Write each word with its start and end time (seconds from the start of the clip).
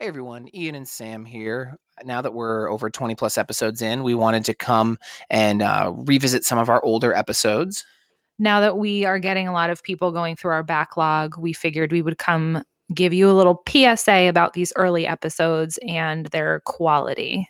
Hey 0.00 0.06
everyone, 0.06 0.48
Ian 0.54 0.76
and 0.76 0.86
Sam 0.86 1.24
here. 1.24 1.76
Now 2.04 2.22
that 2.22 2.32
we're 2.32 2.70
over 2.70 2.88
20 2.88 3.16
plus 3.16 3.36
episodes 3.36 3.82
in, 3.82 4.04
we 4.04 4.14
wanted 4.14 4.44
to 4.44 4.54
come 4.54 4.96
and 5.28 5.60
uh, 5.60 5.92
revisit 5.92 6.44
some 6.44 6.56
of 6.56 6.68
our 6.68 6.80
older 6.84 7.12
episodes. 7.12 7.84
Now 8.38 8.60
that 8.60 8.78
we 8.78 9.04
are 9.04 9.18
getting 9.18 9.48
a 9.48 9.52
lot 9.52 9.70
of 9.70 9.82
people 9.82 10.12
going 10.12 10.36
through 10.36 10.52
our 10.52 10.62
backlog, 10.62 11.36
we 11.36 11.52
figured 11.52 11.90
we 11.90 12.02
would 12.02 12.16
come 12.16 12.62
give 12.94 13.12
you 13.12 13.28
a 13.28 13.34
little 13.34 13.60
PSA 13.68 14.28
about 14.28 14.52
these 14.52 14.72
early 14.76 15.04
episodes 15.04 15.80
and 15.84 16.26
their 16.26 16.60
quality. 16.60 17.48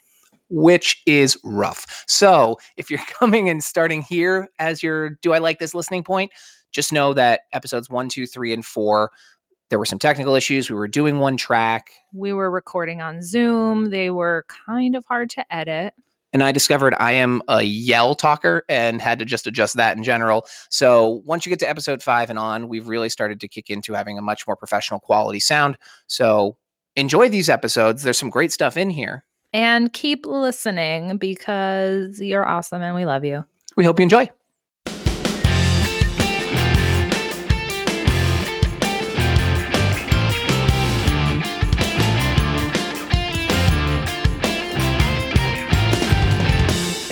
Which 0.48 1.02
is 1.04 1.36
rough. 1.44 2.02
So, 2.08 2.58
if 2.78 2.90
you're 2.90 2.98
coming 3.08 3.50
and 3.50 3.62
starting 3.62 4.00
here 4.00 4.48
as 4.58 4.82
your 4.82 5.10
do 5.20 5.34
I 5.34 5.38
like 5.38 5.58
this 5.58 5.74
listening 5.74 6.02
point, 6.02 6.32
just 6.72 6.94
know 6.94 7.12
that 7.12 7.42
episodes 7.52 7.90
one, 7.90 8.08
two, 8.08 8.26
three, 8.26 8.54
and 8.54 8.64
four 8.64 9.10
there 9.70 9.78
were 9.78 9.84
some 9.84 9.98
technical 9.98 10.34
issues. 10.34 10.70
We 10.70 10.76
were 10.76 10.88
doing 10.88 11.18
one 11.18 11.36
track. 11.36 11.90
We 12.12 12.32
were 12.32 12.50
recording 12.50 13.00
on 13.00 13.22
Zoom. 13.22 13.90
They 13.90 14.10
were 14.10 14.46
kind 14.66 14.96
of 14.96 15.04
hard 15.06 15.30
to 15.30 15.54
edit. 15.54 15.94
And 16.32 16.42
I 16.42 16.52
discovered 16.52 16.94
I 16.98 17.12
am 17.12 17.42
a 17.48 17.62
yell 17.62 18.14
talker 18.14 18.64
and 18.68 19.00
had 19.00 19.18
to 19.18 19.24
just 19.24 19.46
adjust 19.46 19.76
that 19.76 19.96
in 19.96 20.02
general. 20.02 20.46
So 20.68 21.22
once 21.24 21.46
you 21.46 21.50
get 21.50 21.58
to 21.60 21.68
episode 21.68 22.02
five 22.02 22.28
and 22.28 22.38
on, 22.38 22.68
we've 22.68 22.86
really 22.86 23.08
started 23.08 23.40
to 23.40 23.48
kick 23.48 23.70
into 23.70 23.94
having 23.94 24.18
a 24.18 24.22
much 24.22 24.46
more 24.46 24.56
professional 24.56 25.00
quality 25.00 25.40
sound. 25.40 25.78
So 26.06 26.56
enjoy 26.96 27.30
these 27.30 27.48
episodes. 27.48 28.02
There's 28.02 28.18
some 28.18 28.30
great 28.30 28.52
stuff 28.52 28.76
in 28.76 28.90
here. 28.90 29.24
And 29.54 29.90
keep 29.94 30.26
listening 30.26 31.16
because 31.16 32.20
you're 32.20 32.46
awesome 32.46 32.82
and 32.82 32.94
we 32.94 33.06
love 33.06 33.24
you. 33.24 33.44
We 33.76 33.84
hope 33.84 33.98
you 33.98 34.02
enjoy. 34.02 34.30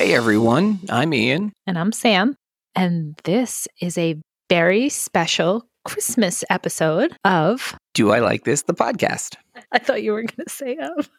Hey 0.07 0.15
everyone, 0.15 0.79
I'm 0.89 1.13
Ian. 1.13 1.53
And 1.67 1.77
I'm 1.77 1.91
Sam. 1.91 2.37
And 2.77 3.21
this 3.25 3.67
is 3.81 3.99
a 3.99 4.15
very 4.49 4.89
special 4.89 5.67
Christmas 5.85 6.45
episode 6.49 7.17
of 7.25 7.75
Do 7.93 8.13
I 8.13 8.21
Like 8.21 8.45
This? 8.45 8.63
The 8.63 8.73
podcast. 8.73 9.35
I 9.73 9.81
thought 9.81 10.05
you 10.05 10.13
were 10.13 10.23
going 10.23 10.47
to 10.47 10.49
say 10.49 10.77
of. 10.77 11.11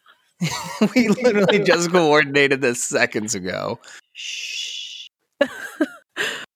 we 0.94 1.08
literally 1.08 1.58
just 1.58 1.92
coordinated 1.92 2.62
this 2.62 2.82
seconds 2.82 3.34
ago. 3.34 3.78
Shh. 4.14 5.08
This 5.38 5.50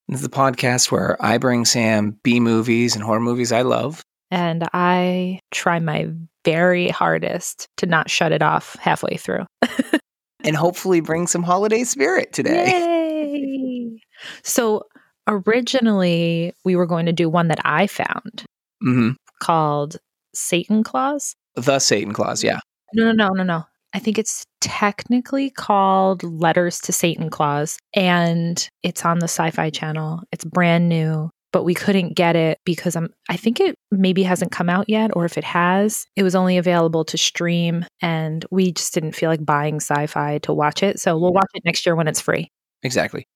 is 0.09 0.23
the 0.23 0.31
podcast 0.31 0.91
where 0.91 1.23
I 1.23 1.37
bring 1.37 1.67
Sam 1.67 2.19
B 2.23 2.41
movies 2.41 2.95
and 2.95 3.05
horror 3.05 3.21
movies 3.21 3.53
I 3.53 3.61
love. 3.61 4.01
And 4.31 4.67
I 4.73 5.39
try 5.51 5.81
my 5.81 6.09
very 6.47 6.89
hardest 6.89 7.67
to 7.77 7.85
not 7.85 8.09
shut 8.09 8.33
it 8.33 8.41
off 8.41 8.75
halfway 8.77 9.19
through. 9.19 9.45
and 10.45 10.57
hopefully 10.57 11.01
bring 11.01 11.27
some 11.27 11.43
holiday 11.43 11.85
spirit 11.85 12.33
today. 12.33 12.71
Yay. 12.71 14.01
So 14.43 14.85
originally 15.27 16.53
we 16.65 16.77
were 16.77 16.87
going 16.87 17.07
to 17.07 17.13
do 17.13 17.29
one 17.29 17.49
that 17.49 17.61
I 17.65 17.87
found 17.87 18.45
hmm 18.81 19.11
called 19.41 19.97
Satan 20.35 20.85
Claus. 20.85 21.35
The 21.57 21.79
Satan 21.79 22.13
Claus, 22.13 22.45
yeah. 22.45 22.61
No, 22.95 23.13
no, 23.13 23.13
no, 23.13 23.29
no, 23.35 23.43
no. 23.43 23.65
I 23.95 23.99
think 23.99 24.19
it's 24.19 24.45
technically 24.61 25.51
called 25.51 26.23
Letters 26.23 26.81
to 26.83 26.93
Satan 26.93 27.29
Claus, 27.29 27.77
and 27.95 28.69
it's 28.83 29.05
on 29.05 29.19
the 29.19 29.29
Sci 29.29 29.51
Fi 29.51 29.69
Channel. 29.71 30.23
It's 30.33 30.45
brand 30.45 30.89
new, 30.89 31.31
but 31.53 31.65
we 31.65 31.75
couldn't 31.75 32.15
get 32.15 32.35
it 32.35 32.59
because 32.65 32.97
I'm, 32.97 33.13
I 33.29 33.37
think 33.37 33.61
it 33.61 33.77
maybe 33.91 34.23
hasn't 34.23 34.53
come 34.53 34.71
out 34.71 34.89
yet, 34.89 35.11
or 35.15 35.25
if 35.25 35.37
it 35.39 35.45
has, 35.45 36.07
it 36.17 36.23
was 36.23 36.35
only 36.35 36.59
available 36.59 37.05
to 37.05 37.19
stream, 37.19 37.85
and 38.01 38.45
we 38.51 38.73
just 38.73 38.95
didn't 38.95 39.13
feel 39.13 39.31
like 39.31 39.45
buying 39.45 39.77
sci 39.77 40.07
fi 40.07 40.39
to 40.39 40.53
watch 40.53 40.83
it. 40.83 40.99
So 40.99 41.17
we'll 41.19 41.33
watch 41.33 41.51
it 41.55 41.65
next 41.65 41.87
year 41.87 41.95
when 41.95 42.09
it's 42.09 42.21
free. 42.21 42.51
Exactly. 42.83 43.27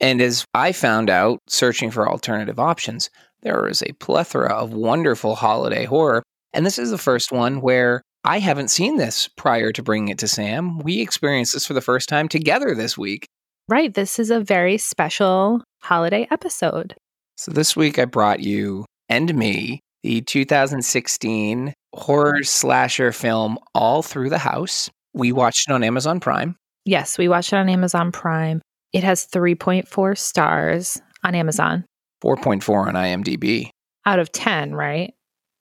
And 0.00 0.20
as 0.20 0.44
I 0.52 0.72
found 0.72 1.10
out 1.10 1.38
searching 1.48 1.90
for 1.90 2.08
alternative 2.08 2.58
options, 2.58 3.08
there 3.42 3.68
is 3.68 3.82
a 3.82 3.92
plethora 3.94 4.52
of 4.52 4.72
wonderful 4.72 5.34
holiday 5.34 5.84
horror. 5.84 6.22
And 6.52 6.66
this 6.66 6.78
is 6.78 6.90
the 6.90 6.98
first 6.98 7.32
one 7.32 7.60
where 7.60 8.02
I 8.24 8.38
haven't 8.38 8.68
seen 8.68 8.96
this 8.96 9.28
prior 9.28 9.72
to 9.72 9.82
bringing 9.82 10.08
it 10.08 10.18
to 10.18 10.28
Sam. 10.28 10.78
We 10.78 11.00
experienced 11.00 11.54
this 11.54 11.66
for 11.66 11.74
the 11.74 11.80
first 11.80 12.08
time 12.08 12.28
together 12.28 12.74
this 12.74 12.98
week. 12.98 13.26
Right. 13.68 13.94
This 13.94 14.18
is 14.18 14.30
a 14.30 14.40
very 14.40 14.76
special 14.76 15.62
holiday 15.80 16.26
episode. 16.30 16.94
So 17.42 17.50
this 17.50 17.74
week 17.74 17.98
I 17.98 18.04
brought 18.04 18.38
you 18.38 18.84
and 19.08 19.34
me 19.34 19.80
the 20.04 20.20
2016 20.20 21.74
horror 21.92 22.44
slasher 22.44 23.10
film 23.10 23.58
All 23.74 24.00
Through 24.00 24.30
the 24.30 24.38
House. 24.38 24.88
We 25.12 25.32
watched 25.32 25.68
it 25.68 25.72
on 25.72 25.82
Amazon 25.82 26.20
Prime. 26.20 26.54
Yes, 26.84 27.18
we 27.18 27.26
watched 27.26 27.52
it 27.52 27.56
on 27.56 27.68
Amazon 27.68 28.12
Prime. 28.12 28.62
It 28.92 29.02
has 29.02 29.26
3.4 29.26 30.16
stars 30.16 31.02
on 31.24 31.34
Amazon 31.34 31.84
4.4 32.22 32.86
on 32.86 32.94
IMDb. 32.94 33.70
out 34.06 34.20
of 34.20 34.30
10, 34.30 34.76
right? 34.76 35.12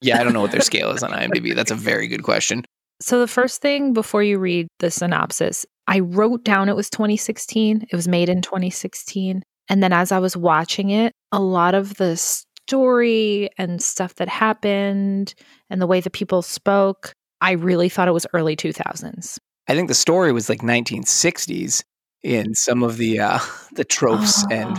Yeah, 0.01 0.21
I 0.21 0.23
don't 0.23 0.33
know 0.33 0.41
what 0.41 0.51
their 0.51 0.61
scale 0.61 0.91
is 0.91 1.01
on 1.01 1.09
IMDb. 1.13 1.55
That's 1.55 1.71
a 1.71 1.75
very 1.75 2.07
good 2.07 2.21
question. 2.21 2.63
So, 3.01 3.19
the 3.19 3.27
first 3.27 3.59
thing 3.59 3.93
before 3.93 4.21
you 4.21 4.37
read 4.37 4.67
the 4.77 4.91
synopsis, 4.91 5.65
I 5.87 6.01
wrote 6.01 6.43
down 6.43 6.69
it 6.69 6.75
was 6.75 6.91
2016. 6.91 7.87
It 7.89 7.95
was 7.95 8.07
made 8.07 8.29
in 8.29 8.43
2016. 8.43 9.41
And 9.71 9.81
then 9.81 9.93
as 9.93 10.11
I 10.11 10.19
was 10.19 10.35
watching 10.35 10.89
it, 10.89 11.13
a 11.31 11.39
lot 11.41 11.73
of 11.73 11.95
the 11.95 12.17
story 12.17 13.49
and 13.57 13.81
stuff 13.81 14.15
that 14.15 14.27
happened 14.27 15.33
and 15.69 15.81
the 15.81 15.87
way 15.87 16.01
the 16.01 16.09
people 16.09 16.41
spoke, 16.41 17.13
I 17.39 17.53
really 17.53 17.87
thought 17.87 18.09
it 18.09 18.11
was 18.11 18.27
early 18.33 18.57
2000s. 18.57 19.39
I 19.69 19.75
think 19.75 19.87
the 19.87 19.93
story 19.93 20.33
was 20.33 20.49
like 20.49 20.59
1960s 20.61 21.83
in 22.21 22.53
some 22.53 22.83
of 22.83 22.97
the 22.97 23.19
uh, 23.19 23.39
the 23.71 23.85
tropes 23.85 24.43
Oh 24.43 24.53
and 24.53 24.77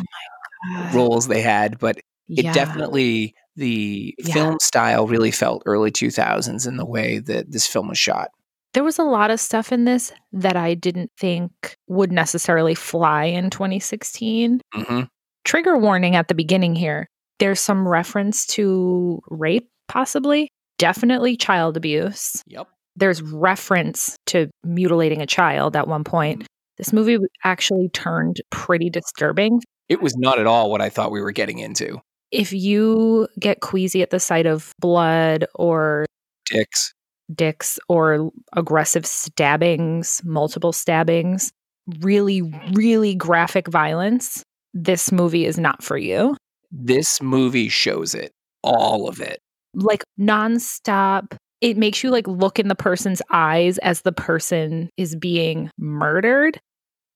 roles 0.93 1.27
they 1.27 1.41
had, 1.41 1.79
but 1.79 1.97
it 1.97 2.05
Yeah. 2.45 2.53
definitely 2.53 3.35
the 3.57 4.15
Yeah. 4.19 4.35
film 4.35 4.59
style 4.61 5.07
really 5.07 5.31
felt 5.31 5.63
early 5.65 5.91
2000s 5.91 6.67
in 6.67 6.77
the 6.77 6.85
way 6.87 7.19
that 7.19 7.51
this 7.51 7.67
film 7.67 7.89
was 7.89 7.99
shot. 7.99 8.29
There 8.75 8.85
was 8.85 8.99
a 8.99 9.05
lot 9.05 9.31
of 9.31 9.39
stuff 9.39 9.71
in 9.71 9.85
this 9.85 10.13
that 10.33 10.57
I 10.57 10.75
didn't 10.75 11.11
think 11.19 11.77
would 11.89 12.11
necessarily 12.11 12.75
fly 12.75 13.25
in 13.25 13.51
2016. 13.51 14.61
hmm 14.73 15.03
Trigger 15.45 15.77
warning 15.77 16.15
at 16.15 16.29
the 16.29 16.35
beginning 16.35 16.77
here. 16.77 17.09
There's 17.41 17.59
some 17.59 17.89
reference 17.89 18.47
to 18.47 19.21
rape, 19.29 19.69
possibly, 19.89 20.49
definitely 20.79 21.37
child 21.37 21.77
abuse. 21.77 22.43
Yep. 22.47 22.69
There's 22.95 23.23
reference 23.23 24.17
to 24.27 24.49
mutilating 24.63 25.21
a 25.21 25.27
child 25.27 25.75
at 25.77 25.89
one 25.89 26.05
point. 26.05 26.47
This 26.79 26.93
movie 26.93 27.19
actually 27.43 27.89
turned 27.89 28.41
pretty 28.51 28.89
disturbing. 28.89 29.61
It 29.89 30.01
was 30.01 30.17
not 30.17 30.39
at 30.39 30.47
all 30.47 30.71
what 30.71 30.81
I 30.81 30.89
thought 30.89 31.11
we 31.11 31.21
were 31.21 31.33
getting 31.33 31.59
into. 31.59 32.01
If 32.31 32.53
you 32.53 33.29
get 33.39 33.61
queasy 33.61 34.01
at 34.03 34.11
the 34.11 34.21
sight 34.21 34.47
of 34.47 34.73
blood 34.79 35.45
or 35.55 36.07
Dicks. 36.47 36.95
Dicks 37.35 37.79
or 37.89 38.31
aggressive 38.55 39.07
stabbings, 39.07 40.21
multiple 40.25 40.73
stabbings, 40.73 41.53
really, 42.01 42.43
really 42.73 43.15
graphic 43.15 43.69
violence, 43.69 44.45
this 44.75 45.13
movie 45.13 45.45
is 45.45 45.59
not 45.59 45.83
for 45.83 45.97
you. 45.97 46.37
This 46.71 47.21
movie 47.21 47.69
shows 47.69 48.15
it. 48.15 48.33
All 48.63 49.09
of 49.09 49.21
it. 49.21 49.39
Like 49.75 50.05
nonstop. 50.19 51.37
It 51.61 51.77
makes 51.77 52.03
you 52.03 52.11
like 52.11 52.27
look 52.27 52.59
in 52.59 52.69
the 52.69 52.75
person's 52.75 53.23
eyes 53.31 53.79
as 53.79 54.03
the 54.03 54.13
person 54.13 54.91
is 54.97 55.15
being 55.15 55.71
murdered. 55.79 56.59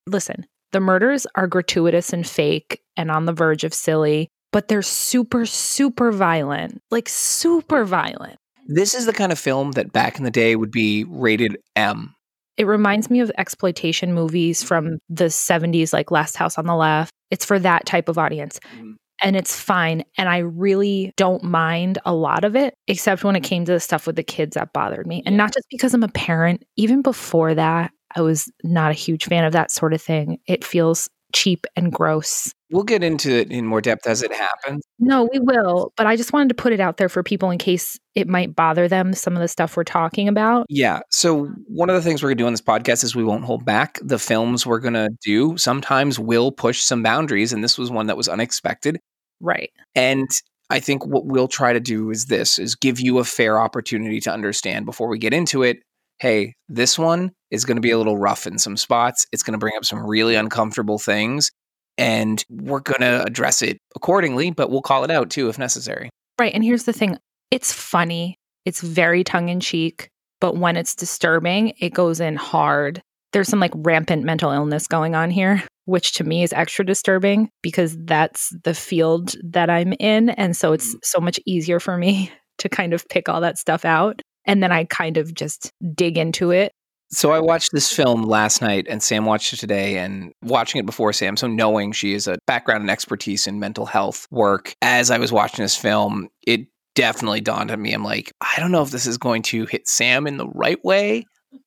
Listen, 0.05 0.45
the 0.71 0.79
murders 0.79 1.25
are 1.35 1.47
gratuitous 1.47 2.13
and 2.13 2.25
fake 2.27 2.81
and 2.95 3.11
on 3.11 3.25
the 3.25 3.33
verge 3.33 3.63
of 3.63 3.73
silly, 3.73 4.29
but 4.51 4.67
they're 4.67 4.81
super, 4.81 5.45
super 5.45 6.11
violent. 6.11 6.79
Like 6.91 7.09
super 7.09 7.83
violent. 7.83 8.37
This 8.67 8.93
is 8.93 9.05
the 9.05 9.13
kind 9.13 9.31
of 9.31 9.39
film 9.39 9.71
that 9.71 9.91
back 9.93 10.17
in 10.17 10.23
the 10.23 10.31
day 10.31 10.55
would 10.55 10.71
be 10.71 11.05
rated 11.05 11.57
M. 11.75 12.13
It 12.57 12.65
reminds 12.67 13.09
me 13.09 13.19
of 13.21 13.31
exploitation 13.37 14.13
movies 14.13 14.63
from 14.63 14.97
the 15.09 15.29
70s, 15.29 15.93
like 15.93 16.11
Last 16.11 16.35
House 16.37 16.57
on 16.57 16.65
the 16.65 16.75
Left. 16.75 17.11
It's 17.31 17.45
for 17.45 17.59
that 17.59 17.85
type 17.85 18.09
of 18.09 18.17
audience. 18.17 18.59
Mhm. 18.77 18.95
And 19.23 19.35
it's 19.35 19.59
fine. 19.59 20.03
And 20.17 20.27
I 20.29 20.39
really 20.39 21.11
don't 21.17 21.43
mind 21.43 21.97
a 22.05 22.13
lot 22.13 22.43
of 22.43 22.55
it, 22.55 22.73
except 22.87 23.23
when 23.23 23.35
it 23.35 23.43
came 23.43 23.65
to 23.65 23.71
the 23.71 23.79
stuff 23.79 24.05
with 24.05 24.15
the 24.15 24.23
kids 24.23 24.55
that 24.55 24.73
bothered 24.73 25.07
me. 25.07 25.23
And 25.25 25.33
Yeah. 25.33 25.37
not 25.37 25.53
just 25.53 25.65
because 25.71 25.93
I'm 25.93 26.03
a 26.03 26.07
parent, 26.09 26.63
even 26.75 27.01
before 27.01 27.55
that, 27.55 27.91
I 28.15 28.21
was 28.21 28.51
not 28.63 28.91
a 28.91 28.95
huge 28.95 29.25
fan 29.25 29.43
of 29.43 29.53
that 29.53 29.71
sort 29.71 29.93
of 29.93 30.01
thing. 30.01 30.37
It 30.47 30.63
feels 30.63 31.07
cheap 31.33 31.65
and 31.75 31.91
gross. 31.91 32.53
We'll 32.69 32.83
get 32.83 33.03
into 33.03 33.31
it 33.31 33.49
in 33.49 33.65
more 33.65 33.79
depth 33.81 34.07
as 34.07 34.21
it 34.21 34.33
happens. 34.33 34.83
No, 34.99 35.29
we 35.31 35.39
will. 35.39 35.93
But 35.95 36.05
I 36.05 36.17
just 36.17 36.33
wanted 36.33 36.49
to 36.49 36.55
put 36.55 36.73
it 36.73 36.79
out 36.79 36.97
there 36.97 37.07
for 37.07 37.23
people 37.23 37.49
in 37.49 37.57
case 37.57 37.97
it 38.13 38.27
might 38.27 38.55
bother 38.55 38.87
them, 38.87 39.13
some 39.13 39.35
of 39.35 39.41
the 39.41 39.47
stuff 39.47 39.77
we're 39.77 39.85
talking 39.85 40.27
about. 40.27 40.65
Yeah. 40.69 40.99
So 41.09 41.45
one 41.67 41.89
of 41.89 41.95
the 41.95 42.01
things 42.01 42.21
we're 42.21 42.29
going 42.29 42.37
to 42.37 42.43
do 42.43 42.47
on 42.47 42.53
this 42.53 42.61
podcast 42.61 43.03
is 43.03 43.15
we 43.15 43.23
won't 43.23 43.45
hold 43.45 43.63
back. 43.63 43.99
The 44.01 44.19
films 44.19 44.65
we're 44.65 44.79
going 44.79 44.95
to 44.95 45.09
do 45.23 45.57
sometimes 45.57 46.19
will 46.19 46.51
push 46.51 46.81
some 46.81 47.03
boundaries, 47.03 47.53
and 47.53 47.63
this 47.63 47.77
was 47.77 47.89
one 47.89 48.07
that 48.07 48.17
was 48.17 48.27
unexpected. 48.27 48.99
Right. 49.39 49.71
And 49.95 50.29
I 50.69 50.81
think 50.81 51.05
what 51.05 51.25
we'll 51.25 51.47
try 51.47 51.71
to 51.71 51.79
do 51.79 52.09
is 52.09 52.25
this: 52.25 52.59
is 52.59 52.75
give 52.75 52.99
you 52.99 53.19
a 53.19 53.23
fair 53.23 53.59
opportunity 53.59 54.19
to 54.21 54.33
understand 54.33 54.85
before 54.85 55.07
we 55.07 55.17
get 55.17 55.33
into 55.33 55.63
it. 55.63 55.77
Hey, 56.19 56.53
this 56.67 56.97
one 56.97 57.31
is 57.51 57.65
going 57.65 57.77
to 57.77 57.81
be 57.81 57.91
a 57.91 57.97
little 57.97 58.17
rough 58.17 58.47
in 58.47 58.57
some 58.57 58.77
spots. 58.77 59.25
It's 59.31 59.43
going 59.43 59.53
to 59.53 59.59
bring 59.59 59.75
up 59.77 59.85
some 59.85 60.05
really 60.05 60.35
uncomfortable 60.35 60.99
things. 60.99 61.51
And 61.97 62.43
we're 62.49 62.81
going 62.81 63.01
to 63.01 63.23
address 63.23 63.61
it 63.61 63.79
accordingly, 63.95 64.51
but 64.51 64.69
we'll 64.69 64.81
call 64.81 65.03
it 65.03 65.11
out 65.11 65.29
too 65.29 65.49
if 65.49 65.57
necessary. 65.57 66.09
Right. 66.39 66.53
And 66.53 66.63
here's 66.63 66.83
the 66.83 66.93
thing 66.93 67.17
it's 67.49 67.71
funny, 67.73 68.37
it's 68.65 68.81
very 68.81 69.23
tongue 69.23 69.49
in 69.49 69.59
cheek, 69.59 70.09
but 70.39 70.57
when 70.57 70.77
it's 70.77 70.95
disturbing, 70.95 71.73
it 71.79 71.93
goes 71.93 72.19
in 72.19 72.35
hard. 72.35 73.01
There's 73.33 73.47
some 73.47 73.59
like 73.59 73.73
rampant 73.75 74.23
mental 74.23 74.51
illness 74.51 74.87
going 74.87 75.15
on 75.15 75.31
here, 75.31 75.63
which 75.85 76.13
to 76.13 76.23
me 76.23 76.43
is 76.43 76.53
extra 76.53 76.85
disturbing 76.85 77.49
because 77.61 77.97
that's 78.05 78.55
the 78.63 78.73
field 78.73 79.33
that 79.43 79.69
I'm 79.69 79.93
in. 79.99 80.29
And 80.31 80.55
so 80.55 80.73
it's 80.73 80.95
mm. 80.95 80.99
so 81.03 81.19
much 81.19 81.39
easier 81.45 81.79
for 81.79 81.97
me 81.97 82.31
to 82.59 82.69
kind 82.69 82.93
of 82.93 83.07
pick 83.09 83.29
all 83.29 83.41
that 83.41 83.57
stuff 83.57 83.85
out. 83.85 84.21
And 84.47 84.63
then 84.63 84.71
I 84.71 84.85
kind 84.85 85.17
of 85.17 85.33
just 85.33 85.71
dig 85.93 86.17
into 86.17 86.51
it. 86.51 86.71
So 87.09 87.31
I 87.31 87.39
watched 87.39 87.71
this 87.71 87.91
film 87.91 88.23
last 88.23 88.61
night 88.61 88.85
and 88.89 89.01
Sam 89.01 89.25
watched 89.25 89.53
it 89.53 89.57
today 89.57 89.97
and 89.97 90.33
watching 90.43 90.79
it 90.79 90.85
before 90.85 91.13
Sam, 91.13 91.37
so 91.37 91.47
knowing 91.47 91.93
she 91.93 92.11
has 92.13 92.27
a 92.27 92.37
background 92.47 92.81
and 92.81 92.91
expertise 92.91 93.47
in 93.47 93.59
mental 93.59 93.85
health 93.85 94.27
work, 94.29 94.73
as 94.81 95.09
I 95.09 95.17
was 95.17 95.31
watching 95.31 95.63
this 95.63 95.77
film, 95.77 96.27
it 96.45 96.67
definitely 96.95 97.39
dawned 97.39 97.71
on 97.71 97.81
me. 97.81 97.93
I'm 97.93 98.03
like, 98.03 98.33
I 98.41 98.55
don't 98.57 98.71
know 98.71 98.81
if 98.81 98.91
this 98.91 99.07
is 99.07 99.17
going 99.17 99.43
to 99.43 99.65
hit 99.67 99.87
Sam 99.87 100.27
in 100.27 100.35
the 100.35 100.49
right 100.49 100.83
way, 100.83 101.23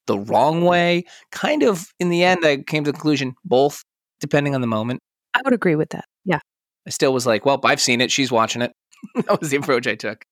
the 0.07 0.19
wrong 0.19 0.65
way. 0.65 1.05
Kind 1.33 1.63
of 1.63 1.87
in 1.99 2.11
the 2.11 2.23
end, 2.23 2.45
I 2.45 2.59
came 2.59 2.85
to 2.85 2.93
the 2.93 2.97
conclusion 2.97 3.35
both, 3.45 3.83
depending 4.21 4.55
on 4.55 4.61
the 4.61 4.67
moment. 4.67 5.01
I 5.33 5.41
would 5.45 5.55
agree 5.55 5.77
with 5.77 5.91
that. 5.91 6.05
Yeah. 6.25 6.41
I 6.87 6.91
still 6.91 7.15
was 7.15 7.27
like, 7.27 7.47
well, 7.47 7.61
I've 7.65 7.81
seen 7.81 8.01
it. 8.03 8.11
She's 8.11 8.31
watching 8.31 8.61
it. 8.61 8.73
that 9.15 9.41
was 9.41 9.51
the 9.51 9.57
approach 9.57 9.87
I 9.87 9.95
took. 9.95 10.25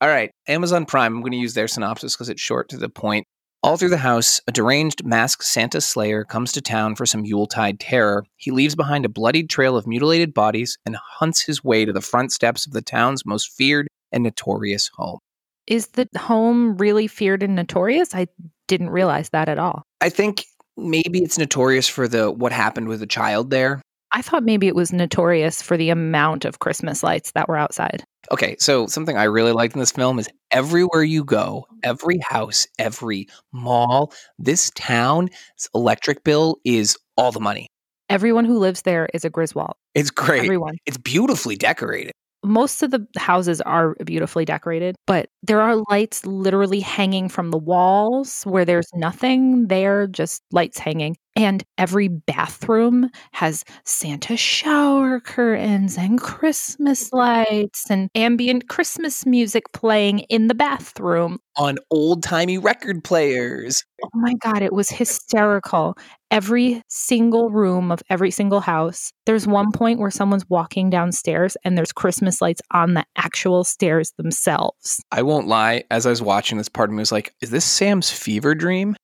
All 0.00 0.08
right, 0.08 0.30
Amazon 0.46 0.86
Prime. 0.86 1.14
I'm 1.14 1.22
going 1.22 1.32
to 1.32 1.38
use 1.38 1.54
their 1.54 1.66
synopsis 1.66 2.14
because 2.14 2.28
it's 2.28 2.40
short 2.40 2.68
to 2.68 2.76
the 2.76 2.88
point. 2.88 3.26
All 3.64 3.76
through 3.76 3.88
the 3.88 3.96
house, 3.96 4.40
a 4.46 4.52
deranged 4.52 5.04
masked 5.04 5.44
Santa 5.44 5.80
Slayer 5.80 6.24
comes 6.24 6.52
to 6.52 6.60
town 6.60 6.94
for 6.94 7.04
some 7.04 7.24
Yuletide 7.24 7.80
terror. 7.80 8.24
He 8.36 8.52
leaves 8.52 8.76
behind 8.76 9.04
a 9.04 9.08
bloodied 9.08 9.50
trail 9.50 9.76
of 9.76 9.88
mutilated 9.88 10.32
bodies 10.32 10.78
and 10.86 10.96
hunts 10.96 11.42
his 11.42 11.64
way 11.64 11.84
to 11.84 11.92
the 11.92 12.00
front 12.00 12.30
steps 12.30 12.64
of 12.64 12.72
the 12.72 12.82
town's 12.82 13.26
most 13.26 13.50
feared 13.56 13.88
and 14.12 14.22
notorious 14.22 14.88
home. 14.94 15.18
Is 15.66 15.88
the 15.88 16.08
home 16.16 16.76
really 16.76 17.08
feared 17.08 17.42
and 17.42 17.56
notorious? 17.56 18.14
I 18.14 18.28
didn't 18.68 18.90
realize 18.90 19.30
that 19.30 19.48
at 19.48 19.58
all. 19.58 19.82
I 20.00 20.10
think 20.10 20.44
maybe 20.76 21.24
it's 21.24 21.38
notorious 21.38 21.88
for 21.88 22.06
the 22.06 22.30
what 22.30 22.52
happened 22.52 22.86
with 22.86 23.00
the 23.00 23.06
child 23.06 23.50
there. 23.50 23.82
I 24.12 24.22
thought 24.22 24.42
maybe 24.42 24.66
it 24.66 24.74
was 24.74 24.92
notorious 24.92 25.60
for 25.60 25.76
the 25.76 25.90
amount 25.90 26.44
of 26.44 26.60
Christmas 26.60 27.02
lights 27.02 27.32
that 27.32 27.48
were 27.48 27.56
outside. 27.56 28.04
Okay, 28.30 28.56
so 28.58 28.86
something 28.86 29.16
I 29.16 29.24
really 29.24 29.52
liked 29.52 29.74
in 29.74 29.80
this 29.80 29.92
film 29.92 30.18
is 30.18 30.28
everywhere 30.50 31.02
you 31.02 31.24
go, 31.24 31.66
mm-hmm. 31.66 31.78
every 31.82 32.18
house, 32.26 32.66
every 32.78 33.28
mall, 33.52 34.12
this 34.38 34.70
town's 34.74 35.30
electric 35.74 36.24
bill 36.24 36.58
is 36.64 36.96
all 37.16 37.32
the 37.32 37.40
money. 37.40 37.68
Everyone 38.08 38.44
who 38.44 38.58
lives 38.58 38.82
there 38.82 39.08
is 39.12 39.24
a 39.24 39.30
Griswold. 39.30 39.74
It's 39.94 40.10
great. 40.10 40.44
Everyone. 40.44 40.76
It's 40.86 40.96
beautifully 40.96 41.56
decorated. 41.56 42.12
Most 42.44 42.82
of 42.82 42.90
the 42.92 43.06
houses 43.18 43.60
are 43.62 43.94
beautifully 44.04 44.44
decorated, 44.44 44.94
but 45.06 45.28
there 45.42 45.60
are 45.60 45.82
lights 45.90 46.24
literally 46.24 46.80
hanging 46.80 47.28
from 47.28 47.50
the 47.50 47.58
walls 47.58 48.44
where 48.44 48.64
there's 48.64 48.88
nothing 48.94 49.66
there, 49.66 50.06
just 50.06 50.42
lights 50.52 50.78
hanging. 50.78 51.16
And 51.36 51.62
every 51.76 52.08
bathroom 52.08 53.10
has 53.32 53.64
Santa 53.84 54.36
shower 54.36 55.20
curtains 55.20 55.96
and 55.96 56.20
Christmas 56.20 57.10
mm-hmm. 57.10 57.16
lights 57.16 57.90
and 57.90 58.10
ambient 58.14 58.68
Christmas 58.68 59.24
music 59.24 59.72
playing 59.72 60.20
in 60.30 60.48
the 60.48 60.54
bathroom. 60.54 61.38
On 61.56 61.76
old 61.90 62.22
timey 62.24 62.58
record 62.58 63.04
players. 63.04 63.84
Oh 64.04 64.10
my 64.14 64.34
God, 64.34 64.62
it 64.62 64.72
was 64.72 64.90
hysterical. 64.90 65.96
Every 66.30 66.82
single 66.88 67.50
room 67.50 67.90
of 67.92 68.02
every 68.10 68.30
single 68.30 68.60
house, 68.60 69.12
there's 69.24 69.46
one 69.46 69.70
point 69.72 70.00
where 70.00 70.10
someone's 70.10 70.48
walking 70.48 70.90
downstairs 70.90 71.56
and 71.64 71.78
there's 71.78 71.92
Christmas 71.92 72.40
lights 72.42 72.60
on 72.72 72.94
the 72.94 73.04
actual 73.16 73.64
stairs 73.64 74.12
themselves. 74.18 75.00
I 75.12 75.22
won't 75.22 75.46
lie, 75.46 75.84
as 75.90 76.04
I 76.04 76.10
was 76.10 76.22
watching 76.22 76.58
this, 76.58 76.68
part 76.68 76.90
of 76.90 76.94
me 76.94 77.00
was 77.00 77.12
like, 77.12 77.32
is 77.40 77.50
this 77.50 77.64
Sam's 77.64 78.10
fever 78.10 78.54
dream? 78.54 78.96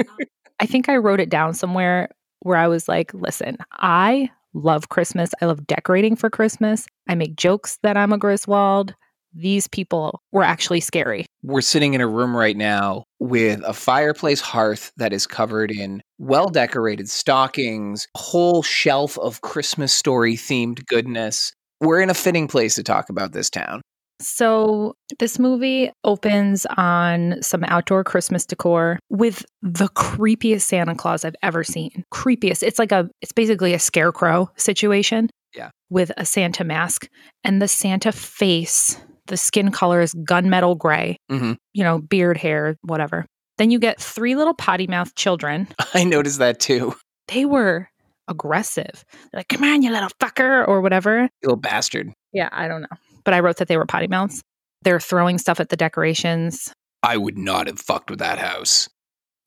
Uh-huh. 0.00 0.24
I 0.60 0.66
think 0.66 0.88
I 0.88 0.96
wrote 0.96 1.20
it 1.20 1.28
down 1.28 1.54
somewhere 1.54 2.08
where 2.40 2.56
I 2.56 2.68
was 2.68 2.88
like, 2.88 3.12
listen, 3.14 3.58
I 3.72 4.30
love 4.54 4.88
Christmas. 4.88 5.30
I 5.40 5.46
love 5.46 5.66
decorating 5.66 6.16
for 6.16 6.30
Christmas. 6.30 6.86
I 7.08 7.14
make 7.14 7.36
jokes 7.36 7.78
that 7.82 7.96
I'm 7.96 8.12
a 8.12 8.18
Griswold. 8.18 8.94
These 9.34 9.68
people 9.68 10.22
were 10.32 10.42
actually 10.42 10.80
scary. 10.80 11.26
We're 11.42 11.60
sitting 11.60 11.92
in 11.92 12.00
a 12.00 12.06
room 12.06 12.34
right 12.34 12.56
now 12.56 13.04
with 13.20 13.62
a 13.66 13.74
fireplace 13.74 14.40
hearth 14.40 14.92
that 14.96 15.12
is 15.12 15.26
covered 15.26 15.70
in 15.70 16.02
well 16.18 16.48
decorated 16.48 17.10
stockings, 17.10 18.06
a 18.14 18.18
whole 18.18 18.62
shelf 18.62 19.18
of 19.18 19.42
Christmas 19.42 19.92
story 19.92 20.36
themed 20.36 20.86
goodness. 20.86 21.52
We're 21.82 22.00
in 22.00 22.08
a 22.08 22.14
fitting 22.14 22.48
place 22.48 22.76
to 22.76 22.82
talk 22.82 23.10
about 23.10 23.32
this 23.32 23.50
town. 23.50 23.82
So, 24.20 24.94
this 25.18 25.38
movie 25.38 25.90
opens 26.04 26.66
on 26.76 27.36
some 27.42 27.64
outdoor 27.64 28.02
Christmas 28.04 28.46
decor 28.46 28.98
with 29.10 29.44
the 29.62 29.88
creepiest 29.88 30.62
Santa 30.62 30.94
Claus 30.94 31.24
I've 31.24 31.36
ever 31.42 31.62
seen. 31.62 32.04
Creepiest. 32.12 32.62
It's 32.62 32.78
like 32.78 32.92
a, 32.92 33.08
it's 33.20 33.32
basically 33.32 33.74
a 33.74 33.78
scarecrow 33.78 34.50
situation. 34.56 35.28
Yeah. 35.54 35.70
With 35.90 36.12
a 36.16 36.24
Santa 36.24 36.64
mask. 36.64 37.08
And 37.44 37.60
the 37.60 37.68
Santa 37.68 38.12
face, 38.12 38.98
the 39.26 39.36
skin 39.36 39.70
color 39.70 40.00
is 40.00 40.14
gunmetal 40.14 40.78
gray, 40.78 41.16
hmm 41.30 41.52
you 41.72 41.84
know, 41.84 41.98
beard 41.98 42.38
hair, 42.38 42.76
whatever. 42.82 43.26
Then 43.58 43.70
you 43.70 43.78
get 43.78 44.00
three 44.00 44.34
little 44.34 44.54
potty 44.54 44.86
mouth 44.86 45.14
children. 45.14 45.68
I 45.94 46.04
noticed 46.04 46.38
that 46.38 46.60
too. 46.60 46.94
They 47.28 47.44
were 47.44 47.88
aggressive. 48.28 49.04
They're 49.32 49.40
like, 49.40 49.48
come 49.48 49.64
on, 49.64 49.82
you 49.82 49.90
little 49.92 50.10
fucker, 50.20 50.66
or 50.66 50.80
whatever. 50.80 51.22
You 51.22 51.28
little 51.44 51.56
bastard. 51.56 52.12
Yeah, 52.32 52.48
I 52.52 52.68
don't 52.68 52.82
know. 52.82 52.88
But 53.26 53.34
I 53.34 53.40
wrote 53.40 53.58
that 53.58 53.68
they 53.68 53.76
were 53.76 53.84
potty 53.84 54.06
mouths. 54.06 54.40
They're 54.82 55.00
throwing 55.00 55.36
stuff 55.36 55.60
at 55.60 55.68
the 55.68 55.76
decorations. 55.76 56.72
I 57.02 57.18
would 57.18 57.36
not 57.36 57.66
have 57.66 57.78
fucked 57.78 58.08
with 58.08 58.20
that 58.20 58.38
house. 58.38 58.88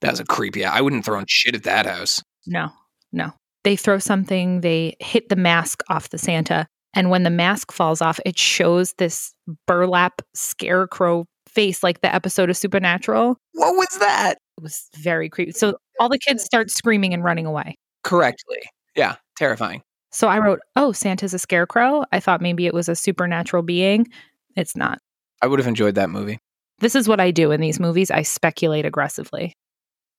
That 0.02 0.12
was 0.12 0.20
a 0.20 0.26
creepy. 0.26 0.64
I 0.64 0.82
wouldn't 0.82 1.06
throw 1.06 1.16
thrown 1.16 1.26
shit 1.28 1.56
at 1.56 1.64
that 1.64 1.86
house. 1.86 2.22
No, 2.46 2.70
no. 3.12 3.32
They 3.64 3.76
throw 3.76 3.98
something, 4.00 4.62
they 4.62 4.96
hit 5.00 5.30
the 5.30 5.36
mask 5.36 5.82
off 5.90 6.10
the 6.10 6.18
Santa. 6.18 6.68
And 6.94 7.10
when 7.10 7.24
the 7.24 7.30
mask 7.30 7.72
falls 7.72 8.02
off, 8.02 8.20
it 8.26 8.38
shows 8.38 8.94
this 8.98 9.34
burlap 9.68 10.22
scarecrow 10.34 11.26
face 11.48 11.84
like 11.84 12.02
the 12.02 12.14
episode 12.14 12.50
of 12.50 12.58
Supernatural. 12.58 13.38
What 13.54 13.76
was 13.76 13.98
that? 14.00 14.38
It 14.58 14.64
was 14.64 14.90
very 14.98 15.30
creepy. 15.30 15.52
So 15.52 15.78
all 16.00 16.10
the 16.10 16.20
kids 16.20 16.44
start 16.44 16.72
screaming 16.72 17.14
and 17.14 17.24
running 17.24 17.46
away. 17.46 17.76
Correctly. 18.04 18.60
Yeah, 18.96 19.16
terrifying. 19.38 19.82
So 20.12 20.28
I 20.28 20.40
wrote, 20.40 20.60
Oh, 20.76 20.92
Santa's 20.92 21.34
a 21.34 21.40
scarecrow. 21.40 22.04
I 22.12 22.20
thought 22.20 22.42
maybe 22.42 22.66
it 22.66 22.74
was 22.74 22.90
a 22.90 22.96
supernatural 22.96 23.64
being. 23.64 24.08
It's 24.56 24.76
not. 24.76 25.00
I 25.42 25.48
would 25.48 25.60
have 25.60 25.68
enjoyed 25.68 25.96
that 25.96 26.10
movie. 26.10 26.40
This 26.80 26.96
is 26.96 27.08
what 27.08 27.20
I 27.20 27.32
do 27.32 27.52
in 27.52 27.62
these 27.62 27.80
movies. 27.80 28.10
I 28.12 28.22
speculate 28.24 28.86
aggressively. 28.86 29.54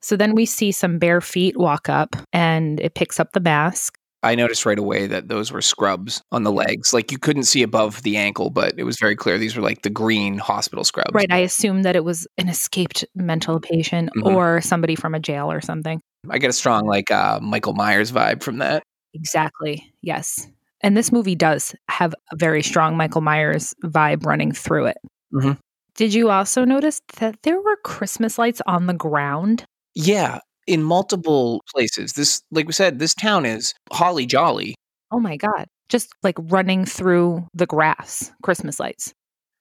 So 0.03 0.17
then 0.17 0.35
we 0.35 0.47
see 0.47 0.73
some 0.73 0.99
bare 0.99 1.21
feet 1.21 1.59
walk 1.59 1.89
up 1.89 2.17
and 2.33 2.81
it 2.81 2.95
picks 2.95 3.19
up 3.21 3.33
the 3.33 3.41
mask. 3.41 3.97
I 4.23 4.35
noticed 4.35 4.67
right 4.67 4.79
away 4.79 5.07
that 5.07 5.29
those 5.29 5.51
were 5.51 5.63
scrubs 5.63 6.23
on 6.31 6.43
the 6.43 6.53
legs. 6.53 6.93
Like 6.93 7.11
you 7.11 7.19
couldn't 7.19 7.45
see 7.45 7.63
above 7.63 8.03
the 8.03 8.19
ankle, 8.19 8.51
but 8.51 8.75
it 8.77 8.85
was 8.85 8.99
very 9.01 9.17
clear 9.17 9.39
these 9.39 9.57
were 9.57 9.63
like 9.63 9.81
the 9.83 9.89
green 9.91 10.37
hospital 10.37 10.85
scrubs. 10.85 11.13
Right. 11.15 11.33
I 11.33 11.39
assumed 11.39 11.85
that 11.87 11.97
it 11.97 12.05
was 12.05 12.27
an 12.37 12.49
escaped 12.51 13.05
mental 13.15 13.61
patient 13.61 14.11
Mhm. 14.17 14.35
or 14.35 14.61
somebody 14.61 14.95
from 14.95 15.15
a 15.15 15.21
jail 15.21 15.51
or 15.51 15.63
something. 15.63 16.01
I 16.29 16.37
get 16.37 16.51
a 16.51 16.53
strong 16.55 16.87
like 16.87 17.11
uh, 17.11 17.41
Michael 17.43 17.73
Myers 17.73 18.13
vibe 18.13 18.43
from 18.43 18.59
that. 18.59 18.83
Exactly. 19.15 19.93
Yes. 20.03 20.49
And 20.83 20.97
this 20.97 21.13
movie 21.13 21.35
does 21.35 21.75
have 21.89 22.15
a 22.33 22.37
very 22.37 22.63
strong 22.63 22.97
Michael 22.97 23.21
Myers 23.21 23.75
vibe 23.85 24.25
running 24.25 24.53
through 24.53 24.87
it. 24.87 24.99
Mhm. 25.33 25.59
Did 25.95 26.15
you 26.15 26.31
also 26.31 26.65
notice 26.65 27.01
that 27.19 27.37
there 27.43 27.61
were 27.61 27.77
Christmas 27.85 28.39
lights 28.39 28.63
on 28.67 28.87
the 28.87 28.95
ground? 28.95 29.65
Yeah, 29.95 30.39
in 30.67 30.83
multiple 30.83 31.63
places. 31.75 32.13
This, 32.15 32.43
like 32.51 32.67
we 32.67 32.73
said, 32.73 32.99
this 32.99 33.15
town 33.15 33.45
is 33.45 33.75
holly 33.93 34.25
jolly. 34.27 34.75
Oh 35.11 35.21
my 35.21 35.37
God. 35.37 35.67
Just 35.89 36.09
like 36.23 36.37
running 36.39 36.85
through 36.87 37.47
the 37.53 37.67
grass, 37.67 38.31
Christmas 38.43 38.79
lights. 38.81 39.13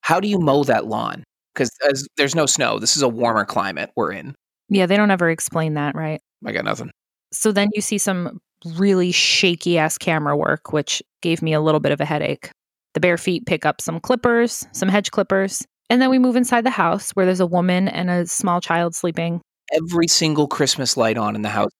How 0.01 0.19
do 0.19 0.27
you 0.27 0.39
mow 0.39 0.63
that 0.63 0.85
lawn? 0.85 1.23
Because 1.53 1.71
there's 2.15 2.35
no 2.35 2.45
snow, 2.45 2.79
this 2.79 2.95
is 2.95 3.01
a 3.01 3.09
warmer 3.09 3.43
climate 3.43 3.89
we're 3.95 4.13
in. 4.13 4.35
Yeah, 4.69 4.85
they 4.85 4.95
don't 4.95 5.11
ever 5.11 5.29
explain 5.29 5.73
that, 5.73 5.95
right? 5.95 6.21
I 6.45 6.51
got 6.53 6.63
nothing. 6.63 6.91
So 7.33 7.51
then 7.51 7.69
you 7.73 7.81
see 7.81 7.97
some 7.97 8.39
really 8.65 9.11
shaky 9.11 9.77
ass 9.77 9.97
camera 9.97 10.35
work, 10.35 10.71
which 10.71 11.01
gave 11.21 11.41
me 11.41 11.53
a 11.53 11.61
little 11.61 11.79
bit 11.79 11.91
of 11.91 12.01
a 12.01 12.05
headache. 12.05 12.51
The 12.93 12.99
bare 12.99 13.17
feet 13.17 13.45
pick 13.45 13.65
up 13.65 13.81
some 13.81 13.99
clippers, 13.99 14.65
some 14.71 14.89
hedge 14.89 15.11
clippers, 15.11 15.63
and 15.89 16.01
then 16.01 16.09
we 16.09 16.19
move 16.19 16.35
inside 16.35 16.65
the 16.65 16.69
house 16.69 17.11
where 17.11 17.25
there's 17.25 17.39
a 17.39 17.45
woman 17.45 17.87
and 17.87 18.09
a 18.09 18.27
small 18.27 18.61
child 18.61 18.95
sleeping. 18.95 19.41
Every 19.73 20.07
single 20.07 20.47
Christmas 20.47 20.97
light 20.97 21.17
on 21.17 21.35
in 21.35 21.41
the 21.41 21.49
house. 21.49 21.71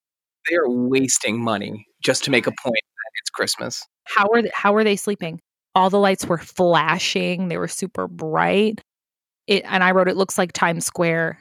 They 0.50 0.55
are 0.55 0.69
wasting 0.69 1.43
money 1.43 1.86
just 2.03 2.24
to 2.24 2.31
make 2.31 2.48
a 2.48 2.51
point 2.51 2.75
that 2.75 3.12
it's 3.21 3.29
Christmas. 3.29 3.83
How 4.05 4.27
are 4.33 4.41
they, 4.41 4.51
how 4.53 4.75
are 4.75 4.83
they 4.83 4.95
sleeping? 4.95 5.39
All 5.75 5.89
the 5.89 6.00
lights 6.00 6.25
were 6.25 6.38
flashing. 6.38 7.48
They 7.48 7.57
were 7.57 7.67
super 7.67 8.07
bright. 8.07 8.81
It 9.48 9.63
and 9.65 9.83
I 9.83 9.91
wrote 9.91 10.07
it 10.07 10.17
looks 10.17 10.38
like 10.38 10.53
Times 10.53 10.86
Square 10.86 11.39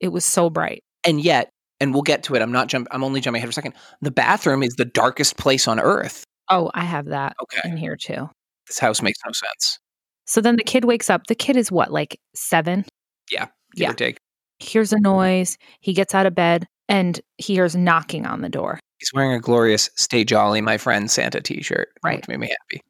It 0.00 0.08
was 0.08 0.24
so 0.24 0.50
bright. 0.50 0.82
And 1.04 1.20
yet, 1.20 1.50
and 1.80 1.92
we'll 1.92 2.02
get 2.02 2.22
to 2.24 2.34
it. 2.34 2.42
I'm 2.42 2.52
not 2.52 2.68
jump. 2.68 2.88
I'm 2.90 3.04
only 3.04 3.20
jumping 3.20 3.38
ahead 3.40 3.48
for 3.48 3.50
a 3.50 3.54
second. 3.54 3.74
The 4.00 4.10
bathroom 4.10 4.62
is 4.62 4.74
the 4.74 4.84
darkest 4.84 5.36
place 5.36 5.66
on 5.68 5.78
earth. 5.80 6.24
Oh, 6.50 6.70
I 6.74 6.84
have 6.84 7.06
that 7.06 7.36
Okay, 7.42 7.68
in 7.68 7.76
here 7.76 7.96
too. 7.96 8.28
this 8.66 8.78
house 8.78 9.02
makes 9.02 9.18
no 9.24 9.32
sense. 9.32 9.78
So 10.26 10.40
then 10.40 10.56
the 10.56 10.64
kid 10.64 10.84
wakes 10.84 11.08
up. 11.10 11.26
The 11.26 11.34
kid 11.34 11.56
is 11.56 11.70
what, 11.72 11.90
like 11.92 12.18
seven? 12.34 12.84
Give 13.28 13.48
Yeah. 13.74 13.90
or 13.90 13.94
take. 13.94 14.18
Hears 14.58 14.92
a 14.92 14.98
noise. 14.98 15.56
He 15.80 15.92
gets 15.92 16.14
out 16.14 16.26
of 16.26 16.34
bed 16.34 16.66
and 16.88 17.20
he 17.36 17.54
hears 17.54 17.76
knocking 17.76 18.26
on 18.26 18.40
the 18.42 18.48
door. 18.48 18.80
He's 18.98 19.12
wearing 19.14 19.32
a 19.32 19.40
glorious 19.40 19.88
"Stay 19.96 20.24
Jolly, 20.24 20.60
my 20.60 20.76
friend" 20.78 21.10
Santa 21.10 21.40
T-shirt, 21.40 21.88
Right. 22.02 22.16
which 22.16 22.28
made 22.28 22.40
me 22.40 22.48
happy. 22.48 22.82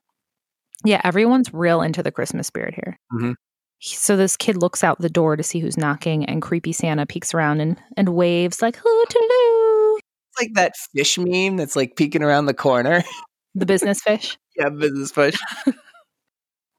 Yeah, 0.84 1.00
everyone's 1.04 1.52
real 1.52 1.82
into 1.82 2.02
the 2.02 2.12
Christmas 2.12 2.46
spirit 2.46 2.74
here. 2.74 2.96
Mhm. 3.12 3.34
So 3.80 4.16
this 4.16 4.36
kid 4.36 4.56
looks 4.56 4.82
out 4.82 5.00
the 5.00 5.08
door 5.08 5.36
to 5.36 5.42
see 5.42 5.60
who's 5.60 5.76
knocking, 5.76 6.24
and 6.24 6.42
creepy 6.42 6.72
Santa 6.72 7.06
peeks 7.06 7.32
around 7.32 7.60
and, 7.60 7.80
and 7.96 8.10
waves 8.10 8.60
like 8.60 8.76
hootaloo. 8.76 9.98
It's 9.98 10.40
like 10.40 10.54
that 10.54 10.76
fish 10.76 11.18
meme 11.18 11.56
that's 11.56 11.76
like 11.76 11.96
peeking 11.96 12.22
around 12.22 12.46
the 12.46 12.54
corner. 12.54 13.04
The 13.54 13.66
business 13.66 14.00
fish. 14.00 14.36
yeah, 14.56 14.68
business 14.68 15.10
fish. 15.10 15.38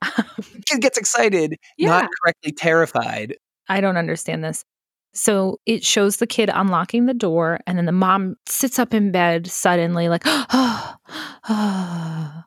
Um, 0.02 0.24
kid 0.66 0.80
gets 0.80 0.96
excited, 0.96 1.56
yeah, 1.76 1.88
not 1.88 2.08
correctly 2.22 2.52
terrified. 2.52 3.36
I 3.68 3.82
don't 3.82 3.98
understand 3.98 4.42
this. 4.42 4.64
So 5.12 5.58
it 5.66 5.84
shows 5.84 6.16
the 6.16 6.26
kid 6.26 6.50
unlocking 6.52 7.04
the 7.06 7.12
door, 7.12 7.60
and 7.66 7.76
then 7.76 7.84
the 7.84 7.92
mom 7.92 8.36
sits 8.48 8.78
up 8.78 8.94
in 8.94 9.12
bed 9.12 9.46
suddenly, 9.46 10.08
like, 10.08 10.22
ah, 10.26 10.96
ah. 11.44 12.46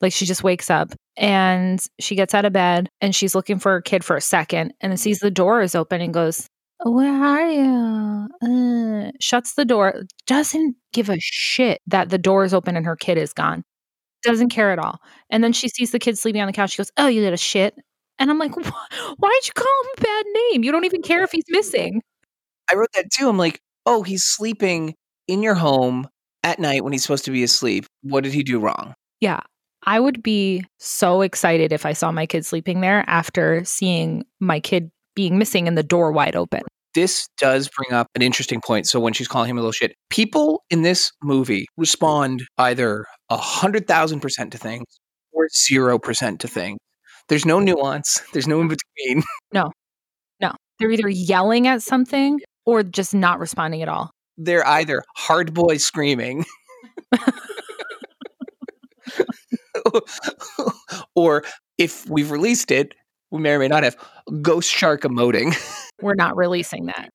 Like 0.00 0.12
she 0.12 0.26
just 0.26 0.42
wakes 0.42 0.70
up 0.70 0.92
and 1.16 1.84
she 1.98 2.14
gets 2.14 2.34
out 2.34 2.44
of 2.44 2.52
bed 2.52 2.88
and 3.00 3.14
she's 3.14 3.34
looking 3.34 3.58
for 3.58 3.72
her 3.72 3.82
kid 3.82 4.04
for 4.04 4.16
a 4.16 4.20
second 4.20 4.72
and 4.80 4.90
then 4.90 4.96
sees 4.96 5.18
the 5.18 5.30
door 5.30 5.60
is 5.62 5.74
open 5.74 6.00
and 6.00 6.14
goes, 6.14 6.48
Where 6.84 7.12
are 7.12 7.48
you? 7.48 8.28
Uh, 8.42 9.10
shuts 9.20 9.54
the 9.54 9.64
door, 9.64 10.02
doesn't 10.26 10.76
give 10.92 11.10
a 11.10 11.18
shit 11.20 11.80
that 11.86 12.10
the 12.10 12.18
door 12.18 12.44
is 12.44 12.54
open 12.54 12.76
and 12.76 12.86
her 12.86 12.96
kid 12.96 13.18
is 13.18 13.32
gone. 13.32 13.62
Doesn't 14.22 14.50
care 14.50 14.70
at 14.70 14.78
all. 14.78 14.98
And 15.30 15.42
then 15.42 15.52
she 15.52 15.68
sees 15.68 15.92
the 15.92 15.98
kid 15.98 16.18
sleeping 16.18 16.40
on 16.40 16.46
the 16.46 16.52
couch. 16.52 16.70
She 16.72 16.76
goes, 16.78 16.90
Oh, 16.96 17.06
you 17.06 17.22
little 17.22 17.36
shit. 17.36 17.74
And 18.18 18.30
I'm 18.30 18.38
like, 18.38 18.54
why'd 18.54 18.66
you 18.66 19.52
call 19.54 19.82
him 19.82 19.90
a 19.96 20.00
bad 20.02 20.24
name? 20.52 20.62
You 20.62 20.70
don't 20.72 20.84
even 20.84 21.00
care 21.00 21.24
if 21.24 21.32
he's 21.32 21.44
missing. 21.48 22.02
I 22.70 22.76
wrote 22.76 22.92
that 22.94 23.10
too. 23.10 23.28
I'm 23.28 23.38
like, 23.38 23.60
oh, 23.86 24.02
he's 24.02 24.24
sleeping 24.24 24.94
in 25.26 25.42
your 25.42 25.54
home 25.54 26.06
at 26.44 26.58
night 26.58 26.84
when 26.84 26.92
he's 26.92 27.02
supposed 27.02 27.24
to 27.24 27.30
be 27.30 27.42
asleep. 27.42 27.86
What 28.02 28.24
did 28.24 28.34
he 28.34 28.42
do 28.42 28.60
wrong? 28.60 28.94
Yeah. 29.20 29.40
I 29.84 29.98
would 30.00 30.22
be 30.22 30.64
so 30.78 31.22
excited 31.22 31.72
if 31.72 31.86
I 31.86 31.92
saw 31.92 32.12
my 32.12 32.26
kid 32.26 32.44
sleeping 32.44 32.80
there 32.80 33.04
after 33.08 33.64
seeing 33.64 34.24
my 34.38 34.60
kid 34.60 34.90
being 35.14 35.38
missing 35.38 35.66
and 35.66 35.76
the 35.76 35.82
door 35.82 36.12
wide 36.12 36.36
open. 36.36 36.62
This 36.94 37.28
does 37.38 37.68
bring 37.68 37.92
up 37.96 38.08
an 38.14 38.22
interesting 38.22 38.60
point. 38.60 38.86
So 38.86 38.98
when 38.98 39.12
she's 39.12 39.28
calling 39.28 39.48
him 39.48 39.56
a 39.56 39.60
little 39.60 39.72
shit, 39.72 39.94
people 40.10 40.64
in 40.70 40.82
this 40.82 41.12
movie 41.22 41.66
respond 41.76 42.42
either 42.58 43.06
a 43.28 43.36
hundred 43.36 43.86
thousand 43.86 44.20
percent 44.20 44.52
to 44.52 44.58
things 44.58 44.86
or 45.32 45.48
zero 45.54 45.98
percent 45.98 46.40
to 46.40 46.48
things. 46.48 46.78
There's 47.28 47.46
no 47.46 47.60
nuance. 47.60 48.20
There's 48.32 48.48
no 48.48 48.60
in 48.60 48.68
between. 48.68 49.22
No, 49.52 49.70
no. 50.40 50.52
they're 50.78 50.90
either 50.90 51.08
yelling 51.08 51.66
at 51.66 51.82
something 51.82 52.40
or 52.66 52.82
just 52.82 53.14
not 53.14 53.38
responding 53.40 53.82
at 53.82 53.88
all. 53.88 54.10
They're 54.36 54.66
either 54.66 55.02
hard 55.16 55.54
boy 55.54 55.76
screaming 55.78 56.44
or 61.14 61.44
if 61.78 62.08
we've 62.08 62.30
released 62.30 62.70
it, 62.70 62.94
we 63.30 63.40
may 63.40 63.52
or 63.52 63.58
may 63.58 63.68
not 63.68 63.82
have 63.82 63.96
ghost 64.42 64.70
shark 64.70 65.02
emoting. 65.02 65.54
We're 66.02 66.14
not 66.14 66.36
releasing 66.36 66.86
that. 66.86 67.10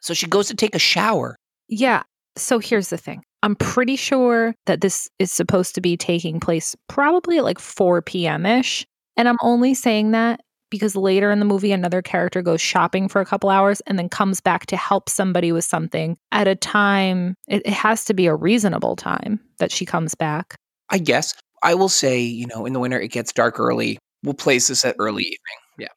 So 0.00 0.14
she 0.14 0.26
goes 0.26 0.48
to 0.48 0.54
take 0.54 0.74
a 0.74 0.78
shower. 0.78 1.36
Yeah. 1.68 2.02
So 2.36 2.58
here's 2.58 2.90
the 2.90 2.98
thing 2.98 3.22
I'm 3.42 3.56
pretty 3.56 3.96
sure 3.96 4.54
that 4.66 4.80
this 4.80 5.08
is 5.18 5.32
supposed 5.32 5.74
to 5.74 5.80
be 5.80 5.96
taking 5.96 6.40
place 6.40 6.74
probably 6.88 7.38
at 7.38 7.44
like 7.44 7.58
4 7.58 8.02
p.m. 8.02 8.46
ish. 8.46 8.86
And 9.16 9.28
I'm 9.28 9.38
only 9.42 9.74
saying 9.74 10.10
that 10.10 10.40
because 10.70 10.96
later 10.96 11.30
in 11.30 11.38
the 11.38 11.44
movie, 11.44 11.70
another 11.70 12.02
character 12.02 12.42
goes 12.42 12.60
shopping 12.60 13.08
for 13.08 13.20
a 13.20 13.24
couple 13.26 13.48
hours 13.48 13.80
and 13.86 13.98
then 13.98 14.08
comes 14.08 14.40
back 14.40 14.66
to 14.66 14.76
help 14.76 15.08
somebody 15.08 15.52
with 15.52 15.64
something 15.64 16.16
at 16.32 16.48
a 16.48 16.56
time. 16.56 17.36
It, 17.46 17.62
it 17.64 17.72
has 17.72 18.04
to 18.06 18.14
be 18.14 18.26
a 18.26 18.34
reasonable 18.34 18.96
time 18.96 19.40
that 19.58 19.70
she 19.70 19.86
comes 19.86 20.14
back. 20.14 20.56
I 20.90 20.98
guess 20.98 21.34
I 21.64 21.74
will 21.74 21.88
say, 21.88 22.20
you 22.20 22.46
know, 22.46 22.66
in 22.66 22.72
the 22.72 22.80
winter 22.80 23.00
it 23.00 23.08
gets 23.08 23.32
dark 23.32 23.58
early. 23.58 23.98
We'll 24.22 24.34
place 24.34 24.68
this 24.68 24.84
at 24.84 24.94
early 24.98 25.24
evening. 25.24 25.38
Yeah. 25.78 25.88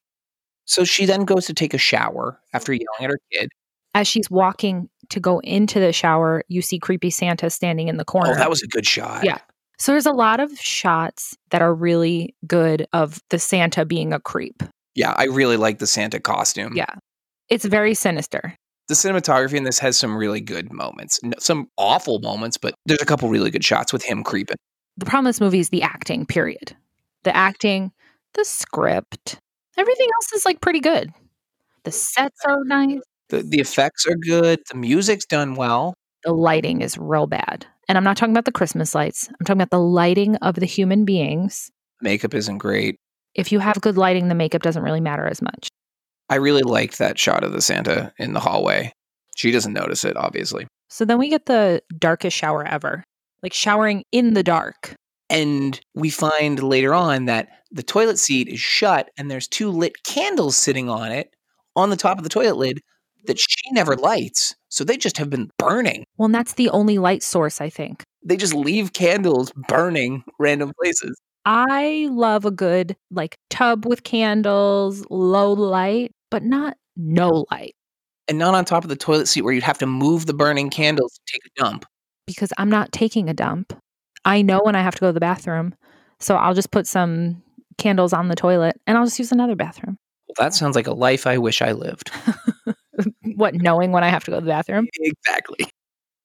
So 0.66 0.84
she 0.84 1.06
then 1.06 1.26
goes 1.26 1.46
to 1.46 1.54
take 1.54 1.74
a 1.74 1.78
shower 1.78 2.40
after 2.54 2.74
yelling 2.74 2.86
at 3.02 3.10
her 3.10 3.20
kid. 3.32 3.50
As 3.94 4.08
she's 4.08 4.30
walking 4.30 4.90
to 5.10 5.20
go 5.20 5.40
into 5.40 5.80
the 5.80 5.94
shower, 5.94 6.44
you 6.48 6.62
see 6.62 6.80
creepy 6.80 7.10
Santa 7.10 7.50
standing 7.50 7.88
in 7.88 7.98
the 7.98 8.06
corner. 8.06 8.32
Oh, 8.32 8.36
that 8.36 8.50
was 8.50 8.62
a 8.64 8.68
good 8.68 8.86
shot. 8.86 9.24
Yeah. 9.24 9.38
So 9.80 9.92
there's 9.92 10.06
a 10.06 10.12
lot 10.12 10.40
of 10.40 10.52
shots 10.60 11.38
that 11.52 11.62
are 11.62 11.74
really 11.74 12.36
good 12.48 12.88
of 12.94 13.22
the 13.30 13.40
Santa 13.40 13.86
being 13.86 14.12
a 14.12 14.20
creep. 14.20 14.64
Yeah, 14.96 15.14
I 15.18 15.26
really 15.26 15.58
like 15.58 15.80
the 15.80 15.88
Santa 15.88 16.20
costume. 16.20 16.76
Yeah. 16.76 16.94
It's 17.50 17.66
very 17.66 17.94
sinister. 17.94 18.56
The 18.88 18.96
cinematography 18.96 19.54
in 19.54 19.64
this 19.64 19.80
has 19.80 19.98
some 19.98 20.18
really 20.18 20.42
good 20.42 20.74
moments. 20.74 21.20
Some 21.40 21.70
awful 21.78 22.20
moments, 22.20 22.58
but 22.58 22.74
there's 22.86 23.02
a 23.02 23.06
couple 23.06 23.30
really 23.30 23.52
good 23.52 23.64
shots 23.64 23.94
with 23.94 24.04
him 24.04 24.24
creeping. 24.24 24.58
The 24.98 25.06
problem 25.06 25.26
with 25.26 25.36
this 25.36 25.42
movie 25.42 25.60
is 25.60 25.70
the 25.70 25.84
acting, 25.84 26.26
period. 26.26 26.76
The 27.24 27.36
acting, 27.36 27.92
the 28.34 28.46
script, 28.46 29.40
everything 29.78 30.08
else 30.16 30.34
is 30.34 30.46
like 30.46 30.62
pretty 30.62 30.80
good. 30.80 31.12
The 31.84 31.92
sets 31.92 32.40
are 32.48 32.64
nice. 32.66 33.00
The, 33.30 33.44
the 33.44 33.60
effects 33.60 34.08
are 34.08 34.16
good. 34.16 34.60
The 34.70 34.78
music's 34.78 35.26
done 35.26 35.56
well. 35.56 35.94
The 36.24 36.34
lighting 36.34 36.82
is 36.82 36.98
real 36.98 37.28
bad. 37.28 37.66
And 37.88 37.98
I'm 37.98 38.04
not 38.04 38.18
talking 38.18 38.34
about 38.34 38.46
the 38.46 38.52
Christmas 38.52 38.96
lights. 38.96 39.30
I'm 39.30 39.46
talking 39.46 39.62
about 39.62 39.70
the 39.70 39.80
lighting 39.80 40.36
of 40.38 40.56
the 40.56 40.66
human 40.66 41.06
beings. 41.06 41.72
Makeup 42.02 42.34
isn't 42.34 42.58
great. 42.58 42.98
If 43.36 43.52
you 43.52 43.60
have 43.60 43.80
good 43.82 43.98
lighting, 43.98 44.28
the 44.28 44.36
makeup 44.36 44.62
doesn't 44.62 44.84
really 44.84 45.00
matter 45.00 45.28
as 45.28 45.42
much. 45.42 45.70
I 46.30 46.36
really 46.36 46.64
liked 46.64 46.98
that 46.98 47.18
shot 47.18 47.44
of 47.44 47.54
the 47.54 47.62
Santa 47.62 48.12
in 48.18 48.34
the 48.34 48.40
hallway. 48.40 48.92
She 49.36 49.52
doesn't 49.52 49.74
notice 49.74 50.04
it, 50.04 50.18
obviously. 50.18 50.68
So 50.90 51.06
then 51.06 51.20
we 51.20 51.30
get 51.30 51.46
the 51.46 51.82
darkest 51.98 52.36
shower 52.36 52.66
ever, 52.66 53.04
like 53.44 53.54
showering 53.54 54.04
in 54.12 54.34
the 54.34 54.44
dark. 54.44 54.96
And 55.30 55.80
we 55.94 56.10
find 56.10 56.62
later 56.64 56.94
on 56.94 57.26
that 57.26 57.50
the 57.72 57.84
toilet 57.84 58.18
seat 58.18 58.48
is 58.48 58.60
shut 58.60 59.10
and 59.18 59.30
there's 59.30 59.48
two 59.48 59.70
lit 59.70 60.04
candles 60.04 60.56
sitting 60.58 60.90
on 60.90 61.12
it 61.12 61.34
on 61.76 61.90
the 61.90 61.98
top 61.98 62.18
of 62.18 62.24
the 62.24 62.30
toilet 62.30 62.58
lid 62.58 62.82
that 63.26 63.38
she 63.38 63.72
never 63.72 63.96
lights. 63.96 64.56
So 64.70 64.84
they 64.84 64.96
just 64.98 65.18
have 65.18 65.30
been 65.30 65.50
burning. 65.58 66.06
Well, 66.18 66.28
and 66.28 66.36
that's 66.36 66.54
the 66.54 66.70
only 66.70 66.98
light 66.98 67.24
source, 67.24 67.60
I 67.60 67.70
think. 67.70 68.04
They 68.24 68.38
just 68.38 68.54
leave 68.54 68.94
candles 68.94 69.52
burning 69.68 70.24
random 70.40 70.72
places. 70.82 71.20
I 71.46 72.08
love 72.12 72.46
a 72.46 72.52
good 72.52 72.96
like 73.12 73.38
tub 73.50 73.86
with 73.86 74.04
candles, 74.04 75.06
low 75.10 75.54
light, 75.54 76.12
but 76.30 76.44
not 76.44 76.78
no 76.98 77.46
light 77.52 77.76
And 78.28 78.38
not 78.40 78.56
on 78.56 78.66
top 78.66 78.84
of 78.84 78.90
the 78.90 78.96
toilet 78.96 79.28
seat 79.28 79.42
where 79.44 79.54
you'd 79.54 79.64
have 79.64 79.78
to 79.80 79.86
move 79.86 80.26
the 80.26 80.34
burning 80.34 80.70
candles 80.70 81.14
to 81.14 81.22
take 81.34 81.42
a 81.46 81.62
dump. 81.62 81.86
Because 82.28 82.54
I'm 82.58 82.70
not 82.70 82.92
taking 82.92 83.30
a 83.30 83.34
dump. 83.34 83.74
I 84.26 84.44
know 84.44 84.62
when 84.62 84.76
I 84.76 84.82
have 84.82 84.94
to 84.96 85.02
go 85.02 85.08
to 85.08 85.14
the 85.14 85.20
bathroom. 85.20 85.74
So 86.20 86.36
I'll 86.36 86.54
just 86.54 86.72
put 86.72 86.86
some 86.86 87.42
candles 87.78 88.14
on 88.14 88.28
the 88.28 88.36
toilet 88.36 88.80
and 88.86 88.98
I'll 88.98 89.06
just 89.06 89.18
use 89.18 89.32
another 89.32 89.56
bathroom. 89.56 89.98
Well, 90.28 90.46
that 90.46 90.54
sounds 90.54 90.76
like 90.76 90.88
a 90.88 90.94
life 90.94 91.26
I 91.26 91.38
wish 91.38 91.62
I 91.62 91.72
lived. 91.72 92.12
what, 93.36 93.56
knowing 93.56 93.92
when 93.92 94.04
I 94.04 94.10
have 94.10 94.24
to 94.26 94.32
go 94.32 94.38
to 94.38 94.46
the 94.46 94.50
bathroom? 94.50 94.88
exactly. 95.00 95.68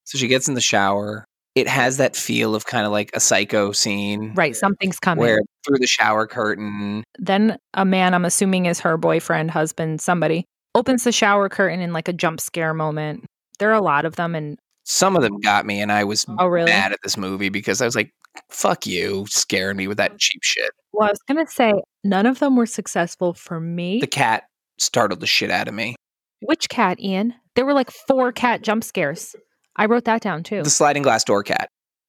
So 0.05 0.19
she 0.19 0.27
gets 0.27 0.49
in 0.49 0.55
the 0.55 0.61
shower. 0.61 1.25
It 1.55 1.69
has 1.69 1.99
that 1.99 2.17
feel 2.17 2.55
of 2.55 2.67
kind 2.67 2.87
of 2.87 2.93
like 2.93 3.11
a 3.15 3.21
psycho 3.21 3.73
scene. 3.73 4.33
Right, 4.35 4.57
something's 4.57 4.99
coming. 4.99 5.21
Where 5.21 5.41
through 5.67 5.79
the 5.79 5.87
shower 5.87 6.27
curtain, 6.27 7.05
Then 7.19 7.59
a 7.75 7.85
man, 7.85 8.15
I'm 8.15 8.25
assuming 8.25 8.67
is 8.67 8.81
her 8.81 8.97
boyfriend, 8.97 9.51
husband, 9.51 10.01
somebody, 10.01 10.47
opens 10.75 11.05
the 11.05 11.13
shower 11.13 11.49
curtain 11.49 11.81
in 11.81 11.93
like 11.93 12.09
a 12.09 12.13
jump 12.13 12.41
scare 12.41 12.75
moment. 12.75 13.27
There 13.59 13.71
are 13.71 13.75
a 13.75 13.83
lot 13.83 14.07
of 14.07 14.17
them. 14.17 14.35
And 14.35 14.59
some 14.85 15.17
of 15.17 15.23
them 15.23 15.39
got 15.41 15.67
me, 15.67 15.81
and 15.81 15.93
I 15.93 16.05
was 16.05 16.27
oh, 16.39 16.47
really? 16.47 16.71
mad 16.71 16.93
at 16.93 16.99
this 17.03 17.17
movie 17.17 17.49
because 17.49 17.81
I 17.81 17.85
was 17.85 17.95
like, 17.95 18.13
fuck 18.49 18.87
you, 18.87 19.27
scaring 19.29 19.77
me 19.77 19.87
with 19.87 19.99
that 19.99 20.13
mm. 20.13 20.19
cheap 20.19 20.43
shit. 20.43 20.71
Well, 20.93 21.09
I 21.09 21.13
was 21.13 21.21
going 21.29 21.45
to 21.45 21.51
say, 21.51 21.73
none 22.05 22.27
of 22.27 22.39
them 22.39 22.57
were 22.57 22.67
successful 22.67 23.33
for 23.33 23.61
me. 23.61 24.01
The 24.01 24.07
cat 24.07 24.45
startled 24.79 25.21
the 25.21 25.27
shit 25.27 25.51
out 25.51 25.69
of 25.69 25.75
me. 25.75 25.95
Which 26.41 26.69
cat, 26.69 27.01
Ian? 27.01 27.35
There 27.55 27.65
were 27.65 27.73
like 27.73 27.91
four 27.91 28.33
cat 28.33 28.63
jump 28.63 28.85
scares. 28.85 29.37
I 29.77 29.87
wrote 29.87 30.05
that 30.05 30.23
down 30.23 30.43
too. 30.43 30.63
The 30.63 30.71
sliding 30.71 31.03
glass 31.03 31.25
door 31.25 31.43
cat. 31.43 31.69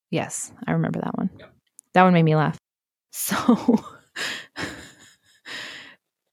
Yes, 0.09 0.51
I 0.67 0.71
remember 0.71 0.99
that 1.01 1.17
one. 1.17 1.29
That 1.93 2.03
one 2.03 2.13
made 2.13 2.23
me 2.23 2.35
laugh. 2.35 2.57
So 3.15 3.83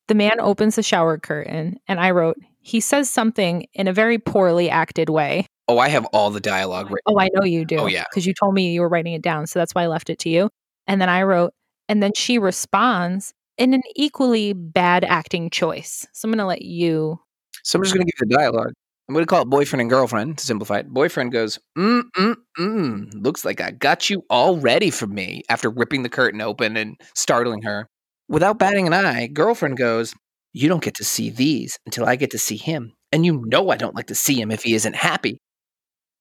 the 0.08 0.14
man 0.14 0.40
opens 0.40 0.76
the 0.76 0.82
shower 0.82 1.18
curtain, 1.18 1.78
and 1.86 2.00
I 2.00 2.10
wrote, 2.10 2.38
he 2.62 2.80
says 2.80 3.10
something 3.10 3.66
in 3.74 3.86
a 3.86 3.92
very 3.92 4.18
poorly 4.18 4.70
acted 4.70 5.10
way. 5.10 5.46
Oh, 5.70 5.78
I 5.78 5.88
have 5.88 6.04
all 6.06 6.30
the 6.30 6.40
dialogue 6.40 6.86
written. 6.86 7.04
Oh, 7.06 7.20
I 7.20 7.28
know 7.32 7.44
you 7.44 7.64
do. 7.64 7.76
Oh, 7.76 7.86
yeah. 7.86 8.04
Because 8.10 8.26
you 8.26 8.34
told 8.34 8.54
me 8.54 8.72
you 8.72 8.80
were 8.80 8.88
writing 8.88 9.12
it 9.12 9.22
down. 9.22 9.46
So 9.46 9.60
that's 9.60 9.72
why 9.72 9.84
I 9.84 9.86
left 9.86 10.10
it 10.10 10.18
to 10.20 10.28
you. 10.28 10.50
And 10.88 11.00
then 11.00 11.08
I 11.08 11.22
wrote, 11.22 11.52
and 11.88 12.02
then 12.02 12.10
she 12.16 12.38
responds 12.38 13.32
in 13.56 13.72
an 13.72 13.82
equally 13.94 14.52
bad 14.52 15.04
acting 15.04 15.48
choice. 15.48 16.08
So 16.12 16.26
I'm 16.26 16.32
going 16.32 16.38
to 16.38 16.44
let 16.44 16.62
you. 16.62 17.20
So 17.62 17.78
I'm 17.78 17.84
just 17.84 17.94
going 17.94 18.04
to 18.04 18.10
give 18.10 18.20
you 18.20 18.28
the 18.30 18.36
dialogue. 18.36 18.72
I'm 19.08 19.14
going 19.14 19.24
to 19.24 19.28
call 19.28 19.42
it 19.42 19.48
boyfriend 19.48 19.80
and 19.80 19.90
girlfriend 19.90 20.38
to 20.38 20.44
simplify 20.44 20.78
it. 20.78 20.88
Boyfriend 20.88 21.30
goes, 21.30 21.60
mm, 21.78 22.02
mm, 22.16 22.34
mm. 22.58 23.22
Looks 23.22 23.44
like 23.44 23.60
I 23.60 23.70
got 23.70 24.10
you 24.10 24.24
all 24.28 24.56
ready 24.58 24.90
for 24.90 25.06
me 25.06 25.42
after 25.48 25.70
ripping 25.70 26.02
the 26.02 26.08
curtain 26.08 26.40
open 26.40 26.76
and 26.76 27.00
startling 27.14 27.62
her. 27.62 27.86
Without 28.28 28.58
batting 28.58 28.88
an 28.88 28.94
eye, 28.94 29.28
girlfriend 29.28 29.76
goes, 29.76 30.14
You 30.52 30.68
don't 30.68 30.82
get 30.82 30.94
to 30.96 31.04
see 31.04 31.30
these 31.30 31.78
until 31.86 32.06
I 32.06 32.16
get 32.16 32.30
to 32.32 32.38
see 32.38 32.56
him. 32.56 32.92
And 33.12 33.24
you 33.24 33.44
know 33.46 33.70
I 33.70 33.76
don't 33.76 33.94
like 33.94 34.08
to 34.08 34.16
see 34.16 34.40
him 34.40 34.50
if 34.50 34.64
he 34.64 34.74
isn't 34.74 34.96
happy. 34.96 35.38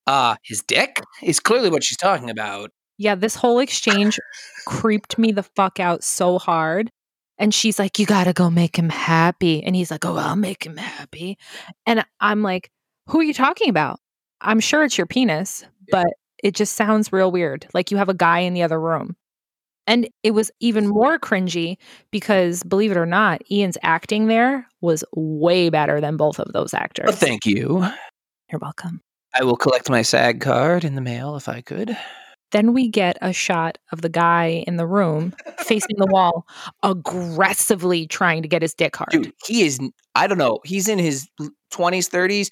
Uh, 0.09 0.35
his 0.41 0.63
dick 0.63 1.03
is 1.21 1.39
clearly 1.39 1.69
what 1.69 1.83
she's 1.83 1.97
talking 1.97 2.31
about. 2.31 2.71
Yeah, 2.97 3.13
this 3.13 3.35
whole 3.35 3.59
exchange 3.59 4.19
creeped 4.65 5.19
me 5.19 5.31
the 5.31 5.43
fuck 5.43 5.79
out 5.79 6.03
so 6.03 6.39
hard. 6.39 6.89
And 7.37 7.53
she's 7.53 7.77
like, 7.77 7.99
You 7.99 8.07
gotta 8.07 8.33
go 8.33 8.49
make 8.49 8.75
him 8.75 8.89
happy. 8.89 9.63
And 9.63 9.75
he's 9.75 9.91
like, 9.91 10.03
Oh, 10.03 10.17
I'll 10.17 10.35
make 10.35 10.65
him 10.65 10.77
happy. 10.77 11.37
And 11.85 12.03
I'm 12.19 12.41
like, 12.41 12.71
Who 13.09 13.19
are 13.19 13.23
you 13.23 13.35
talking 13.35 13.69
about? 13.69 13.99
I'm 14.41 14.59
sure 14.59 14.83
it's 14.83 14.97
your 14.97 15.05
penis, 15.05 15.63
but 15.91 16.07
it 16.43 16.55
just 16.55 16.73
sounds 16.73 17.13
real 17.13 17.31
weird. 17.31 17.67
Like 17.75 17.91
you 17.91 17.97
have 17.97 18.09
a 18.09 18.15
guy 18.15 18.39
in 18.39 18.55
the 18.55 18.63
other 18.63 18.79
room. 18.79 19.15
And 19.85 20.09
it 20.23 20.31
was 20.31 20.49
even 20.59 20.87
more 20.87 21.19
cringy 21.19 21.77
because, 22.09 22.63
believe 22.63 22.89
it 22.91 22.97
or 22.97 23.05
not, 23.05 23.43
Ian's 23.51 23.77
acting 23.83 24.25
there 24.25 24.67
was 24.81 25.03
way 25.15 25.69
better 25.69 26.01
than 26.01 26.17
both 26.17 26.39
of 26.39 26.51
those 26.51 26.73
actors. 26.73 27.05
Well, 27.07 27.15
thank 27.15 27.45
you. 27.45 27.85
You're 28.51 28.59
welcome. 28.59 29.01
I 29.33 29.43
will 29.43 29.57
collect 29.57 29.89
my 29.89 30.01
SAG 30.01 30.41
card 30.41 30.83
in 30.83 30.95
the 30.95 31.01
mail 31.01 31.35
if 31.35 31.47
I 31.47 31.61
could. 31.61 31.97
Then 32.51 32.73
we 32.73 32.89
get 32.89 33.17
a 33.21 33.31
shot 33.31 33.77
of 33.91 34.01
the 34.01 34.09
guy 34.09 34.63
in 34.65 34.77
the 34.77 34.87
room 34.87 35.35
facing 35.59 35.97
the 35.97 36.07
wall, 36.07 36.47
aggressively 36.81 38.07
trying 38.07 38.41
to 38.41 38.47
get 38.47 38.63
his 38.63 38.73
dick 38.73 38.95
hard. 38.95 39.11
Dude, 39.11 39.33
he 39.45 39.61
is, 39.61 39.79
I 40.15 40.25
don't 40.25 40.39
know, 40.39 40.59
he's 40.65 40.87
in 40.87 40.97
his 40.97 41.27
20s, 41.71 42.09
30s. 42.09 42.49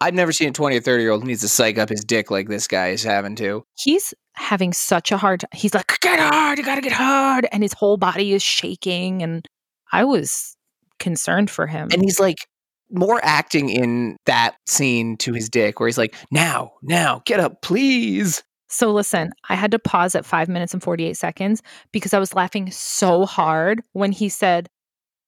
I've 0.00 0.14
never 0.14 0.32
seen 0.32 0.48
a 0.48 0.52
20 0.52 0.76
or 0.76 0.80
30 0.80 1.02
year 1.02 1.12
old 1.12 1.22
who 1.22 1.28
needs 1.28 1.40
to 1.42 1.48
psych 1.48 1.78
up 1.78 1.88
his 1.88 2.04
dick 2.04 2.30
like 2.30 2.48
this 2.48 2.66
guy 2.66 2.88
is 2.88 3.02
having 3.02 3.36
to. 3.36 3.64
He's 3.78 4.12
having 4.34 4.72
such 4.72 5.12
a 5.12 5.16
hard 5.16 5.40
time. 5.40 5.50
He's 5.54 5.74
like, 5.74 5.98
get 6.00 6.18
hard, 6.18 6.58
you 6.58 6.64
gotta 6.64 6.82
get 6.82 6.92
hard. 6.92 7.46
And 7.52 7.62
his 7.62 7.72
whole 7.72 7.96
body 7.96 8.32
is 8.32 8.42
shaking. 8.42 9.22
And 9.22 9.46
I 9.92 10.04
was 10.04 10.56
concerned 10.98 11.50
for 11.50 11.66
him. 11.66 11.88
And 11.92 12.02
he's 12.02 12.18
like, 12.18 12.46
more 12.90 13.20
acting 13.22 13.68
in 13.68 14.16
that 14.26 14.56
scene 14.66 15.16
to 15.18 15.32
his 15.32 15.48
dick 15.48 15.80
where 15.80 15.88
he's 15.88 15.98
like, 15.98 16.14
now, 16.30 16.72
now, 16.82 17.22
get 17.24 17.40
up, 17.40 17.62
please. 17.62 18.42
So 18.68 18.92
listen, 18.92 19.32
I 19.48 19.54
had 19.54 19.70
to 19.72 19.78
pause 19.78 20.14
at 20.14 20.26
five 20.26 20.48
minutes 20.48 20.72
and 20.74 20.82
48 20.82 21.16
seconds 21.16 21.62
because 21.92 22.12
I 22.14 22.18
was 22.18 22.34
laughing 22.34 22.70
so 22.70 23.24
hard 23.26 23.80
when 23.92 24.12
he 24.12 24.28
said, 24.28 24.68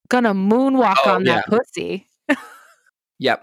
gonna 0.09 0.35
moonwalk 0.35 0.97
Oh, 1.05 1.15
on 1.15 1.25
that 1.25 1.47
pussy. 1.47 2.07
Yep. 3.19 3.43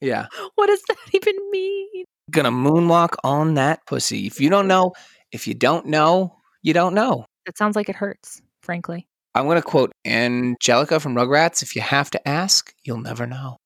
Yeah. 0.00 0.26
What 0.54 0.66
does 0.68 0.82
that 0.88 0.96
even 1.12 1.34
mean? 1.50 2.04
Gonna 2.30 2.50
moonwalk 2.50 3.16
on 3.22 3.54
that 3.54 3.86
pussy. 3.86 4.26
If 4.26 4.40
you 4.40 4.48
don't 4.50 4.66
know, 4.66 4.92
if 5.32 5.46
you 5.46 5.54
don't 5.54 5.86
know, 5.86 6.36
you 6.62 6.72
don't 6.72 6.94
know. 6.94 7.26
It 7.46 7.58
sounds 7.58 7.76
like 7.76 7.88
it 7.88 7.96
hurts, 7.96 8.40
frankly. 8.62 9.06
I'm 9.34 9.46
going 9.46 9.56
to 9.56 9.62
quote 9.62 9.92
Angelica 10.06 11.00
from 11.00 11.14
Rugrats 11.14 11.62
If 11.62 11.74
you 11.74 11.82
have 11.82 12.10
to 12.10 12.28
ask, 12.28 12.72
you'll 12.84 13.00
never 13.00 13.26
know. 13.26 13.56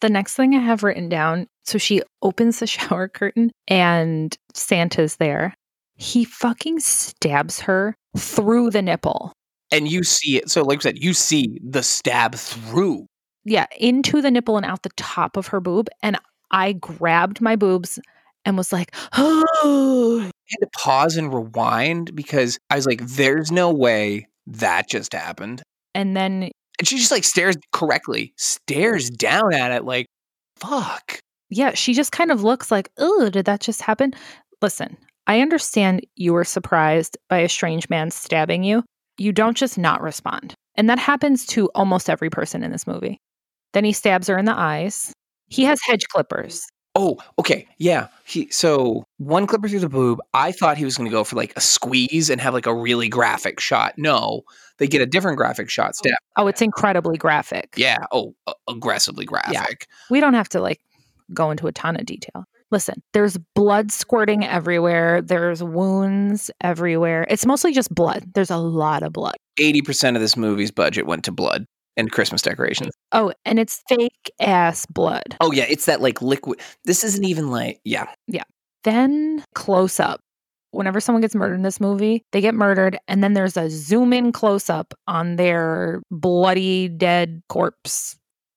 The 0.00 0.10
next 0.10 0.34
thing 0.34 0.54
I 0.54 0.60
have 0.60 0.82
written 0.82 1.08
down 1.08 1.46
so 1.64 1.78
she 1.78 2.02
opens 2.22 2.60
the 2.60 2.66
shower 2.66 3.08
curtain 3.08 3.50
and 3.68 4.36
Santa's 4.54 5.16
there. 5.16 5.54
He 5.96 6.24
fucking 6.24 6.80
stabs 6.80 7.60
her 7.60 7.96
through 8.16 8.70
the 8.70 8.82
nipple. 8.82 9.32
And 9.72 9.90
you 9.90 10.04
see 10.04 10.36
it. 10.36 10.50
So, 10.50 10.62
like 10.62 10.78
I 10.80 10.82
said, 10.82 11.02
you 11.02 11.12
see 11.12 11.58
the 11.66 11.82
stab 11.82 12.34
through. 12.34 13.06
Yeah, 13.44 13.66
into 13.78 14.20
the 14.20 14.30
nipple 14.30 14.56
and 14.56 14.66
out 14.66 14.82
the 14.82 14.90
top 14.96 15.36
of 15.36 15.48
her 15.48 15.60
boob. 15.60 15.88
And 16.02 16.18
I 16.50 16.74
grabbed 16.74 17.40
my 17.40 17.56
boobs 17.56 17.98
and 18.44 18.56
was 18.56 18.72
like, 18.72 18.94
oh. 19.16 20.20
I 20.30 20.50
had 20.60 20.66
to 20.66 20.78
pause 20.78 21.16
and 21.16 21.34
rewind 21.34 22.14
because 22.14 22.58
I 22.70 22.76
was 22.76 22.86
like, 22.86 23.00
there's 23.00 23.50
no 23.50 23.72
way 23.72 24.28
that 24.46 24.88
just 24.88 25.12
happened. 25.12 25.62
And 25.94 26.16
then, 26.16 26.50
And 26.78 26.86
she 26.86 26.98
just 26.98 27.10
like 27.10 27.24
stares 27.24 27.56
correctly, 27.72 28.32
stares 28.36 29.10
down 29.10 29.54
at 29.54 29.72
it 29.72 29.84
like, 29.84 30.06
fuck. 30.56 31.18
yeah, 31.50 31.72
she 31.74 31.94
just 31.94 32.12
kind 32.12 32.30
of 32.30 32.42
looks 32.42 32.70
like, 32.70 32.90
oh, 32.98 33.30
did 33.30 33.46
that 33.46 33.60
just 33.60 33.80
happen? 33.80 34.12
Listen, 34.62 34.96
I 35.26 35.40
understand 35.40 36.06
you 36.16 36.32
were 36.32 36.44
surprised 36.44 37.16
by 37.28 37.38
a 37.38 37.48
strange 37.48 37.88
man 37.90 38.10
stabbing 38.10 38.62
you. 38.62 38.82
You 39.18 39.32
don't 39.32 39.56
just 39.56 39.78
not 39.78 40.02
respond. 40.02 40.54
And 40.76 40.88
that 40.90 40.98
happens 40.98 41.46
to 41.46 41.70
almost 41.74 42.10
every 42.10 42.28
person 42.30 42.62
in 42.62 42.70
this 42.70 42.86
movie. 42.86 43.18
Then 43.72 43.84
he 43.84 43.92
stabs 43.92 44.28
her 44.28 44.38
in 44.38 44.44
the 44.44 44.56
eyes. 44.56 45.12
He 45.48 45.64
has 45.64 45.80
hedge 45.82 46.04
clippers. 46.08 46.66
Oh, 46.94 47.16
okay. 47.38 47.66
Yeah. 47.78 48.08
He 48.24 48.48
so 48.50 49.04
one 49.18 49.46
clipper 49.46 49.68
through 49.68 49.80
the 49.80 49.88
boob. 49.88 50.20
I 50.34 50.52
thought 50.52 50.76
he 50.76 50.84
was 50.84 50.96
going 50.96 51.08
to 51.08 51.14
go 51.14 51.24
for 51.24 51.36
like 51.36 51.52
a 51.56 51.60
squeeze 51.60 52.30
and 52.30 52.40
have 52.40 52.54
like 52.54 52.66
a 52.66 52.74
really 52.74 53.08
graphic 53.08 53.60
shot. 53.60 53.94
No, 53.96 54.42
they 54.78 54.86
get 54.86 55.00
a 55.00 55.06
different 55.06 55.38
graphic 55.38 55.70
shot. 55.70 55.90
Oh, 55.90 55.92
step. 55.92 56.18
Oh, 56.36 56.46
it's 56.46 56.62
incredibly 56.62 57.16
graphic. 57.16 57.74
Yeah. 57.76 57.98
Oh, 58.12 58.34
aggressively 58.68 59.24
graphic. 59.24 59.54
Yeah. 59.54 59.96
We 60.10 60.20
don't 60.20 60.34
have 60.34 60.48
to 60.50 60.60
like 60.60 60.80
go 61.32 61.50
into 61.50 61.66
a 61.66 61.72
ton 61.72 61.96
of 61.96 62.06
detail. 62.06 62.44
Listen, 62.72 63.00
there's 63.12 63.38
blood 63.54 63.92
squirting 63.92 64.44
everywhere. 64.44 65.22
There's 65.22 65.62
wounds 65.62 66.50
everywhere. 66.60 67.24
It's 67.30 67.46
mostly 67.46 67.72
just 67.72 67.94
blood. 67.94 68.24
There's 68.34 68.50
a 68.50 68.56
lot 68.56 69.02
of 69.02 69.12
blood. 69.12 69.36
Eighty 69.58 69.82
percent 69.82 70.16
of 70.16 70.20
this 70.20 70.36
movie's 70.36 70.72
budget 70.72 71.06
went 71.06 71.24
to 71.24 71.32
blood 71.32 71.64
and 71.96 72.10
Christmas 72.10 72.42
decorations. 72.42 72.92
Oh, 73.12 73.32
and 73.44 73.58
it's 73.58 73.82
fake 73.88 74.32
ass 74.40 74.84
blood. 74.86 75.36
Oh 75.40 75.52
yeah, 75.52 75.64
it's 75.68 75.86
that 75.86 76.00
like 76.00 76.20
liquid. 76.20 76.60
This 76.84 77.04
isn't 77.04 77.24
even 77.24 77.50
like 77.50 77.80
yeah. 77.84 78.06
yeah. 78.26 78.42
Then 78.86 79.44
close 79.54 80.00
up. 80.00 80.20
Whenever 80.70 81.00
someone 81.00 81.22
gets 81.22 81.34
murdered 81.34 81.56
in 81.56 81.62
this 81.62 81.80
movie, 81.80 82.22
they 82.32 82.40
get 82.40 82.54
murdered, 82.54 82.98
and 83.08 83.22
then 83.22 83.32
there's 83.34 83.56
a 83.56 83.68
zoom 83.68 84.12
in 84.12 84.30
close 84.30 84.70
up 84.70 84.94
on 85.08 85.36
their 85.36 86.02
bloody 86.10 86.88
dead 86.88 87.42
corpse. 87.48 88.16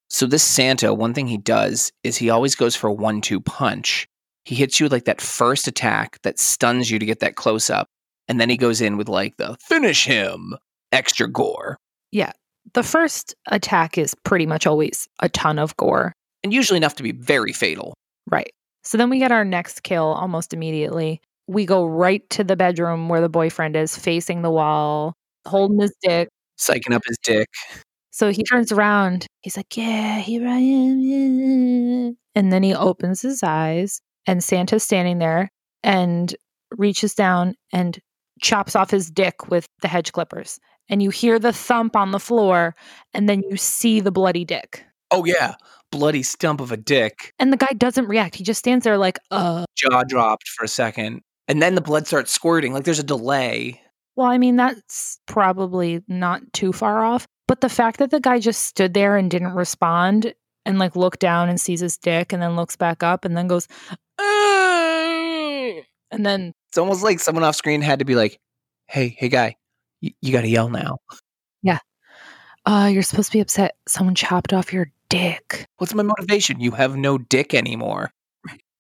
So 0.10 0.26
this 0.26 0.44
Santa, 0.44 0.94
one 0.94 1.13
thing 1.13 1.28
he 1.28 1.38
does 1.38 1.92
is 2.04 2.15
he 2.18 2.30
always 2.30 2.56
goes 2.56 2.76
for 2.76 2.88
a 2.88 2.94
one-two 2.94 3.42
punch. 3.42 4.08
He 4.46 4.56
hits 4.56 4.80
you 4.80 4.86
with 4.86 4.92
like 4.92 5.06
that 5.06 5.20
first 5.22 5.68
attack 5.68 6.20
that 6.24 6.39
stuns 6.39 6.92
you 6.92 7.00
to 7.00 7.06
get 7.06 7.20
that 7.22 7.36
close 7.36 7.70
up, 7.70 7.88
and 8.28 8.39
then 8.39 8.50
he 8.50 8.58
goes 8.58 8.82
in 8.82 8.98
with 8.98 9.10
like 9.10 9.38
the 9.38 9.58
finish 9.62 10.06
him 10.06 10.56
extra 10.92 11.28
gore. 11.28 11.78
Yeah. 12.12 12.34
The 12.74 12.84
first 12.84 13.34
attack 13.48 13.98
is 13.98 14.13
pretty 14.24 14.46
much 14.46 14.68
always 14.68 15.08
a 15.22 15.30
ton 15.30 15.58
of 15.58 15.76
gore. 15.78 16.13
and 16.44 16.54
usually 16.54 16.78
enough 16.78 16.96
to 16.96 17.04
be 17.04 17.12
very 17.12 17.54
fatal. 17.54 17.94
Right. 18.30 18.52
So 18.89 18.97
then 18.97 19.12
we 19.12 19.19
get 19.19 19.32
our 19.32 19.45
next 19.45 19.84
kill 19.84 20.06
almost 20.06 20.52
immediately. 20.52 21.21
We 21.45 21.67
go 21.67 21.86
right 21.86 22.28
to 22.32 22.43
the 22.43 22.56
bedroom 22.56 23.08
where 23.08 23.21
the 23.21 23.30
boyfriend 23.30 23.75
is 23.75 23.95
facing 23.95 24.41
the 24.41 24.49
wall, 24.49 25.13
holding 25.45 25.80
his 25.80 25.93
dick. 26.02 26.30
Psyching 26.60 26.95
up 26.95 27.04
his 27.06 27.19
dick. 27.21 27.47
So 28.10 28.32
he 28.32 28.41
turns 28.41 28.71
around. 28.71 29.28
He's 29.41 29.56
like, 29.58 29.78
Yeah, 29.78 30.17
here 30.17 30.47
I 30.47 30.58
am. 30.58 30.99
yeah." 31.02 32.10
And 32.34 32.52
then 32.52 32.63
he 32.63 32.73
opens 32.73 33.21
his 33.21 33.43
eyes, 33.43 34.02
and 34.25 34.43
Santa's 34.43 34.86
standing 34.86 35.19
there 35.19 35.52
and 35.84 36.36
reaches 36.71 37.13
down 37.13 37.54
and 37.71 37.99
chops 38.41 38.75
off 38.75 38.89
his 38.89 39.12
dick 39.12 39.52
with 39.52 39.67
the 39.84 39.88
hedge 39.88 40.13
clippers. 40.13 40.60
And 40.89 41.04
you 41.04 41.12
hear 41.12 41.38
the 41.38 41.54
thump 41.54 41.95
on 41.95 42.10
the 42.10 42.19
floor, 42.19 42.73
and 43.13 43.30
then 43.30 43.43
you 43.52 43.56
see 43.56 43.99
the 43.99 44.12
bloody 44.12 44.45
dick. 44.45 44.84
Oh 45.12 45.26
yeah, 45.26 45.56
bloody 45.91 46.24
stump 46.24 46.62
of 46.62 46.72
a 46.72 46.78
dick. 46.78 47.34
And 47.39 47.52
the 47.52 47.58
guy 47.58 47.74
doesn't 47.78 48.08
react. 48.08 48.36
He 48.36 48.43
just 48.43 48.60
stands 48.60 48.84
there 48.84 48.98
like, 48.98 49.19
uh, 49.32 49.65
Jaw 49.76 50.04
dropped 50.04 50.48
for 50.50 50.63
a 50.63 50.67
second, 50.67 51.22
and 51.48 51.62
then 51.62 51.76
the 51.76 51.82
blood 51.82 52.08
starts 52.08 52.32
squirting. 52.32 52.74
Like 52.74 52.84
there's 52.84 53.00
a 53.00 53.04
delay. 53.04 53.82
Well, 54.15 54.28
I 54.28 54.38
mean, 54.38 54.56
that's 54.58 55.19
probably 55.28 56.04
not 56.08 56.41
too 56.54 56.74
far 56.74 57.04
off. 57.04 57.26
But 57.48 57.62
the 57.62 57.69
fact 57.69 57.98
that 58.00 58.12
the 58.12 58.19
guy 58.19 58.39
just 58.39 58.63
stood 58.63 58.93
there 58.93 59.17
and 59.17 59.32
didn't 59.32 59.54
respond 59.56 60.34
and 60.65 60.78
like 60.78 60.95
looked 60.95 61.19
down 61.19 61.50
and 61.50 61.60
sees 61.60 61.80
his 61.80 61.98
dick 61.98 62.32
and 62.34 62.41
then 62.41 62.56
looks 62.56 62.76
back 62.76 63.02
up 63.02 63.26
and 63.26 63.36
then 63.36 63.48
goes, 63.48 63.67
"Ugh," 64.19 65.84
and 66.12 66.26
then, 66.26 66.54
It's 66.69 66.78
almost 66.78 67.04
like 67.04 67.19
someone 67.19 67.43
off 67.43 67.56
screen 67.56 67.82
had 67.82 68.00
to 68.00 68.06
be 68.06 68.13
like, 68.15 68.39
"Hey, 68.88 69.15
hey, 69.17 69.30
guy, 69.30 69.56
you, 70.02 70.12
you 70.22 70.32
got 70.32 70.41
to 70.41 70.48
yell 70.50 70.69
now." 70.69 71.00
Yeah. 71.63 71.80
Uh, 72.65 72.89
you're 72.93 73.02
supposed 73.04 73.32
to 73.32 73.38
be 73.38 73.41
upset 73.41 73.76
someone 73.88 74.13
chopped 74.15 74.54
off 74.54 74.72
your 74.74 74.91
dick. 75.10 75.65
What's 75.78 75.93
my 75.93 76.04
motivation? 76.04 76.60
You 76.60 76.72
have 76.72 76.95
no 76.95 77.17
dick 77.17 77.54
anymore. 77.54 78.12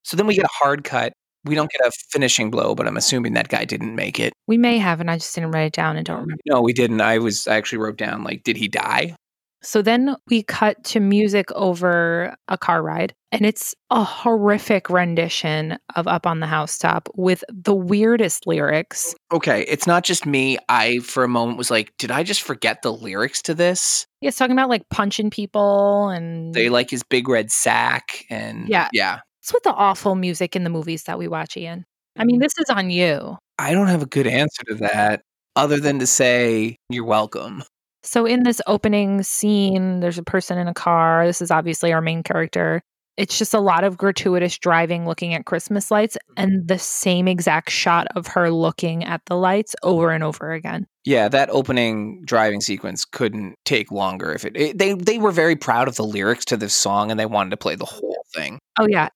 So 0.03 0.17
then 0.17 0.27
we 0.27 0.35
get 0.35 0.45
a 0.45 0.49
hard 0.51 0.83
cut. 0.83 1.13
We 1.45 1.55
don't 1.55 1.71
get 1.71 1.87
a 1.87 1.91
finishing 2.11 2.51
blow, 2.51 2.75
but 2.75 2.87
I'm 2.87 2.97
assuming 2.97 3.33
that 3.33 3.47
guy 3.47 3.63
didn't 3.63 3.95
make 3.95 4.19
it. 4.19 4.33
We 4.47 4.57
may 4.57 4.77
have, 4.77 4.99
and 4.99 5.09
I 5.09 5.17
just 5.17 5.33
didn't 5.33 5.51
write 5.51 5.67
it 5.67 5.73
down 5.73 5.95
and 5.95 6.05
don't 6.05 6.19
remember. 6.19 6.41
No, 6.45 6.61
we 6.61 6.73
didn't. 6.73 6.99
I 6.99 7.17
was 7.17 7.47
I 7.47 7.55
actually 7.55 7.79
wrote 7.79 7.97
down 7.97 8.23
like, 8.23 8.43
did 8.43 8.57
he 8.57 8.67
die? 8.67 9.15
So 9.61 9.81
then 9.81 10.15
we 10.29 10.43
cut 10.43 10.81
to 10.85 11.01
music 11.01 11.51
over 11.51 12.33
a 12.47 12.57
car 12.57 12.81
ride, 12.81 13.13
and 13.31 13.45
it's 13.45 13.75
a 13.89 14.03
horrific 14.03 14.89
rendition 14.89 15.77
of 15.95 16.07
Up 16.07 16.25
on 16.25 16.39
the 16.39 16.47
Housetop 16.47 17.09
with 17.15 17.43
the 17.49 17.75
weirdest 17.75 18.47
lyrics. 18.47 19.13
Okay, 19.31 19.63
it's 19.63 19.85
not 19.85 20.03
just 20.03 20.25
me. 20.25 20.57
I 20.69 20.99
for 20.99 21.23
a 21.23 21.29
moment 21.29 21.57
was 21.57 21.69
like, 21.69 21.93
did 21.97 22.09
I 22.09 22.23
just 22.23 22.41
forget 22.41 22.81
the 22.81 22.93
lyrics 22.93 23.41
to 23.43 23.53
this? 23.53 24.05
He's 24.21 24.35
talking 24.35 24.53
about 24.53 24.69
like 24.69 24.87
punching 24.89 25.29
people 25.29 26.09
and 26.09 26.53
They 26.53 26.69
like 26.69 26.89
his 26.89 27.03
big 27.03 27.29
red 27.29 27.51
sack 27.51 28.25
and 28.29 28.67
Yeah. 28.67 28.89
yeah. 28.93 29.19
It's 29.41 29.53
with 29.53 29.63
the 29.63 29.73
awful 29.73 30.15
music 30.15 30.55
in 30.55 30.63
the 30.63 30.69
movies 30.69 31.03
that 31.03 31.17
we 31.17 31.27
watch, 31.27 31.55
Ian? 31.55 31.85
I 32.17 32.25
mean, 32.25 32.39
mm. 32.39 32.43
this 32.43 32.53
is 32.59 32.69
on 32.69 32.89
you. 32.89 33.37
I 33.57 33.73
don't 33.73 33.87
have 33.87 34.03
a 34.03 34.05
good 34.05 34.27
answer 34.27 34.63
to 34.67 34.75
that 34.75 35.21
other 35.55 35.79
than 35.79 35.99
to 35.99 36.07
say 36.07 36.75
you're 36.89 37.05
welcome. 37.05 37.63
So 38.03 38.25
in 38.25 38.43
this 38.43 38.61
opening 38.67 39.23
scene, 39.23 39.99
there's 39.99 40.17
a 40.17 40.23
person 40.23 40.57
in 40.57 40.67
a 40.67 40.73
car. 40.73 41.25
This 41.25 41.41
is 41.41 41.51
obviously 41.51 41.91
our 41.91 42.01
main 42.01 42.23
character. 42.23 42.81
It's 43.19 43.37
just 43.37 43.53
a 43.53 43.59
lot 43.59 43.83
of 43.83 43.97
gratuitous 43.97 44.57
driving 44.57 45.05
looking 45.05 45.33
at 45.33 45.45
Christmas 45.45 45.91
lights 45.91 46.17
and 46.37 46.65
the 46.65 46.79
same 46.79 47.27
exact 47.27 47.69
shot 47.69 48.07
of 48.15 48.27
her 48.27 48.49
looking 48.49 49.03
at 49.03 49.21
the 49.25 49.35
lights 49.35 49.75
over 49.83 50.11
and 50.11 50.23
over 50.23 50.53
again. 50.53 50.87
Yeah, 51.03 51.27
that 51.27 51.49
opening 51.49 52.21
driving 52.23 52.61
sequence 52.61 53.03
couldn't 53.03 53.55
take 53.65 53.91
longer 53.91 54.31
if 54.31 54.45
it, 54.45 54.55
it 54.55 54.77
they 54.77 54.93
they 54.93 55.17
were 55.17 55.31
very 55.31 55.57
proud 55.57 55.89
of 55.89 55.95
the 55.97 56.05
lyrics 56.05 56.45
to 56.45 56.55
this 56.55 56.73
song 56.73 57.11
and 57.11 57.19
they 57.19 57.25
wanted 57.25 57.49
to 57.49 57.57
play 57.57 57.75
the 57.75 57.83
whole 57.83 58.23
thing. 58.33 58.57
Oh 58.79 58.87
yeah. 58.87 59.09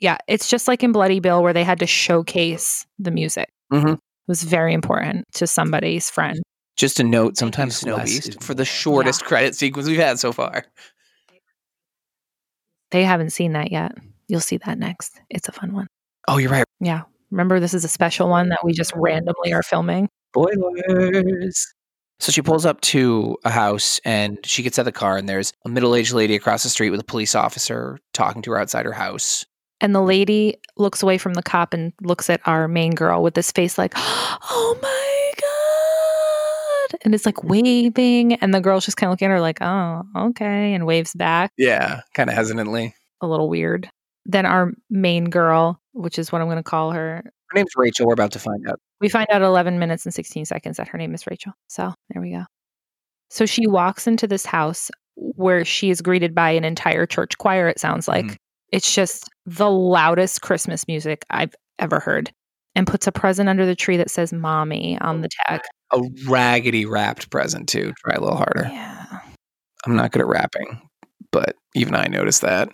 Yeah, 0.00 0.16
it's 0.28 0.48
just 0.48 0.66
like 0.66 0.82
in 0.82 0.92
Bloody 0.92 1.20
Bill 1.20 1.42
where 1.42 1.52
they 1.52 1.62
had 1.62 1.78
to 1.80 1.86
showcase 1.86 2.86
the 2.98 3.10
music. 3.10 3.50
Mhm. 3.70 3.94
It 3.94 4.00
was 4.28 4.44
very 4.44 4.72
important 4.72 5.26
to 5.34 5.46
somebody's 5.46 6.08
friend. 6.08 6.40
Just 6.78 6.98
a 6.98 7.04
note, 7.04 7.36
sometimes 7.36 7.76
Snow 7.76 7.98
Beast. 7.98 8.42
for 8.42 8.54
the 8.54 8.64
shortest 8.64 9.24
credit 9.26 9.54
sequence 9.54 9.86
we've 9.88 10.00
had 10.00 10.18
so 10.18 10.32
far. 10.32 10.64
They 12.92 13.02
haven't 13.04 13.30
seen 13.30 13.52
that 13.54 13.72
yet. 13.72 13.92
You'll 14.28 14.40
see 14.40 14.58
that 14.58 14.78
next. 14.78 15.20
It's 15.30 15.48
a 15.48 15.52
fun 15.52 15.72
one. 15.72 15.88
Oh, 16.28 16.38
you're 16.38 16.50
right. 16.50 16.64
Yeah. 16.78 17.02
Remember, 17.30 17.58
this 17.58 17.74
is 17.74 17.84
a 17.84 17.88
special 17.88 18.28
one 18.28 18.50
that 18.50 18.60
we 18.62 18.72
just 18.72 18.92
randomly 18.94 19.52
are 19.52 19.62
filming. 19.62 20.08
Spoilers. 20.34 21.74
So 22.20 22.30
she 22.30 22.42
pulls 22.42 22.64
up 22.64 22.80
to 22.82 23.36
a 23.44 23.50
house 23.50 24.00
and 24.04 24.38
she 24.44 24.62
gets 24.62 24.78
out 24.78 24.82
of 24.82 24.86
the 24.86 24.92
car 24.92 25.16
and 25.16 25.28
there's 25.28 25.52
a 25.64 25.68
middle-aged 25.68 26.12
lady 26.12 26.36
across 26.36 26.62
the 26.62 26.68
street 26.68 26.90
with 26.90 27.00
a 27.00 27.04
police 27.04 27.34
officer 27.34 27.98
talking 28.12 28.42
to 28.42 28.52
her 28.52 28.60
outside 28.60 28.84
her 28.86 28.92
house. 28.92 29.44
And 29.80 29.94
the 29.94 30.02
lady 30.02 30.56
looks 30.76 31.02
away 31.02 31.18
from 31.18 31.34
the 31.34 31.42
cop 31.42 31.74
and 31.74 31.92
looks 32.00 32.30
at 32.30 32.40
our 32.46 32.68
main 32.68 32.94
girl 32.94 33.22
with 33.22 33.34
this 33.34 33.50
face 33.50 33.76
like, 33.76 33.94
oh 33.96 34.78
my 34.80 35.32
God. 35.40 35.51
And 37.04 37.14
it's 37.14 37.26
like 37.26 37.42
waving. 37.44 38.34
And 38.34 38.52
the 38.54 38.60
girl's 38.60 38.84
just 38.84 38.96
kind 38.96 39.08
of 39.08 39.12
looking 39.12 39.26
at 39.26 39.30
her 39.32 39.40
like, 39.40 39.58
oh, 39.60 40.02
okay. 40.16 40.74
And 40.74 40.86
waves 40.86 41.14
back 41.14 41.52
Yeah, 41.56 42.00
kind 42.14 42.28
of 42.30 42.36
hesitantly. 42.36 42.94
a 43.20 43.26
little 43.26 43.48
weird. 43.48 43.88
Then 44.26 44.46
our 44.46 44.72
main 44.90 45.24
girl, 45.30 45.80
which 45.92 46.18
is 46.18 46.30
what 46.32 46.40
I'm 46.40 46.46
going 46.48 46.56
to 46.58 46.62
call 46.62 46.92
her, 46.92 47.22
Her 47.48 47.54
name's 47.54 47.72
Rachel. 47.76 48.06
We're 48.06 48.12
about 48.14 48.32
to 48.32 48.38
find 48.38 48.66
out. 48.68 48.78
we 49.00 49.08
find 49.08 49.26
out 49.30 49.42
11 49.42 49.78
minutes 49.78 50.04
and 50.06 50.14
16 50.14 50.44
seconds 50.44 50.76
that 50.76 50.88
her 50.88 50.98
name 50.98 51.14
is 51.14 51.26
Rachel. 51.26 51.52
So 51.68 51.92
there 52.10 52.22
we 52.22 52.32
go. 52.32 52.44
So 53.30 53.46
she 53.46 53.66
walks 53.66 54.06
into 54.06 54.26
this 54.26 54.44
house 54.46 54.90
where 55.16 55.64
she 55.64 55.90
is 55.90 56.00
greeted 56.00 56.34
by 56.34 56.50
an 56.50 56.64
entire 56.64 57.06
church 57.06 57.36
choir, 57.38 57.68
it 57.68 57.78
sounds 57.78 58.06
like. 58.08 58.24
Mhm. 58.26 58.36
It's 58.70 58.94
just 58.94 59.28
the 59.44 59.70
loudest 59.70 60.40
Christmas 60.42 60.86
music 60.88 61.24
I've 61.30 61.54
ever 61.78 61.98
heard. 62.00 62.30
And 62.74 62.86
puts 62.86 63.06
a 63.06 63.12
present 63.12 63.50
under 63.50 63.66
the 63.66 63.74
tree 63.74 63.98
that 63.98 64.10
says 64.10 64.32
mommy 64.32 64.98
on 65.00 65.20
the 65.20 65.28
tag. 65.46 65.60
A 65.92 66.00
raggedy 66.26 66.86
wrapped 66.86 67.30
present 67.30 67.68
too. 67.68 67.92
Try 68.04 68.14
a 68.14 68.20
little 68.20 68.36
harder. 68.36 68.68
Yeah. 68.70 69.20
I'm 69.86 69.96
not 69.96 70.12
good 70.12 70.22
at 70.22 70.28
wrapping, 70.28 70.80
but 71.30 71.56
even 71.74 71.94
I 71.94 72.06
noticed 72.06 72.42
that. 72.42 72.70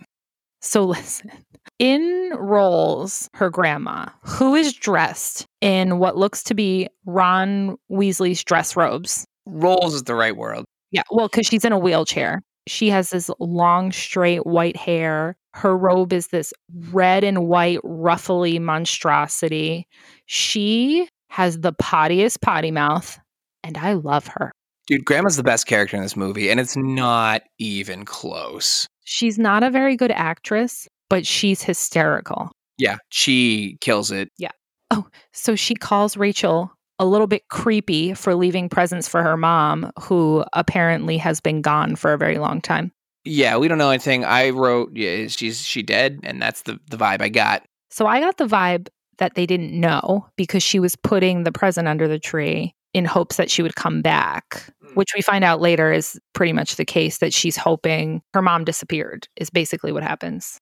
So 0.61 0.85
listen. 0.87 1.31
In 1.79 2.33
rolls 2.37 3.29
her 3.35 3.51
grandma, 3.51 4.07
who 4.25 4.55
is 4.55 4.73
dressed 4.73 5.47
in 5.61 5.99
what 5.99 6.17
looks 6.17 6.43
to 6.45 6.55
be 6.55 6.89
Ron 7.05 7.77
Weasley's 7.91 8.43
dress 8.43 8.75
robes. 8.75 9.27
Rolls 9.47 9.95
is 9.95 10.05
the 10.05 10.15
right 10.15 10.37
word. 10.37 10.65
Yeah, 10.91 11.03
well, 11.11 11.29
because 11.29 11.47
she's 11.47 11.65
in 11.65 11.73
a 11.73 11.79
wheelchair. 11.79 12.41
She 12.67 12.91
has 12.91 13.11
this 13.11 13.31
long, 13.39 13.93
straight 13.93 14.47
white 14.47 14.77
hair. 14.77 15.37
Her 15.55 15.77
robe 15.77 16.13
is 16.13 16.29
this 16.29 16.53
red 16.91 17.23
and 17.25 17.47
white, 17.47 17.81
ruffly 17.85 18.59
monstrosity. 18.59 19.87
She 20.27 21.09
has 21.31 21.61
the 21.61 21.73
pottiest 21.73 22.41
potty 22.41 22.71
mouth, 22.71 23.19
and 23.63 23.77
I 23.77 23.95
love 23.95 24.27
her. 24.29 24.53
Dude, 24.87 25.05
Grandma's 25.05 25.37
the 25.37 25.43
best 25.43 25.67
character 25.67 25.97
in 25.97 26.03
this 26.03 26.17
movie, 26.17 26.51
and 26.51 26.59
it's 26.59 26.77
not 26.77 27.43
even 27.59 28.05
close. 28.05 28.87
She's 29.05 29.39
not 29.39 29.63
a 29.63 29.71
very 29.71 29.97
good 29.97 30.11
actress, 30.11 30.89
but 31.11 31.27
she's 31.27 31.63
hysterical. 31.63 32.51
Yeah, 32.79 32.97
she 33.11 33.77
kills 33.81 34.11
it. 34.11 34.31
Yeah. 34.39 34.53
Oh, 34.91 35.07
so 35.33 35.57
she 35.57 35.75
calls 35.75 36.17
Rachel 36.17 36.73
a 36.99 37.07
little 37.07 37.27
bit 37.27 37.49
creepy 37.49 38.15
for 38.15 38.35
leaving 38.35 38.69
presents 38.69 39.09
for 39.09 39.23
her 39.23 39.37
mom, 39.37 39.93
who 40.01 40.45
apparently 40.53 41.19
has 41.19 41.41
been 41.41 41.61
gone 41.61 41.97
for 41.97 42.13
a 42.13 42.19
very 42.19 42.39
long 42.39 42.61
time. 42.61 42.91
Yeah, 43.25 43.59
we 43.59 43.69
don't 43.69 43.79
know 43.79 43.91
anything. 43.91 44.25
I 44.25 44.51
wrote, 44.51 44.91
yeah, 44.95 45.27
she's 45.29 45.61
she 45.63 45.83
dead, 45.83 46.21
and 46.23 46.41
that's 46.41 46.63
the 46.63 46.81
the 46.89 46.97
vibe 46.97 47.21
I 47.21 47.29
got. 47.29 47.63
So 47.91 48.07
I 48.07 48.21
got 48.21 48.39
the 48.39 48.47
vibe 48.47 48.89
that 49.19 49.35
they 49.35 49.47
didn't 49.47 49.73
know 49.79 50.27
because 50.37 50.63
she 50.63 50.79
was 50.81 50.97
putting 50.97 51.43
the 51.45 51.53
present 51.53 51.89
under 51.89 52.09
the 52.09 52.19
tree 52.19 52.75
in 52.95 53.05
hopes 53.05 53.37
that 53.37 53.51
she 53.51 53.63
would 53.63 53.77
come 53.77 54.01
back, 54.03 54.65
Mm. 54.83 54.95
which 54.97 55.11
we 55.15 55.21
find 55.21 55.45
out 55.45 55.61
later 55.61 55.93
is 55.93 56.19
pretty 56.33 56.53
much 56.53 56.77
the 56.77 56.85
case 56.85 57.19
that 57.19 57.35
she's 57.35 57.57
hoping 57.57 58.23
her 58.33 58.41
mom 58.43 58.65
disappeared, 58.65 59.29
is 59.37 59.51
basically 59.51 59.93
what 59.93 60.03
happens. 60.03 60.59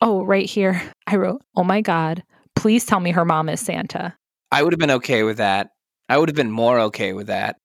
Oh, 0.00 0.24
right 0.24 0.46
here, 0.46 0.80
I 1.06 1.16
wrote, 1.16 1.42
Oh 1.56 1.64
my 1.64 1.80
God, 1.80 2.22
please 2.54 2.86
tell 2.86 3.00
me 3.00 3.10
her 3.10 3.24
mom 3.24 3.48
is 3.48 3.60
Santa. 3.60 4.16
I 4.52 4.62
would 4.62 4.72
have 4.72 4.78
been 4.78 4.92
okay 4.92 5.24
with 5.24 5.38
that. 5.38 5.70
I 6.08 6.16
would 6.18 6.28
have 6.28 6.36
been 6.36 6.50
more 6.52 6.78
okay 6.80 7.12
with 7.12 7.26
that. 7.26 7.56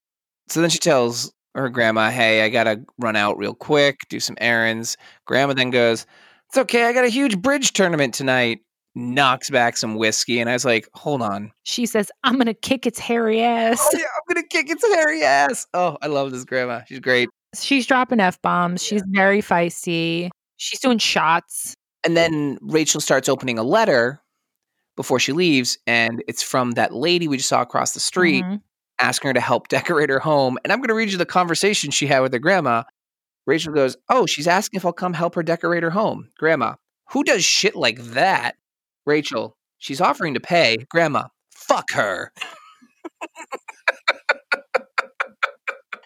So 0.50 0.60
then 0.62 0.70
she 0.72 0.80
tells 0.80 1.32
her 1.56 1.70
grandma, 1.70 2.10
"Hey, 2.10 2.44
I 2.44 2.50
gotta 2.50 2.84
run 3.00 3.16
out 3.16 3.38
real 3.38 3.54
quick, 3.54 4.00
do 4.10 4.20
some 4.20 4.36
errands." 4.42 4.98
Grandma 5.26 5.54
then 5.54 5.70
goes, 5.70 6.06
"It's 6.50 6.58
okay. 6.58 6.86
I 6.86 6.94
got 6.94 7.06
a 7.06 7.10
huge 7.10 7.38
bridge 7.40 7.74
tournament 7.74 8.14
tonight." 8.16 8.60
Knocks 8.96 9.50
back 9.50 9.76
some 9.76 9.96
whiskey, 9.96 10.40
and 10.40 10.50
I 10.50 10.54
was 10.54 10.66
like, 10.66 10.88
"Hold 10.94 11.22
on, 11.24 11.52
She 11.64 11.86
says, 11.88 12.12
I'm 12.24 12.40
to 12.40 12.54
kick 12.54 12.86
its 12.86 13.00
hairy 13.00 13.42
ass. 13.42 13.80
oh, 13.82 13.98
yeah, 13.98 14.06
I'm 14.06 14.36
gonna 14.36 14.48
kick 14.48 14.70
its 14.70 14.86
hairy 14.96 15.24
ass." 15.24 15.66
Oh, 15.74 15.98
I 16.02 16.08
love 16.08 16.32
this 16.32 16.46
grandma. 16.46 16.82
She's 16.88 17.00
great. 17.00 17.28
She's 17.60 17.88
dropping 17.88 18.20
F 18.20 18.40
bombs. 18.44 18.84
She's 18.84 19.02
very 19.08 19.42
feisty. 19.42 20.30
She's 20.58 20.80
doing 20.80 21.00
shots. 21.00 21.74
And 22.06 22.16
then 22.16 22.58
Rachel 22.62 23.02
starts 23.02 23.28
opening 23.30 23.58
a 23.58 23.64
letter 23.64 24.22
before 24.96 25.20
she 25.20 25.32
leaves, 25.34 25.78
and 25.88 26.24
it's 26.28 26.44
from 26.44 26.72
that 26.72 26.94
lady 26.94 27.28
we 27.28 27.38
just 27.38 27.50
saw 27.50 27.62
across 27.62 27.94
the 27.94 28.00
street. 28.00 28.44
Mhm. 28.44 28.62
asking 29.00 29.28
her 29.30 29.34
to 29.34 29.40
help 29.42 29.68
decorate 29.70 30.10
her 30.12 30.20
home. 30.20 30.58
And 30.64 30.72
I'm 30.72 30.78
to 30.88 30.94
read 30.94 31.12
you 31.12 31.18
the 31.18 31.26
conversation 31.26 31.90
she 31.90 32.06
had 32.06 32.20
with 32.20 32.32
her 32.32 32.38
grandma. 32.40 32.84
Rachel 33.48 33.74
goes, 33.74 33.98
Oh, 34.08 34.28
she's 34.28 34.48
asking 34.48 34.78
if 34.78 34.86
I'll 34.86 34.94
come 34.94 35.14
help 35.14 35.34
her 35.34 35.42
decorate 35.42 35.82
her 35.82 35.90
home. 35.90 36.30
Grandma, 36.38 36.76
who 37.10 37.24
does 37.24 37.44
shit 37.44 37.76
like 37.76 37.98
that? 38.14 38.56
Rachel, 39.06 39.56
she's 39.78 40.02
offering 40.02 40.34
to 40.34 40.40
pay. 40.40 40.78
Grandma, 40.90 41.26
fuck 41.54 41.92
her. 41.94 42.32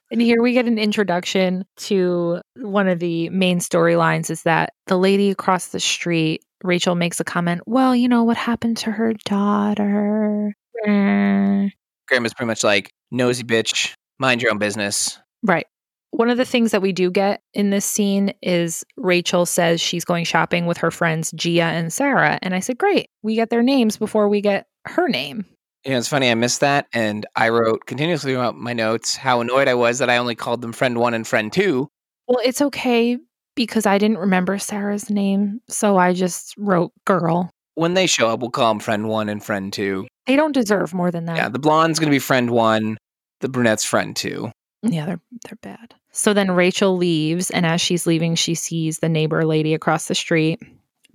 And 0.10 0.22
here 0.22 0.42
we 0.42 0.54
get 0.54 0.68
an 0.68 0.80
introduction 0.80 1.66
to 1.78 2.40
one 2.56 2.88
of 2.88 3.00
the 3.00 3.30
main 3.30 3.60
storylines 3.60 4.30
is 4.30 4.44
that 4.44 4.72
the 4.86 4.98
lady 4.98 5.30
across 5.32 5.68
the 5.68 5.82
street, 5.82 6.46
Rachel 6.64 6.96
makes 6.96 7.20
a 7.20 7.26
comment, 7.26 7.62
well, 7.66 7.94
you 7.94 8.08
know 8.08 8.24
what 8.24 8.38
happened 8.38 8.78
to 8.78 8.92
her 8.92 9.14
daughter? 9.26 10.54
Grandma's 10.86 12.34
pretty 12.34 12.48
much 12.48 12.64
like, 12.64 12.90
nosy 13.12 13.44
bitch, 13.44 13.94
mind 14.18 14.42
your 14.42 14.52
own 14.52 14.60
business. 14.60 15.20
Right. 15.44 15.68
One 16.18 16.32
of 16.32 16.38
the 16.38 16.46
things 16.46 16.72
that 16.72 16.82
we 16.82 16.94
do 16.94 17.12
get 17.12 17.44
in 17.54 17.70
this 17.70 17.86
scene 17.86 18.34
is 18.42 18.84
Rachel 18.98 19.46
says 19.46 19.80
she's 19.80 20.04
going 20.04 20.26
shopping 20.26 20.66
with 20.66 20.80
her 20.80 20.90
friends 20.90 21.32
Gia 21.34 21.62
and 21.62 21.94
Sarah. 21.94 22.40
And 22.42 22.56
I 22.56 22.60
said, 22.60 22.80
Great, 22.80 23.12
we 23.22 23.36
get 23.36 23.52
their 23.52 23.62
names 23.62 23.98
before 23.98 24.28
we 24.28 24.42
get 24.42 24.66
her 24.86 25.08
name. 25.08 25.46
You 25.86 25.92
know, 25.92 26.00
it's 26.00 26.08
funny, 26.08 26.32
I 26.32 26.34
missed 26.34 26.62
that. 26.62 26.88
And 26.92 27.28
I 27.36 27.50
wrote 27.50 27.86
continuously 27.86 28.34
throughout 28.34 28.56
my 28.56 28.74
notes 28.74 29.16
how 29.16 29.42
annoyed 29.42 29.68
I 29.68 29.76
was 29.76 30.00
that 30.00 30.10
I 30.10 30.18
only 30.18 30.34
called 30.34 30.62
them 30.62 30.74
friend 30.74 30.98
one 30.98 31.14
and 31.14 31.28
friend 31.28 31.54
two. 31.54 31.88
Well, 32.28 32.40
it's 32.44 32.64
okay 32.64 33.20
because 33.56 33.86
I 33.86 34.00
didn't 34.00 34.18
remember 34.18 34.58
Sarah's 34.58 35.12
name. 35.12 35.62
So 35.70 35.98
I 35.98 36.14
just 36.14 36.56
wrote 36.58 36.94
girl. 37.06 37.52
When 37.76 37.94
they 37.94 38.08
show 38.08 38.30
up, 38.30 38.40
we'll 38.40 38.50
call 38.50 38.74
them 38.74 38.80
friend 38.80 39.08
one 39.08 39.30
and 39.30 39.44
friend 39.44 39.72
two. 39.72 40.08
They 40.26 40.36
don't 40.36 40.52
deserve 40.52 40.96
more 40.96 41.12
than 41.12 41.26
that. 41.26 41.38
Yeah, 41.38 41.50
the 41.50 41.60
blonde's 41.60 42.00
going 42.00 42.10
to 42.10 42.16
be 42.16 42.18
friend 42.18 42.50
one, 42.50 42.98
the 43.42 43.50
brunette's 43.50 43.86
friend 43.86 44.16
two. 44.16 44.50
Yeah, 44.82 45.06
they're 45.06 45.22
they're 45.46 45.60
bad. 45.62 45.96
So 46.18 46.34
then 46.34 46.50
Rachel 46.50 46.98
leaves, 46.98 47.52
and 47.52 47.64
as 47.64 47.80
she's 47.80 48.08
leaving, 48.08 48.34
she 48.34 48.56
sees 48.56 48.98
the 48.98 49.08
neighbor 49.08 49.46
lady 49.46 49.76
across 49.76 50.08
the 50.08 50.16
street, 50.16 50.60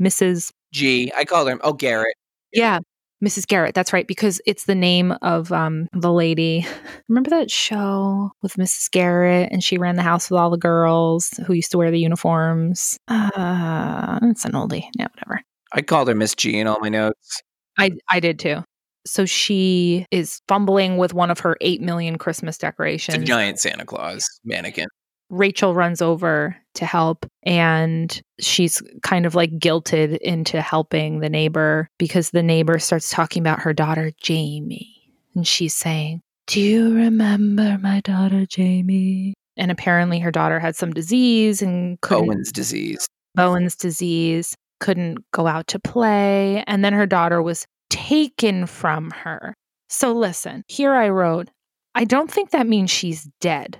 Mrs. 0.00 0.52
G, 0.72 1.12
I 1.16 1.24
called 1.24 1.48
her, 1.48 1.58
oh, 1.62 1.72
Garrett. 1.72 2.14
Yeah, 2.52 2.78
Mrs. 3.22 3.48
Garrett. 3.48 3.74
That's 3.74 3.92
right, 3.92 4.06
because 4.06 4.40
it's 4.46 4.66
the 4.66 4.76
name 4.76 5.10
of 5.20 5.50
um 5.50 5.88
the 5.92 6.12
lady. 6.12 6.64
Remember 7.08 7.30
that 7.30 7.50
show 7.50 8.30
with 8.42 8.54
Mrs. 8.54 8.92
Garrett, 8.92 9.50
and 9.50 9.62
she 9.64 9.76
ran 9.76 9.96
the 9.96 10.02
house 10.02 10.30
with 10.30 10.38
all 10.38 10.50
the 10.50 10.56
girls 10.56 11.30
who 11.48 11.52
used 11.52 11.72
to 11.72 11.78
wear 11.78 11.90
the 11.90 11.98
uniforms. 11.98 12.96
Uh, 13.08 14.20
it's 14.22 14.44
an 14.44 14.52
oldie. 14.52 14.84
Yeah, 14.96 15.08
whatever. 15.14 15.40
I 15.72 15.82
called 15.82 16.06
her 16.06 16.14
Miss 16.14 16.36
G 16.36 16.60
in 16.60 16.68
all 16.68 16.78
my 16.78 16.90
notes. 16.90 17.42
I 17.76 17.90
I 18.08 18.20
did 18.20 18.38
too. 18.38 18.62
So 19.04 19.24
she 19.26 20.06
is 20.10 20.40
fumbling 20.48 20.96
with 20.96 21.14
one 21.14 21.30
of 21.30 21.40
her 21.40 21.56
eight 21.60 21.80
million 21.80 22.18
Christmas 22.18 22.56
It's 22.56 22.62
a 22.62 22.66
decorations. 22.66 23.24
giant 23.24 23.58
Santa 23.58 23.84
Claus 23.84 24.26
mannequin. 24.44 24.86
Rachel 25.30 25.74
runs 25.74 26.02
over 26.02 26.56
to 26.74 26.84
help 26.84 27.24
and 27.42 28.20
she's 28.38 28.82
kind 29.02 29.24
of 29.24 29.34
like 29.34 29.50
guilted 29.52 30.18
into 30.18 30.60
helping 30.60 31.20
the 31.20 31.30
neighbor 31.30 31.88
because 31.98 32.30
the 32.30 32.42
neighbor 32.42 32.78
starts 32.78 33.08
talking 33.10 33.42
about 33.42 33.60
her 33.60 33.72
daughter, 33.72 34.12
Jamie. 34.20 34.94
And 35.34 35.46
she's 35.46 35.74
saying, 35.74 36.20
Do 36.46 36.60
you 36.60 36.94
remember 36.94 37.78
my 37.80 38.00
daughter, 38.00 38.44
Jamie? 38.44 39.32
And 39.56 39.70
apparently 39.70 40.18
her 40.18 40.30
daughter 40.30 40.60
had 40.60 40.76
some 40.76 40.92
disease 40.92 41.62
and 41.62 41.98
Cohen's 42.02 42.52
disease. 42.52 43.06
Bowen's 43.34 43.74
disease, 43.74 44.54
couldn't 44.80 45.18
go 45.32 45.46
out 45.46 45.66
to 45.68 45.78
play. 45.78 46.62
And 46.66 46.84
then 46.84 46.92
her 46.92 47.06
daughter 47.06 47.42
was 47.42 47.66
taken 47.92 48.66
from 48.66 49.10
her. 49.10 49.54
So 49.90 50.12
listen, 50.12 50.64
here 50.66 50.94
I 50.94 51.10
wrote, 51.10 51.50
I 51.94 52.04
don't 52.04 52.30
think 52.30 52.50
that 52.50 52.66
means 52.66 52.90
she's 52.90 53.28
dead 53.40 53.78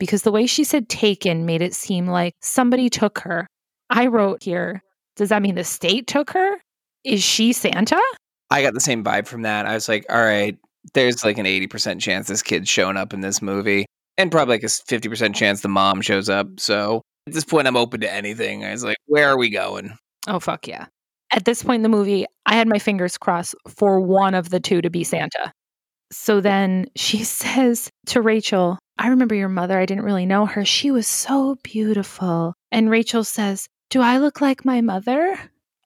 because 0.00 0.22
the 0.22 0.32
way 0.32 0.46
she 0.46 0.64
said 0.64 0.88
taken 0.88 1.46
made 1.46 1.62
it 1.62 1.72
seem 1.72 2.08
like 2.08 2.34
somebody 2.42 2.90
took 2.90 3.20
her. 3.20 3.46
I 3.90 4.08
wrote 4.08 4.42
here, 4.42 4.82
does 5.14 5.28
that 5.28 5.40
mean 5.40 5.54
the 5.54 5.62
state 5.62 6.08
took 6.08 6.30
her? 6.30 6.56
Is 7.04 7.22
she 7.22 7.52
Santa? 7.52 8.02
I 8.50 8.62
got 8.62 8.74
the 8.74 8.80
same 8.80 9.04
vibe 9.04 9.28
from 9.28 9.42
that. 9.42 9.66
I 9.66 9.74
was 9.74 9.88
like, 9.88 10.04
all 10.10 10.20
right, 10.22 10.58
there's 10.94 11.24
like 11.24 11.38
an 11.38 11.46
80% 11.46 12.00
chance 12.00 12.26
this 12.26 12.42
kid's 12.42 12.68
showing 12.68 12.96
up 12.96 13.14
in 13.14 13.20
this 13.20 13.40
movie, 13.40 13.86
and 14.18 14.32
probably 14.32 14.56
like 14.56 14.64
a 14.64 14.66
50% 14.66 15.34
chance 15.36 15.60
the 15.60 15.68
mom 15.68 16.00
shows 16.00 16.28
up. 16.28 16.48
So 16.58 17.02
at 17.28 17.32
this 17.32 17.44
point, 17.44 17.68
I'm 17.68 17.76
open 17.76 18.00
to 18.00 18.12
anything. 18.12 18.64
I 18.64 18.72
was 18.72 18.82
like, 18.82 18.96
where 19.06 19.28
are 19.28 19.38
we 19.38 19.50
going? 19.50 19.96
Oh, 20.26 20.40
fuck 20.40 20.66
yeah. 20.66 20.86
At 21.34 21.46
this 21.46 21.64
point 21.64 21.80
in 21.80 21.82
the 21.82 21.88
movie, 21.88 22.26
I 22.46 22.54
had 22.54 22.68
my 22.68 22.78
fingers 22.78 23.18
crossed 23.18 23.56
for 23.68 23.98
one 23.98 24.34
of 24.34 24.50
the 24.50 24.60
two 24.60 24.80
to 24.80 24.88
be 24.88 25.02
Santa. 25.02 25.52
So 26.12 26.40
then 26.40 26.86
she 26.94 27.24
says 27.24 27.90
to 28.06 28.22
Rachel, 28.22 28.78
I 28.98 29.08
remember 29.08 29.34
your 29.34 29.48
mother. 29.48 29.76
I 29.76 29.84
didn't 29.84 30.04
really 30.04 30.26
know 30.26 30.46
her. 30.46 30.64
She 30.64 30.92
was 30.92 31.08
so 31.08 31.56
beautiful. 31.64 32.54
And 32.70 32.88
Rachel 32.88 33.24
says, 33.24 33.66
Do 33.90 34.00
I 34.00 34.18
look 34.18 34.40
like 34.40 34.64
my 34.64 34.80
mother? 34.80 35.36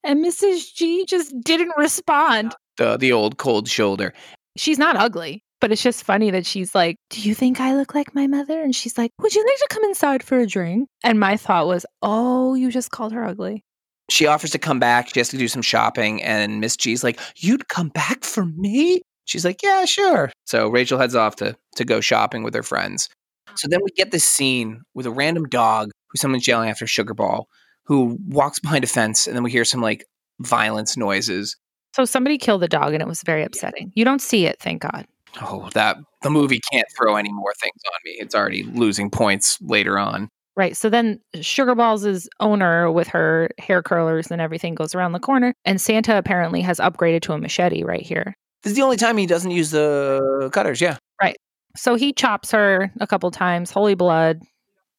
And 0.04 0.22
Mrs. 0.22 0.74
G 0.74 1.06
just 1.06 1.32
didn't 1.40 1.72
respond. 1.78 2.54
The, 2.76 2.98
the 2.98 3.12
old 3.12 3.38
cold 3.38 3.68
shoulder. 3.68 4.12
She's 4.58 4.78
not 4.78 4.96
ugly, 4.96 5.42
but 5.62 5.72
it's 5.72 5.82
just 5.82 6.04
funny 6.04 6.30
that 6.30 6.44
she's 6.44 6.74
like, 6.74 6.96
Do 7.08 7.22
you 7.22 7.34
think 7.34 7.58
I 7.58 7.74
look 7.74 7.94
like 7.94 8.14
my 8.14 8.26
mother? 8.26 8.60
And 8.60 8.76
she's 8.76 8.98
like, 8.98 9.12
Would 9.22 9.34
you 9.34 9.42
like 9.42 9.58
to 9.58 9.74
come 9.74 9.84
inside 9.84 10.22
for 10.22 10.38
a 10.38 10.46
drink? 10.46 10.90
And 11.02 11.18
my 11.18 11.38
thought 11.38 11.66
was, 11.66 11.86
Oh, 12.02 12.52
you 12.52 12.70
just 12.70 12.90
called 12.90 13.14
her 13.14 13.24
ugly. 13.24 13.64
She 14.10 14.26
offers 14.26 14.50
to 14.50 14.58
come 14.58 14.78
back. 14.78 15.12
She 15.12 15.20
has 15.20 15.28
to 15.28 15.38
do 15.38 15.48
some 15.48 15.62
shopping. 15.62 16.22
And 16.22 16.60
Miss 16.60 16.76
G's 16.76 17.04
like, 17.04 17.18
You'd 17.36 17.68
come 17.68 17.88
back 17.88 18.24
for 18.24 18.44
me? 18.44 19.02
She's 19.24 19.44
like, 19.44 19.62
Yeah, 19.62 19.84
sure. 19.84 20.30
So 20.46 20.68
Rachel 20.68 20.98
heads 20.98 21.14
off 21.14 21.36
to, 21.36 21.56
to 21.76 21.84
go 21.84 22.00
shopping 22.00 22.42
with 22.42 22.54
her 22.54 22.62
friends. 22.62 23.08
So 23.54 23.68
then 23.68 23.80
we 23.82 23.90
get 23.90 24.10
this 24.10 24.24
scene 24.24 24.82
with 24.94 25.06
a 25.06 25.10
random 25.10 25.44
dog 25.48 25.90
who 26.10 26.16
someone's 26.16 26.46
yelling 26.46 26.70
after 26.70 26.86
Sugar 26.86 27.14
Ball, 27.14 27.48
who 27.84 28.18
walks 28.26 28.60
behind 28.60 28.84
a 28.84 28.86
fence. 28.86 29.26
And 29.26 29.36
then 29.36 29.42
we 29.42 29.50
hear 29.50 29.64
some 29.64 29.80
like 29.80 30.04
violence 30.40 30.96
noises. 30.96 31.56
So 31.94 32.04
somebody 32.04 32.38
killed 32.38 32.62
the 32.62 32.68
dog 32.68 32.94
and 32.94 33.02
it 33.02 33.08
was 33.08 33.22
very 33.22 33.42
upsetting. 33.42 33.92
You 33.94 34.04
don't 34.04 34.22
see 34.22 34.46
it, 34.46 34.60
thank 34.60 34.82
God. 34.82 35.06
Oh, 35.42 35.68
that 35.74 35.96
the 36.22 36.30
movie 36.30 36.60
can't 36.72 36.86
throw 36.96 37.16
any 37.16 37.32
more 37.32 37.52
things 37.60 37.80
on 37.86 37.98
me. 38.04 38.16
It's 38.20 38.34
already 38.34 38.62
losing 38.62 39.10
points 39.10 39.58
later 39.60 39.98
on. 39.98 40.28
Right. 40.58 40.76
So 40.76 40.90
then 40.90 41.20
Sugar 41.40 41.76
Balls' 41.76 42.28
owner 42.40 42.90
with 42.90 43.06
her 43.08 43.48
hair 43.58 43.80
curlers 43.80 44.28
and 44.28 44.40
everything 44.40 44.74
goes 44.74 44.92
around 44.92 45.12
the 45.12 45.20
corner. 45.20 45.54
And 45.64 45.80
Santa 45.80 46.18
apparently 46.18 46.60
has 46.62 46.78
upgraded 46.80 47.22
to 47.22 47.32
a 47.32 47.38
machete 47.38 47.84
right 47.84 48.02
here. 48.02 48.34
This 48.64 48.72
is 48.72 48.76
the 48.76 48.82
only 48.82 48.96
time 48.96 49.16
he 49.16 49.24
doesn't 49.26 49.52
use 49.52 49.70
the 49.70 50.50
cutters. 50.52 50.80
Yeah. 50.80 50.96
Right. 51.22 51.36
So 51.76 51.94
he 51.94 52.12
chops 52.12 52.50
her 52.50 52.90
a 52.98 53.06
couple 53.06 53.30
times. 53.30 53.70
Holy 53.70 53.94
blood. 53.94 54.40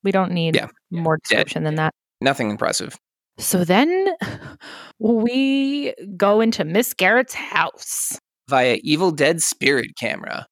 We 0.01 0.13
don't 0.13 0.31
need 0.31 0.55
Yeah. 0.55 0.67
more 0.91 1.17
description 1.17 1.65
than 1.65 1.75
that. 1.75 1.93
Nothing 2.21 2.49
impressive. 2.49 2.97
So 3.37 3.65
then 3.65 4.07
we 4.99 5.93
go 6.15 6.39
into 6.39 6.63
Miss 6.63 6.93
Garrett's 6.93 7.33
house. 7.33 8.17
Via 8.49 8.79
Evil 8.81 9.11
Dead 9.11 9.41
Spirit 9.41 9.91
camera. 9.99 10.45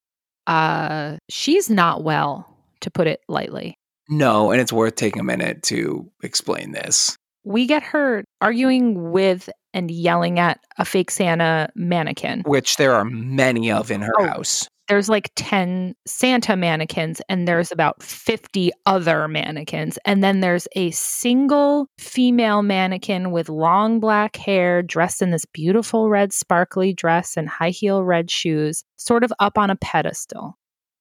Uh 0.47 1.15
she's 1.29 1.69
not 1.69 2.03
well, 2.03 2.57
to 2.81 2.91
put 2.91 3.07
it 3.07 3.21
lightly. 3.29 3.77
No, 4.09 4.51
and 4.51 4.61
it's 4.61 4.73
worth 4.73 4.95
taking 4.95 5.19
a 5.19 5.23
minute 5.23 5.63
to 5.63 6.09
explain 6.23 6.71
this. 6.71 7.17
We 7.43 7.65
get 7.65 7.83
her 7.83 8.23
arguing 8.41 9.11
with 9.11 9.49
and 9.73 9.89
yelling 9.91 10.39
at 10.39 10.59
a 10.77 10.85
fake 10.85 11.11
Santa 11.11 11.69
mannequin. 11.75 12.43
Which 12.45 12.77
there 12.77 12.93
are 12.93 13.05
many 13.05 13.71
of 13.71 13.91
in 13.91 14.01
her 14.01 14.13
Oh. 14.19 14.27
house. 14.27 14.67
There's 14.89 15.09
like 15.09 15.29
10 15.35 15.95
Santa 16.05 16.55
mannequins, 16.55 17.21
and 17.27 17.45
there's 17.45 17.73
about 17.73 18.01
50 18.01 18.71
other 18.85 19.27
mannequins. 19.27 19.99
And 20.05 20.23
then 20.23 20.39
there's 20.39 20.65
a 20.77 20.91
single 20.91 21.87
female 21.99 22.61
mannequin 22.61 23.31
with 23.31 23.49
long 23.49 23.99
black 23.99 24.37
hair, 24.37 24.81
dressed 24.81 25.21
in 25.21 25.31
this 25.31 25.45
beautiful 25.45 26.09
red 26.09 26.31
sparkly 26.31 26.93
dress 26.93 27.35
and 27.35 27.49
high 27.49 27.71
heel 27.71 28.03
red 28.05 28.31
shoes, 28.31 28.85
sort 28.95 29.25
of 29.25 29.33
up 29.39 29.57
on 29.57 29.69
a 29.69 29.75
pedestal. 29.75 30.57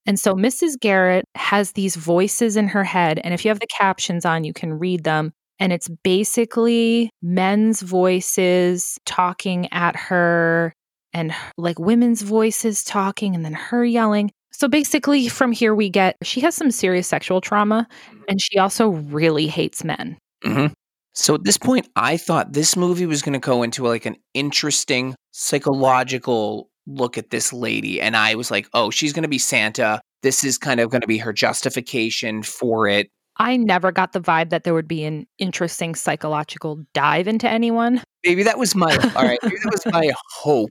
And 0.06 0.18
so 0.18 0.34
Mrs. 0.34 0.78
Garrett 0.78 1.24
has 1.34 1.72
these 1.72 1.96
voices 1.96 2.56
in 2.56 2.68
her 2.68 2.84
head. 2.84 3.20
And 3.24 3.34
if 3.34 3.44
you 3.44 3.48
have 3.48 3.60
the 3.60 3.66
captions 3.66 4.24
on, 4.24 4.44
you 4.44 4.52
can 4.52 4.74
read 4.74 5.04
them. 5.04 5.32
And 5.58 5.72
it's 5.72 5.88
basically 6.04 7.10
men's 7.22 7.82
voices 7.82 8.98
talking 9.06 9.72
at 9.72 9.96
her 9.96 10.72
and 11.12 11.34
like 11.56 11.78
women's 11.78 12.22
voices 12.22 12.84
talking 12.84 13.34
and 13.34 13.44
then 13.44 13.54
her 13.54 13.84
yelling. 13.84 14.30
So 14.52 14.68
basically, 14.68 15.28
from 15.28 15.52
here, 15.52 15.74
we 15.74 15.90
get 15.90 16.16
she 16.22 16.40
has 16.40 16.54
some 16.54 16.70
serious 16.70 17.06
sexual 17.06 17.40
trauma 17.40 17.86
and 18.28 18.40
she 18.40 18.58
also 18.58 18.88
really 18.88 19.46
hates 19.46 19.82
men. 19.82 20.18
hmm 20.42 20.66
So 21.14 21.34
at 21.34 21.44
this 21.44 21.58
point, 21.58 21.88
I 21.96 22.16
thought 22.16 22.52
this 22.52 22.76
movie 22.76 23.06
was 23.06 23.22
going 23.22 23.32
to 23.32 23.38
go 23.38 23.62
into 23.62 23.86
like 23.86 24.06
an 24.06 24.16
interesting 24.34 25.14
psychological 25.32 26.68
look 26.86 27.18
at 27.18 27.30
this 27.30 27.52
lady. 27.52 28.00
And 28.00 28.16
I 28.16 28.34
was 28.34 28.50
like, 28.50 28.68
oh, 28.72 28.90
she's 28.90 29.12
going 29.12 29.22
to 29.22 29.28
be 29.28 29.38
Santa. 29.38 30.00
This 30.22 30.44
is 30.44 30.58
kind 30.58 30.80
of 30.80 30.90
going 30.90 31.00
to 31.00 31.06
be 31.06 31.18
her 31.18 31.32
justification 31.32 32.42
for 32.42 32.88
it. 32.88 33.10
I 33.38 33.56
never 33.56 33.92
got 33.92 34.12
the 34.12 34.20
vibe 34.20 34.50
that 34.50 34.64
there 34.64 34.72
would 34.72 34.88
be 34.88 35.04
an 35.04 35.26
interesting 35.38 35.94
psychological 35.94 36.82
dive 36.94 37.28
into 37.28 37.48
anyone. 37.48 38.02
Maybe 38.24 38.42
that 38.42 38.58
was 38.58 38.74
my, 38.74 38.96
all 39.14 39.24
right, 39.24 39.38
maybe 39.42 39.56
that 39.62 39.72
was 39.72 39.86
my 39.92 40.10
hope 40.32 40.70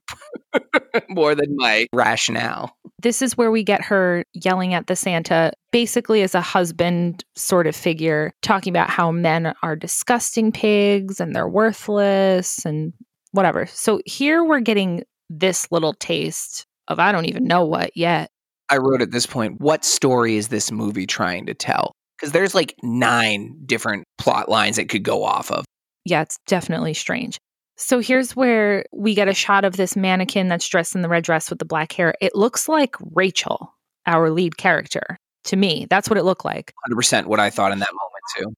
more 1.09 1.35
than 1.35 1.55
my 1.55 1.85
rationale. 1.93 2.75
This 3.01 3.21
is 3.21 3.37
where 3.37 3.51
we 3.51 3.63
get 3.63 3.83
her 3.83 4.23
yelling 4.33 4.73
at 4.73 4.87
the 4.87 4.95
Santa, 4.95 5.51
basically 5.71 6.23
as 6.23 6.33
a 6.33 6.41
husband 6.41 7.23
sort 7.35 7.67
of 7.67 7.75
figure, 7.75 8.33
talking 8.41 8.71
about 8.71 8.89
how 8.89 9.11
men 9.11 9.53
are 9.61 9.75
disgusting 9.75 10.51
pigs 10.51 11.19
and 11.19 11.35
they're 11.35 11.47
worthless 11.47 12.65
and 12.65 12.93
whatever. 13.31 13.67
So 13.67 14.01
here 14.05 14.43
we're 14.43 14.59
getting 14.59 15.03
this 15.29 15.71
little 15.71 15.93
taste 15.93 16.65
of 16.87 16.99
I 16.99 17.11
don't 17.11 17.25
even 17.25 17.45
know 17.45 17.65
what 17.65 17.95
yet. 17.95 18.29
I 18.69 18.77
wrote 18.77 19.01
at 19.01 19.11
this 19.11 19.25
point, 19.25 19.59
what 19.61 19.85
story 19.85 20.37
is 20.37 20.47
this 20.47 20.71
movie 20.71 21.05
trying 21.05 21.45
to 21.45 21.53
tell? 21.53 21.93
Because 22.17 22.31
there's 22.31 22.55
like 22.55 22.75
nine 22.81 23.55
different 23.65 24.05
plot 24.17 24.49
lines 24.49 24.77
it 24.77 24.89
could 24.89 25.03
go 25.03 25.23
off 25.23 25.51
of. 25.51 25.65
yeah, 26.05 26.21
it's 26.21 26.37
definitely 26.47 26.93
strange. 26.93 27.37
So 27.77 27.99
here's 27.99 28.35
where 28.35 28.85
we 28.93 29.13
get 29.13 29.27
a 29.27 29.33
shot 29.33 29.65
of 29.65 29.75
this 29.75 29.95
mannequin 29.97 30.47
that's 30.47 30.67
dressed 30.67 30.95
in 30.95 31.01
the 31.01 31.09
red 31.09 31.23
dress 31.25 31.49
with 31.49 31.59
the 31.59 31.65
black 31.65 31.91
hair. 31.91 32.13
It 32.21 32.33
looks 32.33 32.69
like 32.69 32.95
Rachel, 33.13 33.73
our 34.05 34.29
lead 34.29 34.57
character. 34.57 35.17
To 35.45 35.55
me, 35.57 35.85
that's 35.89 36.09
what 36.09 36.17
it 36.17 36.23
looked 36.23 36.45
like. 36.45 36.73
100% 36.89 37.25
what 37.25 37.39
I 37.39 37.49
thought 37.49 37.71
in 37.71 37.79
that 37.79 37.89
moment, 37.91 38.23
too. 38.37 38.55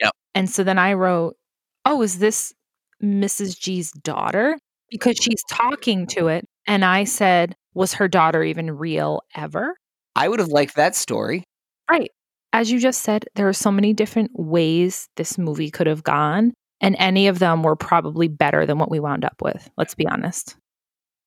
Yep. 0.00 0.12
And 0.34 0.48
so 0.48 0.62
then 0.62 0.78
I 0.78 0.92
wrote, 0.94 1.36
"Oh, 1.84 2.00
is 2.00 2.18
this 2.20 2.54
Mrs. 3.02 3.58
G's 3.58 3.90
daughter?" 3.90 4.56
Because 4.90 5.16
she's 5.16 5.42
talking 5.50 6.06
to 6.08 6.28
it, 6.28 6.44
and 6.66 6.84
I 6.84 7.04
said, 7.04 7.54
"Was 7.74 7.94
her 7.94 8.08
daughter 8.08 8.42
even 8.42 8.70
real 8.70 9.22
ever?" 9.34 9.74
I 10.16 10.28
would 10.28 10.40
have 10.40 10.48
liked 10.48 10.76
that 10.76 10.96
story. 10.96 11.44
Right. 11.90 12.10
As 12.52 12.70
you 12.70 12.80
just 12.80 13.02
said, 13.02 13.26
there 13.36 13.48
are 13.48 13.52
so 13.52 13.70
many 13.70 13.92
different 13.92 14.32
ways 14.34 15.08
this 15.16 15.38
movie 15.38 15.70
could 15.70 15.86
have 15.86 16.02
gone, 16.02 16.52
and 16.80 16.96
any 16.98 17.28
of 17.28 17.38
them 17.38 17.62
were 17.62 17.76
probably 17.76 18.26
better 18.26 18.66
than 18.66 18.78
what 18.78 18.90
we 18.90 18.98
wound 18.98 19.24
up 19.24 19.40
with. 19.40 19.70
Let's 19.76 19.94
be 19.94 20.06
honest. 20.06 20.56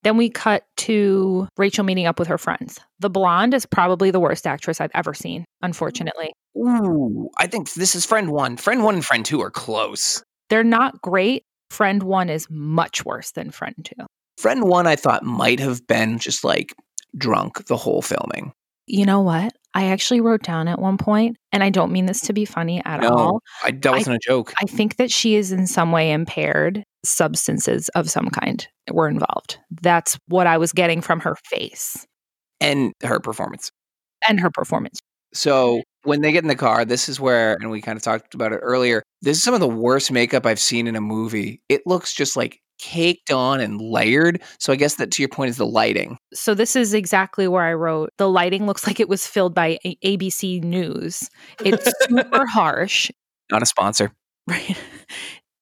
Then 0.04 0.18
we 0.18 0.30
cut 0.30 0.64
to 0.78 1.48
Rachel 1.58 1.86
meeting 1.86 2.08
up 2.08 2.20
with 2.20 2.28
her 2.28 2.38
friends. 2.38 2.78
The 3.00 3.10
blonde 3.10 3.54
is 3.54 3.66
probably 3.66 4.12
the 4.12 4.20
worst 4.20 4.46
actress 4.46 4.82
I've 4.82 4.92
ever 4.94 5.14
seen, 5.14 5.46
unfortunately. 5.62 6.34
Ooh, 6.58 7.30
I 7.38 7.48
think 7.48 7.72
this 7.74 7.96
is 7.96 8.06
friend 8.06 8.30
one. 8.30 8.58
Friend 8.58 8.84
one 8.84 8.96
and 8.96 9.06
friend 9.06 9.26
two 9.26 9.42
are 9.42 9.50
close. 9.50 10.22
They're 10.50 10.66
not 10.66 11.02
great. 11.02 11.44
Friend 11.74 12.04
one 12.04 12.30
is 12.30 12.46
much 12.52 13.04
worse 13.04 13.32
than 13.32 13.50
friend 13.50 13.74
two. 13.84 14.06
Friend 14.38 14.64
one, 14.64 14.86
I 14.86 14.96
thought 14.96 15.24
might 15.24 15.60
have 15.60 15.86
been 15.88 16.20
just 16.20 16.44
like 16.44 16.74
drunk 17.18 17.66
the 17.66 17.76
whole 17.78 18.04
filming. 18.04 18.52
You 18.86 19.06
know 19.08 19.22
what? 19.22 19.54
I 19.74 19.86
actually 19.86 20.22
wrote 20.22 20.44
down 20.44 20.68
at 20.68 20.80
one 20.80 20.98
point, 20.98 21.36
and 21.52 21.64
I 21.64 21.72
don't 21.72 21.92
mean 21.92 22.06
this 22.06 22.22
to 22.22 22.34
be 22.34 22.46
funny 22.46 22.80
at 22.86 23.02
No. 23.02 23.10
all. 23.10 23.40
I, 23.64 23.72
that 23.72 23.92
wasn't 23.92 24.18
a 24.18 24.20
joke. 24.20 24.54
I 24.62 24.66
think 24.66 24.98
that 24.98 25.10
she 25.12 25.36
is 25.36 25.52
in 25.52 25.66
some 25.66 25.92
way 25.92 26.12
impaired. 26.12 26.84
Substances 27.06 27.90
of 27.96 28.10
some 28.10 28.30
kind 28.30 28.68
were 28.92 29.10
involved. 29.10 29.58
That's 29.82 30.18
what 30.28 30.46
I 30.48 30.58
was 30.58 30.74
getting 30.74 31.02
from 31.02 31.20
her 31.22 31.36
face 31.46 32.06
and 32.62 32.94
her 33.04 33.20
performance. 33.20 33.72
and 34.30 34.40
her 34.40 34.50
performance. 34.52 35.00
So 35.34 35.82
when 36.04 36.22
they 36.22 36.32
get 36.32 36.44
in 36.44 36.48
the 36.48 36.56
car, 36.56 36.86
this 36.86 37.10
is 37.10 37.20
where, 37.20 37.56
and 37.56 37.70
we 37.72 37.82
kind 37.82 37.98
of 37.98 38.04
talked 38.04 38.36
about 38.36 38.54
it 38.54 38.60
earlier. 38.62 39.03
This 39.24 39.38
is 39.38 39.44
some 39.44 39.54
of 39.54 39.60
the 39.62 39.68
worst 39.68 40.12
makeup 40.12 40.46
I've 40.46 40.60
seen 40.60 40.86
in 40.86 40.96
a 40.96 41.02
movie. 41.02 41.62
It 41.70 41.82
looks 41.88 42.14
just 42.14 42.36
like 42.38 42.60
caked 42.78 43.32
on 43.32 43.62
and 43.62 43.80
layered. 43.80 44.42
So 44.60 44.74
I 44.74 44.76
guess 44.76 44.96
that 44.96 45.12
to 45.12 45.22
your 45.22 45.30
point 45.30 45.50
is 45.50 45.58
the 45.58 45.66
lighting. 45.66 46.18
So 46.34 46.54
this 46.54 46.76
is 46.76 46.94
exactly 46.94 47.48
where 47.48 47.64
I 47.64 47.74
wrote 47.74 48.10
the 48.18 48.30
lighting 48.30 48.66
looks 48.66 48.86
like 48.86 49.00
it 49.00 49.08
was 49.08 49.26
filled 49.26 49.56
by 49.56 49.78
ABC 50.04 50.62
News. 50.64 51.30
It's 51.64 51.90
super 52.08 52.46
harsh, 52.48 53.10
Not 53.50 53.62
a 53.64 53.66
sponsor. 53.66 54.12
right? 54.48 54.78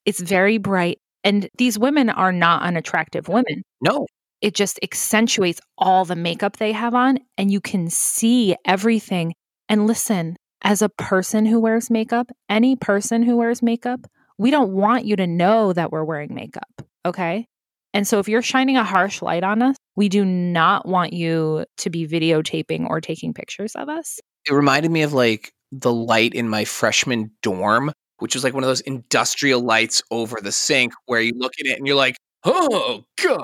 It's 0.06 0.20
very 0.22 0.58
bright. 0.58 0.98
And 1.24 1.48
these 1.60 1.78
women 1.78 2.10
are 2.10 2.32
not 2.32 2.64
unattractive 2.64 3.28
women. 3.28 3.62
No. 3.82 4.08
It 4.42 4.56
just 4.56 4.80
accentuates 4.82 5.62
all 5.78 6.04
the 6.04 6.16
makeup 6.16 6.58
they 6.58 6.72
have 6.72 6.96
on, 6.96 7.20
and 7.38 7.52
you 7.52 7.62
can 7.62 7.92
see 7.92 8.56
everything. 8.66 9.34
And 9.70 9.86
listen, 9.86 10.36
as 10.64 10.82
a 10.82 10.90
person 10.90 11.46
who 11.46 11.60
wears 11.60 11.90
makeup, 11.90 12.32
any 12.50 12.76
person 12.76 13.24
who 13.24 13.38
wears 13.38 13.62
makeup, 13.62 14.08
we 14.38 14.52
don't 14.52 14.72
want 14.72 15.06
you 15.06 15.16
to 15.16 15.28
know 15.28 15.74
that 15.74 15.92
we're 15.92 16.04
wearing 16.04 16.34
makeup. 16.34 16.82
Okay. 17.06 17.48
And 17.94 18.08
so 18.08 18.20
if 18.20 18.30
you're 18.30 18.42
shining 18.42 18.78
a 18.78 18.84
harsh 18.84 19.22
light 19.22 19.44
on 19.44 19.62
us, 19.62 19.76
we 19.96 20.08
do 20.08 20.24
not 20.24 20.88
want 20.88 21.14
you 21.14 21.66
to 21.78 21.90
be 21.90 22.08
videotaping 22.08 22.88
or 22.88 23.02
taking 23.02 23.34
pictures 23.34 23.76
of 23.76 23.90
us. 23.90 24.20
It 24.48 24.54
reminded 24.54 24.92
me 24.92 25.02
of 25.02 25.14
like 25.14 25.52
the 25.72 25.94
light 25.94 26.34
in 26.34 26.48
my 26.48 26.66
freshman 26.66 27.32
dorm, 27.42 27.92
which 28.20 28.34
was 28.34 28.44
like 28.44 28.54
one 28.54 28.64
of 28.64 28.68
those 28.68 28.82
industrial 28.82 29.62
lights 29.62 30.02
over 30.12 30.40
the 30.42 30.52
sink 30.52 30.94
where 31.06 31.22
you 31.22 31.34
look 31.36 31.54
at 31.60 31.66
it 31.66 31.78
and 31.78 31.86
you're 31.86 31.96
like, 31.96 32.16
oh, 32.46 33.04
God. 33.22 33.44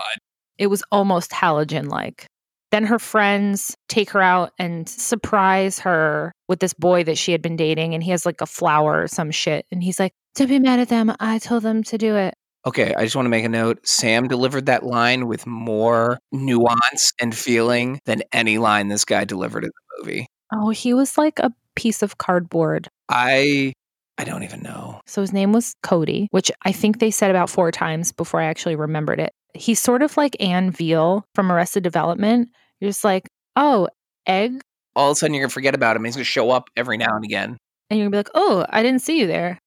It 0.57 0.67
was 0.67 0.83
almost 0.91 1.31
halogen 1.31 1.89
like. 1.89 2.25
Then 2.71 2.85
her 2.85 2.99
friends 2.99 3.75
take 3.89 4.09
her 4.11 4.21
out 4.21 4.51
and 4.59 4.87
surprise 4.87 5.79
her 5.79 6.31
with 6.47 6.59
this 6.59 6.73
boy 6.73 7.03
that 7.03 7.17
she 7.17 7.31
had 7.31 7.41
been 7.41 7.55
dating, 7.55 7.93
and 7.93 8.03
he 8.03 8.11
has 8.11 8.25
like 8.25 8.41
a 8.41 8.45
flower 8.45 9.03
or 9.03 9.07
some 9.07 9.31
shit. 9.31 9.65
And 9.71 9.83
he's 9.83 9.99
like, 9.99 10.13
Don't 10.35 10.47
be 10.47 10.59
mad 10.59 10.79
at 10.79 10.89
them. 10.89 11.13
I 11.19 11.39
told 11.39 11.63
them 11.63 11.83
to 11.83 11.97
do 11.97 12.15
it. 12.15 12.35
Okay, 12.65 12.93
I 12.93 13.03
just 13.03 13.15
want 13.15 13.25
to 13.25 13.29
make 13.29 13.45
a 13.45 13.49
note. 13.49 13.87
Sam 13.87 14.27
delivered 14.27 14.65
that 14.65 14.83
line 14.83 15.27
with 15.27 15.47
more 15.47 16.19
nuance 16.31 17.13
and 17.19 17.35
feeling 17.35 18.01
than 18.05 18.23
any 18.33 18.57
line 18.57 18.89
this 18.89 19.05
guy 19.05 19.23
delivered 19.23 19.63
in 19.63 19.69
the 19.69 20.03
movie. 20.03 20.27
Oh, 20.53 20.69
he 20.69 20.93
was 20.93 21.17
like 21.17 21.39
a 21.39 21.53
piece 21.75 22.01
of 22.01 22.17
cardboard. 22.17 22.89
I 23.07 23.73
I 24.17 24.23
don't 24.23 24.43
even 24.43 24.63
know. 24.63 24.99
So 25.05 25.21
his 25.21 25.31
name 25.31 25.53
was 25.53 25.75
Cody, 25.83 26.27
which 26.31 26.51
I 26.63 26.71
think 26.71 26.99
they 26.99 27.11
said 27.11 27.29
about 27.29 27.49
four 27.49 27.71
times 27.71 28.11
before 28.11 28.41
I 28.41 28.45
actually 28.45 28.75
remembered 28.75 29.19
it. 29.19 29.31
He's 29.53 29.79
sort 29.79 30.01
of 30.01 30.17
like 30.17 30.35
Ann 30.41 30.71
Veal 30.71 31.25
from 31.35 31.51
Arrested 31.51 31.83
Development. 31.83 32.49
You're 32.79 32.89
just 32.89 33.03
like, 33.03 33.29
oh, 33.55 33.87
egg. 34.25 34.61
All 34.97 35.11
of 35.11 35.15
a 35.15 35.15
sudden 35.15 35.33
you're 35.33 35.43
gonna 35.43 35.51
forget 35.51 35.75
about 35.75 35.95
him. 35.95 36.03
He's 36.03 36.15
gonna 36.15 36.25
show 36.25 36.49
up 36.49 36.69
every 36.75 36.97
now 36.97 37.15
and 37.15 37.23
again. 37.23 37.57
And 37.89 37.99
you're 37.99 38.09
gonna 38.09 38.11
be 38.11 38.17
like, 38.17 38.31
oh, 38.35 38.65
I 38.69 38.83
didn't 38.83 39.01
see 39.01 39.19
you 39.19 39.27
there. 39.27 39.59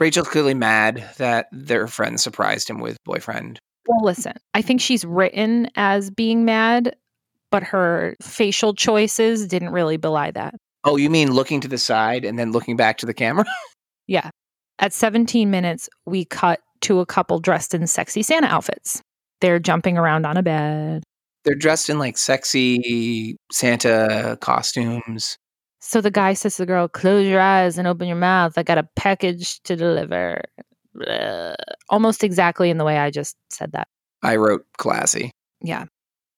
Rachel's 0.00 0.28
clearly 0.28 0.54
mad 0.54 1.08
that 1.18 1.46
their 1.52 1.86
friend 1.86 2.20
surprised 2.20 2.68
him 2.68 2.80
with 2.80 2.96
boyfriend. 3.04 3.60
Well, 3.86 4.04
listen, 4.04 4.34
I 4.54 4.60
think 4.60 4.80
she's 4.80 5.04
written 5.04 5.68
as 5.76 6.10
being 6.10 6.44
mad, 6.44 6.96
but 7.50 7.62
her 7.62 8.16
facial 8.20 8.74
choices 8.74 9.46
didn't 9.46 9.70
really 9.70 9.96
belie 9.96 10.32
that. 10.32 10.56
Oh, 10.84 10.96
you 10.96 11.08
mean 11.08 11.30
looking 11.32 11.60
to 11.60 11.68
the 11.68 11.78
side 11.78 12.24
and 12.24 12.36
then 12.38 12.50
looking 12.50 12.76
back 12.76 12.98
to 12.98 13.06
the 13.06 13.14
camera? 13.14 13.44
Yeah. 14.08 14.30
At 14.80 14.92
17 14.92 15.48
minutes, 15.48 15.88
we 16.06 16.24
cut 16.24 16.58
to 16.82 16.98
a 16.98 17.06
couple 17.06 17.38
dressed 17.38 17.72
in 17.72 17.86
sexy 17.86 18.20
Santa 18.20 18.48
outfits. 18.48 19.00
They're 19.40 19.60
jumping 19.60 19.96
around 19.96 20.26
on 20.26 20.36
a 20.36 20.42
bed. 20.42 21.04
They're 21.44 21.54
dressed 21.54 21.90
in 21.90 21.98
like 21.98 22.18
sexy 22.18 23.36
Santa 23.50 24.38
costumes. 24.40 25.38
So 25.80 26.00
the 26.00 26.10
guy 26.10 26.34
says 26.34 26.56
to 26.56 26.62
the 26.62 26.66
girl, 26.66 26.88
Close 26.88 27.26
your 27.26 27.40
eyes 27.40 27.76
and 27.78 27.88
open 27.88 28.06
your 28.06 28.16
mouth. 28.16 28.56
I 28.56 28.62
got 28.62 28.78
a 28.78 28.88
package 28.96 29.60
to 29.62 29.74
deliver. 29.74 30.42
Bleh. 30.96 31.54
Almost 31.88 32.22
exactly 32.22 32.70
in 32.70 32.78
the 32.78 32.84
way 32.84 32.98
I 32.98 33.10
just 33.10 33.36
said 33.50 33.72
that. 33.72 33.88
I 34.22 34.36
wrote 34.36 34.64
classy. 34.78 35.32
Yeah. 35.60 35.86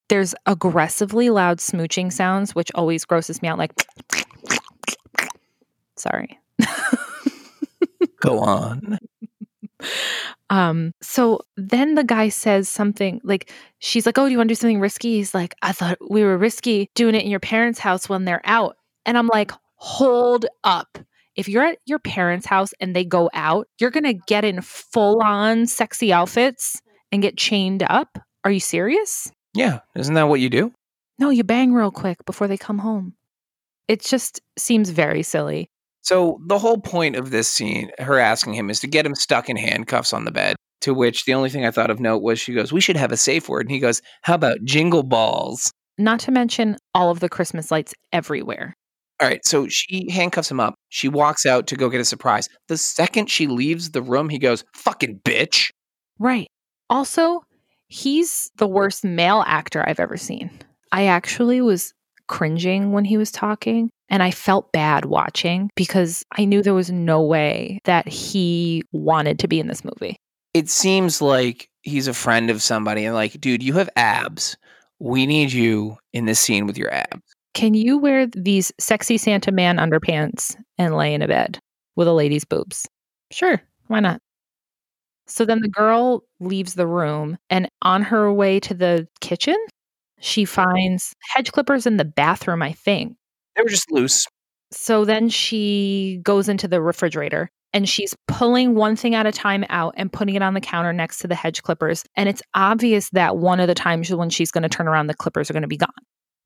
There's 0.09 0.35
aggressively 0.47 1.31
loud 1.31 1.59
smooching 1.59 2.12
sounds, 2.12 2.55
which 2.55 2.71
always 2.75 3.05
grosses 3.05 3.43
me 3.43 3.49
out. 3.49 3.59
Like, 3.59 3.73
sorry. 5.97 6.38
Go 8.21 8.38
on. 8.38 8.99
Um, 10.51 10.92
so 11.01 11.40
then 11.57 11.94
the 11.94 12.05
guy 12.05 12.29
says 12.29 12.68
something 12.68 13.20
like, 13.25 13.51
she's 13.79 14.07
like, 14.07 14.18
Oh, 14.18 14.27
do 14.27 14.31
you 14.31 14.38
want 14.38 14.49
to 14.49 14.53
do 14.53 14.57
something 14.57 14.81
risky? 14.81 15.16
He's 15.16 15.35
like, 15.35 15.55
I 15.62 15.73
thought 15.73 15.99
we 16.09 16.23
were 16.23 16.38
risky 16.38 16.90
doing 16.94 17.14
it 17.14 17.25
in 17.25 17.31
your 17.31 17.40
parents' 17.40 17.79
house 17.79 18.09
when 18.09 18.25
they're 18.25 18.42
out. 18.44 18.77
And 19.07 19.16
I'm 19.16 19.29
like, 19.29 19.53
Hold 19.77 20.47
up. 20.62 20.99
If 21.37 21.49
you're 21.49 21.64
at 21.64 21.79
your 21.85 21.99
parents' 21.99 22.47
house 22.47 22.73
and 22.81 22.94
they 22.94 23.05
go 23.05 23.29
out, 23.35 23.66
you're 23.81 23.90
going 23.90 24.05
to 24.05 24.20
get 24.27 24.44
in 24.44 24.61
full 24.61 25.20
on 25.23 25.66
sexy 25.66 26.12
outfits 26.12 26.81
and 27.11 27.23
get 27.23 27.37
chained 27.37 27.83
up. 27.83 28.18
Are 28.44 28.51
you 28.51 28.61
serious? 28.61 29.31
Yeah, 29.55 29.81
isn't 29.97 30.14
that 30.14 30.29
what 30.29 30.40
you 30.40 30.49
do? 30.49 30.73
No, 31.18 31.31
you 31.31 31.44
bang 31.44 31.73
real 31.73 31.90
quick 31.90 32.25
before 32.25 32.49
they 32.49 32.57
come 32.57 32.79
home. 32.79 33.14
It 33.88 34.01
just 34.03 34.40
seems 34.59 34.90
very 34.90 35.23
silly. 35.23 35.70
So 36.05 36.38
the 36.47 36.59
whole 36.59 36.79
point 36.79 37.17
of 37.17 37.31
this 37.31 37.51
scene, 37.51 37.90
her 37.99 38.19
asking 38.19 38.55
him, 38.55 38.71
is 38.71 38.79
to 38.81 38.87
get 38.87 39.07
him 39.07 39.14
stuck 39.14 39.49
in 39.49 39.57
handcuffs 39.57 40.12
on 40.12 40.25
the 40.25 40.31
bed. 40.31 40.57
To 40.83 40.93
which 40.93 41.25
the 41.25 41.33
only 41.33 41.49
thing 41.49 41.64
I 41.64 41.71
thought 41.71 41.90
of 41.90 41.99
note 41.99 42.23
was 42.23 42.38
she 42.38 42.53
goes, 42.53 42.73
"We 42.73 42.83
should 42.83 42.99
have 42.99 43.11
a 43.11 43.17
safe 43.17 43.49
word," 43.49 43.67
and 43.67 43.71
he 43.71 43.79
goes, 43.79 44.03
"How 44.23 44.35
about 44.35 44.62
jingle 44.64 45.03
balls?" 45.03 45.73
Not 45.97 46.21
to 46.21 46.31
mention 46.31 46.77
all 46.95 47.11
of 47.11 47.21
the 47.21 47.31
Christmas 47.31 47.71
lights 47.71 47.95
everywhere. 48.12 48.75
All 49.19 49.29
right, 49.29 49.40
so 49.47 49.67
she 49.69 50.11
handcuffs 50.11 50.51
him 50.51 50.61
up. 50.61 50.75
She 50.90 51.09
walks 51.09 51.47
out 51.47 51.67
to 51.69 51.77
go 51.77 51.88
get 51.88 52.03
a 52.03 52.05
surprise. 52.05 52.49
The 52.69 52.77
second 52.77 53.31
she 53.31 53.47
leaves 53.47 53.93
the 53.93 54.03
room, 54.03 54.29
he 54.29 54.38
goes, 54.38 54.62
"Fucking 54.75 55.21
bitch." 55.25 55.71
Right. 56.19 56.49
Also, 56.90 57.47
he's 57.87 58.51
the 58.57 58.67
worst 58.67 59.05
male 59.05 59.43
actor 59.47 59.88
I've 59.88 60.01
ever 60.01 60.19
seen. 60.19 60.51
I 60.93 61.07
actually 61.07 61.62
was 61.62 61.94
cringing 62.29 62.93
when 62.93 63.05
he 63.05 63.17
was 63.17 63.31
talking 63.31 63.91
and 64.09 64.23
I 64.23 64.31
felt 64.31 64.73
bad 64.73 65.07
watching 65.07 65.71
because 65.77 66.25
I 66.37 66.45
knew 66.45 66.63
there 66.63 66.75
was 66.75 66.91
no 66.91 67.23
way 67.23 67.81
that 67.85 68.07
he 68.09 68.83
wanted 68.93 69.39
to 69.41 69.49
be 69.49 69.61
in 69.61 69.67
this 69.67 69.85
movie. 69.85 70.17
It 70.53 70.69
seems 70.69 71.21
like 71.21 71.69
he's 71.83 72.07
a 72.07 72.15
friend 72.15 72.51
of 72.51 72.63
somebody 72.63 73.05
and 73.05 73.15
like, 73.15 73.41
dude, 73.41 73.63
you 73.63 73.75
have 73.75 73.91
abs. 73.97 74.57
We 75.01 75.27
need 75.27 75.53
you 75.53 75.97
in 76.13 76.27
this 76.27 76.41
scene 76.41 76.67
with 76.67 76.79
your 76.79 76.93
abs. 76.93 77.23
Can 77.55 77.75
you 77.75 77.99
wear 77.99 78.27
these 78.27 78.73
sexy 78.79 79.17
Santa 79.17 79.53
man 79.53 79.79
underpants 79.79 80.57
and 80.77 80.97
lay 80.97 81.15
in 81.15 81.23
a 81.23 81.29
bed 81.29 81.59
with 81.97 82.09
a 82.09 82.13
lady's 82.13 82.45
boobs? 82.45 82.87
Sure, 83.31 83.61
why 83.87 84.01
not? 84.01 84.21
So 85.27 85.45
then 85.45 85.61
the 85.61 85.69
girl 85.69 86.25
leaves 86.41 86.75
the 86.75 86.87
room 86.87 87.39
and 87.49 87.69
on 87.83 88.03
her 88.03 88.33
way 88.33 88.61
to 88.61 88.75
the 88.75 89.09
kitchen, 89.21 89.57
she 90.20 90.44
finds 90.44 91.14
hedge 91.35 91.53
clippers 91.53 91.87
in 91.87 91.96
the 91.96 92.05
bathroom, 92.05 92.62
I 92.62 92.72
think. 92.72 93.16
They 93.57 93.62
were 93.62 93.68
just 93.68 93.90
loose. 93.90 94.27
So 94.70 95.05
then 95.05 95.29
she 95.29 96.20
goes 96.22 96.48
into 96.48 96.66
the 96.66 96.83
refrigerator 96.83 97.48
and 97.72 97.88
she's 97.88 98.14
pulling 98.29 98.74
one 98.74 98.96
thing 98.96 99.14
at 99.14 99.27
a 99.27 99.33
time 99.33 99.64
out 99.68 99.94
and 99.96 100.12
putting 100.12 100.35
it 100.35 100.42
on 100.42 100.55
the 100.55 100.61
counter 100.61 100.92
next 100.92 101.18
to 101.18 101.29
the 101.29 101.35
hedge 101.35 101.62
clippers. 101.62 102.05
And 102.16 102.29
it's 102.29 102.42
obvious 102.55 103.11
that 103.11 103.37
one 103.37 103.61
of 103.61 103.68
the 103.68 103.74
times 103.74 104.12
when 104.14 104.31
she's 104.31 104.50
going 104.50 104.62
to 104.62 104.68
turn 104.68 104.88
around, 104.88 105.09
the 105.09 105.14
clippers 105.14 105.50
are 105.50 105.53
going 105.53 105.62
to 105.62 105.68
be 105.68 105.77
gone. 105.77 105.90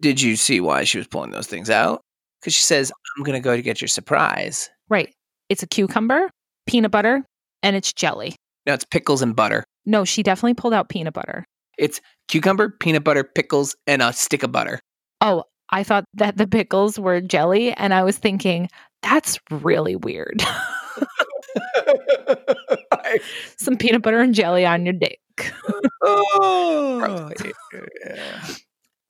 Did 0.01 0.21
you 0.21 0.37
see 0.37 0.61
why 0.61 0.85
she 0.85 0.99
was 0.99 1.07
pulling 1.07 1.31
those 1.31 1.47
things 1.47 1.71
out? 1.71 2.03
Because 2.41 2.55
she 2.55 2.63
says, 2.63 2.93
I'm 3.17 3.25
going 3.25 3.35
to 3.35 3.45
go 3.45 3.57
to 3.57 3.63
get 3.63 3.81
your 3.81 3.89
surprise. 3.89 4.71
Right. 4.89 5.13
It's 5.49 5.63
a 5.63 5.67
cucumber, 5.67 6.31
peanut 6.67 6.91
butter, 6.91 7.25
and 7.63 7.77
it's 7.77 7.93
jelly. 7.93 8.37
No, 8.67 8.75
it's 8.75 8.85
pickles 8.85 9.23
and 9.23 9.35
butter. 9.35 9.65
No, 9.87 10.05
she 10.05 10.23
definitely 10.23 10.55
pulled 10.55 10.75
out 10.75 10.89
peanut 10.89 11.15
butter. 11.15 11.45
It's 11.79 12.01
cucumber, 12.29 12.71
peanut 12.71 13.05
butter, 13.05 13.25
pickles, 13.25 13.77
and 13.87 14.03
a 14.03 14.13
stick 14.13 14.43
of 14.43 14.53
butter. 14.53 14.81
Oh, 15.21 15.45
I 15.71 15.83
thought 15.83 16.05
that 16.15 16.37
the 16.37 16.47
pickles 16.47 16.99
were 16.99 17.21
jelly. 17.21 17.73
And 17.73 17.93
I 17.95 18.03
was 18.03 18.19
thinking, 18.19 18.69
that's 19.03 19.39
really 19.51 19.97
weird. 19.97 20.43
Some 23.59 23.77
peanut 23.77 24.03
butter 24.03 24.21
and 24.21 24.35
jelly 24.35 24.67
on 24.67 24.85
your 24.85 24.95
dick. 24.95 25.21
oh, 26.03 27.31
yeah. 28.05 28.55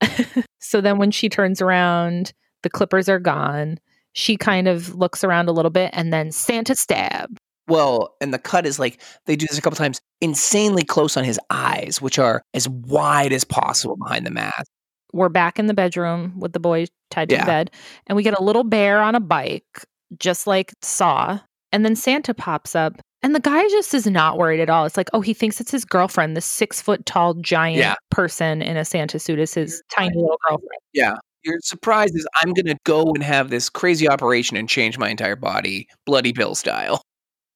so 0.61 0.81
then 0.81 0.99
when 0.99 1.11
she 1.11 1.29
turns 1.29 1.61
around, 1.61 2.33
the 2.63 2.71
clippers 2.71 3.09
are 3.09 3.19
gone. 3.19 3.79
She 4.13 4.37
kind 4.37 4.69
of 4.69 4.95
looks 4.95 5.25
around 5.25 5.49
a 5.49 5.53
little 5.53 5.71
bit 5.71 5.91
and 5.93 6.13
then 6.13 6.33
Santa 6.33 6.75
stab. 6.75 7.39
Well, 7.69 8.15
and 8.21 8.33
the 8.33 8.39
cut 8.39 8.67
is 8.67 8.79
like 8.79 9.01
they 9.27 9.37
do 9.37 9.47
this 9.47 9.59
a 9.59 9.63
couple 9.63 9.77
times, 9.77 10.01
insanely 10.21 10.85
close 10.85 11.17
on 11.17 11.25
his 11.25 11.39
eyes, 11.51 12.01
which 12.01 12.19
are 12.19 12.43
as 12.55 12.69
wide 12.69 13.33
as 13.33 13.45
possible 13.45 13.97
behind 13.97 14.27
the 14.27 14.31
mask. 14.31 14.67
We're 15.13 15.29
back 15.29 15.59
in 15.59 15.67
the 15.67 15.75
bedroom 15.75 16.33
with 16.39 16.53
the 16.53 16.61
boy 16.61 16.87
tied 17.11 17.29
to 17.31 17.35
Yeah. 17.37 17.43
the 17.43 17.47
bed, 17.47 17.71
and 18.07 18.17
we 18.17 18.23
get 18.23 18.39
a 18.39 18.43
little 18.43 18.65
bear 18.65 19.01
on 19.01 19.15
a 19.15 19.21
bike, 19.21 19.85
just 20.19 20.47
like 20.47 20.73
Saw. 20.83 21.39
And 21.73 21.85
then 21.85 21.95
Santa 21.97 22.33
pops 22.35 22.75
up, 22.75 22.95
and 23.23 23.35
the 23.35 23.41
guy 23.41 23.63
just 23.69 23.93
is 23.93 24.07
not 24.07 24.39
worried 24.39 24.61
at 24.61 24.71
all. 24.71 24.87
It's 24.87 24.97
like, 24.97 25.11
oh, 25.13 25.21
he 25.21 25.35
thinks 25.35 25.61
it's 25.61 25.71
his 25.71 25.85
girlfriend, 25.85 26.37
The 26.37 26.41
six 26.41 26.81
foot 26.81 27.05
tall 27.05 27.35
giant 27.35 27.79
Yeah. 27.79 27.95
person 28.11 28.63
in 28.63 28.77
a 28.79 28.85
Santa 28.85 29.19
suit 29.19 29.39
is 29.39 29.53
his 29.55 29.83
tiny 29.95 30.15
little 30.17 30.39
girlfriend. 30.49 30.81
Yeah. 30.95 31.17
Your 31.45 31.57
surprise 31.63 32.11
is 32.15 32.27
I'm 32.43 32.53
going 32.53 32.67
to 32.67 32.77
go 32.85 33.05
and 33.15 33.23
have 33.23 33.49
this 33.51 33.69
crazy 33.71 34.09
operation 34.09 34.57
and 34.57 34.69
change 34.69 34.99
my 34.99 35.09
entire 35.09 35.37
body, 35.37 35.87
Bloody 36.05 36.33
Bill 36.33 36.55
style. 36.55 37.03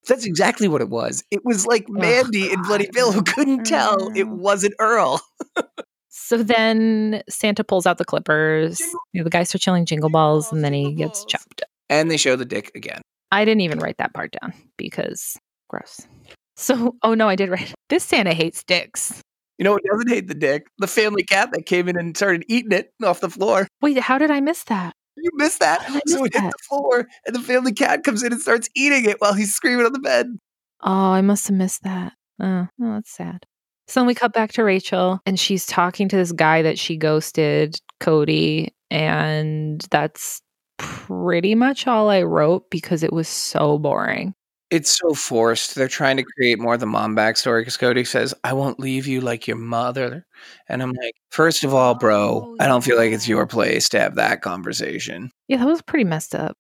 That's 0.09 0.25
exactly 0.27 0.69
what 0.69 0.81
it 0.81 0.89
was. 0.89 1.23
It 1.31 1.45
was 1.45 1.67
like 1.67 1.89
Mandy 1.89 2.53
and 2.53 2.63
Bloody 2.65 2.89
Bill 2.93 3.13
who 3.13 3.23
couldn't 3.23 3.65
tell 3.65 4.11
it 4.17 4.29
wasn't 4.29 4.75
Earl. 4.79 5.21
So 6.09 6.43
then 6.43 7.23
Santa 7.29 7.65
pulls 7.65 7.87
out 7.87 7.99
the 7.99 8.05
clippers. 8.05 8.81
You 8.81 9.21
know, 9.21 9.25
the 9.25 9.31
guy 9.31 9.43
starts 9.45 9.67
yelling 9.67 9.87
jingle 9.87 10.11
balls 10.11 10.53
and 10.53 10.65
then 10.65 10.73
he 10.73 10.93
gets 10.93 11.21
balls. 11.21 11.31
chopped. 11.31 11.63
And 11.89 12.11
they 12.11 12.17
show 12.17 12.37
the 12.37 12.45
dick 12.45 12.71
again. 12.75 13.03
I 13.31 13.45
didn't 13.45 13.63
even 13.63 13.79
write 13.79 13.99
that 13.99 14.13
part 14.13 14.35
down 14.41 14.53
because 14.77 15.39
gross. 15.69 16.01
So, 16.57 16.97
oh 17.03 17.15
no, 17.15 17.29
I 17.29 17.37
did 17.37 17.49
write 17.49 17.75
this 17.89 18.05
Santa 18.05 18.35
hates 18.35 18.63
dicks. 18.63 19.23
You 19.59 19.65
know 19.65 19.73
what 19.73 19.83
doesn't 19.91 20.09
hate 20.09 20.29
the 20.29 20.35
dick? 20.35 20.67
The 20.79 20.87
family 20.87 21.23
cat 21.23 21.51
that 21.53 21.67
came 21.67 21.89
in 21.89 21.97
and 21.97 22.17
started 22.17 22.45
eating 22.49 22.73
it 22.73 22.93
off 23.03 23.21
the 23.21 23.31
floor. 23.31 23.69
Wait, 23.81 23.99
how 23.99 24.19
did 24.19 24.31
I 24.31 24.41
miss 24.41 24.65
that? 24.65 24.95
You 25.17 25.31
missed 25.35 25.61
that. 25.61 25.83
I 25.89 26.01
So 26.07 26.25
it 26.25 26.35
hit 26.35 26.43
the 26.43 26.59
floor, 26.69 27.07
and 27.27 27.35
the 27.35 27.41
family 27.41 27.73
cat 27.73 28.05
comes 28.05 28.23
in 28.23 28.33
and 28.33 28.41
starts 28.41 28.69
eating 28.75 29.05
it 29.05 29.21
while 29.21 29.35
he's 29.35 29.55
screaming 29.55 29.87
on 29.87 29.93
the 29.93 29.99
bed. 29.99 30.27
Oh, 30.83 31.13
I 31.13 31.21
must 31.21 31.47
have 31.49 31.57
missed 31.57 31.83
that. 31.85 32.15
Oh, 32.41 32.67
oh, 32.83 32.93
that's 32.95 33.13
sad. 33.13 33.45
So 33.89 34.01
then 34.01 34.07
we 34.07 34.15
cut 34.15 34.33
back 34.33 34.53
to 34.53 34.65
Rachel, 34.65 35.21
and 35.27 35.39
she's 35.39 35.67
talking 35.67 36.09
to 36.09 36.17
this 36.17 36.33
guy 36.33 36.63
that 36.63 36.79
she 36.79 36.97
ghosted, 36.97 37.77
Cody, 38.01 38.75
and 38.91 39.81
that's 39.91 40.41
pretty 40.79 41.55
much 41.55 41.87
all 41.87 42.09
I 42.09 42.23
wrote 42.23 42.71
because 42.71 43.03
it 43.03 43.13
was 43.13 43.29
so 43.29 43.79
boring. 43.79 44.35
It's 44.73 44.97
so 44.97 45.13
forced. 45.13 45.75
They're 45.75 45.87
trying 45.87 46.17
to 46.17 46.23
create 46.23 46.59
more 46.59 46.73
of 46.73 46.81
the 46.81 46.87
mom 46.87 47.15
backstory 47.15 47.61
because 47.61 47.77
Cody 47.77 48.05
says, 48.05 48.33
I 48.43 48.55
won't 48.55 48.81
leave 48.81 49.07
you 49.07 49.21
like 49.21 49.47
your 49.47 49.59
mother. 49.59 50.25
And 50.67 50.83
I'm 50.83 50.93
like, 50.93 51.15
first 51.29 51.63
of 51.63 51.75
all, 51.75 51.95
bro, 51.95 52.49
Oh, 52.49 52.57
I 52.59 52.67
don't 52.67 52.83
feel 52.83 52.97
like 52.97 53.13
it's 53.13 53.29
your 53.29 53.47
place 53.47 53.91
to 53.91 54.01
have 54.01 54.15
that 54.15 54.41
conversation. 54.41 55.31
Yeah, 55.47 55.59
that 55.59 55.67
was 55.67 55.83
pretty 55.83 56.05
messed 56.05 56.35
up. 56.35 56.57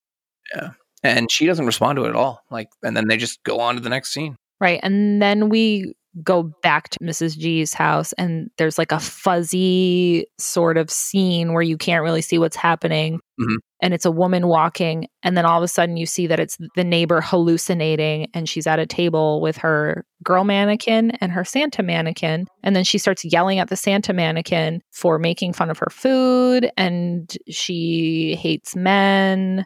Yeah. 0.54 0.72
And 1.02 1.32
she 1.32 1.46
doesn't 1.46 1.64
respond 1.64 1.96
to 1.96 2.04
it 2.04 2.10
at 2.10 2.14
all. 2.14 2.42
Like, 2.50 2.68
and 2.82 2.94
then 2.94 3.08
they 3.08 3.16
just 3.16 3.42
go 3.44 3.60
on 3.60 3.76
to 3.76 3.80
the 3.80 3.88
next 3.88 4.12
scene. 4.12 4.36
Right. 4.60 4.78
And 4.82 5.22
then 5.22 5.48
we 5.48 5.94
go 6.22 6.42
back 6.62 6.90
to 6.90 6.98
Mrs. 6.98 7.38
G's 7.38 7.72
house, 7.72 8.12
and 8.14 8.50
there's 8.58 8.78
like 8.78 8.92
a 8.92 9.00
fuzzy 9.00 10.26
sort 10.38 10.76
of 10.76 10.90
scene 10.90 11.52
where 11.52 11.62
you 11.62 11.78
can't 11.78 12.02
really 12.02 12.20
see 12.22 12.38
what's 12.38 12.56
happening. 12.56 13.20
Mhm. 13.40 13.56
And 13.80 13.94
it's 13.94 14.04
a 14.04 14.10
woman 14.10 14.46
walking, 14.46 15.08
and 15.22 15.36
then 15.36 15.46
all 15.46 15.58
of 15.58 15.64
a 15.64 15.68
sudden 15.68 15.96
you 15.96 16.06
see 16.06 16.26
that 16.26 16.38
it's 16.38 16.58
the 16.76 16.84
neighbor 16.84 17.20
hallucinating, 17.20 18.28
and 18.34 18.48
she's 18.48 18.66
at 18.66 18.78
a 18.78 18.86
table 18.86 19.40
with 19.40 19.56
her 19.56 20.04
girl 20.22 20.44
mannequin 20.44 21.12
and 21.20 21.32
her 21.32 21.44
Santa 21.44 21.82
mannequin. 21.82 22.46
And 22.62 22.76
then 22.76 22.84
she 22.84 22.98
starts 22.98 23.24
yelling 23.24 23.58
at 23.58 23.68
the 23.68 23.76
Santa 23.76 24.12
mannequin 24.12 24.82
for 24.92 25.18
making 25.18 25.54
fun 25.54 25.70
of 25.70 25.78
her 25.78 25.90
food, 25.90 26.70
and 26.76 27.36
she 27.48 28.36
hates 28.40 28.76
men. 28.76 29.64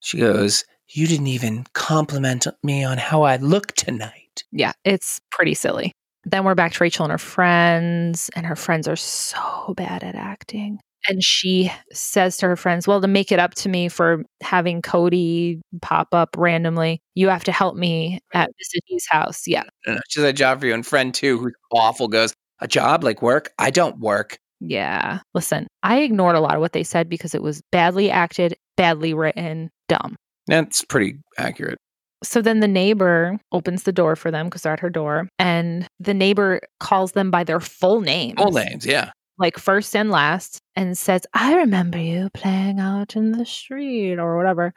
She 0.00 0.18
goes, 0.18 0.64
You 0.88 1.06
didn't 1.06 1.26
even 1.26 1.64
compliment 1.74 2.46
me 2.62 2.84
on 2.84 2.98
how 2.98 3.22
I 3.22 3.36
look 3.36 3.72
tonight. 3.72 4.27
Yeah, 4.52 4.72
it's 4.84 5.20
pretty 5.30 5.54
silly. 5.54 5.92
Then 6.24 6.44
we're 6.44 6.54
back 6.54 6.72
to 6.72 6.84
Rachel 6.84 7.04
and 7.04 7.12
her 7.12 7.18
friends, 7.18 8.30
and 8.34 8.44
her 8.44 8.56
friends 8.56 8.88
are 8.88 8.96
so 8.96 9.74
bad 9.76 10.02
at 10.02 10.14
acting. 10.14 10.80
And 11.08 11.22
she 11.22 11.70
says 11.92 12.36
to 12.38 12.46
her 12.48 12.56
friends, 12.56 12.86
Well, 12.86 13.00
to 13.00 13.06
make 13.08 13.30
it 13.32 13.38
up 13.38 13.54
to 13.56 13.68
me 13.68 13.88
for 13.88 14.24
having 14.42 14.82
Cody 14.82 15.60
pop 15.80 16.08
up 16.12 16.30
randomly, 16.36 17.00
you 17.14 17.28
have 17.28 17.44
to 17.44 17.52
help 17.52 17.76
me 17.76 18.20
at 18.34 18.50
Mrs. 18.50 18.80
G's 18.88 19.06
house. 19.08 19.46
Yeah. 19.46 19.62
Uh, 19.86 19.98
She's 20.08 20.24
a 20.24 20.32
job 20.32 20.60
for 20.60 20.66
you. 20.66 20.74
And 20.74 20.84
friend 20.84 21.14
two, 21.14 21.38
who's 21.38 21.54
awful, 21.72 22.08
goes, 22.08 22.34
A 22.60 22.68
job 22.68 23.04
like 23.04 23.22
work? 23.22 23.52
I 23.58 23.70
don't 23.70 23.98
work. 24.00 24.38
Yeah. 24.60 25.20
Listen, 25.34 25.68
I 25.82 26.00
ignored 26.00 26.34
a 26.34 26.40
lot 26.40 26.56
of 26.56 26.60
what 26.60 26.72
they 26.72 26.82
said 26.84 27.08
because 27.08 27.34
it 27.34 27.42
was 27.42 27.62
badly 27.70 28.10
acted, 28.10 28.56
badly 28.76 29.14
written, 29.14 29.70
dumb. 29.88 30.16
That's 30.48 30.84
pretty 30.84 31.18
accurate. 31.38 31.78
So 32.22 32.42
then 32.42 32.60
the 32.60 32.68
neighbor 32.68 33.38
opens 33.52 33.84
the 33.84 33.92
door 33.92 34.16
for 34.16 34.30
them 34.30 34.46
because 34.46 34.62
they're 34.62 34.72
at 34.72 34.80
her 34.80 34.90
door, 34.90 35.28
and 35.38 35.86
the 36.00 36.14
neighbor 36.14 36.60
calls 36.80 37.12
them 37.12 37.30
by 37.30 37.44
their 37.44 37.60
full 37.60 38.00
names. 38.00 38.34
Full 38.38 38.52
names, 38.52 38.84
yeah. 38.84 39.12
like 39.38 39.56
first 39.56 39.94
and 39.94 40.10
last 40.10 40.60
and 40.76 40.98
says, 40.98 41.22
I 41.34 41.54
remember 41.56 41.98
you 41.98 42.28
playing 42.34 42.80
out 42.80 43.16
in 43.16 43.32
the 43.32 43.46
street 43.46 44.18
or 44.18 44.36
whatever. 44.36 44.74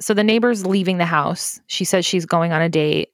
So 0.00 0.14
the 0.14 0.24
neighbor's 0.24 0.64
leaving 0.66 0.98
the 0.98 1.04
house. 1.04 1.60
She 1.66 1.84
says 1.84 2.06
she's 2.06 2.26
going 2.26 2.52
on 2.52 2.62
a 2.62 2.68
date. 2.68 3.10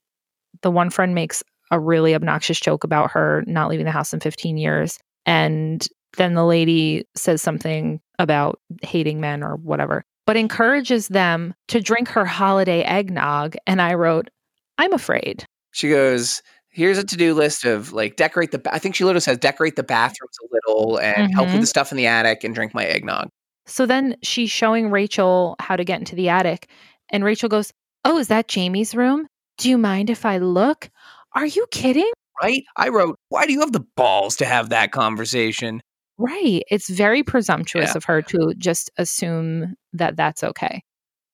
The 0.62 0.70
one 0.70 0.91
friend 0.91 1.14
makes 1.14 1.43
a 1.70 1.81
really 1.81 2.14
obnoxious 2.14 2.61
joke 2.61 2.85
about 2.85 3.11
her 3.12 3.45
not 3.47 3.70
leaving 3.70 3.87
the 3.87 3.93
house 3.93 4.12
in 4.12 4.20
15 4.20 4.57
years. 4.57 4.99
And 5.24 5.87
then 6.16 6.35
the 6.35 6.45
lady 6.45 7.07
says 7.14 7.41
something 7.41 8.01
about 8.18 8.61
hating 8.83 9.20
men 9.20 9.43
or 9.43 9.57
whatever, 9.57 10.05
but 10.31 10.37
encourages 10.37 11.09
them 11.09 11.53
to 11.66 11.81
drink 11.81 12.07
her 12.07 12.24
holiday 12.24 12.83
eggnog. 12.83 13.57
And 13.66 13.83
I 13.83 13.95
wrote, 13.95 14.31
I'm 14.78 14.93
afraid. 14.93 15.45
She 15.72 15.89
goes, 15.89 16.41
Here's 16.68 16.99
a 16.99 17.05
to 17.05 17.16
do 17.16 17.35
list 17.35 17.64
of 17.64 17.93
like 17.93 18.14
decorate 18.14 18.53
the. 18.53 18.62
I 18.72 18.78
think 18.78 18.95
she 18.95 19.03
literally 19.03 19.22
says 19.22 19.39
decorate 19.39 19.74
the 19.74 19.83
bathrooms 19.83 20.37
a 20.45 20.47
little 20.55 20.99
and 21.01 21.35
help 21.35 21.49
with 21.49 21.57
Mhm. 21.57 21.61
the 21.62 21.66
stuff 21.66 21.91
in 21.91 21.97
the 21.99 22.07
attic 22.07 22.45
and 22.45 22.55
drink 22.55 22.74
my 22.74 22.85
eggnog. 22.85 23.28
So 23.66 23.87
then 23.87 24.14
she's 24.22 24.53
showing 24.53 24.89
Rachel 24.93 25.57
how 25.59 25.74
to 25.74 25.83
get 25.83 25.99
into 25.99 26.14
the 26.14 26.28
attic. 26.28 26.70
And 27.09 27.24
Rachel 27.24 27.49
goes, 27.49 27.72
Oh, 28.05 28.16
is 28.16 28.28
that 28.28 28.47
Jamie's 28.47 28.95
room? 28.95 29.26
Do 29.59 29.68
you 29.68 29.78
mind 29.78 30.11
if 30.11 30.24
I 30.24 30.39
look? 30.39 30.91
Are 31.35 31.47
you 31.47 31.66
kidding? 31.72 32.09
Right? 32.41 32.62
I 32.76 32.91
wrote, 32.91 33.16
Why 33.31 33.47
do 33.47 33.53
you 33.53 33.59
have 33.62 33.72
the 33.72 33.85
balls 33.97 34.37
to 34.37 34.47
have 34.47 34.68
that 34.68 34.93
conversation? 34.93 35.81
Right. 36.21 36.62
It's 36.71 36.91
very 36.91 37.23
presumptuous 37.23 37.91
Yeah. 37.93 37.97
of 37.97 38.05
her 38.05 38.21
to 38.23 38.53
just 38.59 38.91
assume 38.99 39.75
that 39.95 40.16
that's 40.16 40.45
okay. 40.45 40.83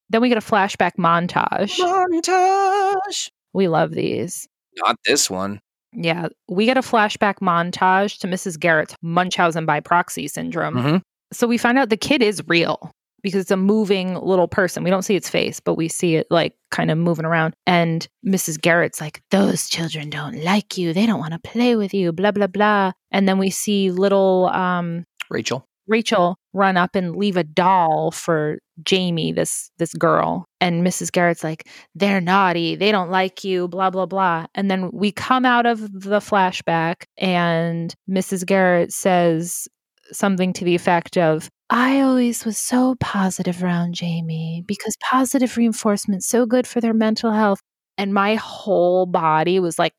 Then 0.09 0.21
we 0.21 0.29
get 0.29 0.37
a 0.37 0.41
flashback 0.41 0.93
montage. 0.97 1.77
Montage. 1.77 3.29
We 3.53 3.67
love 3.67 3.91
these. 3.91 4.47
Not 4.77 4.95
this 5.05 5.29
one. 5.29 5.59
Yeah. 5.93 6.27
We 6.47 6.65
get 6.65 6.77
a 6.77 6.81
flashback 6.81 7.35
montage 7.41 8.19
to 8.19 8.27
Mrs. 8.27 8.57
Garrett's 8.59 8.95
Munchausen 9.01 9.65
by 9.65 9.81
proxy 9.81 10.27
syndrome. 10.29 10.75
Mhm. 10.75 11.01
So 11.33 11.47
we 11.47 11.57
find 11.57 11.77
out 11.77 11.89
the 11.89 11.97
kid 11.97 12.21
is 12.21 12.41
real 12.47 12.91
because 13.21 13.41
it's 13.41 13.51
a 13.51 13.57
moving 13.57 14.15
little 14.15 14.47
person. 14.47 14.83
We 14.83 14.89
don't 14.89 15.03
see 15.03 15.15
its 15.15 15.29
face, 15.29 15.59
but 15.59 15.75
we 15.75 15.87
see 15.87 16.15
it 16.15 16.27
like 16.29 16.55
kind 16.71 16.91
of 16.91 16.97
moving 16.97 17.25
around. 17.25 17.55
And 17.65 18.07
Mrs. 18.25 18.59
Garrett's 18.59 19.01
like, 19.01 19.21
Those 19.31 19.69
children 19.69 20.09
don't 20.09 20.43
like 20.43 20.77
you. 20.77 20.93
They 20.93 21.05
don't 21.05 21.19
want 21.19 21.33
to 21.33 21.39
play 21.39 21.75
with 21.75 21.93
you, 21.93 22.11
blah, 22.11 22.31
blah, 22.31 22.47
blah. 22.47 22.91
And 23.11 23.27
then 23.27 23.37
we 23.37 23.49
see 23.49 23.91
little 23.91 24.47
um, 24.47 25.05
Rachel. 25.29 25.67
Rachel 25.87 26.37
run 26.53 26.75
up 26.75 26.95
and 26.95 27.15
leave 27.15 27.37
a 27.37 27.43
doll 27.43 28.11
for 28.11 28.59
Jamie, 28.83 29.31
this 29.31 29.71
this 29.77 29.93
girl. 29.93 30.45
And 30.59 30.85
Mrs. 30.85 31.11
Garrett's 31.11 31.43
like, 31.43 31.67
they're 31.95 32.21
naughty, 32.21 32.75
they 32.75 32.91
don't 32.91 33.09
like 33.09 33.43
you, 33.43 33.67
blah 33.67 33.89
blah 33.89 34.05
blah. 34.05 34.45
And 34.53 34.69
then 34.69 34.91
we 34.91 35.11
come 35.11 35.45
out 35.45 35.65
of 35.65 35.79
the 35.93 36.19
flashback 36.19 37.03
and 37.17 37.95
Mrs. 38.09 38.45
Garrett 38.45 38.91
says 38.91 39.67
something 40.11 40.53
to 40.53 40.65
the 40.65 40.75
effect 40.75 41.17
of 41.17 41.49
I 41.69 41.99
always 42.01 42.45
was 42.45 42.57
so 42.57 42.95
positive 42.99 43.61
around 43.61 43.93
Jamie 43.93 44.63
because 44.65 44.95
positive 45.01 45.57
reinforcement's 45.57 46.27
so 46.27 46.45
good 46.45 46.65
for 46.65 46.79
their 46.79 46.93
mental 46.93 47.31
health. 47.31 47.59
And 47.97 48.13
my 48.13 48.35
whole 48.35 49.05
body 49.05 49.59
was 49.59 49.77
like 49.77 49.93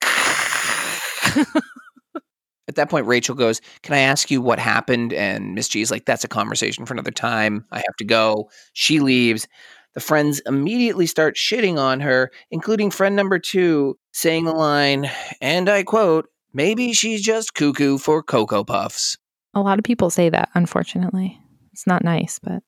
At 2.68 2.74
that 2.74 2.90
point, 2.90 3.06
Rachel 3.06 3.34
goes, 3.34 3.60
Can 3.82 3.94
I 3.94 4.00
ask 4.00 4.30
you 4.30 4.42
what 4.42 4.58
happened? 4.58 5.12
And 5.12 5.54
Miss 5.54 5.68
G's 5.68 5.90
like, 5.90 6.04
That's 6.04 6.24
a 6.24 6.28
conversation 6.28 6.86
for 6.86 6.94
another 6.94 7.10
time. 7.10 7.64
I 7.72 7.78
have 7.78 7.96
to 7.98 8.04
go. 8.04 8.50
She 8.74 9.00
leaves. 9.00 9.48
The 9.94 10.00
friends 10.00 10.40
immediately 10.46 11.06
start 11.06 11.36
shitting 11.36 11.78
on 11.78 12.00
her, 12.00 12.30
including 12.50 12.90
friend 12.90 13.16
number 13.16 13.38
two, 13.38 13.98
saying 14.12 14.44
the 14.44 14.52
line, 14.52 15.10
and 15.40 15.68
I 15.68 15.82
quote, 15.82 16.28
Maybe 16.52 16.92
she's 16.92 17.22
just 17.22 17.54
cuckoo 17.54 17.98
for 17.98 18.22
Cocoa 18.22 18.64
Puffs. 18.64 19.16
A 19.60 19.62
lot 19.62 19.78
of 19.78 19.84
people 19.84 20.10
say 20.10 20.28
that, 20.28 20.48
unfortunately. 20.54 21.38
It's 21.72 21.86
not 21.86 22.04
nice, 22.04 22.38
but 22.42 22.62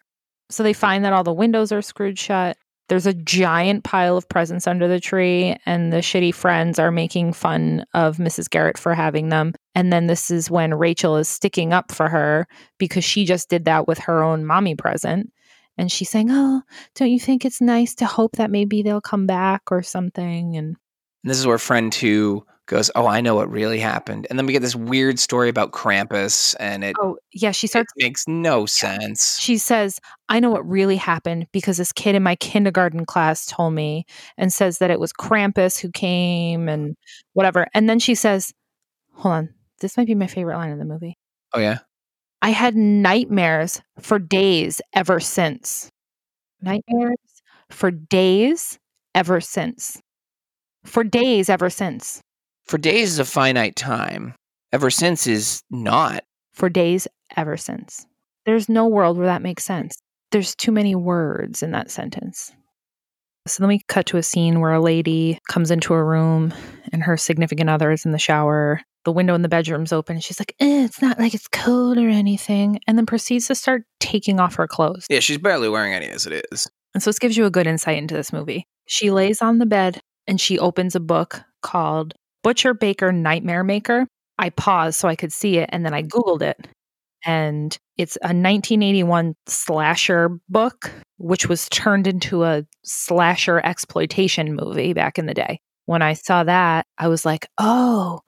so 0.50 0.62
they 0.62 0.72
find 0.72 1.04
that 1.04 1.12
all 1.12 1.24
the 1.24 1.32
windows 1.32 1.72
are 1.72 1.82
screwed 1.82 2.18
shut. 2.18 2.56
There's 2.88 3.06
a 3.06 3.14
giant 3.14 3.84
pile 3.84 4.16
of 4.16 4.28
presents 4.28 4.66
under 4.66 4.88
the 4.88 4.98
tree, 4.98 5.56
and 5.64 5.92
the 5.92 5.98
shitty 5.98 6.34
friends 6.34 6.78
are 6.80 6.90
making 6.90 7.34
fun 7.34 7.84
of 7.94 8.16
Mrs. 8.16 8.50
Garrett 8.50 8.76
for 8.76 8.94
having 8.94 9.28
them. 9.28 9.54
And 9.76 9.92
then 9.92 10.08
this 10.08 10.28
is 10.28 10.50
when 10.50 10.74
Rachel 10.74 11.16
is 11.16 11.28
sticking 11.28 11.72
up 11.72 11.92
for 11.92 12.08
her 12.08 12.48
because 12.78 13.04
she 13.04 13.24
just 13.24 13.48
did 13.48 13.64
that 13.66 13.86
with 13.86 13.98
her 13.98 14.24
own 14.24 14.44
mommy 14.44 14.74
present. 14.74 15.32
And 15.78 15.90
she's 15.90 16.10
saying, 16.10 16.28
Oh, 16.30 16.62
don't 16.96 17.10
you 17.10 17.20
think 17.20 17.44
it's 17.44 17.60
nice 17.60 17.94
to 17.96 18.06
hope 18.06 18.32
that 18.32 18.50
maybe 18.50 18.82
they'll 18.82 19.00
come 19.00 19.26
back 19.26 19.62
or 19.70 19.82
something? 19.82 20.56
And 20.56 20.76
And 21.22 21.30
this 21.30 21.38
is 21.38 21.46
where 21.46 21.58
friend 21.58 21.92
two 21.92 22.44
goes, 22.70 22.90
Oh, 22.94 23.06
I 23.06 23.20
know 23.20 23.34
what 23.34 23.50
really 23.50 23.80
happened. 23.80 24.26
And 24.30 24.38
then 24.38 24.46
we 24.46 24.52
get 24.52 24.62
this 24.62 24.76
weird 24.76 25.18
story 25.18 25.48
about 25.48 25.72
Krampus, 25.72 26.54
and 26.58 26.84
it, 26.84 26.96
oh, 27.00 27.18
yeah, 27.32 27.50
she 27.50 27.66
starts 27.66 27.92
makes 27.98 28.26
no 28.26 28.64
sense. 28.64 29.38
She 29.38 29.58
says, 29.58 30.00
I 30.28 30.40
know 30.40 30.50
what 30.50 30.66
really 30.66 30.96
happened 30.96 31.48
because 31.52 31.76
this 31.76 31.92
kid 31.92 32.14
in 32.14 32.22
my 32.22 32.36
kindergarten 32.36 33.04
class 33.04 33.44
told 33.44 33.74
me 33.74 34.06
and 34.38 34.52
says 34.52 34.78
that 34.78 34.90
it 34.90 35.00
was 35.00 35.12
Krampus 35.12 35.78
who 35.78 35.90
came 35.90 36.68
and 36.68 36.96
whatever. 37.34 37.66
And 37.74 37.90
then 37.90 37.98
she 37.98 38.14
says, 38.14 38.54
Hold 39.14 39.34
on, 39.34 39.54
this 39.80 39.96
might 39.96 40.06
be 40.06 40.14
my 40.14 40.28
favorite 40.28 40.56
line 40.56 40.70
in 40.70 40.78
the 40.78 40.84
movie. 40.84 41.18
Oh, 41.52 41.60
yeah. 41.60 41.80
I 42.40 42.50
had 42.50 42.74
nightmares 42.74 43.82
for 43.98 44.18
days 44.18 44.80
ever 44.94 45.20
since. 45.20 45.90
Nightmares 46.62 47.18
for 47.68 47.90
days 47.90 48.78
ever 49.14 49.40
since. 49.40 50.00
For 50.84 51.04
days 51.04 51.50
ever 51.50 51.68
since. 51.68 52.22
For 52.66 52.78
days 52.78 53.12
is 53.12 53.18
a 53.18 53.24
finite 53.24 53.76
time. 53.76 54.34
Ever 54.72 54.90
since 54.90 55.26
is 55.26 55.62
not. 55.70 56.22
For 56.52 56.68
days 56.68 57.08
ever 57.36 57.56
since. 57.56 58.06
There's 58.46 58.68
no 58.68 58.86
world 58.86 59.16
where 59.18 59.26
that 59.26 59.42
makes 59.42 59.64
sense. 59.64 59.96
There's 60.30 60.54
too 60.54 60.72
many 60.72 60.94
words 60.94 61.62
in 61.62 61.72
that 61.72 61.90
sentence. 61.90 62.52
So 63.48 63.62
then 63.62 63.68
we 63.68 63.80
cut 63.88 64.06
to 64.06 64.16
a 64.16 64.22
scene 64.22 64.60
where 64.60 64.72
a 64.72 64.80
lady 64.80 65.38
comes 65.48 65.70
into 65.70 65.94
a 65.94 66.04
room 66.04 66.54
and 66.92 67.02
her 67.02 67.16
significant 67.16 67.70
other 67.70 67.90
is 67.90 68.04
in 68.04 68.12
the 68.12 68.18
shower. 68.18 68.80
The 69.04 69.12
window 69.12 69.34
in 69.34 69.42
the 69.42 69.48
bedroom's 69.48 69.92
open. 69.92 70.16
And 70.16 70.24
she's 70.24 70.38
like, 70.38 70.54
eh, 70.60 70.84
it's 70.84 71.00
not 71.00 71.18
like 71.18 71.34
it's 71.34 71.48
cold 71.48 71.96
or 71.96 72.08
anything. 72.08 72.80
And 72.86 72.98
then 72.98 73.06
proceeds 73.06 73.46
to 73.46 73.54
start 73.54 73.82
taking 73.98 74.38
off 74.38 74.56
her 74.56 74.68
clothes. 74.68 75.06
Yeah, 75.08 75.20
she's 75.20 75.38
barely 75.38 75.68
wearing 75.68 75.94
any 75.94 76.06
as 76.06 76.26
it 76.26 76.46
is. 76.52 76.68
And 76.92 77.02
so 77.02 77.08
this 77.08 77.18
gives 77.18 77.36
you 77.36 77.46
a 77.46 77.50
good 77.50 77.66
insight 77.66 77.98
into 77.98 78.14
this 78.14 78.32
movie. 78.32 78.66
She 78.86 79.10
lays 79.10 79.40
on 79.40 79.58
the 79.58 79.66
bed 79.66 80.00
and 80.26 80.40
she 80.40 80.58
opens 80.58 80.94
a 80.94 81.00
book 81.00 81.42
called 81.62 82.14
Butcher 82.42 82.74
Baker 82.74 83.12
Nightmare 83.12 83.64
Maker. 83.64 84.06
I 84.38 84.50
paused 84.50 84.98
so 84.98 85.08
I 85.08 85.16
could 85.16 85.32
see 85.32 85.58
it 85.58 85.68
and 85.72 85.84
then 85.84 85.94
I 85.94 86.02
Googled 86.02 86.42
it. 86.42 86.66
And 87.26 87.76
it's 87.98 88.16
a 88.16 88.32
1981 88.32 89.34
slasher 89.46 90.30
book, 90.48 90.90
which 91.18 91.48
was 91.48 91.68
turned 91.68 92.06
into 92.06 92.44
a 92.44 92.64
slasher 92.82 93.60
exploitation 93.64 94.54
movie 94.54 94.94
back 94.94 95.18
in 95.18 95.26
the 95.26 95.34
day. 95.34 95.60
When 95.84 96.00
I 96.00 96.14
saw 96.14 96.44
that, 96.44 96.86
I 96.96 97.08
was 97.08 97.26
like, 97.26 97.46
oh, 97.58 98.20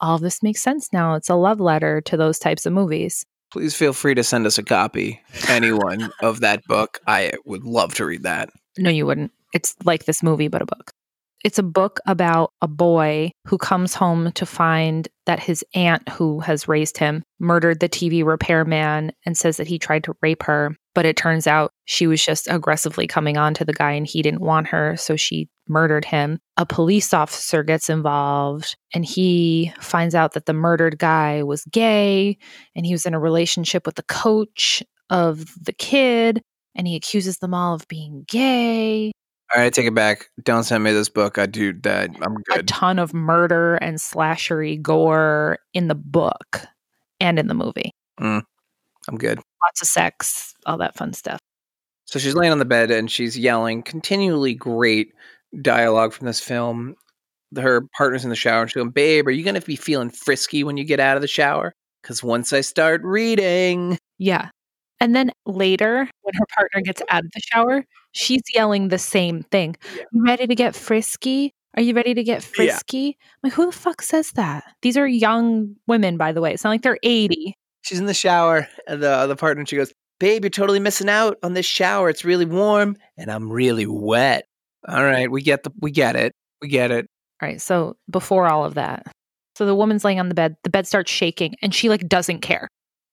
all 0.00 0.18
this 0.18 0.42
makes 0.42 0.62
sense 0.62 0.92
now. 0.92 1.14
It's 1.14 1.28
a 1.28 1.34
love 1.34 1.58
letter 1.58 2.00
to 2.02 2.16
those 2.16 2.38
types 2.38 2.66
of 2.66 2.72
movies. 2.72 3.24
Please 3.52 3.74
feel 3.74 3.92
free 3.92 4.14
to 4.14 4.22
send 4.22 4.46
us 4.46 4.58
a 4.58 4.62
copy, 4.62 5.20
anyone 5.48 6.12
of 6.22 6.40
that 6.40 6.62
book. 6.68 7.00
I 7.08 7.32
would 7.44 7.64
love 7.64 7.94
to 7.94 8.06
read 8.06 8.22
that. 8.22 8.48
No, 8.78 8.90
you 8.90 9.06
wouldn't. 9.06 9.32
It's 9.52 9.74
like 9.84 10.04
this 10.04 10.22
movie, 10.22 10.46
but 10.46 10.62
a 10.62 10.66
book. 10.66 10.92
It's 11.42 11.58
a 11.58 11.62
book 11.62 12.00
about 12.06 12.52
a 12.60 12.68
boy 12.68 13.32
who 13.46 13.56
comes 13.56 13.94
home 13.94 14.30
to 14.32 14.44
find 14.44 15.08
that 15.24 15.40
his 15.40 15.64
aunt, 15.74 16.08
who 16.10 16.40
has 16.40 16.68
raised 16.68 16.98
him, 16.98 17.22
murdered 17.38 17.80
the 17.80 17.88
TV 17.88 18.24
repairman 18.24 19.12
and 19.24 19.36
says 19.36 19.56
that 19.56 19.66
he 19.66 19.78
tried 19.78 20.04
to 20.04 20.14
rape 20.20 20.42
her. 20.42 20.76
But 20.94 21.06
it 21.06 21.16
turns 21.16 21.46
out 21.46 21.72
she 21.86 22.06
was 22.06 22.22
just 22.22 22.46
aggressively 22.48 23.06
coming 23.06 23.36
on 23.36 23.54
to 23.54 23.64
the 23.64 23.72
guy 23.72 23.92
and 23.92 24.06
he 24.06 24.22
didn't 24.22 24.42
want 24.42 24.66
her. 24.68 24.96
So 24.96 25.16
she 25.16 25.48
murdered 25.66 26.04
him. 26.04 26.40
A 26.56 26.66
police 26.66 27.14
officer 27.14 27.62
gets 27.62 27.88
involved 27.88 28.76
and 28.92 29.04
he 29.04 29.72
finds 29.80 30.14
out 30.14 30.32
that 30.32 30.46
the 30.46 30.52
murdered 30.52 30.98
guy 30.98 31.42
was 31.42 31.64
gay 31.66 32.36
and 32.74 32.84
he 32.84 32.92
was 32.92 33.06
in 33.06 33.14
a 33.14 33.20
relationship 33.20 33.86
with 33.86 33.94
the 33.94 34.02
coach 34.02 34.82
of 35.08 35.46
the 35.60 35.72
kid 35.72 36.42
and 36.74 36.86
he 36.86 36.96
accuses 36.96 37.38
them 37.38 37.54
all 37.54 37.74
of 37.74 37.88
being 37.88 38.24
gay. 38.28 39.12
All 39.54 39.60
right, 39.60 39.72
take 39.72 39.86
it 39.86 39.94
back. 39.94 40.30
Don't 40.44 40.62
send 40.64 40.84
me 40.84 40.92
this 40.92 41.08
book. 41.08 41.36
I 41.38 41.46
do 41.46 41.72
that. 41.80 42.10
I'm 42.22 42.34
good. 42.44 42.60
A 42.60 42.62
ton 42.62 42.98
of 43.00 43.12
murder 43.12 43.76
and 43.76 43.96
slashery 43.98 44.80
gore 44.80 45.58
in 45.74 45.88
the 45.88 45.94
book 45.96 46.62
and 47.20 47.38
in 47.38 47.48
the 47.48 47.54
movie. 47.54 47.92
Mm, 48.20 48.42
I'm 49.08 49.18
good. 49.18 49.38
Lots 49.38 49.82
of 49.82 49.88
sex, 49.88 50.54
all 50.66 50.78
that 50.78 50.96
fun 50.96 51.12
stuff. 51.12 51.40
So 52.04 52.18
she's 52.18 52.34
laying 52.34 52.52
on 52.52 52.58
the 52.58 52.64
bed 52.64 52.90
and 52.90 53.10
she's 53.10 53.38
yelling 53.38 53.82
continually 53.82 54.54
great 54.54 55.12
dialogue 55.62 56.12
from 56.12 56.26
this 56.26 56.40
film. 56.40 56.94
Her 57.56 57.82
partner's 57.96 58.24
in 58.24 58.30
the 58.30 58.36
shower 58.36 58.62
and 58.62 58.70
she's 58.70 58.76
going, 58.76 58.90
Babe, 58.90 59.26
are 59.26 59.32
you 59.32 59.42
going 59.42 59.60
to 59.60 59.60
be 59.60 59.76
feeling 59.76 60.10
frisky 60.10 60.62
when 60.62 60.76
you 60.76 60.84
get 60.84 61.00
out 61.00 61.16
of 61.16 61.22
the 61.22 61.28
shower? 61.28 61.72
Because 62.02 62.22
once 62.22 62.52
I 62.52 62.60
start 62.60 63.02
reading, 63.02 63.98
Yeah. 64.18 64.50
And 65.00 65.14
then 65.16 65.32
later, 65.46 66.08
when 66.22 66.34
her 66.34 66.46
partner 66.54 66.80
mm-hmm. 66.80 66.84
gets 66.84 67.02
out 67.08 67.24
of 67.24 67.30
the 67.32 67.40
shower, 67.52 67.84
she's 68.12 68.42
yelling 68.54 68.88
the 68.88 68.98
same 68.98 69.42
thing. 69.44 69.76
Yeah. 69.96 70.02
You 70.12 70.24
ready 70.24 70.46
to 70.46 70.54
get 70.54 70.74
frisky? 70.76 71.54
Are 71.76 71.82
you 71.82 71.94
ready 71.94 72.14
to 72.14 72.22
get 72.22 72.42
Yeah. 72.42 72.48
frisky? 72.54 73.16
I'm 73.20 73.38
like, 73.48 73.52
who 73.54 73.66
the 73.66 73.72
fuck 73.72 74.02
says 74.02 74.32
that? 74.32 74.64
These 74.82 74.96
are 74.96 75.06
young 75.06 75.76
women, 75.86 76.16
by 76.16 76.32
the 76.32 76.40
way. 76.40 76.52
It's 76.52 76.64
not 76.64 76.70
like 76.70 76.82
they're 76.82 76.98
80. 77.02 77.54
she's 77.82 77.98
in 77.98 78.04
the 78.06 78.12
shower 78.14 78.68
and 78.86 79.02
the 79.02 79.26
the 79.26 79.36
partner 79.36 79.64
she 79.66 79.76
goes, 79.76 79.92
Babe, 80.18 80.44
you're 80.44 80.50
totally 80.50 80.80
missing 80.80 81.08
out 81.08 81.38
on 81.42 81.54
this 81.54 81.64
shower. 81.64 82.10
It's 82.10 82.24
really 82.26 82.44
warm 82.44 82.96
and 83.16 83.30
I'm 83.30 83.50
really 83.50 83.86
wet. 83.86 84.44
All 84.86 85.02
right, 85.02 85.30
we 85.30 85.40
get 85.42 85.62
the 85.62 85.70
we 85.80 85.90
get 85.90 86.14
it. 86.16 86.34
We 86.60 86.68
get 86.68 86.90
it. 86.90 87.06
All 87.42 87.48
right. 87.48 87.60
So 87.60 87.96
before 88.10 88.46
all 88.48 88.64
of 88.66 88.74
that, 88.74 89.06
so 89.56 89.64
the 89.64 89.74
woman's 89.74 90.04
laying 90.04 90.20
on 90.20 90.28
the 90.28 90.34
bed, 90.34 90.56
the 90.64 90.70
bed 90.70 90.86
starts 90.86 91.10
shaking, 91.10 91.54
and 91.62 91.74
she 91.74 91.88
like 91.88 92.06
doesn't 92.08 92.40
care. 92.40 92.68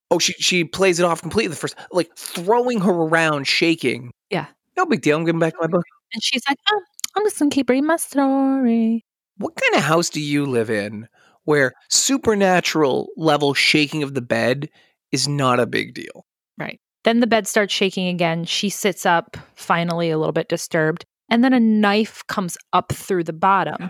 Oh, 0.09 0.19
she 0.19 0.33
she 0.33 0.63
plays 0.63 0.99
it 0.99 1.03
off 1.03 1.21
completely 1.21 1.49
the 1.49 1.55
first 1.55 1.75
like 1.91 2.09
throwing 2.15 2.79
her 2.81 2.91
around, 2.91 3.47
shaking. 3.47 4.11
Yeah. 4.29 4.47
No 4.77 4.85
big 4.85 5.01
deal. 5.01 5.17
I'm 5.17 5.25
getting 5.25 5.39
back 5.39 5.53
to 5.53 5.59
my 5.61 5.67
book. 5.67 5.83
And 6.13 6.23
she's 6.23 6.43
like, 6.47 6.57
oh, 6.71 6.81
I'm 7.15 7.25
just 7.25 7.39
gonna 7.39 7.51
keep 7.51 7.69
reading 7.69 7.87
my 7.87 7.97
story. 7.97 9.03
What 9.37 9.55
kind 9.55 9.75
of 9.75 9.83
house 9.83 10.09
do 10.09 10.21
you 10.21 10.45
live 10.45 10.69
in 10.69 11.07
where 11.43 11.73
supernatural 11.89 13.09
level 13.17 13.53
shaking 13.53 14.03
of 14.03 14.13
the 14.13 14.21
bed 14.21 14.69
is 15.11 15.27
not 15.27 15.59
a 15.59 15.67
big 15.67 15.93
deal? 15.93 16.25
Right. 16.57 16.79
Then 17.03 17.19
the 17.19 17.27
bed 17.27 17.47
starts 17.47 17.73
shaking 17.73 18.07
again. 18.07 18.45
She 18.45 18.69
sits 18.69 19.05
up, 19.05 19.37
finally 19.55 20.09
a 20.09 20.17
little 20.17 20.33
bit 20.33 20.49
disturbed. 20.49 21.05
And 21.29 21.43
then 21.43 21.53
a 21.53 21.59
knife 21.59 22.23
comes 22.27 22.57
up 22.73 22.91
through 22.91 23.25
the 23.25 23.33
bottom. 23.33 23.89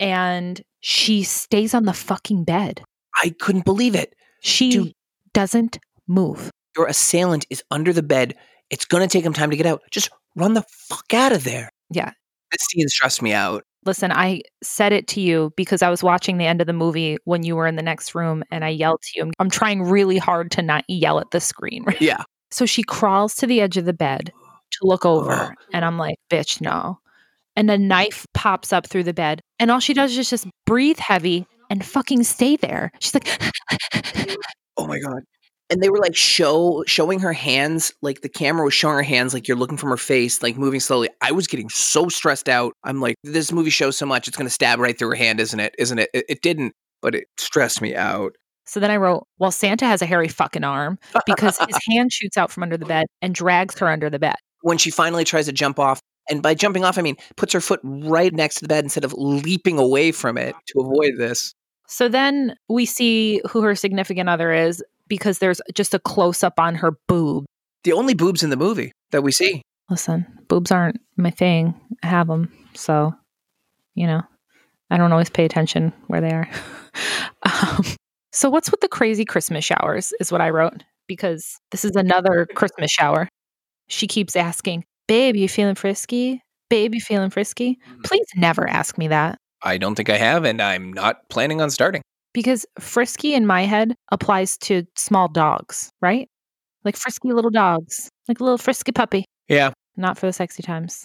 And 0.00 0.60
she 0.80 1.22
stays 1.22 1.74
on 1.74 1.84
the 1.84 1.92
fucking 1.92 2.44
bed. 2.44 2.82
I 3.22 3.34
couldn't 3.38 3.64
believe 3.64 3.94
it. 3.94 4.14
She 4.40 4.70
Dude. 4.70 4.92
Doesn't 5.32 5.78
move. 6.06 6.50
Your 6.76 6.86
assailant 6.86 7.46
is 7.50 7.62
under 7.70 7.92
the 7.92 8.02
bed. 8.02 8.34
It's 8.70 8.84
going 8.84 9.06
to 9.06 9.08
take 9.08 9.24
him 9.24 9.32
time 9.32 9.50
to 9.50 9.56
get 9.56 9.66
out. 9.66 9.82
Just 9.90 10.10
run 10.36 10.54
the 10.54 10.64
fuck 10.88 11.12
out 11.12 11.32
of 11.32 11.44
there. 11.44 11.70
Yeah. 11.90 12.12
This 12.50 12.62
scene 12.70 12.88
stressed 12.88 13.22
me 13.22 13.32
out. 13.32 13.64
Listen, 13.84 14.12
I 14.12 14.42
said 14.62 14.92
it 14.92 15.08
to 15.08 15.20
you 15.20 15.52
because 15.56 15.82
I 15.82 15.90
was 15.90 16.02
watching 16.02 16.38
the 16.38 16.46
end 16.46 16.60
of 16.60 16.66
the 16.66 16.72
movie 16.72 17.18
when 17.24 17.42
you 17.42 17.56
were 17.56 17.66
in 17.66 17.76
the 17.76 17.82
next 17.82 18.14
room 18.14 18.44
and 18.50 18.64
I 18.64 18.68
yelled 18.68 19.02
to 19.02 19.10
you. 19.16 19.32
I'm 19.38 19.50
trying 19.50 19.82
really 19.82 20.18
hard 20.18 20.52
to 20.52 20.62
not 20.62 20.84
yell 20.88 21.18
at 21.18 21.30
the 21.32 21.40
screen. 21.40 21.84
Right? 21.84 22.00
Yeah. 22.00 22.22
So 22.50 22.66
she 22.66 22.82
crawls 22.82 23.34
to 23.36 23.46
the 23.46 23.62
edge 23.62 23.78
of 23.78 23.86
the 23.86 23.94
bed 23.94 24.30
to 24.72 24.78
look 24.82 25.06
over. 25.06 25.54
And 25.72 25.84
I'm 25.84 25.96
like, 25.96 26.16
bitch, 26.30 26.60
no. 26.60 26.98
And 27.56 27.70
a 27.70 27.78
knife 27.78 28.26
pops 28.34 28.72
up 28.72 28.86
through 28.86 29.04
the 29.04 29.14
bed. 29.14 29.40
And 29.58 29.70
all 29.70 29.80
she 29.80 29.94
does 29.94 30.16
is 30.16 30.28
just 30.28 30.46
breathe 30.66 30.98
heavy 30.98 31.46
and 31.70 31.82
fucking 31.84 32.24
stay 32.24 32.56
there. 32.56 32.92
She's 33.00 33.14
like, 33.14 33.26
Oh 34.76 34.86
my 34.86 34.98
god. 34.98 35.22
And 35.70 35.82
they 35.82 35.88
were 35.88 35.98
like 35.98 36.14
show 36.14 36.84
showing 36.86 37.20
her 37.20 37.32
hands, 37.32 37.94
like 38.02 38.20
the 38.20 38.28
camera 38.28 38.64
was 38.64 38.74
showing 38.74 38.96
her 38.96 39.02
hands, 39.02 39.32
like 39.32 39.48
you're 39.48 39.56
looking 39.56 39.78
from 39.78 39.88
her 39.90 39.96
face, 39.96 40.42
like 40.42 40.56
moving 40.58 40.80
slowly. 40.80 41.08
I 41.22 41.32
was 41.32 41.46
getting 41.46 41.70
so 41.70 42.08
stressed 42.08 42.48
out. 42.48 42.74
I'm 42.84 43.00
like, 43.00 43.16
this 43.24 43.52
movie 43.52 43.70
shows 43.70 43.96
so 43.96 44.04
much, 44.04 44.28
it's 44.28 44.36
gonna 44.36 44.50
stab 44.50 44.80
right 44.80 44.98
through 44.98 45.10
her 45.10 45.14
hand, 45.14 45.40
isn't 45.40 45.58
it? 45.60 45.74
Isn't 45.78 45.98
it? 45.98 46.10
It, 46.12 46.24
it 46.28 46.42
didn't, 46.42 46.74
but 47.00 47.14
it 47.14 47.24
stressed 47.38 47.80
me 47.80 47.94
out. 47.94 48.34
so 48.66 48.80
then 48.80 48.90
I 48.90 48.96
wrote, 48.96 49.26
well, 49.38 49.50
Santa 49.50 49.86
has 49.86 50.02
a 50.02 50.06
hairy 50.06 50.28
fucking 50.28 50.64
arm 50.64 50.98
because 51.26 51.58
his 51.58 51.78
hand 51.90 52.12
shoots 52.12 52.36
out 52.36 52.50
from 52.50 52.64
under 52.64 52.76
the 52.76 52.86
bed 52.86 53.06
and 53.22 53.34
drags 53.34 53.78
her 53.78 53.88
under 53.88 54.10
the 54.10 54.18
bed. 54.18 54.36
when 54.62 54.76
she 54.78 54.90
finally 54.90 55.24
tries 55.24 55.46
to 55.46 55.52
jump 55.52 55.78
off, 55.78 56.00
and 56.30 56.42
by 56.42 56.54
jumping 56.54 56.84
off, 56.84 56.98
I 56.98 57.02
mean 57.02 57.16
puts 57.36 57.52
her 57.54 57.60
foot 57.60 57.80
right 57.82 58.32
next 58.32 58.56
to 58.56 58.62
the 58.62 58.68
bed 58.68 58.84
instead 58.84 59.04
of 59.04 59.14
leaping 59.14 59.78
away 59.78 60.12
from 60.12 60.36
it 60.36 60.54
to 60.68 60.80
avoid 60.80 61.14
this. 61.18 61.54
So 61.92 62.08
then 62.08 62.56
we 62.70 62.86
see 62.86 63.42
who 63.50 63.60
her 63.60 63.74
significant 63.74 64.26
other 64.30 64.50
is 64.50 64.82
because 65.08 65.40
there's 65.40 65.60
just 65.74 65.92
a 65.92 65.98
close 65.98 66.42
up 66.42 66.58
on 66.58 66.74
her 66.76 66.92
boob. 67.06 67.44
The 67.84 67.92
only 67.92 68.14
boobs 68.14 68.42
in 68.42 68.48
the 68.48 68.56
movie 68.56 68.92
that 69.10 69.22
we 69.22 69.30
see. 69.30 69.60
Listen, 69.90 70.26
boobs 70.48 70.72
aren't 70.72 70.98
my 71.18 71.28
thing. 71.28 71.74
I 72.02 72.06
have 72.06 72.28
them. 72.28 72.50
So, 72.72 73.12
you 73.94 74.06
know, 74.06 74.22
I 74.90 74.96
don't 74.96 75.12
always 75.12 75.28
pay 75.28 75.44
attention 75.44 75.92
where 76.06 76.22
they 76.22 76.30
are. 76.30 76.48
um, 77.42 77.84
so, 78.32 78.48
what's 78.48 78.70
with 78.70 78.80
the 78.80 78.88
crazy 78.88 79.26
Christmas 79.26 79.62
showers 79.62 80.14
is 80.18 80.32
what 80.32 80.40
I 80.40 80.48
wrote 80.48 80.82
because 81.06 81.58
this 81.72 81.84
is 81.84 81.94
another 81.94 82.46
Christmas 82.54 82.90
shower. 82.90 83.28
She 83.88 84.06
keeps 84.06 84.34
asking, 84.34 84.86
Babe, 85.08 85.36
you 85.36 85.46
feeling 85.46 85.74
frisky? 85.74 86.40
Babe, 86.70 86.94
you 86.94 87.02
feeling 87.02 87.28
frisky? 87.28 87.78
Please 88.02 88.26
never 88.34 88.66
ask 88.66 88.96
me 88.96 89.08
that. 89.08 89.38
I 89.64 89.78
don't 89.78 89.94
think 89.94 90.10
I 90.10 90.16
have, 90.16 90.44
and 90.44 90.60
I'm 90.60 90.92
not 90.92 91.28
planning 91.28 91.60
on 91.60 91.70
starting. 91.70 92.02
because 92.34 92.64
frisky 92.80 93.34
in 93.34 93.46
my 93.46 93.62
head 93.62 93.94
applies 94.10 94.56
to 94.58 94.84
small 94.96 95.28
dogs, 95.28 95.90
right? 96.00 96.28
Like 96.84 96.96
frisky 96.96 97.30
little 97.32 97.50
dogs, 97.50 98.08
like 98.28 98.40
a 98.40 98.44
little 98.44 98.58
frisky 98.58 98.90
puppy, 98.92 99.24
Yeah. 99.48 99.72
not 99.96 100.16
for 100.18 100.26
the 100.26 100.32
sexy 100.32 100.62
times. 100.62 101.04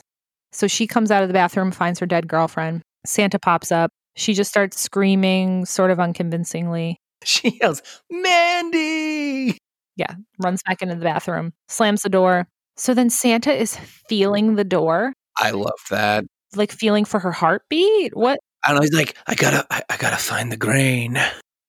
So 0.53 0.67
she 0.67 0.87
comes 0.87 1.11
out 1.11 1.23
of 1.23 1.29
the 1.29 1.33
bathroom, 1.33 1.71
finds 1.71 1.99
her 1.99 2.05
dead 2.05 2.27
girlfriend. 2.27 2.81
Santa 3.05 3.37
pops 3.39 3.71
up. 3.71 3.91
She 4.15 4.33
just 4.33 4.49
starts 4.49 4.79
screaming, 4.79 5.65
sort 5.65 5.91
of 5.91 5.99
unconvincingly. 5.99 6.97
She 7.25 7.57
yells, 7.61 7.81
Mandy! 8.11 9.57
Yeah, 9.95 10.15
runs 10.39 10.61
back 10.63 10.81
into 10.81 10.95
the 10.95 11.03
bathroom, 11.03 11.53
slams 11.67 12.03
the 12.03 12.09
door. 12.09 12.47
So 12.77 12.93
then 12.93 13.09
Santa 13.09 13.51
is 13.51 13.75
feeling 14.07 14.55
the 14.55 14.63
door, 14.63 15.13
I 15.37 15.51
love 15.51 15.79
that. 15.89 16.23
like 16.55 16.71
feeling 16.71 17.05
for 17.05 17.19
her 17.19 17.31
heartbeat. 17.31 18.15
What? 18.15 18.39
I 18.67 18.73
don't. 18.73 18.81
He's 18.81 18.93
like, 18.93 19.17
I 19.27 19.35
gotta, 19.35 19.65
I, 19.71 19.81
I 19.89 19.97
gotta 19.97 20.17
find 20.17 20.51
the 20.51 20.57
grain. 20.57 21.17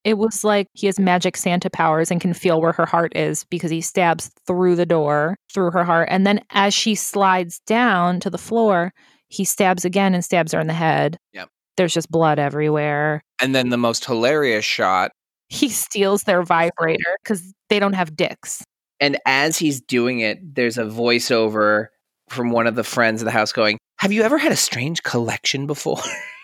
It 0.05 0.19
was 0.19 0.43
like 0.43 0.69
he 0.73 0.87
has 0.87 0.99
magic 0.99 1.37
Santa 1.37 1.71
powers 1.71 2.11
and 2.11 2.21
can 2.21 2.35
feel 2.35 2.61
where 2.61 2.73
her 2.73 2.87
heart 2.87 3.17
is 3.17 3.45
because 3.45 3.71
he 3.71 3.81
stabs 3.81 4.31
through 4.47 4.75
the 4.75 4.87
door, 4.87 5.37
through 5.53 5.71
her 5.73 5.85
heart. 5.85 6.09
And 6.11 6.27
then 6.27 6.41
as 6.51 6.75
she 6.75 6.95
slides 6.95 7.61
down 7.67 8.21
to 8.21 8.31
the 8.31 8.39
floor, 8.39 8.93
he 9.29 9.45
stabs 9.45 9.85
again 9.85 10.15
and 10.15 10.25
stabs 10.25 10.53
her 10.53 10.61
in 10.61 10.67
the 10.67 10.73
head. 10.73 11.19
Yep. 11.35 11.49
There's 11.77 11.95
just 11.95 12.11
blood 12.11 12.39
everywhere. 12.39 13.23
And 13.41 13.55
then 13.55 13.69
the 13.69 13.77
most 13.77 14.05
hilarious 14.05 14.65
shot. 14.65 15.13
He 15.49 15.69
steals 15.69 16.25
their 16.25 16.43
vibrator 16.43 17.17
because 17.23 17.55
they 17.69 17.79
don't 17.79 17.93
have 17.95 18.17
dicks. 18.17 18.65
And 19.01 19.19
as 19.27 19.57
he's 19.57 19.81
doing 19.81 20.21
it, 20.21 20.55
there's 20.55 20.79
a 20.79 20.85
voiceover 20.85 21.87
from 22.29 22.51
one 22.51 22.67
of 22.67 22.75
the 22.75 22.85
friends 22.85 23.23
of 23.23 23.27
the 23.27 23.31
house 23.31 23.53
going, 23.53 23.79
Have 23.99 24.13
you 24.13 24.23
ever 24.23 24.39
had 24.39 24.53
a 24.53 24.57
strange 24.57 25.03
collection 25.03 25.67
before? 25.67 26.01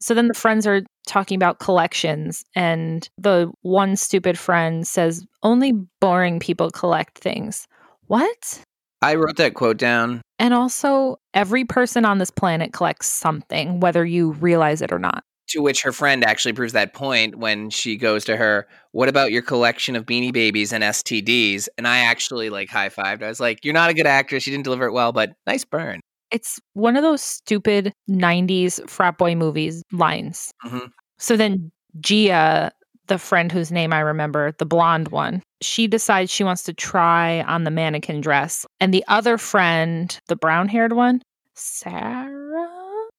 So 0.00 0.14
then 0.14 0.28
the 0.28 0.34
friends 0.34 0.66
are 0.66 0.82
talking 1.06 1.36
about 1.36 1.58
collections, 1.58 2.44
and 2.54 3.08
the 3.18 3.50
one 3.62 3.96
stupid 3.96 4.38
friend 4.38 4.86
says, 4.86 5.26
Only 5.42 5.72
boring 6.00 6.38
people 6.38 6.70
collect 6.70 7.18
things. 7.18 7.66
What? 8.06 8.62
I 9.02 9.14
wrote 9.14 9.36
that 9.36 9.54
quote 9.54 9.76
down. 9.76 10.22
And 10.38 10.54
also, 10.54 11.16
every 11.34 11.64
person 11.64 12.04
on 12.04 12.18
this 12.18 12.30
planet 12.30 12.72
collects 12.72 13.06
something, 13.06 13.80
whether 13.80 14.04
you 14.04 14.32
realize 14.32 14.82
it 14.82 14.92
or 14.92 14.98
not. 14.98 15.24
To 15.50 15.62
which 15.62 15.82
her 15.82 15.92
friend 15.92 16.24
actually 16.24 16.52
proves 16.52 16.74
that 16.74 16.92
point 16.92 17.36
when 17.38 17.70
she 17.70 17.96
goes 17.96 18.24
to 18.26 18.36
her, 18.36 18.68
What 18.92 19.08
about 19.08 19.32
your 19.32 19.42
collection 19.42 19.96
of 19.96 20.04
beanie 20.04 20.32
babies 20.32 20.72
and 20.72 20.84
STDs? 20.84 21.68
And 21.76 21.88
I 21.88 21.98
actually 21.98 22.50
like 22.50 22.68
high 22.68 22.90
fived. 22.90 23.22
I 23.22 23.28
was 23.28 23.40
like, 23.40 23.64
You're 23.64 23.74
not 23.74 23.90
a 23.90 23.94
good 23.94 24.06
actress. 24.06 24.46
You 24.46 24.52
didn't 24.52 24.64
deliver 24.64 24.86
it 24.86 24.92
well, 24.92 25.12
but 25.12 25.30
nice 25.46 25.64
burn. 25.64 26.00
It's 26.30 26.60
one 26.74 26.96
of 26.96 27.02
those 27.02 27.22
stupid 27.22 27.92
90s 28.08 28.80
frat 28.88 29.18
boy 29.18 29.34
movies 29.34 29.82
lines. 29.92 30.52
Mhm. 30.64 30.90
So 31.18 31.36
then 31.36 31.70
Gia, 32.00 32.70
the 33.06 33.18
friend 33.18 33.50
whose 33.50 33.72
name 33.72 33.92
I 33.92 34.00
remember, 34.00 34.52
the 34.58 34.66
blonde 34.66 35.08
one, 35.08 35.42
she 35.62 35.86
decides 35.86 36.30
she 36.30 36.44
wants 36.44 36.62
to 36.64 36.72
try 36.74 37.42
on 37.42 37.64
the 37.64 37.70
mannequin 37.70 38.20
dress. 38.20 38.66
And 38.80 38.92
the 38.92 39.04
other 39.08 39.38
friend, 39.38 40.18
the 40.28 40.36
brown 40.36 40.68
haired 40.68 40.92
one, 40.92 41.22
Sarah, 41.54 42.68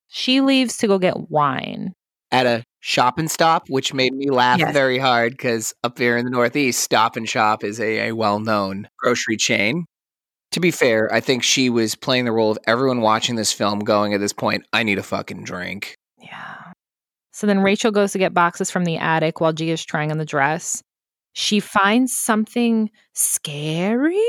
she 0.07 0.41
leaves 0.41 0.77
to 0.77 0.87
go 0.87 0.99
get 0.99 1.29
wine. 1.29 1.93
At 2.31 2.45
a 2.45 2.63
shop 2.79 3.17
and 3.17 3.29
stop, 3.29 3.63
which 3.69 3.93
made 3.93 4.13
me 4.13 4.29
laugh 4.29 4.59
Yes. 4.59 4.71
very 4.71 4.99
hard 4.99 5.31
because 5.31 5.73
up 5.83 5.95
there 5.95 6.15
in 6.15 6.25
the 6.25 6.31
Northeast, 6.31 6.79
Stop 6.81 7.15
and 7.15 7.27
Shop 7.27 7.63
is 7.63 7.79
a, 7.79 8.09
a 8.09 8.11
well 8.11 8.39
known 8.39 8.87
grocery 8.99 9.35
chain. 9.35 9.85
To 10.51 10.59
be 10.59 10.71
fair, 10.71 11.13
I 11.13 11.19
think 11.19 11.43
she 11.43 11.69
was 11.69 11.95
playing 11.95 12.25
the 12.25 12.31
role 12.31 12.51
of 12.51 12.57
everyone 12.65 13.01
watching 13.01 13.35
this 13.35 13.51
film 13.51 13.79
going 13.79 14.13
at 14.13 14.19
this 14.19 14.33
point, 14.33 14.65
I 14.73 14.83
need 14.83 14.97
a 14.97 15.03
fucking 15.03 15.43
drink. 15.43 15.95
Yeah. 16.17 16.55
So 17.31 17.45
then 17.45 17.59
Rachel 17.59 17.91
goes 17.91 18.11
to 18.13 18.17
get 18.17 18.33
boxes 18.33 18.71
from 18.71 18.83
the 18.83 18.97
attic 18.97 19.39
while 19.39 19.53
Gia's 19.53 19.85
trying 19.85 20.11
on 20.11 20.17
the 20.17 20.25
dress. 20.25 20.81
She 21.33 21.59
finds 21.59 22.13
something 22.13 22.89
scary. 23.13 24.19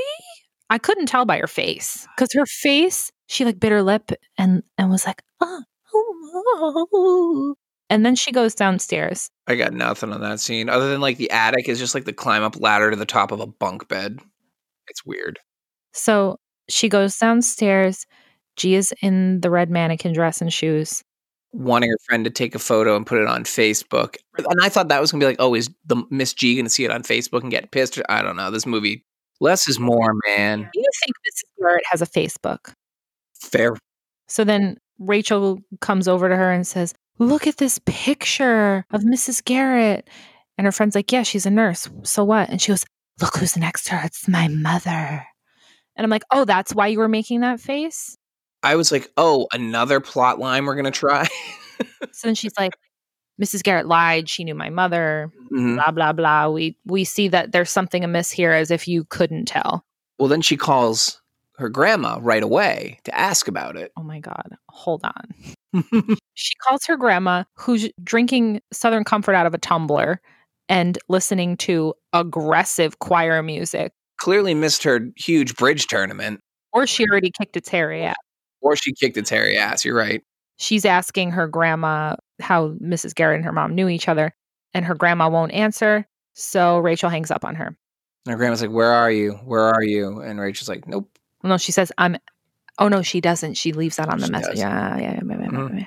I 0.68 0.79
couldn't 0.79 1.07
tell 1.07 1.25
by 1.25 1.39
her 1.39 1.47
face 1.47 2.07
because 2.14 2.29
her 2.35 2.47
face, 2.47 3.11
she 3.27 3.45
like 3.45 3.59
bit 3.59 3.73
her 3.73 3.83
lip 3.83 4.12
and 4.39 4.62
and 4.79 4.91
was 4.91 5.07
like, 5.07 5.23
oh, 5.41 5.62
oh, 5.93 6.87
oh." 6.93 7.55
and 7.89 8.07
then 8.07 8.14
she 8.14 8.31
goes 8.31 8.55
downstairs. 8.55 9.31
I 9.49 9.57
got 9.57 9.73
nothing 9.73 10.12
on 10.12 10.21
that 10.21 10.39
scene 10.39 10.68
other 10.68 10.89
than 10.91 11.01
like 11.01 11.16
the 11.16 11.31
attic 11.31 11.68
is 11.68 11.81
just 11.81 11.95
like 11.95 12.05
the 12.05 12.12
climb 12.12 12.43
up 12.43 12.61
ladder 12.61 12.91
to 12.91 12.97
the 12.97 13.05
top 13.05 13.33
of 13.33 13.41
a 13.41 13.47
bunk 13.47 13.89
bed. 13.89 14.21
It's 14.87 15.05
weird. 15.05 15.41
So 15.93 16.38
she 16.68 16.88
goes 16.88 17.16
downstairs. 17.16 18.07
G 18.57 18.74
is 18.74 18.95
in 19.03 19.41
the 19.41 19.51
red 19.51 19.70
mannequin 19.70 20.12
dress 20.12 20.41
and 20.41 20.53
shoes. 20.53 21.03
Wanting 21.53 21.91
her 21.91 21.99
friend 22.07 22.24
to 22.24 22.30
take 22.30 22.55
a 22.55 22.61
photo 22.61 22.95
and 22.97 23.07
put 23.07 23.20
it 23.20 23.26
on 23.26 23.45
Facebook. 23.45 24.16
And 24.38 24.61
I 24.61 24.68
thought 24.68 24.88
that 24.88 25.01
was 25.01 25.11
gonna 25.11 25.22
be 25.22 25.26
like, 25.26 25.41
oh, 25.41 25.55
is 25.55 25.70
the 25.86 26.03
Miss 26.11 26.32
G 26.34 26.57
gonna 26.57 26.68
see 26.68 26.84
it 26.84 26.91
on 26.91 27.03
Facebook 27.03 27.43
and 27.43 27.51
get 27.51 27.70
pissed? 27.72 28.01
I 28.09 28.22
don't 28.22 28.36
know. 28.36 28.51
This 28.51 28.66
movie, 28.66 29.05
less 29.41 29.68
is 29.68 29.80
more, 29.80 30.12
man. 30.26 30.70
You 30.74 30.84
think 31.01 31.16
Mrs. 31.16 31.61
Garrett 31.61 31.84
has 31.91 32.03
a 32.03 32.07
Facebook? 32.07 32.72
Fair. 33.34 33.76
So 34.28 34.45
then 34.45 34.78
Rachel 35.01 35.59
comes 35.80 36.07
over 36.07 36.28
to 36.28 36.36
her 36.36 36.53
and 36.53 36.66
says, 36.66 36.95
Look 37.18 37.47
at 37.47 37.59
this 37.59 37.78
picture 37.84 38.84
of 38.93 39.03
Mrs. 39.03 39.45
Garrett. 39.45 40.09
And 40.57 40.66
her 40.66 40.72
friend's 40.72 40.95
like, 40.95 41.11
Yeah, 41.11 41.22
she's 41.24 41.47
a 41.47 41.51
nurse. 41.51 41.88
So 42.05 42.22
what? 42.22 42.49
And 42.49 42.62
she 42.62 42.70
goes, 42.70 42.84
Look 43.20 43.36
who's 43.36 43.57
next 43.57 43.84
to 43.86 43.97
her. 43.97 44.07
It's 44.07 44.28
my 44.28 44.49
mother. 44.49 45.26
And 45.97 46.05
I'm 46.05 46.11
like, 46.11 46.24
Oh, 46.30 46.45
that's 46.45 46.74
why 46.74 46.86
you 46.88 46.99
were 46.99 47.09
making 47.09 47.41
that 47.41 47.61
face? 47.61 48.16
I 48.62 48.76
was 48.76 48.93
like, 48.93 49.11
oh, 49.16 49.49
another 49.53 50.01
plot 50.01 50.38
line 50.38 50.66
we're 50.66 50.76
gonna 50.76 50.91
try. 50.91 51.26
So 52.12 52.28
then 52.28 52.34
she's 52.34 52.53
like, 52.59 52.72
Mrs. 53.43 53.62
Garrett 53.62 53.86
lied. 53.86 54.28
She 54.28 54.45
knew 54.45 54.55
my 54.55 54.68
mother. 54.68 55.30
Mhm. 55.51 55.76
Blah 55.76 55.91
blah 55.93 56.12
blah. 56.12 56.49
We 56.51 56.76
we 56.84 57.05
see 57.05 57.28
that 57.28 57.53
there's 57.53 57.70
something 57.70 58.05
amiss 58.05 58.30
here, 58.30 58.53
as 58.53 58.70
if 58.70 58.86
you 58.86 59.05
couldn't 59.05 59.47
tell. 59.47 59.84
Well, 60.18 60.28
then 60.28 60.43
she 60.43 60.59
calls 60.59 61.22
her 61.57 61.70
grandma 61.70 62.18
right 62.20 62.43
away 62.43 63.01
to 63.05 63.18
ask 63.18 63.49
about 63.49 63.76
it. 63.76 63.93
Oh 63.99 64.03
my 64.03 64.20
god, 64.20 64.57
hold 64.68 65.05
on. 65.05 66.12
She 66.34 66.55
calls 66.66 66.84
her 66.86 66.97
grandma, 66.99 67.45
who's 67.55 67.88
drinking 68.05 68.61
Southern 68.72 69.05
Comfort 69.05 69.34
out 69.34 69.47
of 69.47 69.55
a 69.55 69.59
tumbler 69.59 70.20
and 70.68 70.99
listening 71.09 71.57
to 71.59 71.95
aggressive 72.12 72.99
choir 72.99 73.43
music, 73.43 73.93
Clearly 74.21 74.55
missed 74.55 74.83
her 74.85 75.01
huge 75.16 75.57
bridge 75.57 75.87
tournament, 75.87 76.41
or 76.73 76.87
she 76.87 77.07
already 77.09 77.31
kicked 77.31 77.57
its 77.57 77.68
hairy 77.68 78.03
ass. 78.05 78.16
or 78.61 78.77
she 78.77 78.93
kicked 78.93 79.16
its 79.16 79.31
hairy 79.31 79.57
ass. 79.57 79.85
You're 79.85 79.97
right. 79.97 80.23
She's 80.59 80.85
asking 80.85 81.31
her 81.31 81.47
grandma 81.49 82.16
how 82.41 82.71
Mrs. 82.83 83.14
Garrett 83.14 83.37
and 83.37 83.45
her 83.47 83.53
mom 83.53 83.75
knew 83.75 83.89
each 83.89 84.09
other, 84.09 84.35
and 84.75 84.85
her 84.85 84.95
grandma 84.95 85.29
won't 85.31 85.53
answer. 85.53 86.07
So 86.35 86.79
Rachel 86.79 87.09
hangs 87.09 87.31
up 87.31 87.45
on 87.45 87.55
her. 87.55 87.66
And 88.27 88.33
her 88.33 88.37
grandma's 88.37 88.61
like, 88.61 88.71
"Where 88.71 88.93
are 88.93 89.11
you? 89.11 89.33
Where 89.45 89.62
are 89.62 89.83
you?" 89.83 90.21
And 90.21 90.39
Rachel's 90.39 90.68
like, 90.68 90.87
"Nope." 90.87 91.09
No, 91.43 91.57
she 91.57 91.73
says, 91.73 91.91
I'm. 91.97 92.18
Oh, 92.79 92.89
no, 92.89 93.01
she 93.03 93.21
doesn't. 93.23 93.55
She 93.55 93.73
leaves 93.73 93.97
that 93.97 94.09
on 94.11 94.18
the 94.21 94.27
She 94.27 94.33
message. 94.33 94.59
Yeah, 94.59 94.99
yeah, 94.99 95.14
yeah, 95.14 95.21
Mhm. 95.21 95.81
yeah. 95.81 95.87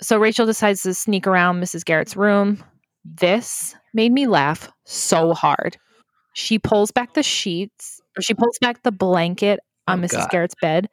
So 0.00 0.18
Rachel 0.18 0.46
decides 0.46 0.82
to 0.82 0.94
sneak 0.94 1.26
around 1.26 1.60
Mrs. 1.60 1.84
Garrett's 1.84 2.16
room. 2.16 2.62
This 3.04 3.74
made 3.94 4.12
me 4.12 4.26
laugh 4.28 4.70
so 4.84 5.34
hard. 5.34 5.76
She 6.34 6.58
pulls 6.58 6.90
back 6.90 7.14
the 7.14 7.22
sheets, 7.22 8.00
or 8.16 8.22
she 8.22 8.34
pulls 8.34 8.58
back 8.60 8.82
the 8.82 8.92
blanket 8.92 9.60
on 9.86 10.00
Oh, 10.00 10.06
Mrs. 10.06 10.12
God. 10.12 10.30
Garrett's 10.30 10.54
bed, 10.60 10.88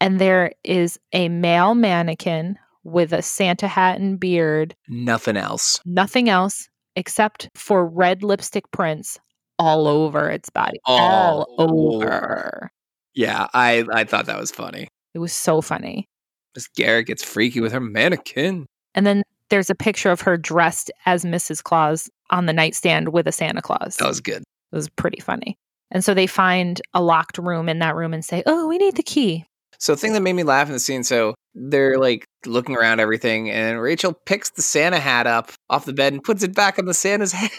and 0.00 0.18
there 0.20 0.52
is 0.64 0.98
a 1.12 1.28
male 1.28 1.74
mannequin 1.74 2.58
with 2.84 3.12
a 3.12 3.22
Santa 3.22 3.68
hat 3.68 4.00
and 4.00 4.18
beard, 4.18 4.74
Nothing 4.88 5.36
else. 5.36 5.80
nothing 5.84 6.28
else 6.28 6.68
except 6.96 7.48
for 7.54 7.86
red 7.86 8.22
lipstick 8.22 8.70
prints 8.72 9.18
all 9.58 9.86
over 9.86 10.28
its 10.30 10.50
body. 10.50 10.78
All 10.84 11.46
all 11.58 11.70
over. 11.70 12.04
over. 12.06 12.70
Yeah, 13.14 13.46
I 13.54 13.84
I 13.92 14.04
thought 14.04 14.26
that 14.26 14.38
was 14.40 14.50
funny. 14.50 14.88
It 15.14 15.18
was 15.20 15.32
so 15.32 15.60
funny. 15.60 16.08
Miss 16.56 16.66
Garrett 16.68 17.06
gets 17.06 17.22
freaky 17.22 17.60
with 17.60 17.72
her 17.72 17.80
mannequin. 17.80 18.66
And 18.94 19.06
then 19.06 19.22
there's 19.50 19.70
a 19.70 19.74
picture 19.74 20.10
of 20.10 20.22
her 20.22 20.36
dressed 20.36 20.90
as 21.06 21.24
Mrs. 21.24 21.62
Claus 21.62 22.10
on 22.30 22.46
the 22.46 22.52
nightstand 22.52 23.10
with 23.12 23.26
a 23.28 23.32
Santa 23.32 23.62
Claus. 23.62 23.96
That 23.96 24.08
was 24.08 24.20
good. 24.20 24.42
It 24.72 24.76
was 24.76 24.88
pretty 24.88 25.20
funny. 25.20 25.56
And 25.90 26.02
so 26.04 26.14
they 26.14 26.26
find 26.26 26.80
a 26.94 27.02
locked 27.02 27.38
room 27.38 27.68
in 27.68 27.78
that 27.80 27.94
room 27.94 28.14
and 28.14 28.24
say, 28.24 28.42
Oh, 28.46 28.66
we 28.66 28.78
need 28.78 28.96
the 28.96 29.02
key. 29.02 29.44
So, 29.78 29.94
the 29.94 30.00
thing 30.00 30.12
that 30.12 30.20
made 30.20 30.34
me 30.34 30.44
laugh 30.44 30.68
in 30.68 30.74
the 30.74 30.78
scene. 30.78 31.02
So 31.02 31.34
they're 31.54 31.98
like 31.98 32.24
looking 32.46 32.76
around 32.76 33.00
everything, 33.00 33.50
and 33.50 33.80
Rachel 33.80 34.12
picks 34.12 34.50
the 34.50 34.62
Santa 34.62 35.00
hat 35.00 35.26
up 35.26 35.50
off 35.70 35.86
the 35.86 35.92
bed 35.92 36.12
and 36.12 36.22
puts 36.22 36.44
it 36.44 36.54
back 36.54 36.78
on 36.78 36.84
the 36.84 36.94
Santa's 36.94 37.32
head. 37.32 37.50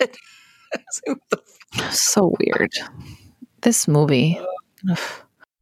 I 0.74 0.78
was 0.78 1.02
like, 1.06 1.18
what 1.30 1.44
the 1.76 1.92
So 1.92 2.34
weird. 2.40 2.72
This 3.62 3.90
movie. 3.90 4.40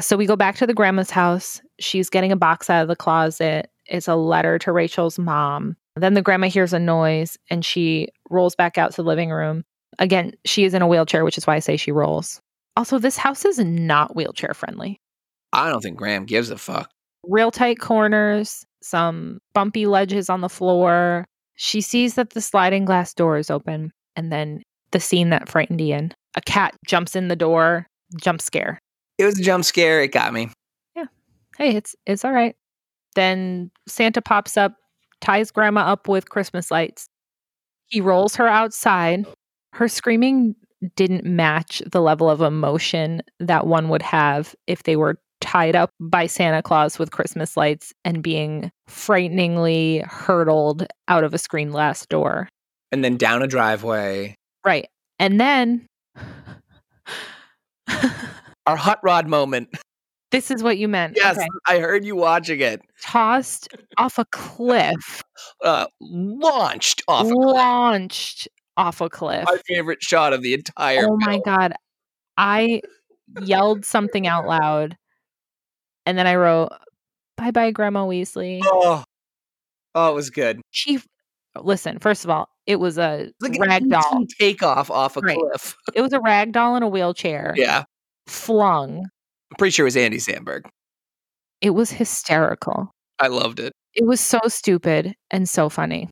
So 0.02 0.18
we 0.18 0.26
go 0.26 0.36
back 0.36 0.56
to 0.58 0.68
the 0.68 0.74
grandma's 0.74 1.10
house. 1.10 1.62
She's 1.80 2.10
getting 2.10 2.32
a 2.32 2.36
box 2.38 2.70
out 2.70 2.84
of 2.84 2.88
the 2.88 2.96
closet. 2.96 3.72
It's 3.88 4.08
a 4.08 4.16
letter 4.16 4.58
to 4.60 4.72
Rachel's 4.72 5.20
mom. 5.20 5.76
Then 5.96 6.14
the 6.14 6.22
grandma 6.22 6.48
hears 6.48 6.74
a 6.74 6.80
noise 6.80 7.38
and 7.50 7.66
she 7.66 8.08
rolls 8.30 8.56
back 8.56 8.78
out 8.78 8.92
to 8.92 8.98
the 8.98 9.08
living 9.08 9.30
room. 9.32 9.64
Again, 10.02 10.34
she 10.44 10.66
is 10.66 10.74
in 10.74 10.82
a 10.82 10.88
wheelchair, 10.88 11.24
which 11.24 11.38
is 11.38 11.48
why 11.48 11.56
I 11.56 11.60
say 11.60 11.78
she 11.78 11.92
rolls. 11.94 12.42
Also, 12.76 13.00
this 13.00 13.16
house 13.16 13.46
is 13.46 13.60
not 13.60 14.16
wheelchair 14.16 14.54
friendly. 14.54 15.00
I 15.54 15.70
don't 15.70 15.82
think 15.82 15.98
Graham 15.98 16.26
gives 16.26 16.50
a 16.50 16.58
fuck. 16.58 16.90
real 17.24 17.52
tight 17.52 17.80
corners, 17.80 18.66
some 18.82 19.40
bumpy 19.54 19.86
ledges 19.86 20.30
on 20.30 20.42
the 20.42 20.50
floor. 20.50 21.26
She 21.56 21.82
sees 21.82 22.16
that 22.16 22.32
the 22.32 22.42
sliding 22.42 22.84
glass 22.86 23.14
door 23.14 23.38
is 23.38 23.52
open, 23.52 23.92
and 24.16 24.32
then 24.32 24.64
the 24.92 25.00
scene 25.00 25.30
that 25.30 25.48
frightened 25.48 25.80
Ian. 25.80 26.14
A 26.36 26.42
cat 26.42 26.76
jumps 26.88 27.16
in 27.16 27.28
the 27.28 27.36
door, 27.36 27.86
jump 28.20 28.42
scare. 28.42 28.80
It 29.18 29.26
was 29.26 29.38
a 29.40 29.44
jump 29.44 29.66
scare. 29.66 30.02
It 30.02 30.12
got 30.12 30.34
me. 30.34 30.50
Yeah. 30.96 31.06
Hey, 31.58 31.76
it's 31.76 31.96
it's 32.08 32.26
all 32.26 32.32
right. 32.32 32.56
Then 33.14 33.70
Santa 33.88 34.22
pops 34.22 34.58
up, 34.58 34.74
ties 35.20 35.52
grandma 35.52 35.82
up 35.82 36.08
with 36.08 36.30
Christmas 36.30 36.72
lights. 36.72 37.06
He 37.88 38.02
rolls 38.02 38.36
her 38.38 38.48
outside. 38.48 39.28
Her 39.74 39.88
screaming 39.88 40.56
didn't 40.96 41.24
match 41.26 41.82
the 41.92 42.02
level 42.02 42.30
of 42.30 42.42
emotion 42.42 43.22
that 43.40 43.68
one 43.68 43.90
would 43.90 44.02
have 44.02 44.56
if 44.68 44.84
they 44.84 44.96
were 44.96 45.20
tied 45.40 45.76
up 45.76 45.92
by 46.00 46.28
Santa 46.28 46.62
Claus 46.62 47.00
with 47.00 47.12
Christmas 47.12 47.56
lights 47.58 47.94
and 48.06 48.22
being 48.22 48.72
frighteningly 48.88 50.00
hurtled 50.08 50.86
out 51.08 51.24
of 51.24 51.34
a 51.34 51.38
screen 51.38 51.70
glass 51.70 52.06
door. 52.06 52.48
And 52.92 53.04
then 53.04 53.18
down 53.18 53.42
a 53.42 53.48
driveway. 53.48 54.36
Right. 54.66 54.88
And 55.20 55.40
then 55.40 55.88
Our 58.68 58.76
hot 58.78 59.00
rod 59.04 59.28
moment. 59.28 59.70
this 60.32 60.52
is 60.52 60.62
what 60.64 60.78
you 60.78 60.88
meant. 60.88 61.14
Yes, 61.18 61.38
Okay. 61.38 61.48
I 61.68 61.80
heard 61.80 62.06
you 62.06 62.16
watching 62.16 62.60
it. 62.60 62.82
Tossed 63.02 63.70
off 63.98 64.18
a 64.20 64.26
cliff, 64.26 65.24
Uh, 65.64 65.88
launched 66.00 67.02
off. 67.08 67.26
a 67.26 67.30
cliff. 67.30 67.56
launched 67.56 68.48
off 68.78 69.02
a 69.02 69.10
cliff. 69.10 69.46
My 69.46 69.58
favorite 69.68 70.02
shot 70.02 70.34
of 70.34 70.42
the 70.42 70.54
entire. 70.54 71.08
Oh 71.08 71.18
my. 71.18 71.40
God. 71.46 71.74
I 72.38 72.82
yelled 73.42 73.86
something 73.86 74.28
out 74.28 74.46
loud 74.48 74.98
and 76.06 76.18
then 76.18 76.28
I 76.28 76.36
wrote, 76.36 76.70
Bye 77.38 77.52
bye, 77.52 77.72
Grandma 77.72 78.06
Weasley. 78.06 78.62
Oh, 78.64 79.04
oh, 79.96 80.12
it 80.12 80.16
was 80.16 80.30
good. 80.30 80.62
She, 80.72 81.00
listen, 81.60 82.00
first 82.00 82.24
of 82.24 82.30
all, 82.30 82.48
it 82.68 82.76
was 82.78 82.98
a 82.98 83.32
like 83.42 83.60
rag 83.60 83.90
doll. 83.90 84.26
Takeoff 84.40 84.90
off 84.92 85.18
a 85.18 85.22
Right. 85.22 85.38
cliff. 85.38 85.76
It 85.94 86.02
was 86.02 86.14
a 86.14 86.20
rag 86.20 86.52
doll 86.52 86.76
in 86.76 86.84
a 86.84 86.88
wheelchair, 86.88 87.54
Yeah, 87.58 87.84
flung. 88.28 89.00
I'm 89.00 89.56
pretty 89.58 89.72
sure 89.72 89.86
it 89.86 89.88
was 89.88 89.98
Andy 89.98 90.18
Samberg. 90.18 90.62
It 91.62 91.72
was 91.72 91.92
hysterical. 91.92 92.92
I 93.20 93.28
loved 93.28 93.60
it. 93.60 93.74
It 93.94 94.06
was 94.06 94.20
so 94.22 94.40
stupid 94.48 95.14
and 95.32 95.48
so 95.50 95.68
funny. 95.70 96.10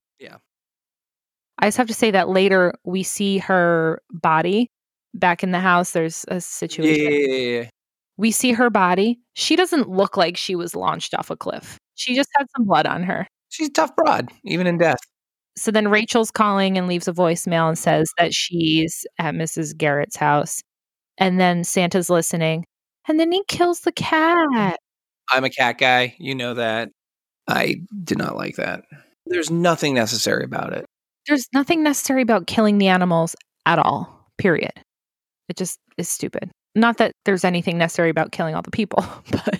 I 1.59 1.67
just 1.67 1.77
have 1.77 1.87
to 1.87 1.93
say 1.93 2.11
that 2.11 2.29
later 2.29 2.73
we 2.83 3.03
see 3.03 3.37
her 3.39 4.01
body 4.11 4.71
back 5.13 5.43
in 5.43 5.51
the 5.51 5.59
house. 5.59 5.91
There's 5.91 6.25
a 6.29 6.39
situation. 6.41 7.01
yeah, 7.01 7.09
yeah, 7.09 7.59
yeah. 7.59 7.69
We 8.17 8.31
see 8.31 8.51
her 8.53 8.69
body. 8.69 9.19
She 9.33 9.55
doesn't 9.55 9.89
look 9.89 10.17
like 10.17 10.35
she 10.35 10.55
was 10.55 10.75
launched 10.75 11.13
off 11.13 11.29
a 11.29 11.37
cliff. 11.37 11.77
She 11.95 12.15
just 12.15 12.29
had 12.37 12.47
some 12.55 12.65
blood 12.65 12.85
on 12.85 13.03
her. 13.03 13.27
She's 13.49 13.69
a 13.69 13.71
tough 13.71 13.95
broad, 13.95 14.29
even 14.43 14.67
in 14.67 14.77
death. 14.77 14.99
So 15.55 15.71
then 15.71 15.89
Rachel's 15.89 16.31
calling 16.31 16.77
and 16.77 16.87
leaves 16.87 17.07
a 17.07 17.13
voicemail 17.13 17.67
and 17.67 17.77
says 17.77 18.09
that 18.17 18.33
she's 18.33 19.05
at 19.17 19.33
Mrs. 19.33 19.75
Garrett's 19.75 20.15
house. 20.15 20.61
And 21.17 21.39
then 21.39 21.63
Santa's 21.63 22.09
listening. 22.09 22.65
And 23.07 23.19
then 23.19 23.31
he 23.31 23.43
kills 23.47 23.81
the 23.81 23.91
cat. 23.91 24.79
I'm 25.31 25.43
a 25.43 25.49
cat 25.49 25.77
guy. 25.77 26.15
You 26.19 26.35
know 26.35 26.53
that. 26.53 26.89
I 27.47 27.81
did 28.03 28.17
not 28.17 28.37
like 28.37 28.55
that. 28.55 28.83
There's 29.25 29.49
nothing 29.49 29.93
necessary 29.93 30.43
about 30.43 30.73
it. 30.73 30.85
There's 31.29 31.47
nothing 31.53 31.83
necessary 31.83 32.23
about 32.23 32.47
killing 32.47 32.79
the 32.79 32.87
animals 32.87 33.35
at 33.67 33.77
all, 33.77 34.31
period. 34.39 34.73
It 35.47 35.57
just 35.57 35.79
is 35.97 36.09
stupid. 36.09 36.49
Not 36.73 36.97
that 36.97 37.13
there's 37.23 37.43
anything 37.43 37.77
necessary 37.77 38.09
about 38.09 38.31
killing 38.31 38.55
all 38.55 38.63
the 38.63 38.71
people, 38.71 39.05
but 39.31 39.59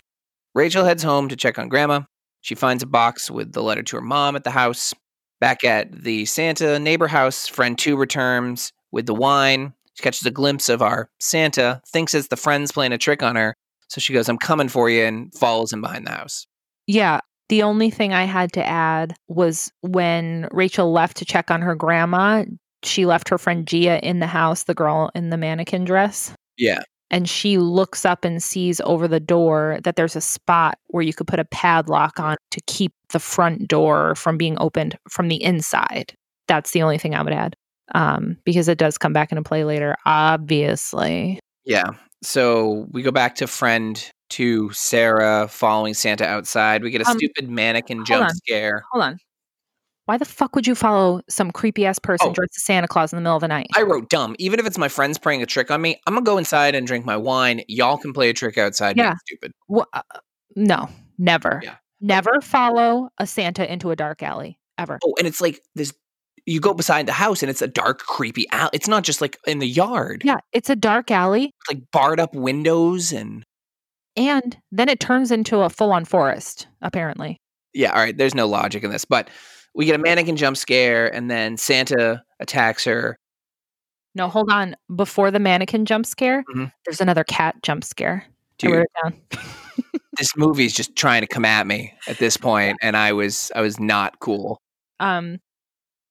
Rachel 0.55 0.84
heads 0.84 1.03
home 1.03 1.30
to 1.30 1.36
check 1.36 1.59
on 1.59 1.70
Grandma. 1.70 2.01
She 2.41 2.55
finds 2.55 2.82
a 2.82 2.88
box 2.88 3.30
with 3.30 3.53
the 3.53 3.61
letter 3.61 3.84
to 3.84 3.97
her 3.97 4.01
mom 4.01 4.36
at 4.36 4.43
the 4.43 4.51
house. 4.51 4.95
Back 5.39 5.63
at 5.63 6.03
the 6.03 6.26
Santa 6.26 6.80
neighbor 6.80 7.07
house, 7.07 7.47
friend 7.47 7.78
two 7.78 7.95
returns 7.95 8.74
with 8.91 9.05
the 9.05 9.13
wine. 9.13 9.74
She 9.93 10.01
catches 10.01 10.26
a 10.26 10.32
glimpse 10.32 10.70
of 10.70 10.82
our 10.82 11.07
Santa, 11.20 11.82
thinks 11.88 12.15
it's 12.15 12.30
the 12.30 12.36
friend's 12.36 12.72
playing 12.72 12.93
a 12.93 12.97
trick 12.97 13.22
on 13.22 13.36
her. 13.36 13.55
So 13.89 14.01
she 14.01 14.11
goes, 14.13 14.28
I'm 14.28 14.38
coming 14.38 14.70
for 14.70 14.89
you, 14.89 15.03
and 15.03 15.34
follows 15.36 15.72
him 15.72 15.82
behind 15.82 16.07
the 16.07 16.11
house. 16.11 16.47
yeah. 16.88 17.20
The 17.50 17.64
only 17.64 17.89
thing 17.89 18.14
I 18.14 18.24
had 18.26 18.54
to 18.54 18.66
add 18.66 19.16
was 19.28 19.72
when 19.82 20.47
Rachel 20.52 20.91
left 20.91 21.18
to 21.18 21.26
check 21.26 21.50
on 21.52 21.62
her 21.62 21.76
grandma, 21.76 22.45
she 22.84 23.06
left 23.06 23.28
her 23.30 23.38
friend 23.38 23.68
Gia 23.68 24.00
in 24.08 24.20
the 24.20 24.28
house, 24.28 24.64
the 24.64 24.74
girl 24.76 25.12
in 25.16 25.32
the 25.32 25.38
mannequin 25.38 25.84
dress. 25.84 26.34
Yeah. 26.58 26.82
and 27.12 27.28
she 27.28 27.58
looks 27.58 28.06
up 28.06 28.24
and 28.24 28.41
sees 28.43 28.80
over 28.82 29.08
the 29.08 29.20
door 29.20 29.80
that 29.84 29.95
there's 29.95 30.16
a 30.16 30.22
spot 30.22 30.78
where 30.88 31.02
you 31.02 31.14
could 31.14 31.28
put 31.28 31.39
a 31.39 31.45
padlock 31.45 32.20
on 32.20 32.36
to 32.52 32.62
keep 32.68 32.91
the 33.12 33.20
front 33.20 33.68
door 33.68 34.14
from 34.16 34.38
being 34.38 34.58
opened 34.60 34.95
from 35.10 35.28
the 35.28 35.41
inside. 35.41 36.14
That's 36.47 36.72
the 36.72 36.84
only 36.84 36.97
thing 36.97 37.16
I 37.16 37.24
would 37.24 37.34
add. 37.34 37.56
Um, 37.95 38.38
because 38.45 38.68
it 38.68 38.78
does 38.78 39.00
come 39.00 39.14
back 39.14 39.32
into 39.32 39.41
play 39.41 39.64
later, 39.64 39.95
obviously. 40.06 41.39
Yeah. 41.66 41.91
So 42.22 42.86
we 42.91 43.02
go 43.02 43.12
back 43.12 43.36
to 43.36 43.47
friend 43.47 44.12
two, 44.30 44.71
Sarah, 44.71 45.47
following 45.49 45.93
Santa 45.93 46.25
outside. 46.25 46.84
We 46.84 46.91
get 46.91 47.01
a 47.01 47.09
Um, 47.09 47.17
stupid 47.17 47.49
mannequin 47.49 48.05
jump 48.05 48.25
on. 48.30 48.36
scare. 48.36 48.84
Hold 48.91 49.03
on. 49.03 49.19
Why 50.05 50.17
the 50.17 50.25
fuck 50.25 50.55
would 50.55 50.65
you 50.65 50.73
follow 50.73 51.21
some 51.30 51.51
creepy 51.51 51.86
ass 51.86 51.99
person 51.99 52.30
Oh. 52.30 52.34
dressed 52.34 52.53
as 52.57 52.63
Santa 52.65 52.88
Claus 52.88 53.13
in 53.13 53.17
the 53.17 53.21
middle 53.21 53.36
of 53.36 53.41
the 53.41 53.47
night? 53.47 53.67
I 53.75 53.84
wrote 53.84 54.09
dumb. 54.09 54.36
Even 54.39 54.59
if 54.59 54.65
it's 54.65 54.77
my 54.77 54.88
friends 54.88 55.19
playing 55.19 55.43
a 55.43 55.45
trick 55.45 55.69
on 55.69 55.82
me, 55.82 56.01
I'm 56.07 56.15
gonna 56.15 56.25
go 56.25 56.38
inside 56.39 56.73
and 56.73 56.88
drink 56.88 57.05
my 57.05 57.15
wine. 57.17 57.61
Y'all 57.67 57.97
can 57.97 58.11
play 58.11 58.30
a 58.30 58.34
trick 58.34 58.57
outside. 58.57 58.97
Yeah. 58.97 59.13
stupid. 59.27 59.51
Wha- 59.67 59.86
uh, 59.93 60.01
no, 60.55 60.89
never. 61.19 61.61
Yeah. 61.63 61.75
Never 62.01 62.41
follow 62.41 63.09
a 63.19 63.27
Santa 63.27 63.71
into 63.71 63.91
a 63.91 63.95
dark 63.95 64.23
alley 64.23 64.57
ever. 64.80 64.97
Oh, 65.03 65.13
and 65.19 65.27
it's 65.27 65.41
like 65.41 65.61
this. 65.75 65.93
You 66.45 66.59
go 66.59 66.73
beside 66.73 67.05
the 67.05 67.11
house, 67.11 67.43
and 67.43 67.49
it's 67.51 67.61
a 67.61 67.67
dark, 67.67 67.99
creepy 67.99 68.47
alley. 68.51 68.69
It's 68.73 68.88
not 68.88 69.03
just 69.03 69.21
like 69.21 69.38
in 69.45 69.59
the 69.59 69.67
yard. 69.67 70.23
Yeah, 70.25 70.38
it's 70.53 70.69
a 70.71 70.75
dark 70.75 71.11
alley 71.11 71.51
It's 71.59 71.75
like 71.75 71.84
barred 71.91 72.19
up 72.19 72.34
windows 72.34 73.11
and 73.11 73.43
and 74.20 74.57
then 74.72 74.89
it 74.89 74.99
turns 74.99 75.32
into 75.32 75.61
a 75.61 75.70
full 75.70 75.91
on 75.93 76.03
forest, 76.05 76.67
apparently. 76.82 77.38
yeah. 77.74 77.91
All 77.93 77.99
right, 77.99 78.15
there's 78.17 78.36
no 78.36 78.47
logic 78.47 78.84
in 78.84 78.91
this, 78.91 79.05
but 79.05 79.30
we 79.76 79.86
get 79.86 79.95
a 79.95 79.99
mannequin 79.99 80.36
jump 80.36 80.57
scare, 80.57 81.07
and 81.13 81.32
then 81.32 81.55
Santa 81.57 82.22
attacks 82.39 82.84
her. 82.86 83.17
No, 84.15 84.28
hold 84.28 84.51
on. 84.51 84.76
Before 84.95 85.32
the 85.32 85.39
mannequin 85.39 85.86
jump 85.86 86.05
scare, 86.05 86.43
Mhm. 86.53 86.72
there's 86.86 86.99
another 87.01 87.24
cat 87.24 87.55
jump 87.63 87.84
scare. 87.84 88.26
I 88.28 88.32
Dude, 88.57 88.72
wrote 88.72 88.82
it 88.86 88.91
down. 89.03 89.22
this 90.17 90.36
movie's 90.36 90.74
just 90.74 90.95
trying 90.95 91.22
to 91.22 91.28
come 91.28 91.45
at 91.45 91.65
me 91.67 91.93
at 92.07 92.17
this 92.17 92.36
point, 92.49 92.78
and 92.82 92.97
I 92.97 93.13
was 93.13 93.51
I 93.55 93.61
was 93.61 93.80
not 93.80 94.20
cool. 94.20 94.59
Um, 94.99 95.39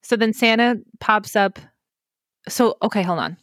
so 0.02 0.16
then 0.16 0.32
Santa 0.32 0.76
pops 1.00 1.36
up. 1.36 1.58
So 2.48 2.76
okay, 2.82 3.02
hold 3.02 3.18
on. 3.18 3.36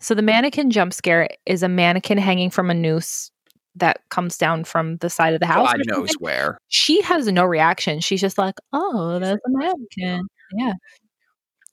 So 0.00 0.14
the 0.14 0.20
mannequin 0.22 0.70
jump 0.70 0.92
scare 0.92 1.28
is 1.46 1.62
a 1.62 1.68
mannequin 1.68 2.18
hanging 2.18 2.50
from 2.50 2.68
a 2.68 2.74
noose 2.74 3.30
that 3.76 4.00
comes 4.10 4.36
down 4.38 4.64
from 4.64 4.96
the 4.98 5.10
side 5.10 5.34
of 5.34 5.40
the 5.40 5.46
house. 5.46 5.66
God 5.72 5.80
knows 5.86 6.10
where. 6.20 6.58
She 6.68 7.00
has 7.02 7.26
no 7.26 7.44
reaction. 7.44 8.00
She's 8.00 8.20
just 8.20 8.38
like, 8.38 8.54
"Oh, 8.72 9.18
that's 9.18 9.38
a 9.46 9.50
mannequin." 9.50 10.26
Yeah. 10.56 10.72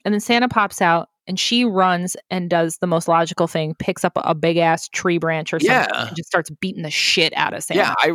And 0.06 0.14
then 0.14 0.20
Santa 0.20 0.50
pops 0.50 0.82
out 0.82 1.10
and 1.28 1.40
she 1.40 1.64
runs 1.64 2.16
and 2.32 2.50
does 2.50 2.78
the 2.78 2.88
most 2.88 3.08
logical 3.08 3.48
thing, 3.48 3.76
picks 3.78 4.04
up 4.04 4.14
a 4.16 4.34
big 4.34 4.58
ass 4.58 4.90
tree 4.90 5.20
branch 5.20 5.54
or 5.54 5.60
something 5.60 5.72
Yeah. 5.76 6.08
and 6.08 6.16
just 6.16 6.28
starts 6.28 6.50
beating 6.60 6.82
the 6.82 6.90
shit 6.90 7.34
out 7.36 7.54
of 7.54 7.64
Santa. 7.64 7.82
Yeah, 7.82 7.94
I. 8.00 8.10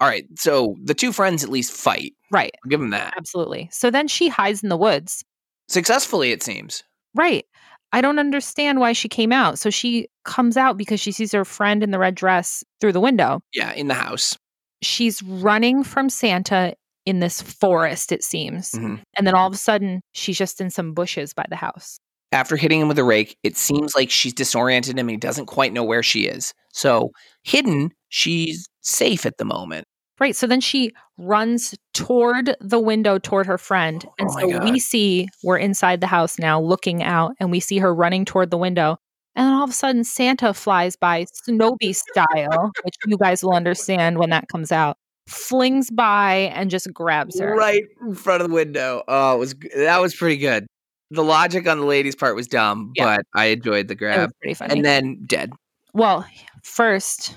All 0.00 0.08
right, 0.08 0.26
so 0.36 0.74
the 0.82 0.94
two 0.94 1.12
friends 1.12 1.44
at 1.44 1.48
least 1.50 1.72
fight. 1.72 2.12
Right. 2.32 2.50
I'll 2.64 2.68
give 2.68 2.80
them 2.80 2.90
that 2.90 3.14
Absolutely. 3.16 3.68
So 3.70 3.88
then 3.88 4.08
she 4.08 4.28
hides 4.28 4.62
in 4.62 4.68
the 4.68 4.76
woods. 4.76 5.24
successfully. 5.68 6.32
It 6.32 6.42
seems. 6.42 6.82
Right. 7.14 7.44
I 7.92 8.00
don't 8.00 8.18
understand 8.18 8.80
why 8.80 8.92
she 8.92 9.08
came 9.08 9.32
out. 9.32 9.58
So 9.58 9.70
she 9.70 10.08
comes 10.24 10.56
out 10.56 10.76
because 10.76 11.00
she 11.00 11.12
sees 11.12 11.32
her 11.32 11.44
friend 11.44 11.82
in 11.82 11.90
the 11.90 11.98
red 11.98 12.14
dress 12.14 12.64
through 12.80 12.92
the 12.92 13.00
window. 13.00 13.40
Yeah, 13.54 13.72
in 13.72 13.88
the 13.88 13.94
house. 13.94 14.36
She's 14.82 15.22
running 15.22 15.84
from 15.84 16.08
Santa 16.08 16.74
in 17.04 17.20
this 17.20 17.42
forest, 17.42 18.12
it 18.12 18.22
seems. 18.24 18.72
Mhm. 18.72 19.00
And 19.16 19.26
then 19.26 19.34
all 19.34 19.46
of 19.48 19.54
a 19.54 19.56
sudden, 19.58 20.00
she's 20.12 20.38
just 20.38 20.60
in 20.60 20.70
some 20.70 20.94
bushes 20.94 21.34
by 21.34 21.44
the 21.48 21.56
house. 21.56 21.98
After 22.30 22.56
hitting 22.56 22.80
him 22.80 22.88
with 22.88 22.98
a 22.98 23.04
rake, 23.04 23.36
it 23.42 23.56
seems 23.56 23.94
like 23.94 24.10
she's 24.10 24.32
disoriented 24.32 24.92
him 24.98 25.08
and 25.08 25.10
he 25.10 25.16
doesn't 25.18 25.46
quite 25.46 25.72
know 25.72 25.84
where 25.84 26.02
she 26.02 26.26
is. 26.26 26.54
So, 26.72 27.10
hidden, 27.42 27.90
she's 28.08 28.66
safe 28.80 29.26
at 29.26 29.36
the 29.36 29.44
moment. 29.44 29.86
Right. 30.22 30.36
So 30.36 30.46
then 30.46 30.60
she 30.60 30.92
runs 31.18 31.74
toward 31.94 32.54
the 32.60 32.78
window 32.78 33.18
toward 33.18 33.44
her 33.46 33.58
friend. 33.58 34.04
Oh 34.06 34.14
and 34.20 34.28
Oh 34.30 34.38
so 34.38 34.50
God. 34.52 34.64
we 34.70 34.78
see 34.78 35.26
we're 35.42 35.58
inside 35.58 36.00
the 36.00 36.06
house 36.06 36.38
now 36.38 36.60
looking 36.60 37.02
out 37.02 37.32
and 37.40 37.50
we 37.50 37.58
see 37.58 37.78
her 37.78 37.92
running 37.92 38.24
toward 38.24 38.52
the 38.52 38.56
window. 38.56 38.98
And 39.34 39.46
then 39.48 39.52
all 39.54 39.64
of 39.64 39.70
a 39.70 39.72
sudden 39.72 40.04
Santa 40.04 40.54
flies 40.54 40.94
by 40.94 41.24
Snowy 41.32 41.92
style, 41.92 42.70
which 42.84 42.94
you 43.04 43.16
guys 43.18 43.42
will 43.42 43.54
understand 43.54 44.18
when 44.18 44.30
that 44.30 44.46
comes 44.46 44.70
out. 44.70 44.96
Flings 45.26 45.90
by 45.90 46.52
and 46.54 46.70
just 46.70 46.92
grabs 46.94 47.40
her. 47.40 47.56
Right 47.56 47.82
in 48.06 48.14
front 48.14 48.42
of 48.42 48.48
the 48.48 48.54
window. 48.54 49.02
Oh, 49.08 49.34
it 49.34 49.38
was 49.38 49.56
that 49.76 50.00
was 50.00 50.14
pretty 50.14 50.36
good. 50.36 50.68
The 51.10 51.24
logic 51.24 51.66
on 51.66 51.80
the 51.80 51.84
lady's 51.84 52.14
part 52.14 52.36
was 52.36 52.46
dumb, 52.46 52.92
Yeah. 52.94 53.16
but 53.16 53.26
I 53.34 53.46
enjoyed 53.46 53.88
the 53.88 53.96
grab. 53.96 54.30
pretty 54.40 54.54
funny. 54.54 54.76
And 54.76 54.84
then 54.84 55.24
dead. 55.26 55.50
Well, 55.94 56.26
first 56.62 57.34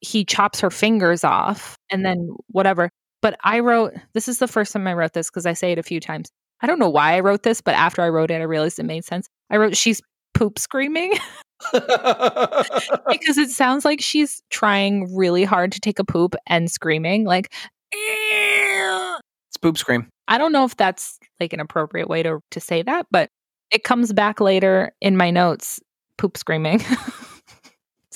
he 0.00 0.24
chops 0.24 0.60
her 0.60 0.70
fingers 0.70 1.24
off 1.24 1.76
and 1.90 2.04
then 2.04 2.30
whatever. 2.48 2.90
But 3.22 3.38
I 3.44 3.60
wrote 3.60 3.94
this 4.14 4.28
is 4.28 4.38
the 4.38 4.48
first 4.48 4.72
time 4.72 4.86
I 4.86 4.94
wrote 4.94 5.12
this 5.12 5.30
because 5.30 5.46
I 5.46 5.52
say 5.52 5.72
it 5.72 5.78
a 5.78 5.82
few 5.82 6.00
times. 6.00 6.30
I 6.62 6.66
don't 6.66 6.78
know 6.78 6.90
why 6.90 7.14
I 7.14 7.20
wrote 7.20 7.42
this, 7.42 7.60
but 7.60 7.74
after 7.74 8.02
I 8.02 8.08
wrote 8.08 8.30
it, 8.30 8.40
I 8.40 8.44
realized 8.44 8.78
it 8.78 8.84
made 8.84 9.04
sense. 9.04 9.28
I 9.50 9.56
wrote 9.56 9.76
she's 9.76 10.00
poop 10.34 10.58
screaming 10.58 11.12
because 11.72 13.38
it 13.38 13.50
sounds 13.50 13.84
like 13.84 14.00
she's 14.00 14.42
trying 14.50 15.14
really 15.14 15.44
hard 15.44 15.72
to 15.72 15.80
take 15.80 15.98
a 15.98 16.04
poop 16.04 16.34
and 16.46 16.70
screaming 16.70 17.24
like 17.24 17.52
"Ew." 17.92 19.16
it's 19.48 19.56
poop 19.60 19.78
scream. 19.78 20.08
I 20.28 20.38
don't 20.38 20.52
know 20.52 20.64
if 20.64 20.76
that's 20.76 21.18
like 21.40 21.52
an 21.52 21.60
appropriate 21.60 22.08
way 22.08 22.22
to 22.22 22.40
to 22.50 22.60
say 22.60 22.82
that, 22.82 23.06
but 23.10 23.30
it 23.70 23.84
comes 23.84 24.12
back 24.12 24.40
later 24.40 24.92
in 25.00 25.16
my 25.16 25.30
notes 25.30 25.80
poop 26.18 26.36
screaming. 26.36 26.82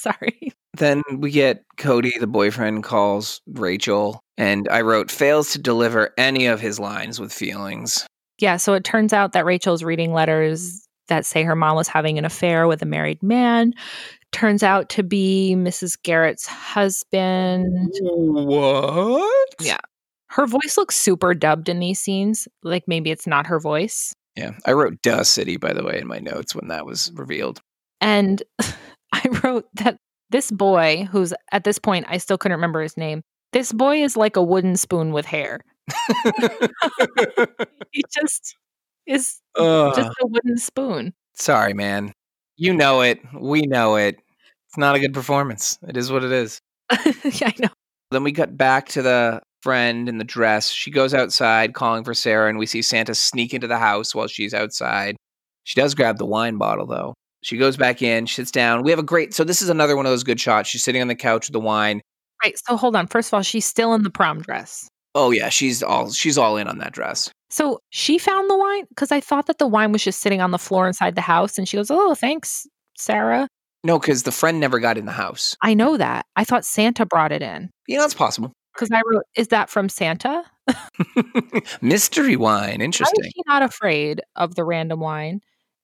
Sorry. 0.01 0.53
Then 0.75 1.03
we 1.17 1.33
get 1.33 1.65
Cody, 1.79 2.13
the 2.21 2.29
boyfriend, 2.29 2.85
calls 2.85 3.41
Rachel, 3.49 4.21
and 4.39 4.69
I 4.69 4.83
wrote 4.83 5.11
fails 5.11 5.53
to 5.53 5.59
deliver 5.59 6.15
any 6.17 6.47
of 6.47 6.61
his 6.61 6.79
lines 6.79 7.19
with 7.19 7.33
feelings. 7.33 8.07
Yeah, 8.39 8.57
so 8.57 8.75
it 8.75 8.85
turns 8.85 9.13
out 9.13 9.33
that 9.33 9.45
Rachel's 9.45 9.83
reading 9.83 10.13
letters 10.13 10.87
that 11.09 11.27
say 11.27 11.43
her 11.43 11.57
mom 11.57 11.77
was 11.77 11.89
having 11.89 12.19
an 12.19 12.25
affair 12.25 12.67
with 12.67 12.81
a 12.83 12.87
married 12.87 13.23
man. 13.23 13.75
Turns 14.33 14.63
out 14.63 14.89
to 14.91 15.03
be 15.03 15.55
Mrs. 15.57 16.01
Garrett's 16.03 16.47
husband. 16.47 17.93
What? 18.01 19.55
Yeah. 19.61 19.81
Her 20.29 20.47
voice 20.47 20.77
looks 20.77 20.97
super 20.97 21.35
dubbed 21.35 21.69
in 21.69 21.81
these 21.81 22.01
scenes. 22.01 22.47
Like 22.63 22.85
maybe 22.87 23.11
it's 23.11 23.27
not 23.27 23.49
her 23.49 23.59
voice. 23.59 24.15
Yeah. 24.37 24.53
I 24.65 24.73
wrote 24.73 25.03
Duh 25.03 25.25
City, 25.25 25.57
by 25.57 25.73
the 25.73 25.83
way, 25.83 25.99
in 26.01 26.07
my 26.07 26.21
notes 26.21 26.55
when 26.55 26.69
that 26.69 26.87
was 26.87 27.11
revealed. 27.15 27.61
And 28.01 28.43
I 29.13 29.23
wrote 29.43 29.67
that 29.75 29.99
this 30.31 30.51
boy, 30.51 31.09
who's 31.11 31.35
at 31.53 31.65
this 31.65 31.79
point, 31.79 32.07
I 32.09 32.19
still 32.19 32.39
couldn't 32.39 32.57
remember 32.57 32.83
his 32.83 32.97
name. 32.97 33.23
This 33.53 33.73
boy 33.73 34.03
is 34.03 34.17
like 34.17 34.37
a 34.37 34.43
wooden 34.43 34.77
spoon 34.77 35.13
with 35.13 35.27
hair. 35.27 35.61
he 37.91 38.05
just 38.15 38.57
is 39.07 39.41
Ugh. 39.57 39.95
just 39.97 40.11
a 40.23 40.27
wooden 40.27 40.57
spoon. 40.57 41.13
Sorry, 41.35 41.75
man. 41.75 42.13
You 42.57 42.73
know 42.75 43.01
it. 43.01 43.21
We 43.35 43.63
know 43.63 43.97
it. 43.97 44.17
It's 44.69 44.79
not 44.79 44.95
a 44.95 45.01
good 45.01 45.15
performance. 45.15 45.79
It 45.89 45.97
is 45.97 46.13
what 46.13 46.23
it 46.23 46.31
is. 46.31 46.61
yeah, 47.25 47.49
I 47.49 47.55
know. 47.59 47.69
Then 48.13 48.23
we 48.23 48.33
cut 48.33 48.57
back 48.57 48.89
to 48.91 49.03
the 49.03 49.41
friend 49.63 50.09
in 50.09 50.19
the 50.19 50.25
dress. 50.25 50.71
She 50.71 50.91
goes 50.91 51.13
outside 51.13 51.75
calling 51.75 52.05
for 52.05 52.15
Sarah, 52.15 52.49
and 52.49 52.59
we 52.59 52.67
see 52.67 52.83
Santa 52.83 53.15
sneak 53.15 53.53
into 53.53 53.67
the 53.67 53.79
house 53.79 54.15
while 54.15 54.29
she's 54.29 54.55
outside. 54.55 55.17
She 55.65 55.81
does 55.81 55.95
grab 55.95 56.19
the 56.19 56.27
wine 56.27 56.57
bottle, 56.57 56.87
though. 56.87 57.15
She 57.43 57.57
goes 57.57 57.77
back 57.77 58.03
in, 58.03 58.27
sits 58.27 58.51
down. 58.51 58.83
We 58.83 58.91
have 58.91 58.99
a 58.99 59.05
great, 59.05 59.33
so 59.35 59.45
this 59.45 59.63
is 59.63 59.69
another 59.69 59.97
one 59.97 60.07
of 60.07 60.13
those 60.13 60.25
good 60.25 60.41
shots. 60.41 60.69
She's 60.69 60.85
sitting 60.85 61.01
on 61.01 61.09
the 61.09 61.15
couch 61.15 61.49
with 61.49 61.53
the 61.55 61.61
wine. 61.61 62.01
Right. 62.45 62.55
So 62.67 62.77
hold 62.77 62.97
on. 62.97 63.07
First 63.07 63.29
of 63.31 63.35
all, 63.35 63.43
she's 63.43 63.65
still 63.65 63.95
in 63.95 64.03
the 64.03 64.11
prom 64.11 64.41
dress. 64.43 64.89
Oh 65.15 65.31
yeah, 65.31 65.49
she's 65.49 65.83
all 65.83 66.11
she's 66.13 66.39
all 66.39 66.57
in 66.57 66.69
on 66.69 66.79
that 66.79 66.93
dress. 66.93 67.31
So 67.51 67.81
she 67.91 68.17
found 68.19 68.49
the 68.49 68.57
wine 68.57 68.85
because 68.91 69.11
I 69.11 69.21
thought 69.21 69.47
that 69.47 69.59
the 69.59 69.67
wine 69.67 69.91
was 69.93 70.05
just 70.05 70.21
sitting 70.21 70.41
on 70.41 70.51
the 70.53 70.59
floor 70.59 70.87
inside 70.87 71.17
the 71.17 71.21
house. 71.21 71.59
And 71.59 71.67
she 71.69 71.77
goes, 71.77 71.91
Oh, 71.91 72.15
thanks, 72.15 72.67
Sarah. 72.97 73.49
No, 73.83 73.99
because 73.99 74.23
the 74.23 74.31
friend 74.33 74.61
never 74.61 74.79
got 74.79 74.97
in 74.99 75.07
the 75.07 75.13
house. 75.13 75.57
I 75.63 75.75
know 75.75 75.97
that. 75.97 76.27
I 76.37 76.45
thought 76.45 76.65
Santa 76.65 77.07
brought 77.07 77.33
it 77.33 77.43
in 77.43 77.71
You 77.89 77.97
know, 77.99 78.05
it's 78.05 78.15
possible. 78.15 78.53
because 78.75 78.91
I 78.93 79.03
wrote, 79.11 79.25
Is 79.37 79.49
that 79.49 79.69
from 79.71 79.89
Santa? 79.89 80.45
Mystery 81.83 82.37
wine. 82.37 82.61
Why 82.61 82.75
is 82.75 82.81
Interesting. 82.85 83.25
she 83.25 83.43
not 83.47 83.63
afraid 83.63 84.21
of 84.37 84.55
the 84.55 84.65
random 84.65 85.01
wine? 85.01 85.41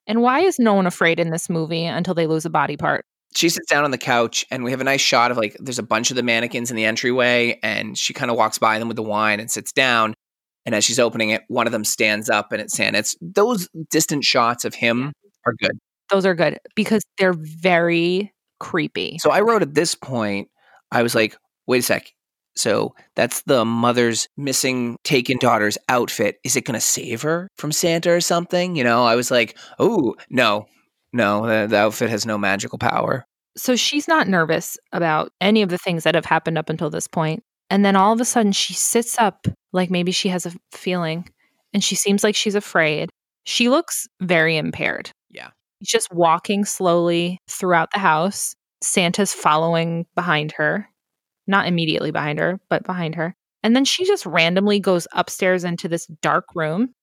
And 0.06 0.22
why 0.22 0.40
is 0.40 0.58
no 0.58 0.74
one 0.74 0.86
afraid 0.86 1.18
in 1.18 1.30
this 1.30 1.48
movie 1.50 1.84
until 1.84 2.14
they 2.14 2.26
lose 2.26 2.44
a 2.44 2.50
body 2.50 2.76
part? 2.76 3.04
She 3.34 3.48
sits 3.48 3.66
down 3.68 3.84
on 3.84 3.90
the 3.90 3.98
couch, 3.98 4.46
and 4.50 4.64
we 4.64 4.70
have 4.70 4.80
a 4.80 4.84
nice 4.84 5.00
shot 5.00 5.30
of 5.30 5.36
like 5.36 5.56
there's 5.58 5.78
a 5.78 5.82
bunch 5.82 6.10
of 6.10 6.16
the 6.16 6.22
mannequins 6.22 6.70
in 6.70 6.76
the 6.76 6.84
entryway, 6.84 7.58
and 7.62 7.98
she 7.98 8.14
kind 8.14 8.30
of 8.30 8.36
walks 8.36 8.58
by 8.58 8.78
them 8.78 8.88
with 8.88 8.96
the 8.96 9.02
wine 9.02 9.40
and 9.40 9.50
sits 9.50 9.72
down. 9.72 10.14
And 10.64 10.74
as 10.74 10.84
she's 10.84 10.98
opening 10.98 11.30
it, 11.30 11.42
one 11.48 11.66
of 11.66 11.72
them 11.72 11.84
stands 11.84 12.30
up, 12.30 12.52
and 12.52 12.60
it's 12.60 12.74
Santa. 12.74 12.98
It's 12.98 13.16
those 13.20 13.68
distant 13.90 14.24
shots 14.24 14.64
of 14.64 14.74
him 14.74 15.12
are 15.44 15.54
good. 15.60 15.78
Those 16.10 16.24
are 16.24 16.34
good 16.34 16.58
because 16.74 17.04
they're 17.18 17.34
very 17.34 18.32
creepy. 18.58 19.18
So 19.18 19.30
I 19.30 19.40
wrote 19.40 19.62
at 19.62 19.74
this 19.74 19.94
point, 19.94 20.48
I 20.90 21.02
was 21.02 21.14
like, 21.14 21.36
wait 21.66 21.80
a 21.80 21.82
sec. 21.82 22.12
So 22.56 22.94
that's 23.14 23.42
the 23.42 23.64
mother's 23.64 24.28
missing 24.36 24.96
taken 25.04 25.38
daughter's 25.38 25.78
outfit. 25.88 26.36
Is 26.42 26.56
it 26.56 26.64
going 26.64 26.74
to 26.74 26.80
save 26.80 27.22
her 27.22 27.48
from 27.56 27.70
Santa 27.70 28.10
or 28.10 28.20
something? 28.20 28.76
You 28.76 28.84
know, 28.84 29.04
I 29.04 29.14
was 29.14 29.30
like, 29.30 29.56
oh, 29.78 30.16
no, 30.30 30.66
no, 31.12 31.46
the, 31.46 31.66
the 31.68 31.76
outfit 31.76 32.10
has 32.10 32.26
no 32.26 32.38
magical 32.38 32.78
power. 32.78 33.24
So 33.56 33.76
she's 33.76 34.08
not 34.08 34.28
nervous 34.28 34.76
about 34.92 35.32
any 35.40 35.62
of 35.62 35.68
the 35.68 35.78
things 35.78 36.04
that 36.04 36.14
have 36.14 36.26
happened 36.26 36.58
up 36.58 36.68
until 36.68 36.90
this 36.90 37.08
point. 37.08 37.42
And 37.70 37.84
then 37.84 37.96
all 37.96 38.12
of 38.12 38.20
a 38.20 38.24
sudden 38.24 38.52
she 38.52 38.74
sits 38.74 39.18
up 39.18 39.46
like 39.72 39.90
maybe 39.90 40.12
she 40.12 40.28
has 40.28 40.46
a 40.46 40.52
feeling 40.72 41.28
and 41.72 41.82
she 41.82 41.94
seems 41.94 42.22
like 42.22 42.36
she's 42.36 42.54
afraid. 42.54 43.10
She 43.44 43.68
looks 43.68 44.06
very 44.20 44.56
impaired. 44.56 45.10
Yeah. 45.30 45.50
She's 45.80 45.90
just 45.90 46.12
walking 46.12 46.64
slowly 46.64 47.38
throughout 47.48 47.88
the 47.92 47.98
house. 47.98 48.54
Santa's 48.82 49.32
following 49.32 50.06
behind 50.14 50.52
her, 50.52 50.88
not 51.46 51.66
immediately 51.66 52.10
behind 52.10 52.38
her, 52.38 52.60
but 52.68 52.84
behind 52.84 53.14
her. 53.14 53.34
And 53.62 53.74
then 53.74 53.84
she 53.84 54.04
just 54.04 54.26
randomly 54.26 54.78
goes 54.78 55.08
upstairs 55.12 55.64
into 55.64 55.88
this 55.88 56.06
dark 56.22 56.44
room. 56.54 56.94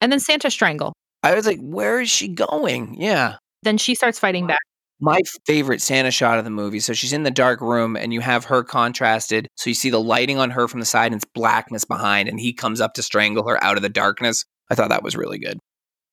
And 0.00 0.12
then 0.12 0.20
Santa 0.20 0.50
strangle. 0.50 0.92
I 1.22 1.34
was 1.34 1.46
like, 1.46 1.58
where 1.60 2.00
is 2.00 2.10
she 2.10 2.28
going? 2.28 2.94
Yeah. 3.00 3.36
Then 3.62 3.78
she 3.78 3.94
starts 3.94 4.18
fighting 4.18 4.46
back. 4.46 4.60
My 5.00 5.20
favorite 5.44 5.82
Santa 5.82 6.10
shot 6.10 6.38
of 6.38 6.44
the 6.44 6.50
movie. 6.50 6.80
So 6.80 6.92
she's 6.92 7.12
in 7.12 7.24
the 7.24 7.30
dark 7.30 7.60
room 7.60 7.96
and 7.96 8.12
you 8.12 8.20
have 8.20 8.44
her 8.44 8.62
contrasted. 8.62 9.48
So 9.56 9.68
you 9.68 9.74
see 9.74 9.90
the 9.90 10.00
lighting 10.00 10.38
on 10.38 10.50
her 10.50 10.68
from 10.68 10.80
the 10.80 10.86
side 10.86 11.12
and 11.12 11.16
it's 11.16 11.30
blackness 11.34 11.84
behind, 11.84 12.28
and 12.28 12.40
he 12.40 12.52
comes 12.52 12.80
up 12.80 12.94
to 12.94 13.02
strangle 13.02 13.46
her 13.48 13.62
out 13.62 13.76
of 13.76 13.82
the 13.82 13.88
darkness. 13.88 14.44
I 14.70 14.74
thought 14.74 14.88
that 14.88 15.02
was 15.02 15.16
really 15.16 15.38
good. 15.38 15.58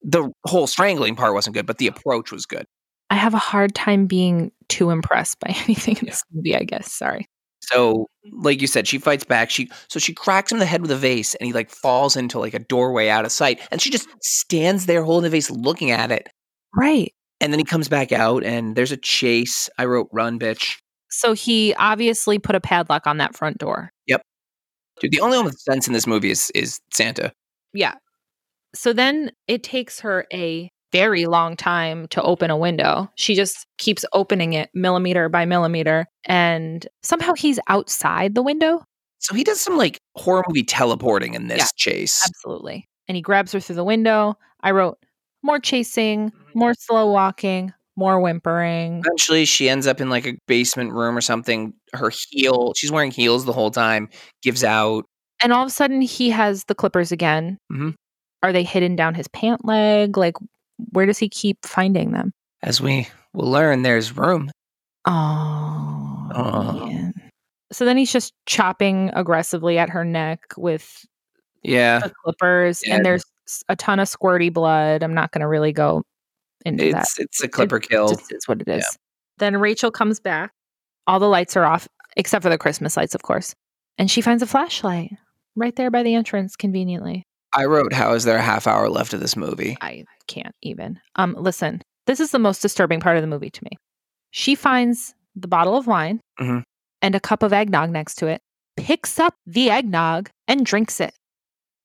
The 0.02 0.32
whole 0.46 0.68
strangling 0.68 1.16
part 1.16 1.34
wasn't 1.34 1.56
good, 1.56 1.66
but 1.66 1.78
the 1.78 1.88
approach 1.88 2.32
was 2.32 2.46
good. 2.46 2.66
I 3.10 3.16
have 3.16 3.34
a 3.34 3.40
hard 3.40 3.76
time 3.76 4.08
being 4.08 4.52
too 4.68 4.90
impressed 4.90 5.40
by 5.40 5.50
anything 5.66 5.98
in 5.98 6.08
this 6.08 6.24
movie, 6.34 6.56
I 6.56 6.64
guess. 6.64 6.92
Sorry. 6.92 7.28
So, 7.72 8.08
like 8.32 8.62
you 8.62 8.68
said, 8.68 8.88
she 8.88 8.98
fights 8.98 9.24
back. 9.24 9.50
She 9.50 9.70
so 9.88 10.00
she 10.00 10.14
cracks 10.14 10.52
him 10.52 10.58
in 10.58 10.60
the 10.60 10.66
head 10.66 10.82
with 10.82 10.92
a 10.92 10.98
vase, 10.98 11.36
and 11.36 11.48
he 11.48 11.54
like 11.54 11.70
falls 11.70 12.16
into 12.16 12.40
like 12.40 12.54
a 12.54 12.60
doorway 12.60 13.10
out 13.10 13.26
of 13.26 13.32
sight. 13.32 13.62
And 13.72 13.82
she 13.82 13.90
just 13.90 14.08
stands 14.22 14.86
there 14.86 15.04
holding 15.04 15.24
the 15.24 15.30
vase, 15.30 15.50
looking 15.50 15.92
at 15.92 16.12
it. 16.12 16.30
Right. 16.76 17.14
And 17.40 17.52
then 17.54 17.60
he 17.60 17.66
comes 17.66 17.88
back 17.88 18.12
out, 18.12 18.44
and 18.44 18.76
there's 18.76 18.92
a 18.92 18.98
chase. 18.98 19.70
I 19.78 19.86
wrote 19.86 20.10
"Run, 20.12 20.40
bitch." 20.40 20.78
So 21.10 21.34
he 21.34 21.74
obviously 21.76 22.40
put 22.40 22.56
a 22.56 22.62
padlock 22.62 23.08
on 23.08 23.18
that 23.18 23.36
front 23.36 23.60
door. 23.60 23.92
Yep. 24.08 24.24
Dude, 25.00 25.12
the 25.12 25.22
only 25.22 25.38
one 25.38 25.46
with 25.46 25.60
sense 25.60 25.88
in 25.88 25.94
this 25.94 26.08
movie 26.08 26.32
is 26.32 26.52
is 26.56 26.80
Santa. 26.92 27.32
Yeah. 27.74 27.96
So 28.76 28.94
then 28.94 29.32
it 29.48 29.64
takes 29.64 30.00
her 30.02 30.26
a 30.34 30.70
very 30.94 31.26
long 31.26 31.58
time 31.58 32.08
to 32.10 32.22
open 32.22 32.50
a 32.50 32.56
window. 32.58 33.10
She 33.16 33.36
just 33.36 33.66
keeps 33.78 34.06
opening 34.14 34.54
it 34.54 34.70
millimeter 34.74 35.28
by 35.28 35.44
millimeter. 35.44 36.06
And 36.26 36.88
somehow 37.02 37.34
he's 37.34 37.60
outside 37.68 38.36
the 38.36 38.44
window. 38.44 38.84
So 39.20 39.34
he 39.36 39.44
does 39.44 39.60
some 39.60 39.76
like 39.78 40.00
horror 40.16 40.44
movie 40.48 40.64
teleporting 40.64 41.34
in 41.34 41.48
this 41.48 41.60
Yeah. 41.60 41.66
chase. 41.76 42.24
Absolutely. 42.26 42.88
And 43.10 43.16
he 43.16 43.22
grabs 43.22 43.52
her 43.52 43.60
through 43.60 43.76
the 43.76 43.84
window. 43.84 44.36
I 44.62 44.72
wrote 44.72 44.98
more 45.42 45.60
chasing, 45.60 46.32
more 46.54 46.74
slow 46.74 47.12
walking, 47.12 47.74
more 47.98 48.20
whimpering. 48.22 49.02
Eventually, 49.06 49.46
she 49.46 49.68
ends 49.70 49.88
up 49.88 50.00
in 50.00 50.10
like 50.10 50.26
a 50.28 50.38
basement 50.48 50.94
room 50.94 51.18
or 51.18 51.22
something. 51.22 51.74
Her 51.94 52.12
heel, 52.32 52.74
she's 52.76 52.92
wearing 52.92 53.12
heels 53.12 53.46
the 53.46 53.54
whole 53.54 53.72
time, 53.72 54.10
gives 54.42 54.64
out. 54.64 55.06
And 55.42 55.52
all 55.52 55.64
of 55.64 55.68
a 55.68 55.72
sudden, 55.72 56.02
he 56.02 56.30
has 56.30 56.64
the 56.66 56.76
clippers 56.76 57.12
again. 57.12 57.58
Mhm. 57.72 57.96
Are 58.42 58.52
they 58.54 58.64
hidden 58.64 58.96
down 58.96 59.16
his 59.16 59.28
pant 59.30 59.64
leg? 59.66 60.18
Like, 60.18 60.36
where 60.92 61.06
does 61.06 61.18
he 61.18 61.30
keep 61.30 61.58
finding 61.66 62.12
them? 62.12 62.34
As 62.62 62.80
we 62.82 63.08
will 63.34 63.50
learn, 63.50 63.82
there's 63.84 64.16
room. 64.16 64.50
Oh, 65.06 66.30
Oh. 66.34 66.86
man. 66.88 67.14
So 67.72 67.86
then 67.86 67.98
he's 67.98 68.12
just 68.12 68.34
chopping 68.46 69.10
aggressively 69.14 69.78
at 69.78 69.90
her 69.90 70.06
neck 70.06 70.40
with 70.58 71.06
Yeah, 71.64 72.00
the 72.00 72.14
clippers, 72.24 72.82
Yeah. 72.86 72.96
and 72.96 73.06
there's 73.06 73.24
a 73.70 73.76
ton 73.76 74.00
of 74.00 74.08
squirty 74.08 74.52
blood. 74.54 75.02
I'm 75.04 75.14
not 75.14 75.32
going 75.32 75.42
to 75.42 75.48
really 75.48 75.72
go 75.74 76.04
into 76.66 76.92
that. 76.92 77.02
it's 77.04 77.20
it's 77.20 77.44
a 77.44 77.48
clipper 77.48 77.80
kill. 77.80 78.10
Just 78.10 78.32
is 78.32 78.48
what 78.48 78.62
it 78.62 78.68
is. 78.68 78.84
Yeah. 78.84 78.98
Then 79.40 79.58
Rachel 79.58 79.92
comes 79.92 80.20
back. 80.20 80.52
All 81.08 81.20
the 81.20 81.28
lights 81.28 81.58
are 81.58 81.66
off, 81.66 81.88
except 82.16 82.44
for 82.44 82.50
the 82.50 82.58
Christmas 82.58 82.96
lights, 82.96 83.16
of 83.16 83.24
course. 83.24 83.54
And 83.98 84.10
she 84.10 84.22
finds 84.22 84.42
a 84.44 84.48
flashlight 84.48 85.12
right 85.56 85.76
there 85.76 85.92
by 85.92 86.04
the 86.04 86.16
entrance, 86.16 86.56
conveniently. 86.56 87.26
I 87.56 87.66
wrote, 87.66 87.94
"How 87.94 88.14
is 88.14 88.24
there 88.24 88.38
a 88.38 88.42
half 88.42 88.68
hour 88.68 88.90
left 88.90 89.14
of 89.14 89.20
this 89.20 89.36
movie?" 89.36 89.78
I 89.82 90.06
can't 90.28 90.56
even. 90.62 91.00
Um, 91.16 91.36
listen, 91.38 91.82
this 92.08 92.20
is 92.20 92.32
the 92.32 92.40
most 92.40 92.62
disturbing 92.62 93.00
part 93.00 93.18
of 93.18 93.22
the 93.22 93.28
movie 93.28 93.50
to 93.50 93.64
me. 93.64 93.72
She 94.32 94.56
finds 94.56 95.14
the 95.36 95.48
bottle 95.48 95.78
of 95.78 95.88
wine 95.88 96.20
Mhm. 96.40 96.64
and 97.02 97.16
a 97.16 97.20
cup 97.20 97.44
of 97.44 97.54
eggnog 97.54 97.90
next 97.92 98.16
to 98.16 98.28
it, 98.28 98.42
picks 98.78 99.20
up 99.20 99.36
the 99.46 99.70
eggnog 99.70 100.30
and 100.48 100.66
drinks 100.66 101.00
it. 101.00 101.14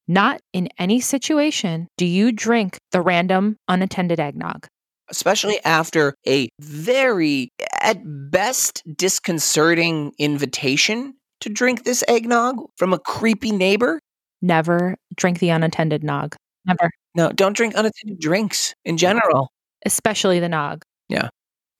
Not 0.06 0.40
in 0.54 0.68
any 0.78 1.00
situation 1.00 1.88
do 1.98 2.06
you 2.06 2.32
drink 2.32 2.78
the 2.92 3.02
random 3.02 3.56
unattended 3.68 4.18
eggnog. 4.18 4.66
Especially 5.10 5.62
after 5.64 6.14
a 6.26 6.48
very, 6.60 7.50
at 7.80 7.98
best, 8.30 8.82
disconcerting 8.96 10.12
invitation 10.18 11.14
to 11.40 11.48
drink 11.50 11.84
this 11.84 12.02
eggnog 12.08 12.56
from 12.76 12.92
a 12.92 12.98
creepy 12.98 13.52
neighbor. 13.52 14.00
Never 14.40 14.96
drink 15.16 15.38
the 15.38 15.50
unattended 15.50 16.04
nog. 16.04 16.36
Never. 16.64 16.90
No, 17.14 17.32
don't 17.32 17.56
drink 17.56 17.74
unattended 17.76 18.20
drinks 18.20 18.74
in 18.84 18.96
general. 18.96 19.50
Especially 19.84 20.38
the 20.40 20.48
nog. 20.48 20.84
Yeah. 21.08 21.28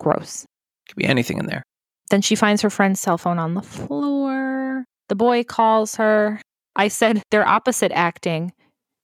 Gross. 0.01 0.45
Could 0.89 0.97
be 0.97 1.05
anything 1.05 1.39
in 1.39 1.47
there. 1.47 1.63
Then 2.11 2.23
she 2.23 2.35
finds 2.35 2.63
her 2.63 2.71
friend's 2.71 3.01
cell 3.01 3.19
phone 3.19 3.39
on 3.39 3.55
the 3.55 3.63
floor. 3.63 4.85
The 5.09 5.15
boy 5.15 5.45
calls 5.45 5.95
her. 5.97 6.41
I 6.77 6.89
said 6.89 7.23
they're 7.31 7.47
opposite 7.47 7.93
acting. 7.93 8.53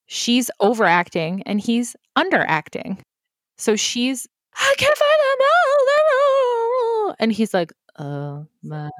She's 0.06 0.50
overacting 0.60 1.42
and 1.42 1.60
he's 1.60 1.96
underacting. 2.16 3.00
So 3.58 3.76
she's, 3.76 4.26
I 4.54 4.74
can't 4.78 4.96
find 4.96 5.20
them 5.20 5.46
all. 7.08 7.16
And 7.18 7.32
he's 7.32 7.52
like, 7.52 7.72
oh, 7.98 8.46
my. 8.62 8.90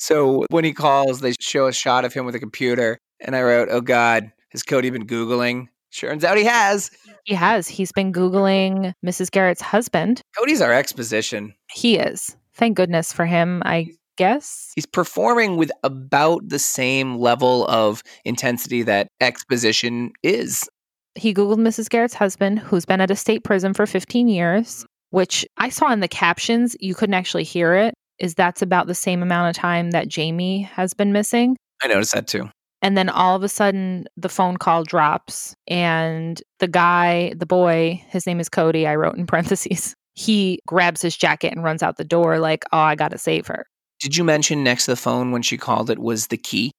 So 0.00 0.46
when 0.48 0.64
he 0.64 0.72
calls, 0.72 1.20
they 1.20 1.34
show 1.40 1.66
a 1.66 1.72
shot 1.72 2.06
of 2.06 2.14
him 2.14 2.24
with 2.24 2.34
a 2.34 2.40
computer, 2.40 2.98
and 3.20 3.36
I 3.36 3.42
wrote, 3.42 3.68
"Oh 3.70 3.82
God, 3.82 4.32
Has 4.48 4.62
Cody 4.62 4.88
been 4.88 5.06
Googling? 5.06 5.68
Turns 5.94 6.24
out 6.24 6.38
he 6.38 6.44
has. 6.44 6.90
He 7.24 7.34
has. 7.34 7.68
He's 7.68 7.92
been 7.92 8.10
Googling 8.10 8.94
Mrs. 9.04 9.30
Garrett's 9.30 9.60
husband. 9.60 10.22
Cody's 10.38 10.62
our 10.62 10.72
exposition. 10.72 11.54
He 11.70 11.98
is. 11.98 12.34
Thank 12.54 12.76
goodness 12.76 13.12
for 13.12 13.26
him, 13.26 13.62
I 13.66 13.88
guess. 14.16 14.72
He's 14.74 14.86
performing 14.86 15.56
with 15.56 15.70
about 15.84 16.48
the 16.48 16.58
same 16.58 17.18
level 17.18 17.66
of 17.66 18.02
intensity 18.24 18.82
that 18.84 19.08
exposition 19.20 20.12
is. 20.22 20.68
He 21.14 21.34
Googled 21.34 21.58
Mrs. 21.58 21.90
Garrett's 21.90 22.14
husband, 22.14 22.58
who's 22.58 22.86
been 22.86 23.00
at 23.00 23.10
a 23.10 23.16
state 23.16 23.44
prison 23.44 23.74
for 23.74 23.84
15 23.84 24.28
years, 24.28 24.76
mm-hmm. 24.76 25.16
which 25.16 25.44
I 25.58 25.68
saw 25.68 25.92
in 25.92 26.00
the 26.00 26.08
captions. 26.08 26.74
You 26.80 26.94
couldn't 26.94 27.14
actually 27.14 27.44
hear 27.44 27.74
it. 27.74 27.94
Is 28.20 28.34
that's 28.34 28.62
about 28.62 28.86
the 28.86 28.94
same 28.94 29.22
amount 29.22 29.50
of 29.50 29.60
time 29.60 29.92
that 29.92 30.08
Jamie 30.08 30.62
has 30.62 30.94
been 30.94 31.12
missing? 31.12 31.56
I 31.82 31.88
noticed 31.88 32.12
that 32.12 32.26
too. 32.26 32.50
And 32.82 32.96
then 32.96 33.08
all 33.08 33.36
of 33.36 33.42
a 33.42 33.48
sudden, 33.48 34.06
the 34.16 34.28
phone 34.28 34.56
call 34.56 34.84
drops, 34.84 35.54
and 35.68 36.42
the 36.60 36.68
guy, 36.68 37.34
the 37.36 37.46
boy, 37.46 38.02
his 38.08 38.26
name 38.26 38.40
is 38.40 38.48
Cody, 38.48 38.86
I 38.86 38.94
wrote 38.94 39.16
in 39.16 39.26
parentheses, 39.26 39.94
he 40.14 40.60
grabs 40.66 41.02
his 41.02 41.16
jacket 41.16 41.52
and 41.52 41.64
runs 41.64 41.82
out 41.82 41.96
the 41.96 42.04
door, 42.04 42.38
like, 42.38 42.64
oh, 42.72 42.78
I 42.78 42.94
got 42.94 43.10
to 43.10 43.18
save 43.18 43.46
her. 43.48 43.66
Did 44.00 44.16
you 44.16 44.24
mention 44.24 44.64
next 44.64 44.86
to 44.86 44.92
the 44.92 44.96
phone 44.96 45.30
when 45.30 45.42
she 45.42 45.58
called 45.58 45.90
it 45.90 45.98
was 45.98 46.28
the 46.28 46.38
key? 46.38 46.72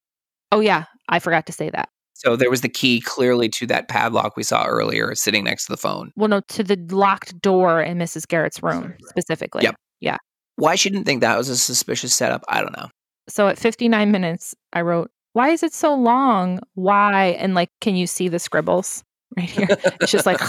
Oh, 0.50 0.60
yeah, 0.60 0.84
I 1.08 1.18
forgot 1.20 1.46
to 1.46 1.52
say 1.52 1.70
that. 1.70 1.88
So 2.14 2.36
there 2.36 2.50
was 2.50 2.60
the 2.60 2.68
key 2.68 3.00
clearly 3.00 3.48
to 3.50 3.66
that 3.66 3.88
padlock 3.88 4.36
we 4.36 4.42
saw 4.42 4.64
earlier 4.64 5.14
sitting 5.14 5.44
next 5.44 5.66
to 5.66 5.72
the 5.72 5.76
phone. 5.76 6.12
Well, 6.14 6.28
no, 6.28 6.40
to 6.48 6.62
the 6.62 6.76
locked 6.90 7.40
door 7.40 7.82
in 7.82 7.98
Mrs. 7.98 8.28
Garrett's 8.28 8.62
room 8.62 8.94
specifically. 9.08 9.64
Yep. 9.64 9.76
Yeah. 10.00 10.18
Why 10.56 10.74
she 10.74 10.90
didn't 10.90 11.04
think 11.04 11.20
that 11.20 11.38
was 11.38 11.48
a 11.48 11.56
suspicious 11.56 12.14
setup, 12.14 12.44
I 12.48 12.60
don't 12.60 12.76
know. 12.76 12.88
So 13.28 13.48
at 13.48 13.58
59 13.58 14.10
minutes, 14.10 14.54
I 14.72 14.82
wrote, 14.82 15.10
Why 15.32 15.50
is 15.50 15.62
it 15.62 15.72
so 15.72 15.94
long? 15.94 16.60
Why? 16.74 17.36
And 17.38 17.54
like, 17.54 17.70
can 17.80 17.96
you 17.96 18.06
see 18.06 18.28
the 18.28 18.38
scribbles 18.38 19.02
right 19.36 19.48
here? 19.48 19.68
It's 20.00 20.12
just 20.12 20.26
like, 20.26 20.40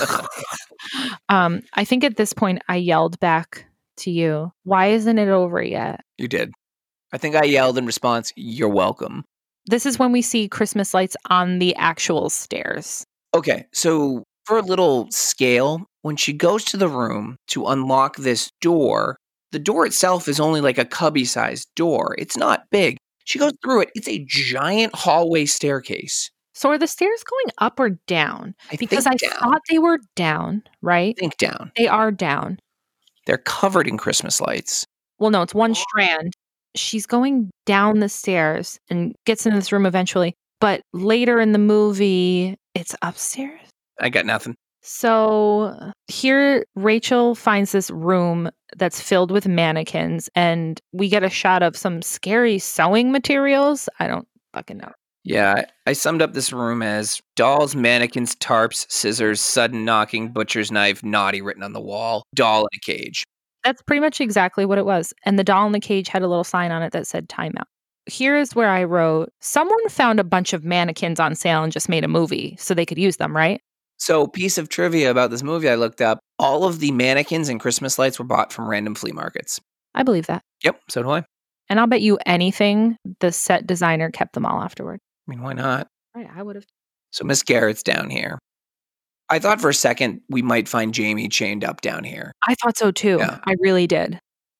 um, 1.30 1.62
I 1.74 1.86
think 1.86 2.04
at 2.04 2.18
this 2.18 2.34
point, 2.34 2.62
I 2.68 2.76
yelled 2.78 3.20
back 3.20 3.66
to 3.98 4.12
you, 4.12 4.52
Why 4.64 4.88
isn't 4.88 5.18
it 5.18 5.30
over 5.30 5.62
yet? 5.62 6.02
You 6.18 6.28
did. 6.28 6.52
I 7.12 7.18
think 7.18 7.36
I 7.36 7.44
yelled 7.44 7.78
in 7.78 7.86
response, 7.86 8.34
You're 8.36 8.70
welcome. 8.70 9.24
This 9.68 9.86
is 9.86 9.98
when 9.98 10.12
we 10.12 10.22
see 10.22 10.50
Christmas 10.50 10.94
lights 10.94 11.16
on 11.30 11.60
the 11.60 11.76
actual 11.76 12.30
stairs. 12.30 13.06
Okay, 13.34 13.66
so 13.72 14.24
for 14.46 14.58
a 14.58 14.62
little 14.62 15.10
scale, 15.10 15.86
when 16.02 16.18
she 16.18 16.34
goes 16.34 16.66
to 16.66 16.78
the 16.78 16.90
room 16.90 17.38
to 17.48 17.68
unlock 17.68 18.18
this 18.18 18.52
door, 18.60 19.18
the 19.54 19.60
door 19.60 19.86
itself 19.86 20.28
is 20.28 20.40
only 20.40 20.60
like 20.60 20.78
a 20.78 20.84
cubby 20.84 21.24
sized 21.24 21.70
door. 21.76 22.16
It's 22.18 22.36
not 22.36 22.70
big. 22.72 22.98
She 23.24 23.40
goes 23.40 23.54
through 23.64 23.84
it. 23.84 23.92
It's 23.96 24.10
a 24.10 24.26
giant 24.28 24.94
hallway 24.94 25.46
staircase. 25.46 26.30
So 26.54 26.70
are 26.70 26.78
the 26.78 26.88
stairs 26.88 27.24
going 27.24 27.54
up 27.60 27.80
or 27.80 27.92
down? 28.08 28.56
I 28.72 28.76
Because 28.76 29.08
I 29.08 29.16
down. 29.16 29.32
thought 29.32 29.62
they 29.70 29.80
were 29.80 30.00
down, 30.16 30.64
right? 30.82 31.16
I 31.18 31.20
think 31.20 31.38
down. 31.38 31.72
They 31.78 31.88
are 31.88 32.12
down. 32.12 32.60
They're 33.26 33.38
covered 33.38 33.88
in 33.88 33.98
Christmas 33.98 34.42
lights. 34.42 34.86
Well, 35.20 35.30
no, 35.30 35.42
it's 35.44 35.56
one 35.56 35.72
oh. 35.72 35.74
strand. 35.76 36.34
She's 36.76 37.06
going 37.06 37.52
down 37.66 38.00
the 38.00 38.10
stairs 38.10 38.80
and 38.90 39.16
gets 39.26 39.46
into 39.46 39.58
this 39.58 39.72
room 39.72 39.86
eventually. 39.86 40.34
But 40.60 40.82
later 40.94 41.40
in 41.40 41.52
the 41.52 41.60
movie, 41.60 42.56
it's 42.74 42.96
upstairs. 43.04 43.62
I 44.00 44.10
got 44.10 44.26
nothing. 44.26 44.56
So 44.84 45.92
here, 46.08 46.66
Rachel 46.76 47.36
finds 47.36 47.72
this 47.72 47.90
room 47.90 48.50
that's 48.78 49.00
filled 49.02 49.32
with 49.32 49.48
mannequins, 49.48 50.30
and 50.36 50.80
we 50.92 51.08
get 51.08 51.24
a 51.24 51.30
shot 51.30 51.64
of 51.64 51.78
some 51.78 52.02
scary 52.02 52.60
sewing 52.60 53.12
materials. 53.12 53.88
I 54.00 54.08
don't 54.08 54.28
fucking 54.54 54.78
know. 54.78 54.92
Yeah, 55.24 55.64
I- 55.88 55.94
summed 55.94 56.22
up 56.22 56.34
this 56.34 56.52
room 56.52 56.82
as 56.82 57.22
dolls, 57.38 57.78
mannequins, 57.78 58.36
tarps, 58.36 58.86
scissors, 58.92 59.40
sudden 59.40 59.86
knocking, 59.86 60.34
butcher's 60.34 60.70
knife, 60.70 61.02
naughty 61.02 61.42
written 61.42 61.64
on 61.64 61.72
the 61.72 61.80
wall, 61.80 62.24
doll 62.36 62.64
in 62.64 62.78
a 62.78 62.80
cage. 62.80 63.24
That's 63.64 63.82
pretty 63.82 64.02
much 64.02 64.20
exactly 64.20 64.66
what 64.66 64.78
it 64.78 64.86
was. 64.86 65.14
And 65.24 65.40
the 65.40 65.46
doll 65.46 65.66
in 65.66 65.72
the 65.72 65.80
cage 65.80 66.10
had 66.10 66.24
a 66.24 66.28
little 66.28 66.44
sign 66.44 66.74
on 66.74 66.84
it 66.84 66.92
that 66.92 67.08
said 67.08 67.30
timeout. 67.30 67.64
Here's 68.06 68.54
where 68.54 68.70
I 68.70 68.84
wrote 68.84 69.30
Someone 69.40 69.88
found 69.88 70.20
a 70.20 70.26
bunch 70.26 70.52
of 70.52 70.66
mannequins 70.66 71.22
on 71.22 71.36
sale 71.36 71.64
and 71.64 71.72
just 71.72 71.88
made 71.88 72.04
a 72.04 72.10
movie 72.10 72.58
so 72.60 72.74
they 72.74 72.86
could 72.86 72.98
use 72.98 73.16
them, 73.16 73.34
right? 73.34 73.62
So, 73.98 74.28
piece 74.28 74.58
of 74.58 74.70
trivia 74.70 75.12
about 75.12 75.32
this 75.32 75.44
movie 75.44 75.70
I 75.70 75.76
looked 75.76 76.02
up 76.02 76.20
all 76.40 76.66
of 76.66 76.80
the 76.80 76.92
mannequins 76.92 77.50
and 77.50 77.60
Christmas 77.60 77.98
lights 77.98 78.20
were 78.20 78.26
bought 78.26 78.52
from 78.52 78.68
random 78.68 78.96
flea 78.96 79.12
markets. 79.12 79.60
I 79.96 80.04
believe 80.04 80.28
that. 80.28 80.42
Yep, 80.64 80.82
so 80.90 81.04
do 81.04 81.12
I. 81.12 81.24
And 81.70 81.80
I'll 81.80 81.88
bet 81.88 82.02
you 82.02 82.20
anything 82.26 82.98
the 83.20 83.32
set 83.32 83.66
designer 83.66 84.12
kept 84.12 84.34
them 84.34 84.46
all 84.46 84.62
afterward. 84.62 85.00
I 85.28 85.32
mean, 85.32 85.42
why 85.42 85.54
not? 85.54 85.88
Right. 86.16 86.28
I 86.36 86.44
would 86.44 86.56
have. 86.56 86.66
So, 87.12 87.24
Miss 87.24 87.44
Garrett's 87.44 87.84
down 87.84 88.10
here. 88.10 88.40
I 89.30 89.40
thought 89.40 89.62
for 89.62 89.70
a 89.70 89.74
second 89.74 90.22
we 90.30 90.42
might 90.42 90.68
find 90.68 90.94
Jamie 90.94 91.30
chained 91.30 91.64
up 91.64 91.82
down 91.82 92.04
here. 92.04 92.34
I 92.48 92.56
thought 92.56 92.78
so 92.78 92.92
too. 92.92 93.18
Yeah. 93.20 93.40
I 93.46 93.56
really 93.60 93.88
did. 93.88 94.20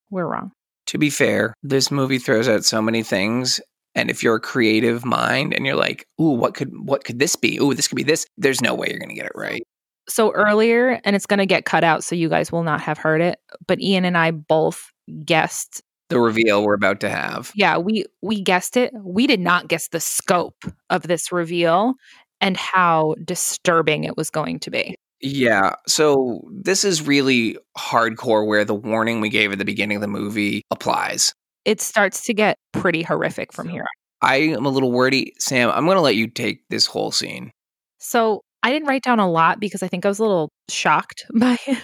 We're 0.10 0.26
wrong. 0.26 0.52
To 0.88 0.98
be 0.98 1.10
fair, 1.10 1.54
this 1.64 1.92
movie 1.92 2.20
throws 2.20 2.48
out 2.48 2.66
so 2.66 2.82
many 2.82 3.04
things. 3.04 3.60
And 3.96 4.10
if 4.10 4.24
you're 4.24 4.36
a 4.36 4.42
creative 4.42 5.06
mind 5.06 5.54
and 5.54 5.66
you're 5.66 5.76
like, 5.76 6.08
ooh, 6.20 6.32
what 6.32 6.56
could 6.56 6.72
what 6.86 7.04
could 7.04 7.20
this 7.20 7.36
be? 7.36 7.58
Ooh, 7.60 7.74
this 7.74 7.88
could 7.88 7.96
be 7.96 8.04
this, 8.04 8.26
there's 8.38 8.62
no 8.62 8.74
way 8.74 8.88
you're 8.90 9.00
gonna 9.00 9.14
get 9.14 9.26
it 9.26 9.34
right. 9.36 9.64
So 10.10 10.32
earlier, 10.34 11.00
and 11.06 11.16
it's 11.16 11.26
going 11.26 11.40
to 11.40 11.46
get 11.46 11.66
cut 11.66 11.84
out 11.84 12.04
so 12.04 12.16
you 12.16 12.28
guys 12.28 12.52
will 12.52 12.64
not 12.64 12.82
have 12.82 12.98
heard 12.98 13.22
it, 13.22 13.40
but 13.68 13.80
Ian 13.80 14.04
and 14.06 14.18
I 14.18 14.32
both 14.32 14.92
guessed. 15.24 15.82
The 16.10 16.20
reveal 16.20 16.64
we're 16.64 16.74
about 16.74 17.00
to 17.02 17.10
have. 17.10 17.52
Yeah, 17.56 17.78
we 17.78 18.06
we 18.22 18.42
guessed 18.42 18.76
it. 18.76 18.94
We 19.02 19.28
did 19.28 19.40
not 19.40 19.70
guess 19.70 19.88
the 19.88 20.00
scope 20.00 20.66
of 20.90 21.04
this 21.04 21.32
reveal 21.32 21.94
and 22.42 22.58
how 22.58 23.16
disturbing 23.24 24.04
it 24.04 24.18
was 24.18 24.30
going 24.30 24.60
to 24.60 24.70
be. 24.72 24.96
Yeah. 25.22 25.76
So 25.88 26.42
this 26.52 26.84
is 26.84 27.08
really 27.08 27.58
hardcore 27.78 28.46
where 28.46 28.66
the 28.66 28.76
warning 28.76 29.22
we 29.22 29.30
gave 29.30 29.54
at 29.54 29.58
the 29.58 29.66
beginning 29.66 29.98
of 29.98 30.02
the 30.02 30.08
movie 30.08 30.64
applies. 30.70 31.34
It 31.66 31.82
starts 31.82 32.26
to 32.26 32.34
get 32.34 32.58
pretty 32.72 33.02
horrific 33.04 33.54
from 33.54 33.70
here. 33.70 33.86
I 34.22 34.38
am 34.38 34.66
a 34.66 34.70
little 34.70 34.92
wordy. 34.92 35.34
Sam, 35.38 35.70
I'm 35.70 35.86
going 35.86 35.98
to 35.98 36.02
let 36.02 36.16
you 36.16 36.28
take 36.28 36.68
this 36.70 36.86
whole 36.86 37.12
scene. 37.12 37.52
So 38.00 38.42
I 38.64 38.72
didn't 38.72 38.88
write 38.88 39.04
down 39.04 39.20
a 39.20 39.30
lot 39.30 39.60
because 39.60 39.84
I 39.84 39.90
think 39.90 40.06
I 40.06 40.10
was 40.10 40.20
a 40.20 40.24
little 40.24 40.50
shocked 40.70 41.26
by 41.36 41.58
it. 41.68 41.78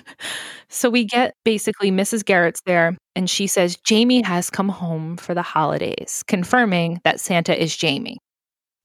So 0.69 0.89
we 0.89 1.03
get 1.03 1.34
basically 1.43 1.91
Mrs. 1.91 2.23
Garrett's 2.23 2.61
there, 2.65 2.95
and 3.15 3.30
she 3.30 3.47
says, 3.47 3.75
Jamie 3.86 4.21
has 4.21 4.49
come 4.49 4.69
home 4.69 5.17
for 5.17 5.34
the 5.34 5.41
holidays, 5.41 6.23
confirming 6.27 7.01
that 7.03 7.19
Santa 7.19 7.61
is 7.61 7.75
Jamie. 7.75 8.17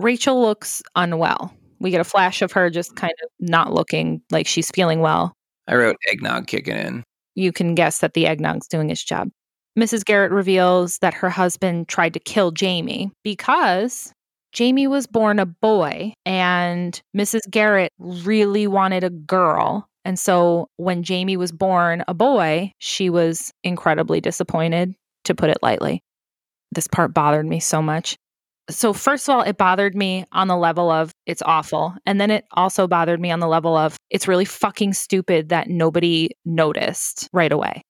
Rachel 0.00 0.40
looks 0.40 0.82
unwell. 0.96 1.54
We 1.78 1.90
get 1.90 2.00
a 2.00 2.04
flash 2.04 2.42
of 2.42 2.50
her 2.52 2.70
just 2.70 2.96
kind 2.96 3.12
of 3.22 3.28
not 3.38 3.72
looking 3.72 4.22
like 4.30 4.46
she's 4.46 4.70
feeling 4.70 5.00
well. 5.00 5.32
I 5.68 5.76
wrote 5.76 5.96
eggnog 6.10 6.46
kicking 6.46 6.76
in. 6.76 7.04
You 7.34 7.52
can 7.52 7.74
guess 7.74 7.98
that 7.98 8.14
the 8.14 8.26
eggnog's 8.26 8.66
doing 8.66 8.90
its 8.90 9.04
job. 9.04 9.28
Mrs. 9.78 10.04
Garrett 10.04 10.30
reveals 10.30 10.98
that 10.98 11.14
her 11.14 11.30
husband 11.30 11.88
tried 11.88 12.14
to 12.14 12.20
kill 12.20 12.52
Jamie 12.52 13.10
because 13.24 14.12
Jamie 14.52 14.86
was 14.86 15.06
born 15.08 15.40
a 15.40 15.46
boy 15.46 16.12
and 16.24 17.00
Mrs. 17.16 17.40
Garrett 17.50 17.90
really 17.98 18.68
wanted 18.68 19.02
a 19.02 19.10
girl. 19.10 19.88
And 20.04 20.16
so 20.18 20.68
when 20.76 21.02
Jamie 21.02 21.36
was 21.36 21.50
born 21.50 22.04
a 22.06 22.14
boy, 22.14 22.72
she 22.78 23.10
was 23.10 23.50
incredibly 23.64 24.20
disappointed, 24.20 24.94
to 25.24 25.34
put 25.34 25.50
it 25.50 25.58
lightly. 25.62 26.02
This 26.70 26.86
part 26.86 27.12
bothered 27.12 27.46
me 27.46 27.58
so 27.60 27.82
much. 27.82 28.16
So, 28.70 28.94
first 28.94 29.28
of 29.28 29.34
all, 29.34 29.42
it 29.42 29.58
bothered 29.58 29.94
me 29.94 30.24
on 30.32 30.48
the 30.48 30.56
level 30.56 30.90
of 30.90 31.12
it's 31.26 31.42
awful. 31.44 31.94
And 32.06 32.18
then 32.18 32.30
it 32.30 32.46
also 32.52 32.86
bothered 32.86 33.20
me 33.20 33.30
on 33.30 33.40
the 33.40 33.46
level 33.46 33.76
of 33.76 33.96
it's 34.08 34.26
really 34.26 34.46
fucking 34.46 34.94
stupid 34.94 35.50
that 35.50 35.68
nobody 35.68 36.30
noticed 36.46 37.28
right 37.32 37.52
away. 37.52 37.82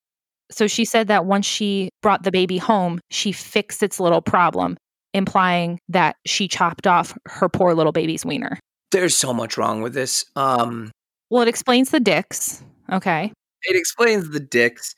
So, 0.51 0.67
she 0.67 0.85
said 0.85 1.07
that 1.07 1.25
once 1.25 1.45
she 1.45 1.89
brought 2.01 2.23
the 2.23 2.31
baby 2.31 2.57
home, 2.57 2.99
she 3.09 3.31
fixed 3.31 3.81
its 3.83 3.99
little 3.99 4.21
problem, 4.21 4.77
implying 5.13 5.79
that 5.89 6.15
she 6.25 6.47
chopped 6.47 6.85
off 6.87 7.17
her 7.25 7.49
poor 7.49 7.73
little 7.73 7.91
baby's 7.91 8.25
wiener. 8.25 8.59
There's 8.91 9.15
so 9.15 9.33
much 9.33 9.57
wrong 9.57 9.81
with 9.81 9.93
this. 9.93 10.23
Um, 10.35 10.91
Well, 11.29 11.41
it 11.41 11.47
explains 11.47 11.89
the 11.89 11.99
dicks. 11.99 12.63
Okay. 12.91 13.31
it 13.63 13.75
explains 13.75 14.29
the 14.29 14.39
dicks. 14.39 14.93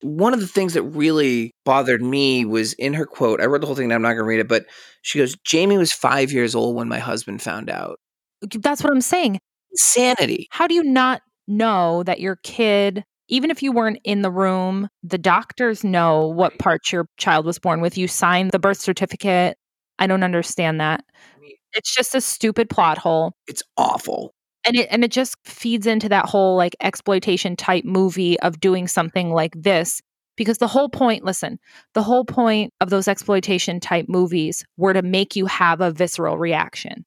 One 0.00 0.32
of 0.32 0.40
the 0.40 0.46
things 0.46 0.72
that 0.74 0.82
really 0.82 1.50
bothered 1.64 2.00
me 2.00 2.44
was 2.44 2.72
in 2.74 2.94
her 2.94 3.04
quote. 3.04 3.40
I 3.40 3.46
wrote 3.46 3.60
the 3.60 3.66
whole 3.66 3.76
thing 3.76 3.84
and 3.86 3.92
I'm 3.92 4.00
not 4.02 4.10
going 4.10 4.18
to 4.18 4.24
read 4.24 4.40
it, 4.40 4.48
but 4.48 4.64
she 5.02 5.18
goes, 5.18 5.36
Jamie 5.44 5.76
was 5.76 5.92
five 5.92 6.32
years 6.32 6.54
old 6.54 6.74
when 6.76 6.88
my 6.88 7.00
husband 7.00 7.42
found 7.42 7.68
out. 7.68 7.98
That's 8.42 8.82
what 8.82 8.92
I'm 8.92 9.00
saying. 9.02 9.38
Insanity. 9.72 10.46
How 10.50 10.66
do 10.66 10.74
you 10.74 10.84
not 10.84 11.20
know 11.48 12.02
that 12.04 12.20
your 12.20 12.36
kid, 12.44 13.04
even 13.28 13.50
if 13.50 13.62
you 13.62 13.72
weren't 13.72 14.00
in 14.04 14.22
the 14.22 14.30
room, 14.30 14.88
the 15.02 15.18
doctors 15.18 15.84
know 15.84 16.26
what 16.28 16.58
parts 16.58 16.92
your 16.92 17.06
child 17.18 17.46
was 17.46 17.58
born 17.58 17.80
with? 17.80 17.98
You 17.98 18.08
signed 18.08 18.50
the 18.52 18.58
birth 18.58 18.78
certificate. 18.80 19.56
I 19.98 20.06
don't 20.06 20.22
understand 20.22 20.80
that. 20.80 21.04
It's 21.74 21.94
just 21.94 22.14
a 22.14 22.20
stupid 22.20 22.70
plot 22.70 22.98
hole. 22.98 23.34
It's 23.46 23.62
awful. 23.76 24.32
And 24.66 24.76
it 24.76 24.88
and 24.90 25.04
it 25.04 25.12
just 25.12 25.36
feeds 25.44 25.86
into 25.86 26.08
that 26.08 26.26
whole 26.26 26.56
like 26.56 26.76
exploitation 26.80 27.56
type 27.56 27.84
movie 27.84 28.38
of 28.40 28.60
doing 28.60 28.88
something 28.88 29.30
like 29.30 29.52
this 29.56 30.00
because 30.36 30.58
the 30.58 30.68
whole 30.68 30.88
point, 30.88 31.24
listen, 31.24 31.58
the 31.94 32.02
whole 32.02 32.24
point 32.24 32.72
of 32.80 32.90
those 32.90 33.08
exploitation 33.08 33.80
type 33.80 34.06
movies 34.08 34.64
were 34.76 34.92
to 34.92 35.02
make 35.02 35.36
you 35.36 35.46
have 35.46 35.80
a 35.80 35.90
visceral 35.90 36.38
reaction. 36.38 37.04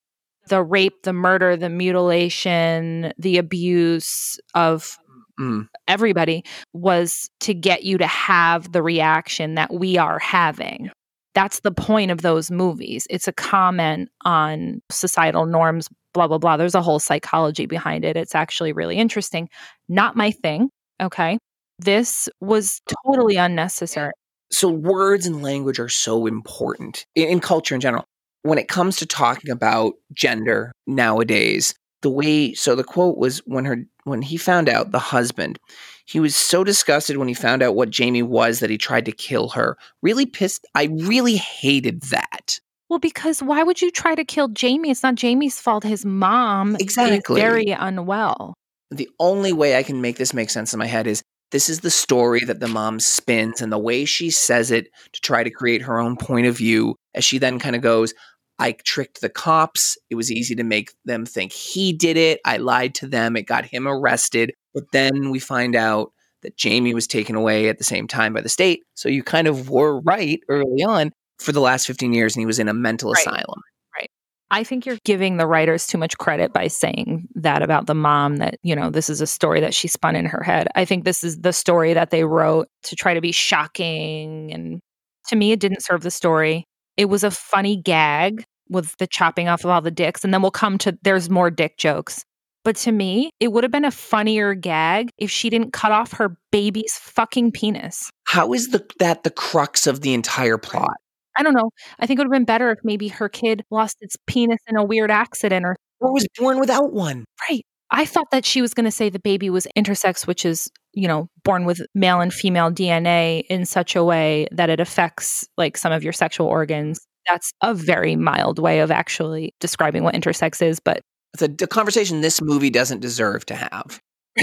the 0.49 0.63
rape, 0.63 1.03
the 1.03 1.13
murder, 1.13 1.55
the 1.55 1.69
mutilation, 1.69 3.13
the 3.17 3.37
abuse 3.37 4.39
of 4.55 4.97
Mm. 5.41 5.67
everybody 5.87 6.43
was 6.73 7.29
to 7.39 7.55
get 7.55 7.83
you 7.83 7.97
to 7.97 8.05
have 8.05 8.71
the 8.73 8.83
reaction 8.83 9.55
that 9.55 9.73
we 9.73 9.97
are 9.97 10.19
having. 10.19 10.91
That's 11.33 11.61
the 11.61 11.71
point 11.71 12.11
of 12.11 12.21
those 12.21 12.51
movies. 12.51 13.07
It's 13.09 13.27
a 13.27 13.33
comment 13.33 14.09
on 14.23 14.81
societal 14.91 15.47
norms, 15.47 15.87
blah, 16.13 16.27
blah, 16.27 16.37
blah. 16.37 16.57
There's 16.57 16.75
a 16.75 16.81
whole 16.81 16.99
psychology 16.99 17.65
behind 17.65 18.05
it. 18.05 18.17
It's 18.17 18.35
actually 18.35 18.71
really 18.71 18.97
interesting. 18.97 19.49
Not 19.89 20.15
my 20.15 20.29
thing. 20.29 20.69
Okay. 21.01 21.39
This 21.79 22.29
was 22.39 22.81
totally 23.05 23.37
unnecessary. 23.37 24.11
So 24.51 24.69
words 24.69 25.25
and 25.25 25.41
language 25.41 25.79
are 25.79 25.89
so 25.89 26.27
important 26.27 27.05
in, 27.15 27.29
in 27.29 27.39
culture 27.39 27.73
in 27.73 27.81
general. 27.81 28.05
When 28.43 28.59
it 28.59 28.67
comes 28.67 28.97
to 28.97 29.05
talking 29.05 29.49
about 29.49 29.93
gender 30.13 30.73
nowadays, 30.85 31.73
the 32.01 32.09
way 32.09 32.53
so 32.53 32.75
the 32.75 32.83
quote 32.83 33.17
was 33.17 33.39
when 33.45 33.65
her 33.65 33.83
when 34.03 34.21
he 34.21 34.37
found 34.37 34.67
out 34.67 34.91
the 34.91 34.99
husband 34.99 35.59
he 36.05 36.19
was 36.19 36.35
so 36.35 36.63
disgusted 36.63 37.17
when 37.17 37.27
he 37.29 37.33
found 37.33 37.63
out 37.63 37.75
what 37.75 37.89
Jamie 37.89 38.23
was 38.23 38.59
that 38.59 38.69
he 38.69 38.77
tried 38.77 39.05
to 39.05 39.13
kill 39.13 39.47
her. 39.49 39.77
Really 40.01 40.25
pissed. 40.25 40.67
I 40.75 40.89
really 40.91 41.37
hated 41.37 42.01
that. 42.03 42.59
Well, 42.89 42.99
because 42.99 43.41
why 43.41 43.63
would 43.63 43.81
you 43.81 43.89
try 43.91 44.15
to 44.15 44.25
kill 44.25 44.49
Jamie? 44.49 44.91
It's 44.91 45.03
not 45.03 45.15
Jamie's 45.15 45.59
fault. 45.59 45.85
His 45.85 46.03
mom 46.03 46.75
Exactly. 46.75 47.39
is 47.39 47.41
very 47.41 47.71
unwell. 47.71 48.55
The 48.89 49.09
only 49.19 49.53
way 49.53 49.77
I 49.77 49.83
can 49.83 50.01
make 50.01 50.17
this 50.17 50.33
make 50.33 50.49
sense 50.49 50.73
in 50.73 50.79
my 50.79 50.87
head 50.87 51.07
is 51.07 51.23
this 51.51 51.69
is 51.69 51.79
the 51.79 51.89
story 51.89 52.41
that 52.41 52.59
the 52.59 52.67
mom 52.67 52.99
spins 52.99 53.61
and 53.61 53.71
the 53.71 53.77
way 53.79 54.03
she 54.03 54.29
says 54.29 54.71
it 54.71 54.89
to 55.13 55.21
try 55.21 55.43
to 55.43 55.49
create 55.49 55.81
her 55.83 55.99
own 55.99 56.17
point 56.17 56.47
of 56.47 56.57
view 56.57 56.95
as 57.15 57.23
she 57.23 57.37
then 57.37 57.59
kind 57.59 57.75
of 57.75 57.81
goes, 57.81 58.13
I 58.61 58.73
tricked 58.83 59.21
the 59.21 59.29
cops. 59.29 59.97
It 60.09 60.15
was 60.15 60.31
easy 60.31 60.53
to 60.55 60.63
make 60.63 60.91
them 61.03 61.25
think 61.25 61.51
he 61.51 61.91
did 61.91 62.15
it. 62.15 62.39
I 62.45 62.57
lied 62.57 62.93
to 62.95 63.07
them. 63.07 63.35
It 63.35 63.47
got 63.47 63.65
him 63.65 63.87
arrested. 63.87 64.53
But 64.73 64.83
then 64.93 65.31
we 65.31 65.39
find 65.39 65.75
out 65.75 66.11
that 66.43 66.57
Jamie 66.57 66.93
was 66.93 67.07
taken 67.07 67.35
away 67.35 67.69
at 67.69 67.77
the 67.79 67.83
same 67.83 68.07
time 68.07 68.33
by 68.33 68.41
the 68.41 68.49
state. 68.49 68.83
So 68.93 69.09
you 69.09 69.23
kind 69.23 69.47
of 69.47 69.69
were 69.69 69.99
right 70.01 70.39
early 70.47 70.83
on 70.83 71.11
for 71.39 71.51
the 71.51 71.59
last 71.59 71.87
15 71.87 72.13
years 72.13 72.35
and 72.35 72.41
he 72.41 72.45
was 72.45 72.59
in 72.59 72.67
a 72.67 72.73
mental 72.73 73.11
Right. 73.11 73.21
asylum. 73.21 73.61
Right. 73.97 74.09
I 74.51 74.63
think 74.63 74.85
you're 74.85 74.97
giving 75.05 75.37
the 75.37 75.47
writers 75.47 75.87
too 75.87 75.97
much 75.97 76.17
credit 76.17 76.53
by 76.53 76.67
saying 76.67 77.27
that 77.35 77.63
about 77.63 77.87
the 77.87 77.95
mom 77.95 78.37
that, 78.37 78.55
you 78.63 78.75
know, 78.75 78.91
this 78.91 79.09
is 79.09 79.21
a 79.21 79.27
story 79.27 79.59
that 79.61 79.73
she 79.73 79.87
spun 79.87 80.15
in 80.15 80.25
her 80.25 80.43
head. 80.43 80.67
I 80.75 80.85
think 80.85 81.03
this 81.03 81.23
is 81.23 81.41
the 81.41 81.53
story 81.53 81.93
that 81.93 82.11
they 82.11 82.25
wrote 82.25 82.67
to 82.83 82.95
try 82.95 83.13
to 83.15 83.21
be 83.21 83.31
shocking. 83.31 84.51
And 84.53 84.81
to 85.29 85.35
me, 85.35 85.51
it 85.51 85.59
didn't 85.59 85.83
serve 85.83 86.01
the 86.01 86.11
story. 86.11 86.65
It 86.97 87.05
was 87.05 87.23
a 87.23 87.31
funny 87.31 87.75
gag 87.77 88.43
with 88.71 88.97
the 88.97 89.05
chopping 89.05 89.47
off 89.47 89.63
of 89.63 89.69
all 89.69 89.81
the 89.81 89.91
dicks. 89.91 90.23
And 90.23 90.33
then 90.33 90.41
we'll 90.41 90.49
come 90.49 90.77
to 90.79 90.97
there's 91.03 91.29
more 91.29 91.51
dick 91.51 91.77
jokes. 91.77 92.25
But 92.63 92.75
to 92.77 92.91
me, 92.91 93.31
it 93.39 93.51
would 93.51 93.63
have 93.63 93.71
been 93.71 93.85
a 93.85 93.91
funnier 93.91 94.53
gag 94.53 95.09
if 95.17 95.31
she 95.31 95.49
didn't 95.49 95.73
cut 95.73 95.91
off 95.91 96.13
her 96.13 96.37
baby's 96.51 96.93
fucking 96.93 97.51
penis. 97.51 98.09
How 98.25 98.53
is 98.53 98.69
the, 98.69 98.85
that 98.99 99.23
the 99.23 99.31
crux 99.31 99.87
of 99.87 100.01
the 100.01 100.13
entire 100.13 100.57
plot? 100.57 100.95
I 101.37 101.43
don't 101.43 101.53
know. 101.53 101.71
I 101.99 102.05
think 102.05 102.19
it 102.19 102.21
would 102.21 102.33
have 102.33 102.39
been 102.39 102.45
better 102.45 102.71
if 102.71 102.79
maybe 102.83 103.07
her 103.07 103.29
kid 103.29 103.63
lost 103.71 103.97
its 104.01 104.15
penis 104.27 104.59
in 104.67 104.77
a 104.77 104.83
weird 104.83 105.09
accident 105.09 105.65
or 105.65 105.75
Or 105.99 106.13
was 106.13 106.27
born 106.37 106.59
without 106.59 106.93
one? 106.93 107.25
Right. 107.49 107.63
I 107.89 108.05
thought 108.05 108.31
that 108.31 108.45
she 108.45 108.61
was 108.61 108.73
going 108.73 108.85
to 108.85 108.91
say 108.91 109.09
the 109.09 109.19
baby 109.19 109.49
was 109.49 109.67
intersex, 109.77 110.25
which 110.25 110.45
is, 110.45 110.69
you 110.93 111.07
know, 111.07 111.27
born 111.43 111.65
with 111.65 111.81
male 111.93 112.21
and 112.21 112.33
female 112.33 112.71
DNA 112.71 113.43
in 113.49 113.65
such 113.65 113.95
a 113.95 114.03
way 114.03 114.47
that 114.51 114.69
it 114.69 114.79
affects 114.79 115.47
like 115.57 115.77
some 115.77 115.91
of 115.91 116.03
your 116.03 116.13
sexual 116.13 116.47
organs. 116.47 117.01
That's 117.27 117.51
a 117.61 117.73
very 117.73 118.15
mild 118.15 118.59
way 118.59 118.79
of 118.79 118.91
actually 118.91 119.53
describing 119.59 120.03
what 120.03 120.15
intersex 120.15 120.61
is. 120.61 120.79
But 120.79 121.01
It's 121.33 121.63
a, 121.63 121.67
conversation 121.67 122.21
this 122.21 122.41
movie 122.41 122.69
doesn't 122.69 122.99
deserve 122.99 123.45
to 123.47 123.55
have. 123.55 124.01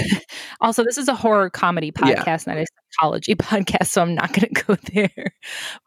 also, 0.61 0.83
this 0.83 0.97
is 0.97 1.07
a 1.07 1.15
horror 1.15 1.49
comedy 1.49 1.91
Yeah. 2.03 2.15
podcast, 2.23 2.47
not 2.47 2.57
a 2.57 2.65
psychology 2.99 3.35
podcast. 3.35 3.87
So 3.87 4.01
I'm 4.01 4.15
not 4.15 4.31
going 4.33 4.53
to 4.53 4.63
go 4.63 4.75
there. 4.93 5.33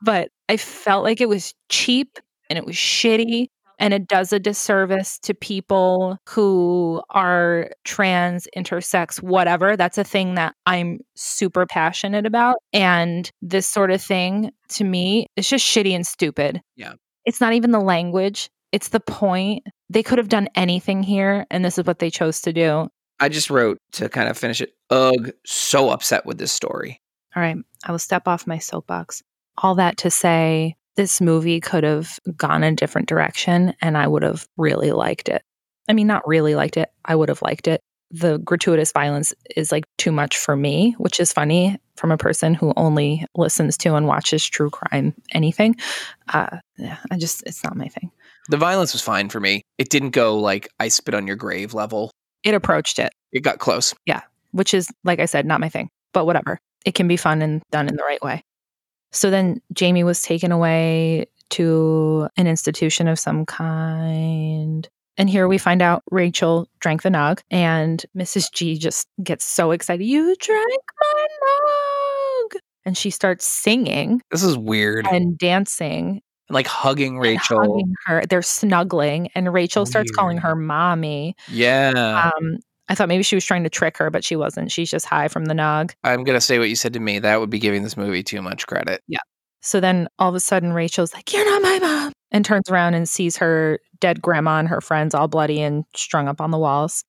But 0.02 0.30
I 0.48 0.56
felt 0.56 1.04
like 1.04 1.20
it 1.20 1.28
was 1.28 1.54
cheap 1.68 2.18
and 2.50 2.58
it 2.58 2.66
was 2.66 2.74
shitty. 2.76 3.46
And 3.82 3.92
it 3.92 4.06
does 4.06 4.32
a 4.32 4.38
disservice 4.38 5.18
to 5.20 5.34
people 5.34 6.18
who 6.28 7.02
are 7.10 7.70
trans, 7.84 8.46
intersex, 8.56 9.22
whatever. 9.22 9.76
That's 9.76 9.98
a 9.98 10.04
thing 10.04 10.34
that 10.36 10.54
I'm 10.66 11.00
super 11.14 11.66
passionate 11.66 12.24
about. 12.24 12.56
And 12.72 13.30
this 13.42 13.68
sort 13.68 13.90
of 13.90 14.00
thing 14.00 14.52
to 14.70 14.84
me 14.84 15.26
it's 15.36 15.48
just 15.48 15.66
shitty 15.66 15.94
and 15.94 16.06
stupid. 16.06 16.62
Yeah. 16.76 16.94
It's 17.24 17.40
not 17.40 17.52
even 17.52 17.72
the 17.72 17.80
language, 17.80 18.50
it's 18.72 18.88
the 18.88 19.00
point. 19.00 19.62
They 19.90 20.02
could 20.02 20.18
have 20.18 20.28
done 20.28 20.48
anything 20.54 21.02
here. 21.02 21.46
And 21.50 21.64
this 21.64 21.78
is 21.78 21.84
what 21.84 21.98
they 21.98 22.10
chose 22.10 22.40
to 22.42 22.52
do. 22.52 22.88
I 23.20 23.28
just 23.28 23.50
wrote 23.50 23.78
to 23.92 24.08
kind 24.08 24.28
of 24.28 24.38
finish 24.38 24.60
it. 24.60 24.72
Ugh, 24.90 25.30
so 25.46 25.90
upset 25.90 26.26
with 26.26 26.38
this 26.38 26.50
story. 26.50 27.00
All 27.36 27.42
right, 27.42 27.56
I 27.84 27.92
will 27.92 27.98
step 27.98 28.26
off 28.26 28.46
my 28.46 28.58
soapbox. 28.58 29.22
All 29.58 29.74
that 29.76 29.98
to 29.98 30.10
say, 30.10 30.76
this 30.96 31.20
movie 31.20 31.60
could 31.60 31.84
have 31.84 32.18
gone 32.36 32.62
a 32.62 32.74
different 32.74 33.08
direction 33.08 33.74
and 33.80 33.96
I 33.96 34.06
would 34.06 34.22
have 34.22 34.46
really 34.56 34.92
liked 34.92 35.28
it. 35.28 35.42
I 35.88 35.92
mean, 35.92 36.06
not 36.06 36.26
really 36.26 36.54
liked 36.54 36.76
it, 36.76 36.90
I 37.04 37.14
would 37.14 37.28
have 37.28 37.42
liked 37.42 37.66
it. 37.66 37.80
The 38.10 38.38
gratuitous 38.38 38.92
violence 38.92 39.32
is 39.56 39.72
like 39.72 39.84
too 39.96 40.12
much 40.12 40.36
for 40.36 40.54
me, 40.54 40.94
which 40.98 41.18
is 41.18 41.32
funny 41.32 41.78
from 41.96 42.12
a 42.12 42.18
person 42.18 42.52
who 42.52 42.74
only 42.76 43.24
listens 43.34 43.78
to 43.78 43.94
and 43.94 44.06
watches 44.06 44.44
true 44.44 44.68
crime 44.68 45.14
anything. 45.32 45.76
Uh, 46.32 46.58
yeah, 46.76 46.98
I 47.10 47.16
just, 47.16 47.42
it's 47.46 47.64
not 47.64 47.76
my 47.76 47.88
thing. 47.88 48.10
The 48.48 48.58
violence 48.58 48.92
was 48.92 49.02
fine 49.02 49.28
for 49.28 49.40
me. 49.40 49.62
It 49.78 49.88
didn't 49.88 50.10
go 50.10 50.38
like 50.38 50.68
I 50.78 50.88
spit 50.88 51.14
on 51.14 51.26
your 51.26 51.36
grave 51.36 51.74
level. 51.74 52.10
It 52.44 52.54
approached 52.54 52.98
it, 52.98 53.12
It 53.32 53.40
got 53.40 53.60
close. 53.60 53.94
Yeah, 54.04 54.22
which 54.50 54.74
is, 54.74 54.88
like 55.04 55.20
I 55.20 55.26
said, 55.26 55.46
not 55.46 55.60
my 55.60 55.68
thing, 55.68 55.88
but 56.12 56.26
whatever. 56.26 56.58
It 56.84 56.94
can 56.94 57.06
be 57.08 57.16
fun 57.16 57.40
and 57.40 57.62
done 57.70 57.88
in 57.88 57.96
the 57.96 58.02
right 58.02 58.22
way. 58.22 58.42
So 59.12 59.30
then 59.30 59.60
Jamie 59.72 60.04
was 60.04 60.22
taken 60.22 60.52
away 60.52 61.26
to 61.50 62.28
an 62.36 62.46
institution 62.46 63.08
of 63.08 63.18
some 63.18 63.44
kind. 63.46 64.88
And 65.18 65.28
here 65.28 65.46
we 65.46 65.58
find 65.58 65.82
out 65.82 66.02
Rachel 66.10 66.66
drank 66.80 67.02
the 67.02 67.10
nog, 67.10 67.42
and 67.50 68.04
Mrs. 68.16 68.50
G 68.52 68.78
just 68.78 69.06
gets 69.22 69.44
so 69.44 69.70
excited. 69.70 70.04
You 70.04 70.34
drank 70.40 70.82
my 71.00 71.26
nog! 71.42 72.60
And 72.84 72.96
she 72.96 73.10
starts 73.10 73.44
singing 73.44 74.22
This 74.30 74.42
is 74.42 74.56
weird. 74.56 75.06
and 75.06 75.36
dancing 75.38 76.22
like 76.48 76.66
hugging 76.66 77.18
Rachel. 77.18 77.60
hugging 77.60 77.94
her. 78.06 78.22
They're 78.28 78.42
snuggling, 78.42 79.28
and 79.34 79.52
Rachel 79.52 79.86
starts 79.86 80.10
calling 80.10 80.38
her 80.38 80.54
mommy. 80.56 81.34
Yeah. 81.48 82.30
Um, 82.36 82.58
I 82.92 82.94
thought 82.94 83.08
maybe 83.08 83.22
she 83.22 83.34
was 83.34 83.46
trying 83.46 83.64
to 83.64 83.70
trick 83.70 83.96
her, 83.96 84.10
but 84.10 84.22
she 84.22 84.36
wasn't. 84.36 84.70
She's 84.70 84.90
just 84.90 85.06
high 85.06 85.28
from 85.28 85.46
the 85.46 85.54
nog. 85.54 85.94
I'm 86.04 86.24
going 86.24 86.36
to 86.36 86.42
say 86.42 86.58
what 86.58 86.68
you 86.68 86.76
said 86.76 86.92
to 86.92 87.00
me. 87.00 87.20
That 87.20 87.40
would 87.40 87.48
be 87.48 87.58
giving 87.58 87.82
this 87.82 87.96
movie 87.96 88.22
too 88.22 88.42
much 88.42 88.66
credit. 88.66 89.00
Yeah. 89.08 89.20
So 89.62 89.80
then 89.80 90.08
all 90.18 90.28
of 90.28 90.34
a 90.34 90.40
sudden, 90.40 90.74
Rachel's 90.74 91.14
like, 91.14 91.32
You're 91.32 91.46
not 91.46 91.62
my 91.62 91.78
mom. 91.78 92.12
And 92.32 92.44
turns 92.44 92.68
around 92.68 92.92
and 92.92 93.08
sees 93.08 93.38
her 93.38 93.80
dead 94.00 94.20
grandma 94.20 94.58
and 94.58 94.68
her 94.68 94.82
friends 94.82 95.14
all 95.14 95.26
bloody 95.26 95.62
and 95.62 95.86
strung 95.96 96.28
up 96.28 96.42
on 96.42 96.50
the 96.50 96.58
walls. 96.58 97.02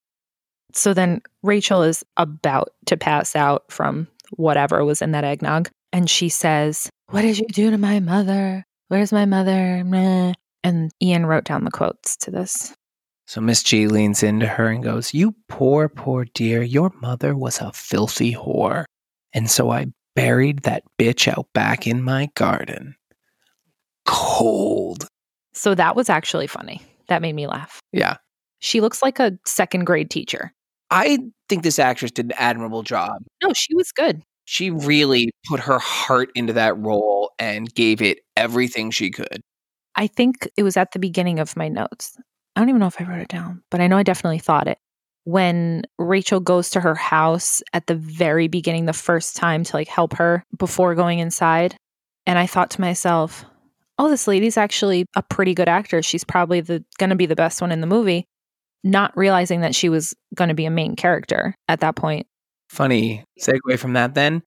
So 0.72 0.94
then 0.94 1.22
Rachel 1.42 1.84
is 1.84 2.02
about 2.16 2.70
to 2.86 2.96
pass 2.96 3.36
out 3.36 3.70
from 3.70 4.08
whatever 4.38 4.86
was 4.86 5.02
in 5.02 5.12
that 5.12 5.26
eggnog. 5.26 5.70
And 5.92 6.10
she 6.10 6.30
says, 6.30 6.90
What 7.10 7.24
did 7.24 7.40
you 7.40 7.48
do 7.48 7.72
to 7.72 7.78
my 7.78 8.00
mother? 8.00 8.64
Where's 8.88 9.12
my 9.12 9.26
mother? 9.26 9.84
Meh. 9.84 10.32
And 10.64 10.92
Ian 11.02 11.26
wrote 11.26 11.44
down 11.44 11.66
the 11.66 11.72
quotes 11.72 12.16
to 12.18 12.32
this. 12.32 12.74
So 13.26 13.42
Miss 13.42 13.64
G 13.64 13.88
leans 13.88 14.22
into 14.22 14.48
her 14.48 14.68
and 14.68 14.84
goes, 14.84 15.14
You 15.14 15.36
poor, 15.48 15.90
poor 15.90 16.26
dear, 16.34 16.62
your 16.62 16.92
mother 17.02 17.36
was 17.36 17.60
a 17.60 17.72
filthy 17.72 18.34
whore. 18.34 18.86
And 19.34 19.50
so 19.50 19.72
I 19.72 19.88
buried 20.16 20.64
that 20.64 20.84
bitch 21.00 21.28
out 21.28 21.48
back 21.54 21.88
in 21.88 22.04
my 22.04 22.30
garden. 22.36 22.96
Cold. 24.06 25.08
So 25.54 25.74
that 25.76 25.96
was 25.96 26.10
actually 26.10 26.48
funny. 26.48 26.82
That 27.08 27.22
made 27.22 27.34
me 27.34 27.48
laugh. 27.48 27.80
Yeah. 27.92 28.18
She 28.60 28.82
looks 28.82 29.02
like 29.02 29.20
a 29.20 29.38
second 29.46 29.86
grade 29.86 30.10
teacher. 30.10 30.52
I 30.90 31.20
think 31.50 31.64
this 31.64 31.80
actress 31.80 32.12
did 32.12 32.28
an 32.28 32.34
admirable 32.38 32.84
job. 32.84 33.24
No, 33.42 33.52
she 33.54 33.74
was 33.76 33.92
good. 33.92 34.22
She 34.46 34.70
really 34.70 35.32
put 35.48 35.60
her 35.62 35.80
heart 35.80 36.30
into 36.36 36.54
that 36.54 36.78
role 36.78 37.32
and 37.40 37.74
gave 37.74 38.02
it 38.02 38.20
everything 38.36 38.92
she 38.92 39.10
could. 39.10 39.42
I 39.96 40.08
think 40.08 40.50
it 40.58 40.64
was 40.64 40.76
at 40.76 40.92
the 40.92 41.00
beginning 41.00 41.40
of 41.40 41.56
my 41.56 41.70
notes. 41.70 42.18
I 42.56 42.60
don't 42.60 42.70
even 42.70 42.80
know 42.80 42.88
if 42.88 43.02
I 43.02 43.06
wrote 43.06 43.22
it 43.22 43.28
down, 43.28 43.64
but 43.72 43.82
I 43.82 43.88
know 43.88 43.98
I 43.98 44.04
definitely 44.04 44.40
thought 44.40 44.68
it. 44.68 44.78
When 45.26 45.84
Rachel 45.98 46.40
goes 46.40 46.70
to 46.72 46.82
her 46.82 46.96
house 46.96 47.64
at 47.74 47.88
the 47.88 47.96
very 47.96 48.48
beginning, 48.48 48.86
the 48.86 48.94
first 48.94 49.36
time 49.36 49.64
to 49.64 49.76
like 49.76 49.88
help 49.88 50.14
her 50.18 50.44
before 50.58 50.96
going 50.96 51.20
inside. 51.20 51.76
And 52.26 52.38
I 52.38 52.46
thought 52.46 52.72
to 52.72 52.82
myself, 52.82 53.46
oh, 53.98 54.10
this 54.10 54.28
lady's 54.28 54.58
actually 54.58 55.06
a 55.16 55.24
pretty 55.24 55.54
good 55.54 55.70
actor. 55.70 56.02
She's 56.02 56.24
probably 56.24 56.62
the 56.62 56.84
going 56.98 57.10
to 57.10 57.16
be 57.16 57.26
the 57.26 57.36
best 57.36 57.62
one 57.62 57.72
in 57.72 57.82
the 57.82 57.88
movie, 57.88 58.26
not 58.84 59.16
realizing 59.16 59.62
that 59.62 59.76
she 59.76 59.90
was 59.90 60.14
going 60.36 60.50
to 60.50 60.54
be 60.54 60.66
a 60.66 60.72
main 60.72 60.96
character 60.96 61.56
at 61.68 61.80
that 61.80 61.96
point. 61.96 62.28
Funny 62.70 63.24
segue 63.40 63.80
from 63.80 63.94
that 63.94 64.14
then. 64.14 64.44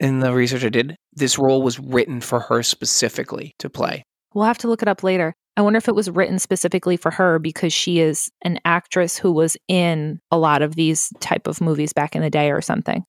In 0.00 0.20
the 0.20 0.32
research 0.32 0.64
I 0.64 0.70
did, 0.70 0.96
this 1.12 1.38
role 1.38 1.62
was 1.62 1.78
written 1.78 2.20
for 2.20 2.40
her 2.40 2.62
specifically 2.62 3.54
to 3.58 3.68
play. 3.68 4.02
We'll 4.34 4.46
have 4.46 4.58
to 4.58 4.68
look 4.68 4.82
it 4.82 4.88
up 4.88 5.02
later. 5.02 5.34
I 5.60 5.62
wonder 5.62 5.76
if 5.76 5.88
it 5.88 5.94
was 5.94 6.08
written 6.08 6.38
specifically 6.38 6.96
for 6.96 7.10
her 7.10 7.38
because 7.38 7.70
she 7.70 8.00
is 8.00 8.30
an 8.40 8.58
actress 8.64 9.18
who 9.18 9.30
was 9.30 9.58
in 9.68 10.18
a 10.30 10.38
lot 10.38 10.62
of 10.62 10.74
these 10.74 11.12
type 11.20 11.46
of 11.46 11.60
movies 11.60 11.92
back 11.92 12.16
in 12.16 12.22
the 12.22 12.30
day 12.30 12.50
or 12.50 12.62
something. 12.62 13.04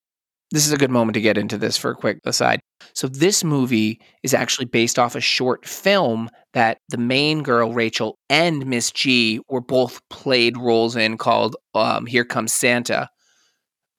This 0.51 0.67
is 0.67 0.73
a 0.73 0.77
good 0.77 0.91
moment 0.91 1.13
to 1.13 1.21
get 1.21 1.37
into 1.37 1.57
this 1.57 1.77
for 1.77 1.91
a 1.91 1.95
quick 1.95 2.19
aside. 2.25 2.59
So, 2.93 3.07
this 3.07 3.41
movie 3.45 4.01
is 4.21 4.33
actually 4.33 4.65
based 4.65 4.99
off 4.99 5.15
a 5.15 5.21
short 5.21 5.65
film 5.65 6.29
that 6.53 6.77
the 6.89 6.97
main 6.97 7.41
girl, 7.41 7.71
Rachel, 7.71 8.17
and 8.29 8.65
Miss 8.65 8.91
G 8.91 9.39
were 9.47 9.61
both 9.61 10.01
played 10.09 10.57
roles 10.57 10.97
in 10.97 11.17
called 11.17 11.55
um, 11.73 12.05
Here 12.05 12.25
Comes 12.25 12.51
Santa, 12.53 13.07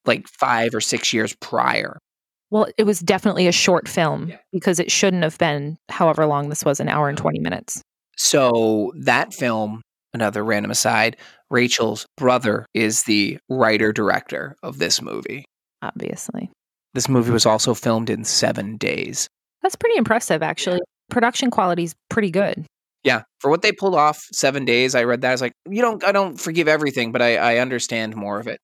like 0.04 0.28
five 0.28 0.74
or 0.74 0.82
six 0.82 1.10
years 1.14 1.34
prior. 1.40 1.96
Well, 2.50 2.66
it 2.76 2.84
was 2.84 3.00
definitely 3.00 3.46
a 3.46 3.52
short 3.52 3.88
film 3.88 4.28
Yeah. 4.28 4.36
because 4.52 4.78
it 4.78 4.90
shouldn't 4.92 5.22
have 5.22 5.38
been 5.38 5.78
however 5.88 6.26
long 6.26 6.50
this 6.50 6.66
was 6.66 6.80
an 6.80 6.90
hour 6.90 7.08
and 7.08 7.16
20 7.16 7.38
minutes. 7.38 7.80
So, 8.24 8.92
that 9.00 9.34
film, 9.34 9.82
another 10.14 10.44
random 10.44 10.70
aside, 10.70 11.16
Rachel's 11.50 12.06
brother 12.16 12.66
is 12.72 13.02
the 13.02 13.36
writer 13.48 13.92
director 13.92 14.54
of 14.62 14.78
this 14.78 15.02
movie. 15.02 15.44
Obviously. 15.82 16.48
This 16.94 17.08
movie 17.08 17.32
was 17.32 17.46
also 17.46 17.74
filmed 17.74 18.10
in 18.10 18.22
seven 18.22 18.76
days. 18.76 19.26
That's 19.60 19.74
pretty 19.74 19.96
impressive, 19.96 20.40
actually. 20.40 20.78
Production 21.10 21.50
quality 21.50 21.82
is 21.82 21.96
pretty 22.10 22.30
good. 22.30 22.64
Yeah, 23.02 23.22
for 23.40 23.50
what 23.50 23.62
they 23.62 23.72
pulled 23.72 23.96
off, 23.96 24.24
seven 24.32 24.64
days. 24.64 24.94
I 24.94 25.02
read 25.02 25.22
that. 25.22 25.30
I 25.30 25.32
was 25.32 25.40
like, 25.40 25.54
you 25.68 25.82
don't, 25.82 26.04
I 26.04 26.12
don't 26.12 26.38
forgive 26.38 26.68
everything, 26.68 27.10
but 27.10 27.22
I, 27.22 27.36
I 27.38 27.56
understand 27.56 28.14
more 28.14 28.38
of 28.38 28.46
it. 28.46 28.60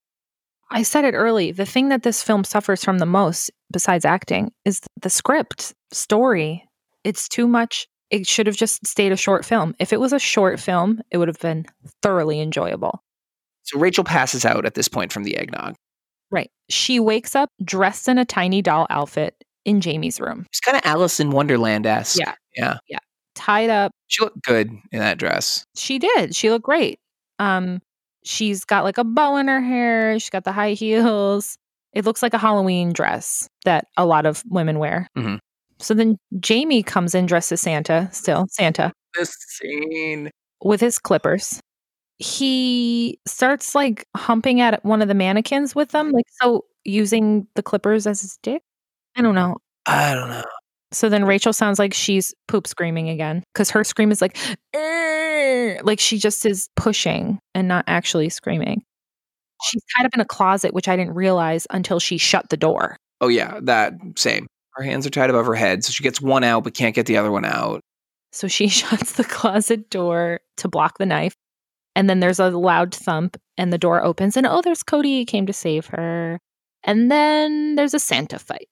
I 0.71 0.85
said 0.85 1.05
it 1.05 1.15
early. 1.15 1.51
The 1.51 1.67
thing 1.67 1.89
that 1.89 2.05
this 2.05 2.23
film 2.23 2.45
suffers 2.45 2.85
from 2.85 2.99
the 2.99 3.07
most, 3.07 3.51
besides 3.73 4.05
acting, 4.05 4.53
is 4.65 4.83
the 5.03 5.11
script, 5.11 5.75
story. 5.91 6.65
It's 7.03 7.29
too 7.29 7.49
much. 7.49 7.89
It 8.11 8.27
should 8.27 8.47
have 8.47 8.57
just 8.57 8.87
stayed 8.87 9.13
a 9.13 9.17
short 9.17 9.45
film. 9.45 9.75
If 9.79 9.93
it 9.93 10.01
was 10.01 10.13
a 10.13 10.19
short 10.19 10.59
film, 10.61 11.01
it 11.11 11.19
would 11.19 11.29
have 11.29 11.41
been 11.41 11.67
thoroughly 12.03 12.41
enjoyable. 12.41 13.03
So 13.65 13.79
Rachel 13.79 14.05
passes 14.05 14.45
out 14.45 14.65
at 14.65 14.75
this 14.75 14.89
point 14.89 15.13
from 15.13 15.25
the 15.25 15.37
eggnog. 15.37 15.75
Right. 16.31 16.51
She 16.71 17.01
wakes 17.01 17.35
up 17.35 17.51
dressed 17.63 18.09
in 18.09 18.17
a 18.19 18.25
tiny 18.25 18.63
doll 18.63 18.87
outfit 18.91 19.35
in 19.65 19.83
Jamie's 19.83 20.19
room, 20.19 20.47
She's 20.53 20.61
kind 20.61 20.77
of 20.79 20.83
Alice 20.87 21.21
in 21.21 21.31
Wonderland 21.31 21.85
esque. 21.85 22.19
Yeah. 22.19 22.35
yeah. 22.57 22.79
Yeah. 22.89 22.99
Tied 23.35 23.69
up. 23.69 23.93
She 24.07 24.23
looked 24.25 24.43
good 24.43 24.71
in 24.91 24.99
that 25.01 25.19
dress. 25.19 25.65
She 25.77 25.99
did. 25.99 26.35
She 26.35 26.49
looked 26.49 26.65
great. 26.65 26.99
Um, 27.39 27.83
she's 28.25 28.65
got 28.65 28.85
like 28.85 28.97
a 28.97 29.05
bow 29.05 29.37
in 29.37 29.47
her 29.49 29.61
hair. 29.61 30.19
She's 30.19 30.31
got 30.31 30.45
the 30.45 30.53
high 30.53 30.73
heels. 30.73 31.59
It 31.93 32.07
looks 32.07 32.23
like 32.23 32.33
a 32.33 32.39
Halloween 32.39 32.93
dress 32.95 33.49
that 33.67 33.87
a 33.99 34.07
lot 34.07 34.25
of 34.25 34.43
women 34.49 34.79
wear. 34.79 35.09
Mhm. 35.17 35.39
So 35.81 35.95
then 35.95 36.17
Jamie 36.41 36.83
comes 36.83 37.15
in 37.15 37.27
dressed 37.27 37.53
as 37.53 37.61
Santa, 37.61 38.09
still 38.13 38.47
Santa, 38.51 38.93
This 39.17 39.33
scene. 39.49 40.31
with 40.63 40.81
his 40.81 40.99
clippers. 40.99 41.61
He 42.19 43.21
starts 43.27 43.75
like 43.77 44.05
humping 44.17 44.61
at 44.61 44.85
one 44.85 45.03
of 45.03 45.09
the 45.09 45.15
mannequins 45.15 45.75
with 45.77 45.91
them, 45.91 46.11
like 46.11 46.25
so 46.43 46.65
using 46.85 47.47
the 47.55 47.63
clippers 47.63 48.07
as 48.07 48.21
his 48.23 48.39
dick. 48.43 48.63
I 49.17 49.23
don't 49.23 49.37
know. 49.37 49.59
I 49.87 50.15
don't 50.15 50.29
know. 50.29 50.43
So 50.91 51.09
then 51.09 51.25
Rachel 51.25 51.53
sounds 51.53 51.79
like 51.79 51.95
she's 51.95 52.35
poop 52.49 52.67
screaming 52.67 53.09
again 53.09 53.45
because 53.53 53.71
her 53.71 53.85
scream 53.85 54.11
is 54.11 54.21
like, 54.23 54.37
like 55.85 56.01
she 56.01 56.19
just 56.19 56.45
is 56.47 56.69
pushing 56.77 57.39
and 57.55 57.69
not 57.69 57.85
actually 57.87 58.31
screaming. 58.31 58.83
She's 59.65 59.83
tied 59.97 60.07
up 60.07 60.15
in 60.15 60.21
a 60.21 60.25
closet, 60.25 60.73
which 60.73 60.89
I 60.89 60.97
didn't 60.97 61.15
realize 61.15 61.67
until 61.71 62.01
she 62.01 62.17
shut 62.17 62.49
the 62.49 62.57
door. 62.57 62.97
Oh 63.21 63.29
yeah, 63.29 63.59
that 63.63 63.93
same. 64.17 64.47
Her 64.79 64.85
hands 64.85 65.07
are 65.07 65.11
tied 65.11 65.29
above 65.29 65.47
her 65.47 65.57
head, 65.57 65.83
so 65.83 65.91
she 65.91 66.05
gets 66.05 66.21
one 66.21 66.45
out 66.45 66.63
but 66.63 66.75
can't 66.75 66.95
get 66.95 67.07
the 67.07 67.17
other 67.17 67.33
one 67.33 67.45
out. 67.45 67.81
So 68.33 68.47
she 68.47 68.69
shuts 68.69 69.13
the 69.15 69.25
closet 69.25 69.91
door 69.91 70.41
to 70.59 70.69
block 70.69 70.99
the 70.99 71.07
knife. 71.07 71.35
And 71.97 72.09
then 72.09 72.21
there's 72.21 72.39
a 72.39 72.51
loud 72.51 72.95
thump 72.95 73.37
and 73.57 73.73
the 73.73 73.79
door 73.79 74.05
opens 74.05 74.37
and 74.37 74.47
oh, 74.47 74.63
there's 74.63 74.85
Cody 74.85 75.25
came 75.25 75.47
to 75.47 75.53
save 75.53 75.87
her. 75.87 76.39
And 76.85 77.11
then 77.11 77.75
there's 77.75 77.93
a 77.93 77.99
Santa 77.99 78.39
fight. 78.39 78.69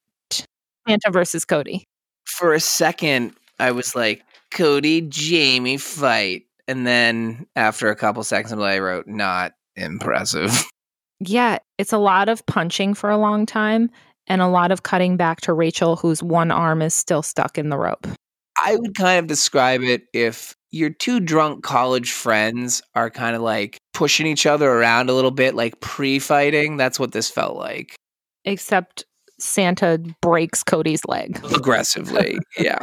Santa 0.87 1.11
versus 1.11 1.45
Cody. 1.45 1.85
For 2.25 2.55
a 2.55 2.61
second, 2.61 3.33
I 3.59 3.73
was 3.73 3.97
like, 3.97 4.23
Cody 4.53 5.01
Jamie 5.01 5.77
fight. 5.77 6.45
And 6.69 6.87
then 6.87 7.47
after 7.57 7.91
a 7.91 7.97
couple 7.97 8.23
seconds, 8.23 8.53
I 8.53 8.79
wrote, 8.79 9.09
not 9.09 9.55
impressive. 9.75 10.65
Yeah, 11.19 11.59
it's 11.79 11.93
a 11.93 11.99
lot 11.99 12.29
of 12.29 12.45
punching 12.47 12.95
for 12.95 13.11
a 13.11 13.17
long 13.17 13.47
time 13.47 13.91
and 14.27 14.41
a 14.41 14.49
lot 14.49 14.73
of 14.73 14.83
cutting 14.83 15.17
back 15.17 15.41
to 15.43 15.53
Rachel, 15.53 15.97
whose 15.97 16.23
one 16.23 16.51
arm 16.51 16.83
is 16.83 16.95
still 16.95 17.23
stuck 17.23 17.59
in 17.59 17.69
the 17.69 17.79
rope. 17.79 18.07
I 18.63 18.77
would 18.77 18.95
kind 18.95 19.19
of 19.19 19.27
describe 19.27 19.83
it 19.83 20.05
if 20.13 20.55
your 20.71 20.91
two 20.91 21.21
drunk 21.21 21.63
college 21.63 22.13
friends 22.13 22.83
are 22.95 23.11
kind 23.11 23.37
of 23.37 23.43
like 23.43 23.79
pushing 23.93 24.27
each 24.27 24.47
other 24.47 24.71
around 24.71 25.09
a 25.09 25.13
little 25.13 25.31
bit, 25.31 25.55
like 25.55 25.81
pre 25.81 26.19
fighting. 26.19 26.77
That's 26.77 26.99
what 26.99 27.13
this 27.13 27.31
felt 27.31 27.57
like. 27.57 27.95
Except 28.45 29.05
Santa 29.39 29.99
breaks 30.23 30.63
Cody's 30.63 31.03
leg. 31.07 31.41
Aggressively. 31.55 32.39
yeah. 32.59 32.79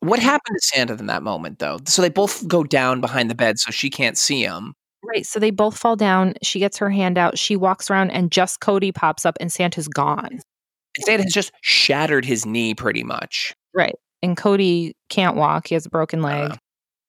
What 0.00 0.20
happened 0.20 0.56
to 0.60 0.66
Santa 0.66 0.94
in 0.94 1.06
that 1.06 1.22
moment, 1.22 1.58
though? 1.58 1.78
So 1.86 2.00
they 2.00 2.10
both 2.10 2.46
go 2.46 2.62
down 2.62 3.00
behind 3.00 3.30
the 3.30 3.34
bed 3.34 3.58
so 3.58 3.70
she 3.70 3.90
can't 3.90 4.16
see 4.16 4.42
him. 4.42 4.74
Right. 5.06 5.24
So 5.24 5.38
they 5.38 5.50
both 5.50 5.76
fall 5.76 5.96
down. 5.96 6.34
She 6.42 6.58
gets 6.58 6.78
her 6.78 6.90
hand 6.90 7.16
out. 7.16 7.38
She 7.38 7.56
walks 7.56 7.90
around, 7.90 8.10
and 8.10 8.30
just 8.30 8.60
Cody 8.60 8.92
pops 8.92 9.24
up, 9.24 9.36
and 9.40 9.52
Santa's 9.52 9.88
gone. 9.88 10.40
And 10.96 11.04
Santa 11.04 11.22
has 11.22 11.32
just 11.32 11.52
shattered 11.62 12.24
his 12.24 12.44
knee 12.44 12.74
pretty 12.74 13.04
much. 13.04 13.54
Right. 13.74 13.94
And 14.22 14.36
Cody 14.36 14.94
can't 15.08 15.36
walk. 15.36 15.68
He 15.68 15.74
has 15.74 15.86
a 15.86 15.90
broken 15.90 16.22
leg. 16.22 16.52
Uh. 16.52 16.56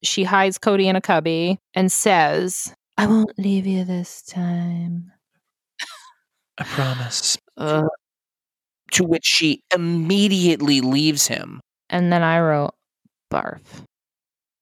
she 0.03 0.23
hides 0.23 0.57
Cody 0.57 0.87
in 0.87 0.95
a 0.95 1.01
cubby 1.01 1.57
and 1.73 1.91
says, 1.91 2.73
I 2.97 3.07
won't 3.07 3.37
leave 3.37 3.65
you 3.65 3.83
this 3.83 4.21
time. 4.23 5.11
I 6.59 6.63
promise. 6.63 7.37
Ugh. 7.57 7.87
To 8.91 9.03
which 9.03 9.25
she 9.25 9.61
immediately 9.73 10.81
leaves 10.81 11.27
him. 11.27 11.59
And 11.89 12.11
then 12.11 12.23
I 12.23 12.39
wrote, 12.39 12.73
barf. 13.31 13.61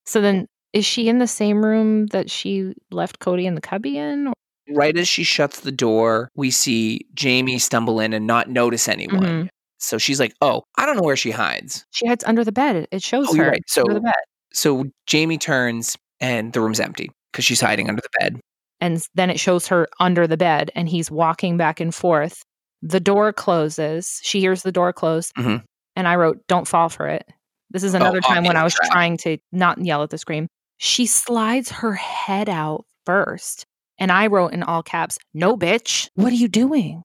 So 0.05 0.21
then, 0.21 0.47
is 0.75 0.85
she 0.85 1.07
in 1.09 1.17
the 1.19 1.25
same 1.27 1.65
room 1.65 2.07
that 2.07 2.29
she 2.29 2.73
left 2.91 3.19
Cody 3.19 3.47
in 3.47 3.55
the 3.55 3.61
cubby 3.61 3.97
in? 3.97 4.31
Right 4.69 4.95
as 4.97 5.07
she 5.07 5.23
shuts 5.23 5.61
the 5.61 5.71
door, 5.71 6.29
we 6.35 6.51
see 6.51 7.01
Jamie 7.15 7.57
stumble 7.59 7.99
in 7.99 8.13
and 8.13 8.27
not 8.27 8.49
notice 8.49 8.87
anyone. 8.87 9.23
Mhm. 9.23 9.47
So 9.79 9.97
she's 9.97 10.19
like, 10.19 10.33
"Oh, 10.41 10.63
I 10.77 10.85
don't 10.85 10.95
know 10.97 11.03
where 11.03 11.15
she 11.15 11.31
hides." 11.31 11.85
She 11.91 12.07
hides 12.07 12.23
under 12.23 12.43
the 12.43 12.51
bed. 12.51 12.87
It 12.91 13.01
shows 13.03 13.27
Oh, 13.29 13.35
her 13.35 13.49
right. 13.49 13.61
So, 13.67 13.81
under 13.81 13.93
the 13.95 14.01
bed. 14.01 14.13
so 14.53 14.85
Jamie 15.07 15.37
turns 15.37 15.95
and 16.19 16.51
the 16.53 16.61
room's 16.61 16.79
empty 16.79 17.09
because 17.31 17.45
she's 17.45 17.61
hiding 17.61 17.89
under 17.89 18.01
the 18.01 18.09
bed. 18.19 18.39
And 18.81 19.05
then 19.15 19.29
it 19.29 19.39
shows 19.39 19.67
her 19.67 19.87
under 19.99 20.27
the 20.27 20.37
bed 20.37 20.71
and 20.75 20.89
he's 20.89 21.09
walking 21.11 21.57
back 21.57 21.79
and 21.79 21.93
forth. 21.93 22.41
The 22.81 22.99
door 22.99 23.31
closes. 23.33 24.19
She 24.23 24.39
hears 24.39 24.63
the 24.63 24.71
door 24.71 24.91
close. 24.93 25.31
Mhm. 25.37 25.63
And 25.95 26.07
I 26.07 26.15
wrote, 26.15 26.39
Don't 26.47 26.67
fall 26.67 26.89
for 26.89 27.07
it. 27.07 27.25
This 27.69 27.83
is 27.83 27.93
another 27.93 28.19
I'll 28.23 28.33
time 28.33 28.43
when 28.45 28.57
I 28.57 28.63
was 28.63 28.73
trap. 28.73 28.91
trying 28.91 29.17
to 29.17 29.37
not 29.51 29.77
yell 29.83 30.03
at 30.03 30.09
the 30.09 30.17
screen. 30.17 30.47
She 30.77 31.05
slides 31.05 31.71
her 31.71 31.93
head 31.93 32.49
out 32.49 32.85
first. 33.05 33.65
And 33.97 34.11
I 34.11 34.27
wrote 34.27 34.53
in 34.53 34.63
all 34.63 34.83
caps, 34.83 35.17
No, 35.33 35.55
bitch. 35.55 36.09
What 36.15 36.33
are 36.33 36.37
you 36.37 36.47
doing? 36.47 37.03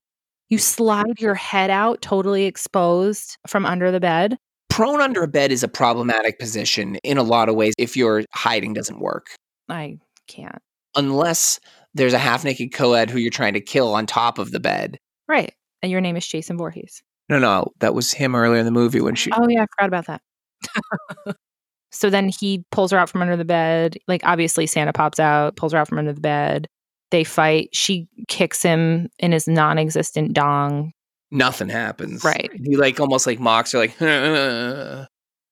You 0.49 0.57
slide 0.57 1.19
your 1.19 1.35
head 1.35 1.69
out 1.69 2.01
totally 2.01 2.43
exposed 2.43 3.37
from 3.47 3.65
under 3.65 3.91
the 3.91 4.01
bed. 4.01 4.37
Prone 4.69 5.01
under 5.01 5.23
a 5.23 5.27
bed 5.27 5.51
is 5.51 5.63
a 5.63 5.67
problematic 5.67 6.39
position 6.39 6.95
in 7.03 7.17
a 7.17 7.23
lot 7.23 7.47
of 7.47 7.55
ways 7.55 7.73
if 7.77 7.95
your 7.95 8.23
hiding 8.33 8.73
doesn't 8.73 8.99
work. 8.99 9.27
I 9.69 9.97
can't. 10.27 10.61
Unless 10.95 11.59
there's 11.93 12.13
a 12.13 12.19
half 12.19 12.43
naked 12.43 12.73
co 12.73 12.93
ed 12.93 13.09
who 13.09 13.17
you're 13.17 13.31
trying 13.31 13.53
to 13.53 13.61
kill 13.61 13.93
on 13.93 14.05
top 14.05 14.39
of 14.39 14.51
the 14.51 14.59
bed. 14.59 14.97
Right. 15.27 15.53
And 15.81 15.91
your 15.91 16.01
name 16.01 16.17
is 16.17 16.27
Jason 16.27 16.57
Voorhees. 16.57 17.01
No, 17.29 17.39
no, 17.39 17.71
that 17.79 17.93
was 17.93 18.11
him 18.11 18.35
earlier 18.35 18.59
in 18.59 18.65
the 18.65 18.71
movie 18.71 18.99
when 18.99 19.15
she. 19.15 19.31
Oh 19.31 19.47
yeah, 19.47 19.63
I 19.63 19.65
forgot 19.77 19.87
about 19.87 20.05
that. 20.07 21.35
so 21.91 22.09
then 22.09 22.29
he 22.29 22.63
pulls 22.71 22.91
her 22.91 22.97
out 22.97 23.09
from 23.09 23.21
under 23.21 23.37
the 23.37 23.45
bed. 23.45 23.97
Like 24.07 24.21
obviously 24.23 24.65
Santa 24.65 24.93
pops 24.93 25.19
out, 25.19 25.55
pulls 25.55 25.73
her 25.73 25.79
out 25.79 25.87
from 25.87 25.99
under 25.99 26.13
the 26.13 26.21
bed. 26.21 26.67
They 27.11 27.23
fight. 27.23 27.69
She 27.73 28.07
kicks 28.27 28.63
him 28.63 29.09
in 29.19 29.33
his 29.33 29.47
non-existent 29.47 30.33
dong. 30.33 30.93
Nothing 31.29 31.69
happens. 31.69 32.23
Right. 32.23 32.49
He 32.63 32.77
like 32.77 32.99
almost 32.99 33.27
like 33.27 33.39
mocks 33.39 33.73
her, 33.73 33.79
like, 33.79 33.95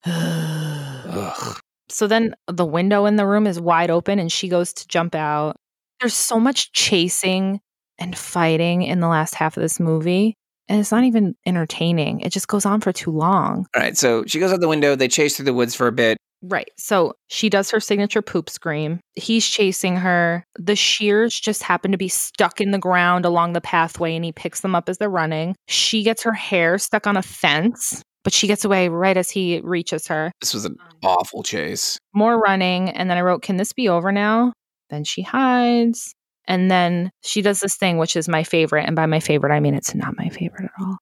Ugh. 0.05 1.59
So 1.89 2.07
then 2.07 2.35
the 2.47 2.65
window 2.65 3.05
in 3.05 3.15
the 3.17 3.25
room 3.25 3.47
is 3.47 3.59
wide 3.59 3.89
open 3.89 4.19
and 4.19 4.31
she 4.31 4.47
goes 4.47 4.71
to 4.73 4.87
jump 4.87 5.15
out. 5.15 5.57
There's 5.99 6.13
so 6.13 6.39
much 6.39 6.71
chasing 6.71 7.59
and 7.97 8.17
fighting 8.17 8.83
in 8.83 9.01
the 9.01 9.07
last 9.07 9.35
half 9.35 9.57
of 9.57 9.61
this 9.61 9.79
movie. 9.79 10.35
And 10.69 10.79
it's 10.79 10.91
not 10.91 11.03
even 11.03 11.35
entertaining. 11.45 12.21
It 12.21 12.31
just 12.31 12.47
goes 12.47 12.65
on 12.65 12.79
for 12.79 12.93
too 12.93 13.11
long. 13.11 13.65
All 13.75 13.81
right, 13.81 13.97
so 13.97 14.23
she 14.25 14.39
goes 14.39 14.53
out 14.53 14.61
the 14.61 14.67
window. 14.67 14.95
They 14.95 15.07
chase 15.07 15.35
through 15.35 15.45
the 15.45 15.53
woods 15.53 15.73
for 15.75 15.87
a 15.87 15.91
bit. 15.91 16.17
Right. 16.41 16.69
So 16.77 17.13
she 17.27 17.49
does 17.49 17.69
her 17.71 17.79
signature 17.79 18.21
poop 18.21 18.49
scream. 18.49 19.01
He's 19.15 19.45
chasing 19.45 19.97
her. 19.97 20.45
The 20.57 20.75
shears 20.75 21.37
just 21.37 21.63
happen 21.63 21.91
to 21.91 21.97
be 21.97 22.07
stuck 22.07 22.61
in 22.61 22.71
the 22.71 22.77
ground 22.77 23.25
along 23.25 23.53
the 23.53 23.61
pathway 23.61 24.15
and 24.15 24.23
he 24.23 24.31
picks 24.31 24.61
them 24.61 24.73
up 24.73 24.87
as 24.87 24.97
they're 24.97 25.09
running. 25.09 25.55
She 25.67 26.03
gets 26.03 26.23
her 26.23 26.33
hair 26.33 26.77
stuck 26.77 27.07
on 27.07 27.17
a 27.17 27.21
fence 27.21 28.03
but 28.23 28.33
she 28.33 28.47
gets 28.47 28.65
away 28.65 28.89
right 28.89 29.17
as 29.17 29.29
he 29.29 29.61
reaches 29.63 30.07
her. 30.07 30.31
This 30.41 30.53
was 30.53 30.65
an 30.65 30.75
um, 30.79 30.97
awful 31.03 31.43
chase. 31.43 31.97
More 32.13 32.37
running. 32.37 32.89
And 32.89 33.09
then 33.09 33.17
I 33.17 33.21
wrote, 33.21 33.41
Can 33.41 33.57
this 33.57 33.73
be 33.73 33.89
over 33.89 34.11
now? 34.11 34.53
Then 34.89 35.03
she 35.03 35.21
hides. 35.21 36.13
And 36.47 36.69
then 36.69 37.11
she 37.21 37.41
does 37.41 37.59
this 37.59 37.77
thing, 37.77 37.97
which 37.97 38.15
is 38.15 38.27
my 38.27 38.43
favorite. 38.43 38.85
And 38.85 38.95
by 38.95 39.05
my 39.05 39.19
favorite, 39.19 39.53
I 39.53 39.59
mean 39.59 39.75
it's 39.75 39.93
not 39.93 40.17
my 40.17 40.29
favorite 40.29 40.65
at 40.65 40.71
all. 40.79 40.97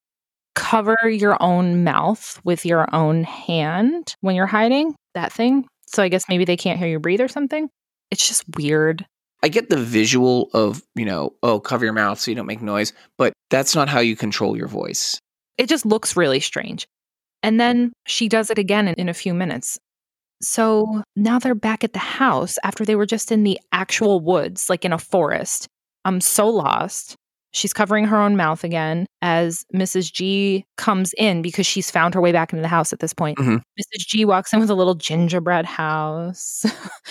Cover 0.58 0.98
your 1.08 1.42
own 1.42 1.84
mouth 1.84 2.42
with 2.44 2.66
your 2.66 2.94
own 2.94 3.24
hand 3.24 4.16
when 4.22 4.36
you're 4.36 4.48
hiding, 4.48 4.96
that 5.14 5.32
thing. 5.32 5.68
So 5.86 6.02
I 6.02 6.10
guess 6.10 6.26
maybe 6.28 6.46
they 6.46 6.58
can't 6.58 6.80
hear 6.80 6.88
you 6.88 7.00
breathe 7.00 7.22
or 7.22 7.28
something. 7.28 7.70
It's 8.10 8.28
just 8.28 8.44
weird. 8.58 9.06
I 9.44 9.50
get 9.50 9.70
the 9.70 9.78
visual 9.78 10.50
of, 10.54 10.82
you 10.96 11.06
know, 11.06 11.34
oh, 11.44 11.60
cover 11.60 11.86
your 11.86 11.94
mouth 11.94 12.20
so 12.20 12.32
you 12.32 12.36
don't 12.36 12.48
make 12.48 12.64
noise, 12.64 12.92
but 13.20 13.34
that's 13.52 13.76
not 13.76 13.88
how 13.88 14.00
you 14.00 14.16
control 14.16 14.58
your 14.58 14.68
voice. 14.68 15.20
It 15.60 15.70
just 15.70 15.86
looks 15.86 16.18
really 16.18 16.40
strange. 16.40 16.88
And 17.44 17.60
then 17.60 17.94
she 18.08 18.28
does 18.28 18.50
it 18.50 18.58
again 18.58 18.88
in, 18.88 18.96
in 18.96 19.10
a 19.10 19.14
few 19.14 19.36
minutes. 19.36 19.78
So 20.42 21.04
now 21.16 21.38
they're 21.38 21.54
back 21.54 21.84
at 21.84 21.94
the 21.94 22.00
house 22.00 22.58
after 22.64 22.84
they 22.84 22.96
were 22.96 23.06
just 23.06 23.32
in 23.32 23.44
the 23.44 23.60
actual 23.72 24.20
woods, 24.20 24.72
like 24.72 24.86
in 24.86 24.92
a 24.92 24.98
forest. 24.98 25.68
I'm 26.04 26.20
so 26.20 26.50
lost. 26.50 27.16
She's 27.52 27.74
covering 27.74 28.06
her 28.06 28.18
own 28.22 28.36
mouth 28.36 28.64
again 28.64 29.08
as 29.22 29.66
Mrs. 29.74 30.12
G 30.12 30.66
comes 30.78 31.14
in 31.18 31.42
because 31.42 31.66
she's 31.66 31.90
found 31.90 32.14
her 32.14 32.22
way 32.22 32.32
back 32.32 32.52
into 32.54 32.62
the 32.62 32.68
house 32.68 32.94
at 32.94 33.00
this 33.00 33.14
point. 33.14 33.38
Mhm. 33.38 33.62
Mrs. 33.80 34.06
G 34.08 34.26
walks 34.26 34.54
in 34.54 34.60
with 34.60 34.70
a 34.70 34.76
little 34.76 34.96
gingerbread 34.96 35.66
house. 35.66 36.66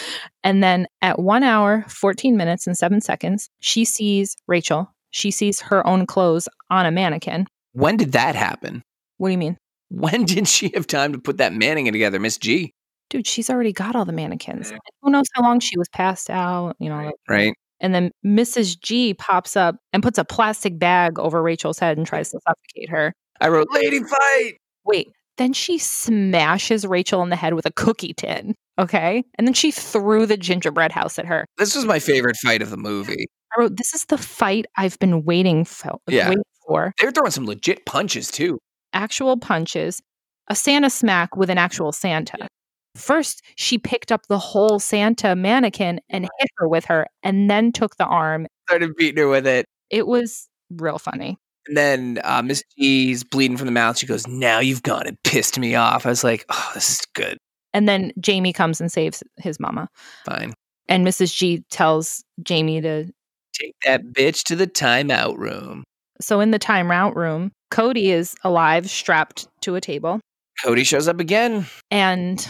and 0.44 0.62
then 0.62 0.86
at 1.02 1.18
one 1.18 1.42
hour, 1.42 1.84
14 1.88 2.36
minutes, 2.36 2.66
and 2.66 2.76
seven 2.76 3.00
seconds, 3.00 3.48
she 3.60 3.84
sees 3.84 4.36
Rachel. 4.46 4.92
She 5.10 5.30
sees 5.30 5.60
her 5.62 5.86
own 5.86 6.06
clothes 6.06 6.48
on 6.70 6.84
a 6.86 6.90
mannequin. 6.90 7.46
When 7.72 7.96
did 7.96 8.12
that 8.12 8.34
happen? 8.36 8.82
What 9.16 9.28
do 9.28 9.32
you 9.32 9.38
mean? 9.38 9.56
When 9.88 10.24
did 10.24 10.46
she 10.48 10.70
have 10.74 10.86
time 10.86 11.12
to 11.12 11.18
put 11.18 11.38
that 11.38 11.54
mannequin 11.54 11.92
together, 11.92 12.20
Miss 12.20 12.38
G? 12.38 12.72
Dude, 13.08 13.26
she's 13.26 13.48
already 13.48 13.72
got 13.72 13.94
all 13.96 14.04
the 14.04 14.12
mannequins. 14.12 14.70
Yeah. 14.70 14.78
Who 15.02 15.10
knows 15.10 15.26
how 15.34 15.42
long 15.42 15.60
she 15.60 15.78
was 15.78 15.88
passed 15.88 16.28
out, 16.28 16.74
you 16.80 16.88
know, 16.88 17.12
Right? 17.28 17.54
And 17.80 17.94
then 17.94 18.10
Mrs. 18.24 18.80
G 18.80 19.14
pops 19.14 19.56
up 19.56 19.76
and 19.92 20.02
puts 20.02 20.18
a 20.18 20.24
plastic 20.24 20.78
bag 20.78 21.18
over 21.18 21.42
Rachel's 21.42 21.78
head 21.78 21.98
and 21.98 22.06
tries 22.06 22.30
to 22.30 22.40
suffocate 22.46 22.88
her. 22.90 23.12
I 23.40 23.48
wrote 23.48 23.68
lady 23.72 24.00
fight. 24.10 24.54
Wait, 24.84 25.08
then 25.36 25.52
she 25.52 25.78
smashes 25.78 26.86
Rachel 26.86 27.22
in 27.22 27.28
the 27.30 27.36
head 27.36 27.54
with 27.54 27.66
a 27.66 27.72
cookie 27.72 28.14
tin. 28.14 28.54
Okay. 28.78 29.24
And 29.36 29.46
then 29.46 29.54
she 29.54 29.70
threw 29.70 30.26
the 30.26 30.36
gingerbread 30.36 30.92
house 30.92 31.18
at 31.18 31.26
her. 31.26 31.44
This 31.58 31.74
was 31.74 31.84
my 31.84 31.98
favorite 31.98 32.36
fight 32.36 32.62
of 32.62 32.70
the 32.70 32.76
movie. 32.76 33.26
I 33.56 33.60
wrote, 33.60 33.76
This 33.76 33.94
is 33.94 34.04
the 34.06 34.18
fight 34.18 34.66
I've 34.76 34.98
been 34.98 35.24
waiting 35.24 35.64
for. 35.64 35.98
Yeah. 36.08 36.28
waiting 36.30 36.44
for. 36.66 36.92
They 36.98 37.06
were 37.06 37.12
throwing 37.12 37.30
some 37.30 37.46
legit 37.46 37.84
punches 37.86 38.30
too. 38.30 38.58
Actual 38.92 39.36
punches, 39.38 40.00
a 40.48 40.54
Santa 40.54 40.88
smack 40.90 41.36
with 41.36 41.50
an 41.50 41.58
actual 41.58 41.92
Santa. 41.92 42.48
First, 42.96 43.42
she 43.56 43.78
picked 43.78 44.10
up 44.10 44.26
the 44.26 44.38
whole 44.38 44.78
Santa 44.78 45.36
mannequin 45.36 46.00
and 46.08 46.24
hit 46.38 46.50
her 46.56 46.68
with 46.68 46.84
her, 46.86 47.06
and 47.22 47.50
then 47.50 47.72
took 47.72 47.96
the 47.96 48.06
arm. 48.06 48.46
Started 48.68 48.96
beating 48.96 49.18
her 49.18 49.28
with 49.28 49.46
it. 49.46 49.66
It 49.90 50.06
was 50.06 50.48
real 50.70 50.98
funny. 50.98 51.38
And 51.68 51.76
then 51.76 52.20
uh, 52.24 52.42
Miss 52.42 52.62
G's 52.78 53.24
bleeding 53.24 53.56
from 53.56 53.66
the 53.66 53.72
mouth. 53.72 53.98
She 53.98 54.06
goes, 54.06 54.26
Now 54.26 54.60
you've 54.60 54.82
gone 54.82 55.06
and 55.06 55.20
pissed 55.24 55.58
me 55.58 55.74
off. 55.74 56.06
I 56.06 56.10
was 56.10 56.24
like, 56.24 56.44
Oh, 56.48 56.70
this 56.74 56.90
is 56.90 57.02
good. 57.14 57.38
And 57.72 57.88
then 57.88 58.12
Jamie 58.20 58.52
comes 58.52 58.80
and 58.80 58.90
saves 58.90 59.22
his 59.36 59.60
mama. 59.60 59.88
Fine. 60.24 60.54
And 60.88 61.06
Mrs. 61.06 61.34
G 61.34 61.64
tells 61.70 62.24
Jamie 62.42 62.80
to. 62.80 63.12
Take 63.52 63.74
that 63.84 64.04
bitch 64.12 64.44
to 64.44 64.56
the 64.56 64.66
timeout 64.66 65.36
room. 65.38 65.82
So 66.20 66.40
in 66.40 66.50
the 66.50 66.58
timeout 66.58 67.14
room, 67.14 67.52
Cody 67.70 68.10
is 68.10 68.34
alive, 68.44 68.88
strapped 68.88 69.48
to 69.62 69.74
a 69.74 69.80
table. 69.80 70.20
Cody 70.64 70.84
shows 70.84 71.08
up 71.08 71.20
again. 71.20 71.66
And 71.90 72.46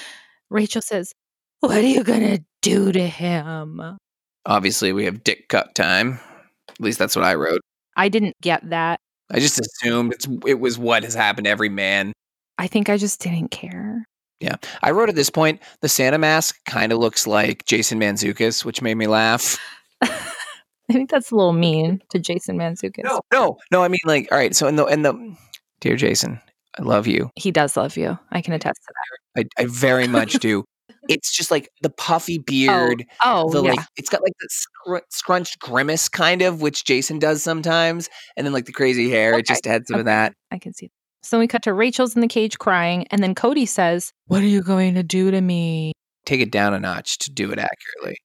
Rachel 0.50 0.82
says, 0.82 1.12
What 1.60 1.76
are 1.76 1.80
you 1.80 2.04
going 2.04 2.20
to 2.20 2.44
do 2.62 2.92
to 2.92 3.06
him? 3.06 3.98
Obviously, 4.46 4.92
we 4.92 5.04
have 5.04 5.24
dick 5.24 5.48
cut 5.48 5.74
time. 5.74 6.20
At 6.70 6.80
least 6.80 6.98
that's 6.98 7.16
what 7.16 7.24
I 7.24 7.34
wrote. 7.34 7.60
I 7.96 8.08
didn't 8.08 8.36
get 8.40 8.68
that. 8.70 9.00
I 9.30 9.40
just 9.40 9.60
assumed 9.60 10.14
it's 10.14 10.26
it 10.46 10.60
was 10.60 10.78
what 10.78 11.02
has 11.02 11.14
happened 11.14 11.44
to 11.44 11.50
every 11.50 11.68
man. 11.68 12.12
I 12.56 12.66
think 12.66 12.88
I 12.88 12.96
just 12.96 13.20
didn't 13.20 13.50
care. 13.50 14.04
Yeah. 14.40 14.56
I 14.82 14.92
wrote 14.92 15.08
at 15.08 15.16
this 15.16 15.30
point, 15.30 15.60
the 15.80 15.88
Santa 15.88 16.18
mask 16.18 16.56
kind 16.64 16.92
of 16.92 16.98
looks 16.98 17.26
like 17.26 17.64
Jason 17.64 17.98
Mantzoukas, 17.98 18.64
which 18.64 18.82
made 18.82 18.94
me 18.94 19.06
laugh. 19.06 19.58
I 20.02 20.92
think 20.92 21.10
that's 21.10 21.30
a 21.30 21.36
little 21.36 21.52
mean 21.52 22.00
to 22.10 22.18
Jason 22.18 22.56
Mantzoukas. 22.56 23.04
No, 23.04 23.20
no, 23.32 23.58
no. 23.70 23.82
I 23.82 23.88
mean, 23.88 23.98
like, 24.06 24.28
all 24.32 24.38
right. 24.38 24.54
So 24.54 24.66
in 24.68 24.76
the 24.76 24.86
in 24.86 25.02
the 25.02 25.36
dear 25.80 25.96
Jason, 25.96 26.40
I 26.78 26.82
love 26.82 27.06
you. 27.06 27.30
He 27.34 27.50
does 27.50 27.76
love 27.76 27.96
you. 27.96 28.18
I 28.30 28.40
can 28.40 28.54
attest 28.54 28.80
to 28.86 28.94
that. 28.94 29.46
I, 29.58 29.62
I 29.62 29.66
very 29.66 30.06
much 30.06 30.32
do. 30.40 30.64
It's 31.08 31.34
just 31.34 31.50
like 31.50 31.70
the 31.82 31.90
puffy 31.90 32.38
oh, 32.38 32.42
beard, 32.44 33.06
Oh, 33.24 33.50
the 33.50 33.62
yeah. 33.62 33.70
like. 33.70 33.86
It's 33.96 34.10
got 34.10 34.22
like 34.22 34.34
the 34.40 34.48
scr- 34.50 35.06
scrunched 35.10 35.58
grimace 35.58 36.08
kind 36.08 36.42
of, 36.42 36.60
which 36.60 36.84
Jason 36.84 37.18
does 37.18 37.42
sometimes, 37.42 38.08
and 38.36 38.46
then 38.46 38.52
like 38.52 38.66
the 38.66 38.72
crazy 38.72 39.10
hair. 39.10 39.38
It 39.38 39.46
just 39.46 39.64
had 39.64 39.86
some 39.86 39.98
of 39.98 40.04
that. 40.06 40.34
I 40.50 40.58
can 40.58 40.74
see. 40.74 40.86
That. 40.86 40.92
So 41.26 41.38
we 41.38 41.48
cut 41.48 41.62
to 41.64 41.72
Rachel's 41.72 42.14
in 42.14 42.20
the 42.20 42.28
cage 42.28 42.58
crying, 42.58 43.06
and 43.10 43.22
then 43.22 43.34
Cody 43.34 43.66
says, 43.66 44.12
What 44.26 44.42
are 44.42 44.46
you 44.46 44.62
going 44.62 44.94
to 44.94 45.02
do 45.02 45.30
to 45.30 45.40
me? 45.40 45.92
Take 46.26 46.40
it 46.40 46.52
down 46.52 46.74
a 46.74 46.80
notch 46.80 47.18
to 47.18 47.30
do 47.30 47.50
it 47.50 47.58
accurately. 47.58 48.18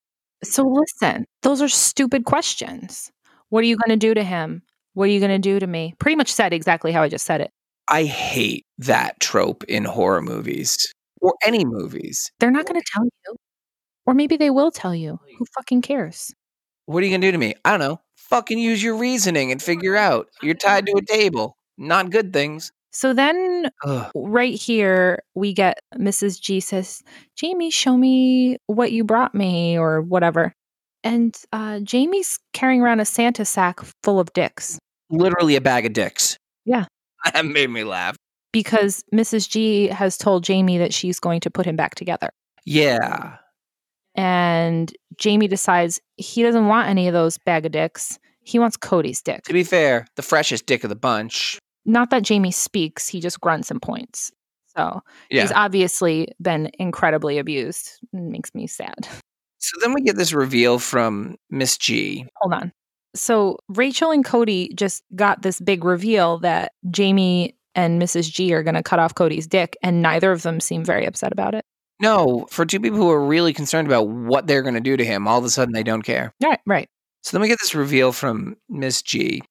So 0.43 0.63
listen, 0.63 1.25
those 1.41 1.61
are 1.61 1.69
stupid 1.69 2.25
questions. 2.25 3.11
What 3.49 3.61
are 3.63 3.67
you 3.67 3.77
going 3.77 3.97
to 3.97 4.07
do 4.07 4.13
to 4.13 4.23
him? 4.23 4.61
What 4.93 5.05
are 5.05 5.11
you 5.11 5.19
going 5.19 5.31
to 5.31 5.39
do 5.39 5.59
to 5.59 5.67
me? 5.67 5.95
Pretty 5.99 6.15
much 6.15 6.31
said 6.31 6.53
exactly 6.53 6.91
how 6.91 7.01
I 7.01 7.09
just 7.09 7.25
said 7.25 7.41
it. 7.41 7.51
I 7.87 8.05
hate 8.05 8.65
that 8.79 9.19
trope 9.19 9.63
in 9.65 9.83
horror 9.83 10.21
movies 10.21 10.77
or 11.21 11.33
any 11.43 11.65
movies. 11.65 12.31
They're 12.39 12.51
not 12.51 12.65
going 12.65 12.79
to 12.79 12.87
tell 12.93 13.03
you. 13.03 13.35
Or 14.05 14.13
maybe 14.13 14.37
they 14.37 14.49
will 14.49 14.71
tell 14.71 14.93
you. 14.93 15.19
Who 15.37 15.45
fucking 15.55 15.81
cares? 15.81 16.33
What 16.85 17.01
are 17.01 17.05
you 17.05 17.13
gonna 17.13 17.25
do 17.25 17.31
to 17.31 17.37
me? 17.37 17.55
I 17.63 17.71
don't 17.71 17.79
know. 17.79 18.01
Fucking 18.17 18.57
use 18.57 18.83
your 18.83 18.97
reasoning 18.97 19.51
and 19.51 19.61
figure 19.61 19.95
out. 19.95 20.27
You're 20.41 20.55
tied 20.55 20.85
to 20.87 20.93
a 20.97 21.05
table. 21.05 21.55
Not 21.77 22.11
good 22.11 22.33
things. 22.33 22.71
So 22.91 23.13
then, 23.13 23.69
Ugh. 23.85 24.11
right 24.13 24.53
here, 24.53 25.23
we 25.33 25.53
get 25.53 25.79
Mrs. 25.95 26.41
G 26.41 26.59
says, 26.59 27.01
Jamie, 27.37 27.71
show 27.71 27.95
me 27.97 28.57
what 28.67 28.91
you 28.91 29.03
brought 29.03 29.33
me 29.33 29.79
or 29.79 30.01
whatever. 30.01 30.53
And 31.03 31.35
uh, 31.51 31.79
Jamie's 31.79 32.37
carrying 32.51 32.81
around 32.81 32.99
a 32.99 33.05
Santa 33.05 33.45
sack 33.45 33.79
full 34.03 34.19
of 34.19 34.31
dicks 34.33 34.77
Literally 35.09 35.55
a 35.55 35.61
bag 35.61 35.85
of 35.85 35.93
dicks. 35.93 36.37
Yeah. 36.65 36.85
That 37.33 37.45
made 37.45 37.69
me 37.69 37.83
laugh. 37.83 38.15
because 38.51 39.03
Mrs. 39.13 39.49
G 39.49 39.87
has 39.87 40.17
told 40.17 40.43
Jamie 40.43 40.77
that 40.77 40.93
she's 40.93 41.19
going 41.19 41.39
to 41.41 41.49
put 41.49 41.65
him 41.65 41.75
back 41.75 41.95
together. 41.95 42.29
Yeah. 42.65 43.37
And 44.15 44.91
Jamie 45.17 45.47
decides 45.47 45.99
he 46.17 46.43
doesn't 46.43 46.67
want 46.67 46.87
any 46.87 47.07
of 47.07 47.13
those 47.13 47.37
bag 47.39 47.65
of 47.65 47.71
dicks. 47.71 48.19
He 48.43 48.59
wants 48.59 48.77
Cody's 48.77 49.21
dick. 49.21 49.43
To 49.45 49.53
be 49.53 49.63
fair, 49.63 50.05
the 50.15 50.21
freshest 50.21 50.65
dick 50.65 50.83
of 50.83 50.89
the 50.89 50.95
bunch. 50.95 51.57
Not 51.85 52.09
that 52.11 52.23
Jamie 52.23 52.51
speaks, 52.51 53.07
he 53.07 53.19
just 53.19 53.41
grunts 53.41 53.71
and 53.71 53.81
points. 53.81 54.31
So 54.75 55.01
Yeah. 55.29 55.41
he's 55.41 55.51
obviously 55.51 56.27
been 56.41 56.69
incredibly 56.79 57.37
abused. 57.39 57.89
It 58.13 58.21
makes 58.21 58.53
me 58.53 58.67
sad. 58.67 59.07
So 59.59 59.77
then 59.81 59.93
we 59.93 60.01
get 60.01 60.15
this 60.17 60.33
reveal 60.33 60.77
from 60.79 61.37
Miss 61.49 61.77
G. 61.77 62.25
Hold 62.37 62.53
on. 62.53 62.71
So 63.15 63.57
Rachel 63.69 64.11
and 64.11 64.25
Cody 64.25 64.71
just 64.75 65.03
got 65.15 65.41
this 65.41 65.59
big 65.59 65.83
reveal 65.83 66.39
that 66.39 66.73
Jamie 66.89 67.55
and 67.75 68.01
Mrs. 68.01 68.31
G 68.31 68.53
are 68.53 68.63
going 68.63 68.75
to 68.75 68.83
cut 68.83 68.99
off 68.99 69.15
Cody's 69.15 69.47
dick, 69.47 69.77
and 69.81 70.01
neither 70.01 70.31
of 70.31 70.43
them 70.43 70.59
seem 70.59 70.83
very 70.83 71.05
upset 71.05 71.31
about 71.31 71.55
it. 71.55 71.65
No, 71.99 72.47
for 72.49 72.65
two 72.65 72.79
people 72.79 72.97
who 72.97 73.11
are 73.11 73.23
really 73.23 73.53
concerned 73.53 73.87
about 73.87 74.07
what 74.07 74.47
they're 74.47 74.61
going 74.61 74.73
to 74.73 74.81
do 74.81 74.97
to 74.97 75.05
him, 75.05 75.27
all 75.27 75.39
of 75.39 75.45
a 75.45 75.49
sudden 75.49 75.73
they 75.73 75.83
don't 75.83 76.01
care. 76.01 76.33
Right, 76.43 76.59
right. 76.65 76.89
So 77.21 77.37
then 77.37 77.41
we 77.41 77.47
get 77.47 77.59
this 77.61 77.75
reveal 77.75 78.11
from 78.11 78.57
Miss 78.67 79.01
G. 79.01 79.41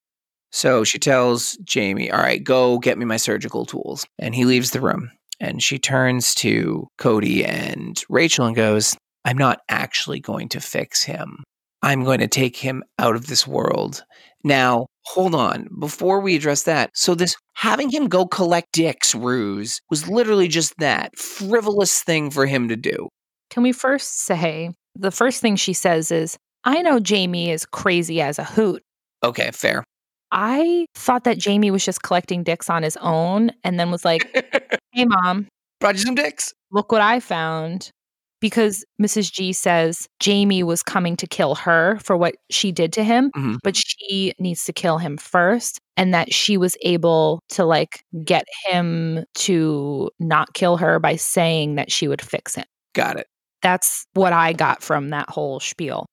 So 0.51 0.85
she 0.85 0.99
tells 0.99 1.57
Jamie, 1.65 2.11
All 2.11 2.21
right, 2.21 2.43
go 2.43 2.79
get 2.79 2.99
me 2.99 3.07
my 3.07 3.17
surgical 3.17 3.65
tools. 3.65 4.07
And 4.19 4.35
he 4.35 4.45
leaves 4.45 4.71
the 4.71 4.81
room. 4.81 5.11
And 5.41 5.63
she 5.63 5.79
turns 5.79 6.35
to 6.37 6.87
Cody 6.99 7.45
and 7.45 8.03
Rachel 8.09 8.47
and 8.47 8.55
goes, 8.55 8.97
I'm 9.25 9.39
not 9.39 9.61
actually 9.69 10.21
going 10.21 10.51
to 10.51 10.61
fix 10.61 11.03
him. 11.03 11.43
I'm 11.83 12.05
going 12.05 12.21
to 12.21 12.29
take 12.29 12.57
him 12.57 12.83
out 12.99 13.17
of 13.17 13.27
this 13.27 13.47
world. 13.47 14.05
Now, 14.45 14.87
hold 15.05 15.35
on. 15.35 15.69
Before 15.79 16.21
we 16.21 16.37
address 16.37 16.63
that, 16.65 16.91
so 16.95 17.15
this 17.15 17.37
having 17.55 17.91
him 17.91 18.09
go 18.09 18.27
collect 18.27 18.73
dicks 18.73 19.15
ruse 19.15 19.81
was 19.91 20.09
literally 20.09 20.49
just 20.49 20.75
that 20.79 21.17
frivolous 21.19 22.03
thing 22.03 22.31
for 22.31 22.47
him 22.47 22.69
to 22.69 22.77
do. 22.77 23.09
Can 23.51 23.63
we 23.63 23.73
first 23.73 24.21
say 24.21 24.71
the 24.95 25.11
first 25.11 25.41
thing 25.41 25.57
she 25.57 25.73
says 25.73 26.11
is, 26.13 26.37
I 26.65 26.83
know 26.83 27.01
Jamie 27.01 27.51
is 27.51 27.67
crazy 27.67 28.21
as 28.21 28.39
a 28.39 28.45
hoot. 28.45 28.83
Okay, 29.25 29.51
fair. 29.53 29.85
I 30.31 30.87
thought 30.95 31.25
that 31.25 31.39
Jamie 31.39 31.71
was 31.71 31.85
just 31.85 32.03
collecting 32.03 32.43
dicks 32.43 32.71
on 32.71 32.83
his 32.83 32.97
own 32.99 33.51
and 33.65 33.79
then 33.79 33.91
was 33.91 34.05
like, 34.05 34.27
hey, 34.93 35.05
mom, 35.05 35.47
Brought 35.81 35.97
you 35.97 36.01
some 36.03 36.15
dicks. 36.15 36.53
look 36.71 36.93
what 36.93 37.03
I 37.03 37.21
found. 37.21 37.91
Because 38.43 38.85
Mrs. 39.01 39.33
G 39.33 39.55
says 39.55 40.07
Jamie 40.21 40.63
was 40.63 40.83
coming 40.83 41.17
to 41.17 41.27
kill 41.27 41.55
her 41.55 41.99
for 42.03 42.15
what 42.19 42.35
she 42.51 42.71
did 42.73 42.93
to 42.93 43.03
him, 43.05 43.31
Mhm. 43.35 43.57
but 43.63 43.75
she 43.77 44.35
needs 44.39 44.65
to 44.65 44.73
kill 44.75 44.99
him 44.99 45.17
first. 45.17 45.79
And 45.97 46.13
that 46.13 46.33
she 46.35 46.57
was 46.59 46.77
able 46.83 47.41
to 47.51 47.65
like 47.65 48.03
get 48.25 48.45
him 48.67 49.25
to 49.37 50.11
not 50.19 50.53
kill 50.53 50.77
her 50.79 50.99
by 50.99 51.17
saying 51.17 51.77
that 51.77 51.91
she 51.93 52.09
would 52.09 52.21
fix 52.21 52.55
him. 52.55 52.65
Got 52.95 53.19
it. 53.19 53.27
That's 53.63 54.05
what 54.15 54.33
I 54.33 54.53
got 54.53 54.83
from 54.83 55.11
that 55.11 55.31
whole 55.31 55.61
spiel. 55.61 56.07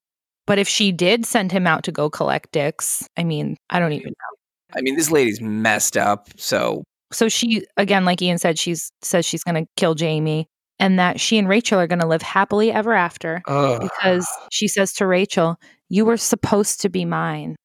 But 0.46 0.60
if 0.60 0.68
she 0.68 0.92
did 0.92 1.26
send 1.26 1.52
him 1.52 1.66
out 1.66 1.84
to 1.84 1.92
go 1.92 2.10
collect 2.10 2.52
dicks, 2.52 3.08
I 3.18 3.24
mean, 3.24 3.58
I 3.70 3.80
don't 3.80 3.94
even 3.94 4.10
know. 4.10 4.76
I 4.78 4.82
mean, 4.82 4.96
this 4.96 5.10
lady's 5.12 5.42
messed 5.42 5.98
up. 5.98 6.28
So 6.38 6.84
So 7.12 7.28
she 7.28 7.66
again, 7.78 8.06
like 8.06 8.22
Ian 8.22 8.38
said, 8.38 8.60
she's 8.60 8.92
says 9.02 9.26
she's 9.26 9.44
gonna 9.44 9.66
kill 9.78 9.96
Jamie 9.96 10.46
and 10.80 10.98
that 11.00 11.20
she 11.20 11.38
and 11.38 11.48
Rachel 11.48 11.80
are 11.80 11.88
gonna 11.88 12.08
live 12.08 12.22
happily 12.22 12.72
ever 12.72 12.94
after 12.94 13.42
ugh. 13.48 13.82
because 13.82 14.28
she 14.52 14.68
says 14.68 14.94
to 14.94 15.08
Rachel, 15.08 15.58
You 15.90 16.06
were 16.06 16.18
supposed 16.18 16.82
to 16.82 16.90
be 16.90 17.06
mine. 17.06 17.56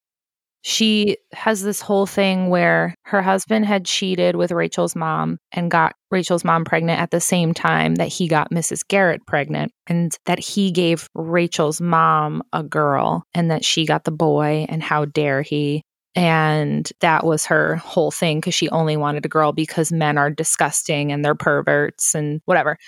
She 0.66 1.18
has 1.34 1.62
this 1.62 1.82
whole 1.82 2.06
thing 2.06 2.48
where 2.48 2.94
her 3.02 3.20
husband 3.20 3.66
had 3.66 3.84
cheated 3.84 4.34
with 4.34 4.50
Rachel's 4.50 4.96
mom 4.96 5.36
and 5.52 5.70
got 5.70 5.94
Rachel's 6.10 6.42
mom 6.42 6.64
pregnant 6.64 6.98
at 7.00 7.10
the 7.10 7.20
same 7.20 7.52
time 7.52 7.96
that 7.96 8.08
he 8.08 8.28
got 8.28 8.50
Mrs. 8.50 8.80
Garrett 8.88 9.20
pregnant, 9.26 9.72
and 9.86 10.16
that 10.24 10.38
he 10.38 10.70
gave 10.70 11.06
Rachel's 11.14 11.82
mom 11.82 12.42
a 12.54 12.62
girl 12.62 13.24
and 13.34 13.50
that 13.50 13.62
she 13.62 13.84
got 13.84 14.04
the 14.04 14.10
boy, 14.10 14.64
and 14.70 14.82
how 14.82 15.04
dare 15.04 15.42
he. 15.42 15.82
And 16.16 16.90
that 17.00 17.26
was 17.26 17.44
her 17.46 17.76
whole 17.76 18.10
thing 18.10 18.38
because 18.38 18.54
she 18.54 18.70
only 18.70 18.96
wanted 18.96 19.26
a 19.26 19.28
girl 19.28 19.52
because 19.52 19.92
men 19.92 20.16
are 20.16 20.30
disgusting 20.30 21.12
and 21.12 21.24
they're 21.24 21.34
perverts 21.34 22.14
and 22.14 22.40
whatever. 22.46 22.78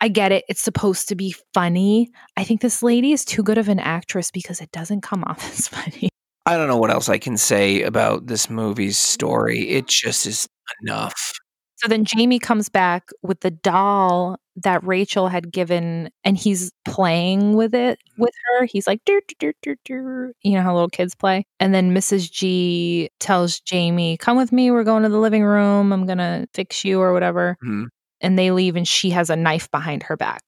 I 0.00 0.08
get 0.08 0.32
it. 0.32 0.44
It's 0.48 0.60
supposed 0.62 1.08
to 1.08 1.14
be 1.14 1.34
funny. 1.54 2.10
I 2.36 2.44
think 2.44 2.60
this 2.60 2.82
lady 2.82 3.12
is 3.12 3.24
too 3.24 3.42
good 3.42 3.58
of 3.58 3.68
an 3.68 3.78
actress 3.80 4.30
because 4.30 4.60
it 4.60 4.70
doesn't 4.72 5.00
come 5.02 5.24
off 5.24 5.42
as 5.52 5.68
funny. 5.68 6.08
I 6.44 6.56
don't 6.56 6.68
know 6.68 6.76
what 6.76 6.90
else 6.90 7.08
I 7.08 7.18
can 7.18 7.36
say 7.36 7.82
about 7.82 8.26
this 8.26 8.48
movie's 8.48 8.98
story. 8.98 9.68
It 9.68 9.88
just 9.88 10.26
is 10.26 10.46
enough. 10.82 11.32
So 11.76 11.88
then 11.88 12.04
Jamie 12.04 12.38
comes 12.38 12.68
back 12.70 13.10
with 13.22 13.40
the 13.40 13.50
doll 13.50 14.38
that 14.62 14.82
Rachel 14.82 15.28
had 15.28 15.52
given, 15.52 16.08
and 16.24 16.38
he's 16.38 16.72
playing 16.86 17.54
with 17.56 17.74
it 17.74 17.98
with 18.16 18.32
her. 18.46 18.64
He's 18.64 18.86
like, 18.86 19.04
"Dur, 19.04 19.20
dur, 19.38 19.52
dur, 19.52 19.52
dur, 19.62 19.76
dur." 19.84 20.32
you 20.42 20.52
know 20.52 20.62
how 20.62 20.72
little 20.72 20.88
kids 20.88 21.14
play. 21.14 21.44
And 21.60 21.74
then 21.74 21.92
Mrs. 21.94 22.30
G 22.32 23.10
tells 23.20 23.60
Jamie, 23.60 24.16
Come 24.16 24.38
with 24.38 24.52
me. 24.52 24.70
We're 24.70 24.84
going 24.84 25.02
to 25.02 25.10
the 25.10 25.18
living 25.18 25.42
room. 25.44 25.92
I'm 25.92 26.06
going 26.06 26.16
to 26.18 26.46
fix 26.54 26.82
you 26.84 26.98
or 27.00 27.12
whatever. 27.12 27.58
Mhm. 27.62 27.88
And 28.20 28.38
they 28.38 28.50
leave, 28.50 28.76
and 28.76 28.86
she 28.88 29.10
has 29.10 29.30
a 29.30 29.36
knife 29.36 29.70
behind 29.70 30.02
her 30.04 30.16
back. 30.16 30.42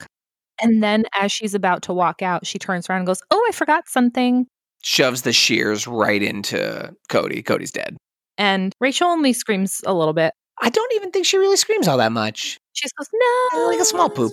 And 0.61 0.83
then 0.83 1.05
as 1.15 1.31
she's 1.31 1.55
about 1.55 1.83
to 1.83 1.93
walk 1.93 2.23
out, 2.23 2.47
she 2.47 2.59
turns 2.59 2.89
around 2.89 2.99
and 2.99 3.07
goes, 3.07 3.23
Oh, 3.31 3.47
I 3.49 3.53
forgot 3.53 3.89
something. 3.89 4.47
Shoves 4.83 5.23
the 5.23 5.33
shears 5.33 5.87
right 5.87 6.23
into 6.23 6.95
Cody. 7.09 7.43
Cody's 7.43 7.71
dead. 7.71 7.97
And 8.37 8.75
Rachel 8.81 9.09
only 9.09 9.33
screams 9.33 9.81
a 9.87 9.95
little 9.95 10.15
bit. 10.15 10.33
I 10.61 10.71
don't 10.71 10.93
even 10.95 11.11
think 11.11 11.27
she 11.27 11.39
really 11.39 11.57
screams 11.57 11.87
all 11.89 11.99
that 11.99 12.13
much. 12.13 12.59
She 12.73 12.85
just 12.85 12.95
goes, 12.97 13.09
No. 13.13 13.67
Like 13.69 13.81
a 13.81 13.85
small 13.85 14.11
poop. 14.11 14.33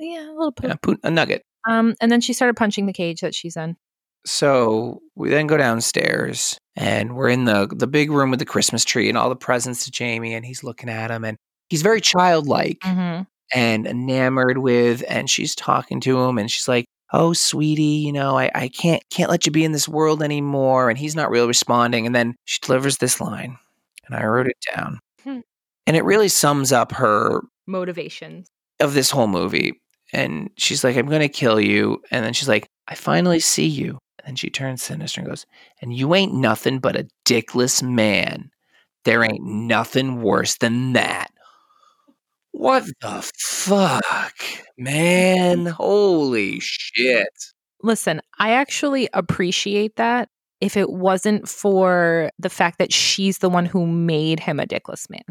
Yeah, 0.00 0.30
a 0.30 0.32
little 0.32 0.52
poop. 0.52 0.68
Yeah, 0.68 0.76
poop, 0.82 1.00
a 1.02 1.10
nugget. 1.10 1.42
Um, 1.68 1.94
and 2.00 2.10
then 2.10 2.20
she 2.20 2.32
started 2.32 2.56
punching 2.56 2.86
the 2.86 2.92
cage 2.92 3.20
that 3.20 3.34
she's 3.34 3.56
in. 3.56 3.76
So 4.26 5.00
we 5.14 5.30
then 5.30 5.46
go 5.46 5.56
downstairs 5.56 6.58
and 6.76 7.16
we're 7.16 7.28
in 7.28 7.44
the 7.44 7.68
the 7.74 7.86
big 7.86 8.10
room 8.10 8.30
with 8.30 8.40
the 8.40 8.44
Christmas 8.44 8.84
tree 8.84 9.08
and 9.08 9.16
all 9.16 9.28
the 9.28 9.36
presents 9.36 9.84
to 9.84 9.90
Jamie 9.90 10.34
and 10.34 10.44
he's 10.44 10.62
looking 10.64 10.88
at 10.88 11.10
him 11.10 11.24
and 11.24 11.36
he's 11.68 11.82
very 11.82 12.00
childlike 12.00 12.78
Mm-hmm. 12.80 13.22
and 13.54 13.86
enamored 13.86 14.58
with 14.58 15.02
and 15.08 15.28
she's 15.30 15.54
talking 15.54 16.00
to 16.02 16.20
him 16.20 16.38
and 16.38 16.50
she's 16.50 16.68
like, 16.68 16.84
"Oh, 17.12 17.32
sweetie, 17.32 17.82
you 17.82 18.12
know, 18.12 18.38
I, 18.38 18.50
I 18.54 18.68
can't 18.68 19.02
can't 19.10 19.30
let 19.30 19.46
you 19.46 19.52
be 19.52 19.64
in 19.64 19.72
this 19.72 19.88
world 19.88 20.22
anymore." 20.22 20.90
And 20.90 20.98
he's 20.98 21.14
not 21.16 21.30
really 21.30 21.46
responding 21.48 22.06
and 22.06 22.14
then 22.14 22.34
she 22.44 22.58
delivers 22.62 22.98
this 22.98 23.20
line 23.20 23.56
and 24.06 24.14
I 24.16 24.24
wrote 24.24 24.48
it 24.48 24.56
down. 24.74 24.98
Hmm. 25.24 25.40
And 25.86 25.96
it 25.96 26.04
really 26.04 26.28
sums 26.28 26.72
up 26.72 26.92
her 26.92 27.40
Motivations. 27.66 28.48
of 28.80 28.94
this 28.94 29.10
whole 29.10 29.26
movie. 29.28 29.80
And 30.12 30.48
she's 30.56 30.82
like, 30.84 30.96
I'm 30.96 31.06
going 31.08 31.20
to 31.20 31.28
kill 31.28 31.60
you. 31.60 32.00
And 32.10 32.24
then 32.24 32.32
she's 32.32 32.48
like, 32.48 32.66
I 32.88 32.94
finally 32.94 33.40
see 33.40 33.66
you. 33.66 33.98
And 34.18 34.28
then 34.28 34.36
she 34.36 34.48
turns 34.48 34.82
sinister 34.82 35.20
and 35.20 35.28
goes, 35.28 35.44
And 35.82 35.92
you 35.94 36.14
ain't 36.14 36.32
nothing 36.34 36.78
but 36.78 36.96
a 36.96 37.06
dickless 37.26 37.82
man. 37.82 38.50
There 39.04 39.22
ain't 39.22 39.42
nothing 39.44 40.22
worse 40.22 40.56
than 40.56 40.94
that. 40.94 41.28
What 42.58 42.86
the 43.00 43.30
fuck, 43.36 44.34
man? 44.76 45.66
Holy 45.66 46.58
shit. 46.58 47.28
Listen, 47.84 48.20
I 48.40 48.50
actually 48.50 49.08
appreciate 49.12 49.94
that 49.94 50.28
if 50.60 50.76
it 50.76 50.90
wasn't 50.90 51.48
for 51.48 52.30
the 52.36 52.50
fact 52.50 52.80
that 52.80 52.92
she's 52.92 53.38
the 53.38 53.48
one 53.48 53.64
who 53.64 53.86
made 53.86 54.40
him 54.40 54.58
a 54.58 54.66
dickless 54.66 55.08
man. 55.08 55.22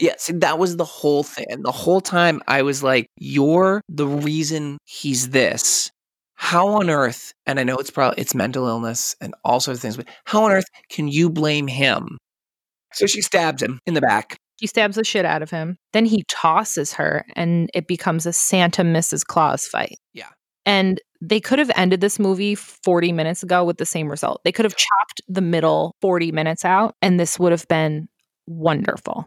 Yeah, 0.00 0.14
see, 0.16 0.32
that 0.32 0.58
was 0.58 0.78
the 0.78 0.86
whole 0.86 1.22
thing. 1.22 1.44
And 1.50 1.62
the 1.62 1.72
whole 1.72 2.00
time 2.00 2.40
I 2.48 2.62
was 2.62 2.82
like, 2.82 3.06
You're 3.18 3.82
the 3.90 4.06
reason 4.06 4.78
he's 4.86 5.28
this. 5.28 5.90
How 6.36 6.68
on 6.68 6.88
earth, 6.88 7.34
and 7.44 7.60
I 7.60 7.64
know 7.64 7.76
it's 7.76 7.90
probably 7.90 8.18
it's 8.22 8.34
mental 8.34 8.66
illness 8.66 9.14
and 9.20 9.34
all 9.44 9.60
sorts 9.60 9.76
of 9.76 9.82
things, 9.82 9.98
but 9.98 10.08
how 10.24 10.44
on 10.44 10.52
earth 10.52 10.64
can 10.88 11.06
you 11.06 11.28
blame 11.28 11.66
him? 11.66 12.16
So 12.94 13.06
she 13.06 13.20
stabs 13.20 13.62
him 13.62 13.78
in 13.84 13.92
the 13.92 14.00
back. 14.00 14.38
She 14.62 14.68
stabs 14.68 14.94
the 14.94 15.02
shit 15.02 15.24
out 15.24 15.42
of 15.42 15.50
him. 15.50 15.76
Then 15.92 16.04
he 16.04 16.22
tosses 16.28 16.92
her, 16.92 17.26
and 17.34 17.68
it 17.74 17.88
becomes 17.88 18.26
a 18.26 18.32
Santa 18.32 18.82
Mrs. 18.82 19.26
Claus 19.26 19.66
fight. 19.66 19.98
Yeah. 20.14 20.28
And 20.64 21.00
they 21.20 21.40
could 21.40 21.58
have 21.58 21.72
ended 21.74 22.00
this 22.00 22.20
movie 22.20 22.54
40 22.54 23.10
minutes 23.10 23.42
ago 23.42 23.64
with 23.64 23.78
the 23.78 23.86
same 23.86 24.08
result. 24.08 24.40
They 24.44 24.52
could 24.52 24.64
have 24.64 24.76
chopped 24.76 25.20
the 25.26 25.40
middle 25.40 25.96
40 26.00 26.30
minutes 26.30 26.64
out, 26.64 26.94
and 27.02 27.18
this 27.18 27.40
would 27.40 27.50
have 27.50 27.66
been 27.66 28.06
wonderful. 28.46 29.26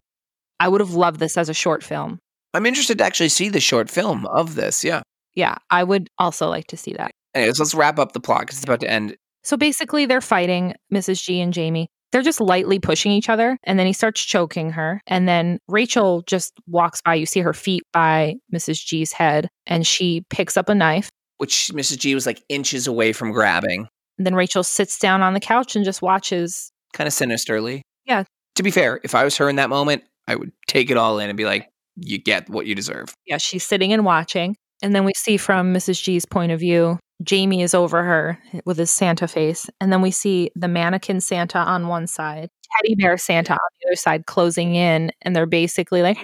I 0.58 0.68
would 0.68 0.80
have 0.80 0.94
loved 0.94 1.20
this 1.20 1.36
as 1.36 1.50
a 1.50 1.54
short 1.54 1.84
film. 1.84 2.18
I'm 2.54 2.64
interested 2.64 2.96
to 2.96 3.04
actually 3.04 3.28
see 3.28 3.50
the 3.50 3.60
short 3.60 3.90
film 3.90 4.24
of 4.28 4.54
this. 4.54 4.82
Yeah. 4.82 5.02
Yeah, 5.34 5.56
I 5.68 5.84
would 5.84 6.08
also 6.16 6.48
like 6.48 6.68
to 6.68 6.78
see 6.78 6.94
that. 6.94 7.12
Anyways, 7.34 7.58
let's 7.58 7.74
wrap 7.74 7.98
up 7.98 8.12
the 8.12 8.20
plot 8.20 8.40
because 8.40 8.56
it's 8.56 8.64
about 8.64 8.80
to 8.80 8.90
end. 8.90 9.16
So 9.44 9.58
basically, 9.58 10.06
they're 10.06 10.22
fighting 10.22 10.72
Mrs. 10.90 11.22
G 11.22 11.42
and 11.42 11.52
Jamie. 11.52 11.88
They're 12.16 12.22
just 12.22 12.40
lightly 12.40 12.78
pushing 12.78 13.12
each 13.12 13.28
other, 13.28 13.58
and 13.64 13.78
then 13.78 13.86
he 13.86 13.92
starts 13.92 14.24
choking 14.24 14.70
her. 14.70 15.02
And 15.06 15.28
then 15.28 15.58
Rachel 15.68 16.22
just 16.22 16.54
walks 16.66 17.02
by. 17.02 17.12
You 17.14 17.26
see 17.26 17.40
her 17.40 17.52
feet 17.52 17.82
by 17.92 18.36
Mrs. 18.54 18.82
G's 18.82 19.12
head, 19.12 19.50
and 19.66 19.86
she 19.86 20.24
picks 20.30 20.56
up 20.56 20.70
a 20.70 20.74
knife. 20.74 21.10
Which 21.36 21.70
Mrs. 21.74 21.98
G 21.98 22.14
was 22.14 22.24
like 22.24 22.42
inches 22.48 22.86
away 22.86 23.12
from 23.12 23.32
grabbing, 23.32 23.86
And 24.16 24.26
then 24.26 24.34
Rachel 24.34 24.62
sits 24.62 24.98
down 24.98 25.20
on 25.20 25.34
the 25.34 25.40
couch 25.40 25.76
and 25.76 25.84
just 25.84 26.00
watches. 26.00 26.72
kind 26.94 27.06
of 27.06 27.12
sinisterly. 27.12 27.82
Yeah. 28.06 28.24
To 28.54 28.62
be 28.62 28.70
fair, 28.70 28.98
if 29.04 29.14
I 29.14 29.22
was 29.22 29.36
her 29.36 29.50
in 29.50 29.56
that 29.56 29.68
moment, 29.68 30.02
I 30.26 30.36
would 30.36 30.52
take 30.66 30.90
it 30.90 30.96
all 30.96 31.18
in 31.18 31.28
and 31.28 31.36
be 31.36 31.44
like, 31.44 31.68
you 31.96 32.16
get 32.16 32.48
what 32.48 32.64
you 32.64 32.74
deserve. 32.74 33.12
Yeah, 33.26 33.36
she's 33.36 33.66
sitting 33.66 33.92
and 33.92 34.06
watching. 34.06 34.56
And 34.82 34.94
then 34.94 35.04
we 35.04 35.12
see 35.14 35.36
from 35.36 35.74
Mrs. 35.74 36.02
G's 36.02 36.24
point 36.24 36.50
of 36.50 36.60
view, 36.60 36.98
Jamie 37.22 37.62
is 37.62 37.74
over 37.74 38.02
her 38.02 38.38
with 38.64 38.78
his 38.78 38.90
Santa 38.90 39.26
face. 39.26 39.68
And 39.80 39.92
then 39.92 40.02
we 40.02 40.10
see 40.10 40.50
the 40.54 40.68
mannequin 40.68 41.20
Santa 41.20 41.58
on 41.58 41.88
one 41.88 42.06
side, 42.06 42.50
teddy 42.76 42.94
bear 42.94 43.16
Santa 43.16 43.54
on 43.54 43.58
the 43.80 43.88
other 43.88 43.96
side 43.96 44.26
closing 44.26 44.74
in. 44.74 45.10
And 45.22 45.34
they're 45.34 45.46
basically 45.46 46.02
like, 46.02 46.18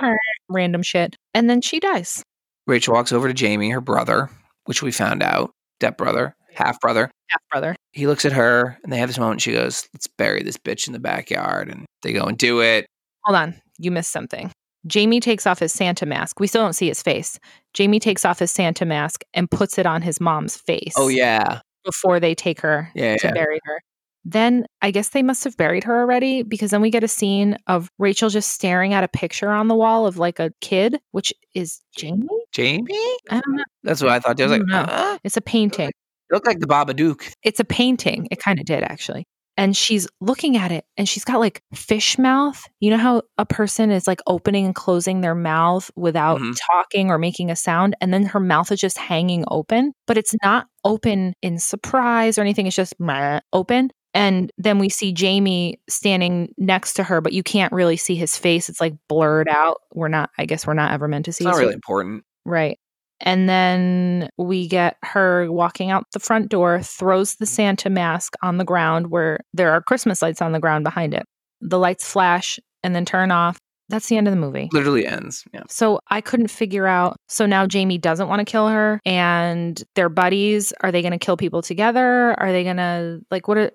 random 0.48 0.82
shit. 0.82 1.16
And 1.34 1.48
then 1.48 1.60
she 1.60 1.80
dies. 1.80 2.22
Rachel 2.66 2.94
walks 2.94 3.12
over 3.12 3.28
to 3.28 3.34
Jamie, 3.34 3.70
her 3.70 3.80
brother, 3.80 4.28
which 4.64 4.82
we 4.82 4.92
found 4.92 5.22
out, 5.22 5.52
step 5.80 5.96
brother, 5.96 6.34
half 6.54 6.80
brother. 6.80 7.10
Half 7.28 7.42
brother. 7.50 7.76
He 7.92 8.06
looks 8.06 8.24
at 8.24 8.32
her 8.32 8.78
and 8.82 8.92
they 8.92 8.98
have 8.98 9.08
this 9.08 9.18
moment. 9.18 9.42
She 9.42 9.52
goes, 9.52 9.86
Let's 9.94 10.06
bury 10.06 10.42
this 10.42 10.56
bitch 10.56 10.86
in 10.86 10.92
the 10.92 10.98
backyard. 10.98 11.68
And 11.68 11.84
they 12.02 12.12
go 12.12 12.24
and 12.24 12.38
do 12.38 12.60
it. 12.60 12.86
Hold 13.24 13.36
on. 13.36 13.54
You 13.78 13.90
missed 13.90 14.12
something. 14.12 14.50
Jamie 14.86 15.20
takes 15.20 15.46
off 15.46 15.58
his 15.58 15.72
Santa 15.72 16.06
mask. 16.06 16.40
We 16.40 16.46
still 16.46 16.62
don't 16.62 16.72
see 16.72 16.88
his 16.88 17.02
face. 17.02 17.38
Jamie 17.74 18.00
takes 18.00 18.24
off 18.24 18.38
his 18.38 18.50
Santa 18.50 18.84
mask 18.84 19.22
and 19.34 19.50
puts 19.50 19.78
it 19.78 19.86
on 19.86 20.02
his 20.02 20.20
mom's 20.20 20.56
face. 20.56 20.94
Oh, 20.96 21.08
yeah. 21.08 21.60
Before 21.84 22.20
they 22.20 22.34
take 22.34 22.60
her 22.60 22.90
Yeah. 22.94 23.16
to 23.16 23.26
yeah. 23.28 23.32
bury 23.32 23.60
her. 23.64 23.80
Then 24.24 24.66
I 24.82 24.90
guess 24.90 25.10
they 25.10 25.22
must 25.22 25.44
have 25.44 25.56
buried 25.56 25.84
her 25.84 26.00
already 26.00 26.42
because 26.42 26.70
then 26.70 26.80
we 26.82 26.90
get 26.90 27.02
a 27.04 27.08
scene 27.08 27.56
of 27.66 27.88
Rachel 27.98 28.28
just 28.28 28.52
staring 28.52 28.92
at 28.92 29.02
a 29.04 29.08
picture 29.08 29.48
on 29.50 29.68
the 29.68 29.74
wall 29.74 30.06
of 30.06 30.18
like 30.18 30.38
a 30.38 30.52
kid, 30.60 30.98
which 31.12 31.32
is 31.54 31.80
Jamie. 31.96 32.26
Jamie? 32.52 32.86
I 33.30 33.40
don't 33.40 33.56
know. 33.56 33.64
That's 33.84 34.02
what 34.02 34.10
I 34.10 34.20
thought. 34.20 34.38
I 34.38 34.44
was 34.44 34.52
like, 34.52 34.60
don't 34.60 34.68
know. 34.70 34.80
uh, 34.82 35.18
It's 35.24 35.36
a 35.36 35.40
painting. 35.40 35.88
it 35.88 35.94
looked 36.34 36.46
like 36.46 36.58
the 36.60 36.66
Babadook. 36.66 37.32
It's 37.42 37.58
a 37.60 37.64
painting. 37.64 38.28
It 38.30 38.38
kind 38.38 38.58
of 38.58 38.66
did 38.66 38.82
actually. 38.82 39.24
And 39.58 39.76
she's 39.76 40.08
looking 40.20 40.56
at 40.56 40.72
it 40.72 40.84
and 40.96 41.06
she's 41.08 41.24
got 41.24 41.40
like 41.40 41.62
fish 41.74 42.16
mouth. 42.16 42.64
You 42.80 42.90
know 42.90 42.96
how 42.96 43.22
a 43.36 43.44
person 43.44 43.90
is 43.90 44.06
like 44.06 44.20
opening 44.26 44.64
and 44.66 44.74
closing 44.74 45.20
their 45.20 45.34
mouth 45.34 45.90
without 45.96 46.40
Mhm. 46.40 46.56
talking 46.72 47.10
or 47.10 47.18
making 47.18 47.50
a 47.50 47.56
sound. 47.56 47.94
And 48.00 48.14
then 48.14 48.22
her 48.24 48.40
mouth 48.40 48.72
is 48.72 48.80
just 48.80 48.96
hanging 48.96 49.44
open, 49.48 49.92
but 50.06 50.16
it's 50.16 50.34
not 50.44 50.68
open 50.84 51.34
in 51.42 51.58
surprise 51.58 52.38
or 52.38 52.42
anything. 52.42 52.66
It's 52.68 52.76
just 52.76 52.94
meh, 53.00 53.40
open. 53.52 53.90
And 54.14 54.50
then 54.56 54.78
we 54.78 54.88
see 54.88 55.12
Jamie 55.12 55.80
standing 55.90 56.54
next 56.56 56.94
to 56.94 57.02
her, 57.02 57.20
but 57.20 57.32
you 57.34 57.42
can't 57.42 57.72
really 57.72 57.96
see 57.98 58.14
his 58.14 58.36
face. 58.38 58.68
It's 58.70 58.80
like 58.80 58.94
blurred 59.08 59.48
out. 59.48 59.82
We're 59.92 60.08
not, 60.08 60.30
I 60.38 60.46
guess 60.46 60.66
we're 60.66 60.74
not 60.74 60.92
ever 60.92 61.08
meant 61.08 61.26
to 61.26 61.32
see 61.32 61.44
It's 61.44 61.46
not 61.52 61.56
really 61.56 61.66
face. 61.68 61.74
important. 61.74 62.24
Right. 62.46 62.78
And 63.20 63.48
then 63.48 64.28
we 64.38 64.68
get 64.68 64.96
her 65.02 65.50
walking 65.50 65.90
out 65.90 66.04
the 66.12 66.20
front 66.20 66.48
door, 66.50 66.80
throws 66.82 67.34
the 67.34 67.44
mm-hmm. 67.44 67.54
Santa 67.54 67.90
mask 67.90 68.34
on 68.42 68.58
the 68.58 68.64
ground 68.64 69.10
where 69.10 69.40
there 69.52 69.72
are 69.72 69.82
Christmas 69.82 70.22
lights 70.22 70.40
on 70.40 70.52
the 70.52 70.60
ground 70.60 70.84
behind 70.84 71.14
it. 71.14 71.24
The 71.60 71.78
lights 71.78 72.08
flash 72.08 72.60
and 72.84 72.94
then 72.94 73.04
turn 73.04 73.30
off. 73.32 73.58
That's 73.88 74.06
the 74.08 74.18
end 74.18 74.28
of 74.28 74.32
the 74.32 74.38
movie. 74.38 74.68
Literally 74.70 75.06
ends. 75.06 75.44
Yeah. 75.52 75.62
So 75.68 75.98
I 76.08 76.20
couldn't 76.20 76.48
figure 76.48 76.86
out. 76.86 77.16
So 77.28 77.46
now 77.46 77.66
Jamie 77.66 77.96
doesn't 77.98 78.28
want 78.28 78.40
to 78.40 78.44
kill 78.44 78.68
her 78.68 79.00
and 79.06 79.82
they're 79.94 80.10
buddies. 80.10 80.74
Are 80.82 80.92
they 80.92 81.00
going 81.00 81.12
to 81.12 81.18
kill 81.18 81.38
people 81.38 81.62
together? 81.62 82.38
Are 82.38 82.52
they 82.52 82.64
going 82.64 82.76
to, 82.76 83.20
like, 83.30 83.48
what? 83.48 83.56
Are, 83.56 83.70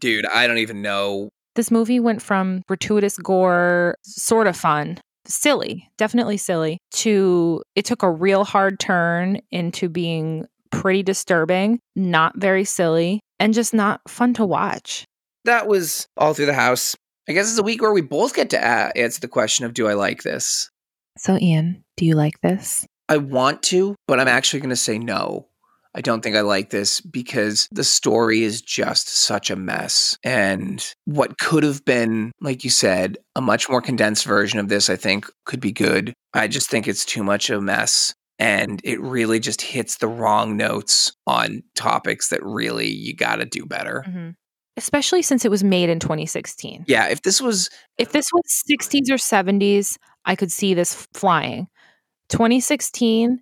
Dude, 0.00 0.26
I 0.26 0.46
don't 0.46 0.58
even 0.58 0.80
know. 0.80 1.28
this 1.56 1.70
movie 1.70 1.98
went 1.98 2.22
from 2.22 2.62
gratuitous 2.68 3.16
gore, 3.18 3.96
sort 4.02 4.46
of 4.46 4.56
fun, 4.56 4.98
silly, 5.28 5.90
definitely 5.98 6.36
silly, 6.36 6.78
to 6.92 7.62
it 7.74 7.84
took 7.84 8.02
a 8.02 8.10
real 8.10 8.44
hard 8.44 8.78
turn 8.80 9.40
into 9.50 9.88
being 9.88 10.46
pretty 10.70 11.02
disturbing, 11.02 11.80
not 11.94 12.36
very 12.36 12.64
silly, 12.64 13.20
and 13.38 13.54
just 13.54 13.74
not 13.74 14.00
fun 14.08 14.34
to 14.34 14.44
watch. 14.44 15.04
That 15.44 15.66
was 15.66 16.06
all 16.16 16.34
through 16.34 16.46
the 16.46 16.54
house. 16.54 16.96
I 17.28 17.32
guess 17.32 17.50
it's 17.50 17.58
a 17.58 17.62
week 17.62 17.82
where 17.82 17.92
we 17.92 18.02
both 18.02 18.34
get 18.34 18.50
to 18.50 18.56
a- 18.56 18.96
answer 18.96 19.20
the 19.20 19.28
question 19.28 19.64
of 19.64 19.74
do 19.74 19.88
I 19.88 19.94
like 19.94 20.22
this? 20.22 20.70
So, 21.18 21.38
Ian, 21.38 21.84
do 21.96 22.04
you 22.04 22.14
like 22.14 22.40
this? 22.40 22.86
I 23.08 23.16
want 23.18 23.62
to, 23.64 23.94
but 24.06 24.20
I'm 24.20 24.28
actually 24.28 24.60
going 24.60 24.70
to 24.70 24.76
say 24.76 24.98
no. 24.98 25.48
I 25.96 26.02
don't 26.02 26.20
think 26.20 26.36
I 26.36 26.42
like 26.42 26.68
this 26.68 27.00
because 27.00 27.68
the 27.72 27.82
story 27.82 28.42
is 28.42 28.60
just 28.60 29.08
such 29.08 29.50
a 29.50 29.56
mess. 29.56 30.18
And 30.22 30.86
what 31.06 31.38
could 31.38 31.64
have 31.64 31.86
been, 31.86 32.32
like 32.38 32.64
you 32.64 32.70
said, 32.70 33.16
a 33.34 33.40
much 33.40 33.70
more 33.70 33.80
condensed 33.80 34.26
version 34.26 34.60
of 34.60 34.68
this, 34.68 34.90
I 34.90 34.96
think 34.96 35.26
could 35.46 35.58
be 35.58 35.72
good. 35.72 36.12
I 36.34 36.48
just 36.48 36.68
think 36.68 36.86
it's 36.86 37.06
too 37.06 37.24
much 37.24 37.48
of 37.48 37.60
a 37.60 37.62
mess. 37.62 38.14
And 38.38 38.82
it 38.84 39.00
really 39.00 39.40
just 39.40 39.62
hits 39.62 39.96
the 39.96 40.08
wrong 40.08 40.58
notes 40.58 41.12
on 41.26 41.62
topics 41.74 42.28
that 42.28 42.44
really 42.44 42.88
you 42.88 43.16
got 43.16 43.36
to 43.36 43.46
do 43.46 43.64
better. 43.64 44.04
Mm-hmm. 44.06 44.30
Especially 44.76 45.22
since 45.22 45.46
it 45.46 45.50
was 45.50 45.64
made 45.64 45.88
in 45.88 45.98
2016. 45.98 46.84
Yeah, 46.86 47.08
if 47.08 47.22
this 47.22 47.40
was, 47.40 47.70
If 47.96 48.12
this 48.12 48.26
was 48.34 48.42
60s 48.70 49.10
or 49.10 49.14
70s, 49.14 49.96
I 50.26 50.36
could 50.36 50.52
see 50.52 50.74
this 50.74 51.06
flying. 51.14 51.68
2016, 52.28 53.40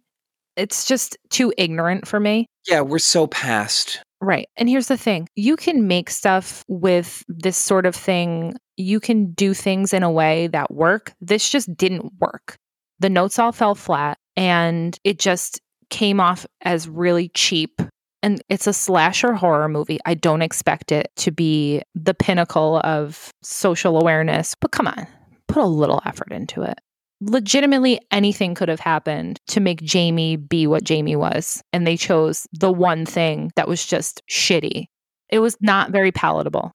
it's 0.57 0.85
just 0.85 1.17
too 1.31 1.53
ignorant 1.59 2.07
for 2.07 2.21
me. 2.21 2.47
yeah, 2.69 2.81
we're 2.81 2.99
so 2.99 3.27
past. 3.27 4.01
Right. 4.21 4.49
And 4.57 4.69
here's 4.69 4.89
the 4.89 4.97
thing 4.97 5.29
you 5.37 5.57
can 5.57 5.87
make 5.87 6.09
stuff 6.09 6.65
with 6.67 7.25
this 7.29 7.57
sort 7.57 7.85
of 7.85 7.95
thing, 7.95 8.55
you 8.77 8.99
can 8.99 9.33
do 9.33 9.53
things 9.53 9.93
in 9.93 10.03
a 10.03 10.11
way 10.11 10.47
that 10.49 10.73
work. 10.73 11.13
This 11.21 11.49
just 11.49 11.75
didn't 11.77 12.11
work. 12.21 12.57
The 13.01 13.11
notes 13.11 13.39
all 13.39 13.53
fell 13.53 13.75
flat 13.75 14.17
and 14.37 14.99
it 15.05 15.19
just 15.19 15.61
came 15.91 16.21
off 16.21 16.47
as 16.63 16.89
really 16.89 17.29
cheap. 17.31 17.83
And 18.23 18.41
it's 18.49 18.67
a 18.67 18.73
slasher 18.73 19.35
horror 19.35 19.69
movie. 19.69 19.99
I 20.07 20.15
don't 20.15 20.41
expect 20.41 20.91
it 20.91 21.11
to 21.17 21.31
be 21.31 21.83
the 21.95 22.15
pinnacle 22.15 22.81
of 22.83 23.31
social 23.43 24.01
awareness, 24.01 24.55
but 24.59 24.73
come 24.73 24.87
on, 24.87 25.07
put 25.49 25.63
a 25.63 25.67
little 25.67 26.01
effort 26.07 26.33
into 26.33 26.63
it. 26.63 26.79
Legitimately, 27.21 28.01
anything 28.11 28.55
could 28.55 28.69
have 28.69 28.81
happened 28.81 29.41
to 29.47 29.61
make 29.61 29.83
Jamie 29.83 30.37
be 30.37 30.67
what 30.67 30.85
Jamie 30.85 31.17
was. 31.17 31.63
And 31.73 31.87
they 31.87 31.97
chose 31.97 32.47
the 32.53 32.73
one 32.73 33.07
thing 33.07 33.51
that 33.57 33.69
was 33.69 33.85
just 33.85 34.23
shitty. 34.31 34.87
It 35.31 35.39
was 35.39 35.57
not 35.61 35.91
very 35.91 36.13
palatable. 36.13 36.73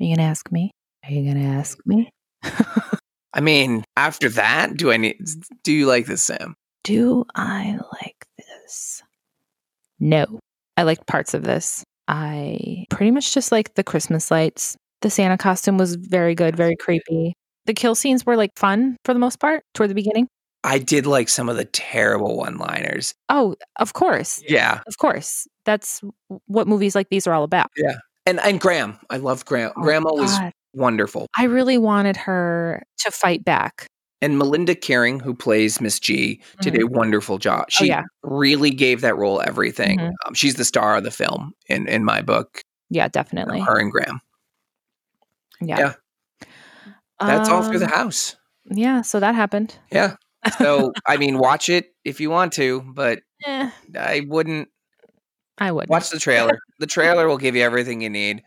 Are 0.00 0.04
you 0.04 0.08
going 0.08 0.24
to 0.24 0.30
ask 0.30 0.50
me? 0.52 0.70
Are 1.04 1.10
you 1.10 1.22
going 1.22 1.42
to 1.42 1.50
ask 1.50 1.78
me? 1.86 2.10
I 3.32 3.40
mean, 3.40 3.84
after 3.96 4.28
that, 4.30 4.76
do 4.76 4.90
I 4.90 4.96
need, 4.96 5.16
do 5.62 5.72
you 5.72 5.86
like 5.86 6.06
this, 6.06 6.22
Sam? 6.22 6.54
Do 6.84 7.24
I 7.34 7.78
like 8.02 8.26
this? 8.38 9.02
No. 9.98 10.40
I 10.76 10.82
liked 10.82 11.06
parts 11.06 11.34
of 11.34 11.44
this. 11.44 11.84
I 12.08 12.86
pretty 12.90 13.10
much 13.10 13.34
just 13.34 13.52
like 13.52 13.74
the 13.74 13.84
Christmas 13.84 14.30
lights. 14.30 14.76
The 15.02 15.10
Santa 15.10 15.38
costume 15.38 15.78
was 15.78 15.94
very 15.94 16.34
good, 16.34 16.56
very 16.56 16.76
creepy. 16.76 17.34
The 17.66 17.74
kill 17.74 17.94
scenes 17.94 18.24
were 18.26 18.36
like 18.36 18.50
fun 18.56 18.96
for 19.04 19.12
the 19.14 19.20
most 19.20 19.38
part 19.40 19.62
toward 19.74 19.90
the 19.90 19.94
beginning. 19.94 20.28
I 20.64 20.78
did 20.78 21.06
like 21.06 21.28
some 21.28 21.48
of 21.48 21.56
the 21.56 21.64
terrible 21.64 22.36
one 22.36 22.58
liners. 22.58 23.14
Oh, 23.28 23.54
of 23.78 23.92
course. 23.94 24.42
Yeah. 24.46 24.80
Of 24.86 24.98
course. 24.98 25.46
That's 25.64 26.02
what 26.46 26.66
movies 26.68 26.94
like 26.94 27.08
these 27.10 27.26
are 27.26 27.32
all 27.32 27.44
about. 27.44 27.68
Yeah. 27.76 27.96
And 28.26 28.40
and 28.40 28.60
Graham. 28.60 28.98
I 29.08 29.16
love 29.16 29.44
Graham. 29.46 29.72
Oh, 29.76 29.82
Grandma 29.82 30.12
was 30.12 30.30
God. 30.38 30.52
wonderful. 30.74 31.26
I 31.38 31.44
really 31.44 31.78
wanted 31.78 32.16
her 32.18 32.82
to 32.98 33.10
fight 33.10 33.42
back. 33.44 33.86
And 34.22 34.38
Melynda 34.38 34.74
Kiring, 34.76 35.22
who 35.22 35.34
plays 35.34 35.80
Miss 35.80 35.98
G, 35.98 36.42
did 36.60 36.78
a 36.78 36.86
wonderful 36.86 37.38
job. 37.38 37.70
She 37.70 37.88
Mm-hmm. 37.88 37.92
Oh, 37.92 37.96
yeah. 37.96 38.02
really 38.22 38.70
gave 38.70 39.00
that 39.00 39.16
role 39.16 39.40
everything. 39.40 39.98
Mhm. 39.98 40.10
Um, 40.26 40.34
she's 40.34 40.56
the 40.56 40.64
star 40.66 40.96
of 40.98 41.04
the 41.04 41.10
film 41.10 41.52
in 41.68 41.88
in 41.88 42.04
my 42.04 42.20
book. 42.20 42.60
Yeah, 42.90 43.08
definitely. 43.08 43.60
her 43.60 43.78
and 43.78 43.90
Graham. 43.90 44.20
Yeah. 45.62 45.78
Yeah. 45.78 45.92
That's 47.20 47.48
all 47.48 47.62
through 47.62 47.78
the 47.80 47.86
Um, 47.86 47.92
house. 47.92 48.36
Yeah, 48.70 49.02
so 49.02 49.20
that 49.20 49.34
happened. 49.34 49.76
Yeah. 49.92 50.16
So 50.58 50.92
I 51.06 51.16
mean, 51.16 51.38
watch 51.38 51.68
it 51.68 51.86
if 52.04 52.20
you 52.20 52.30
want 52.30 52.52
to, 52.54 52.82
but 52.94 53.20
Eh, 53.46 53.70
I 53.98 54.22
wouldn't 54.28 54.68
I 55.58 55.72
would. 55.72 55.88
watch 55.88 56.10
the 56.10 56.18
trailer. 56.18 56.58
the 56.78 56.86
trailer 56.86 57.26
will 57.28 57.38
give 57.38 57.56
you 57.56 57.62
everything 57.62 58.00
you 58.02 58.10
need. 58.10 58.42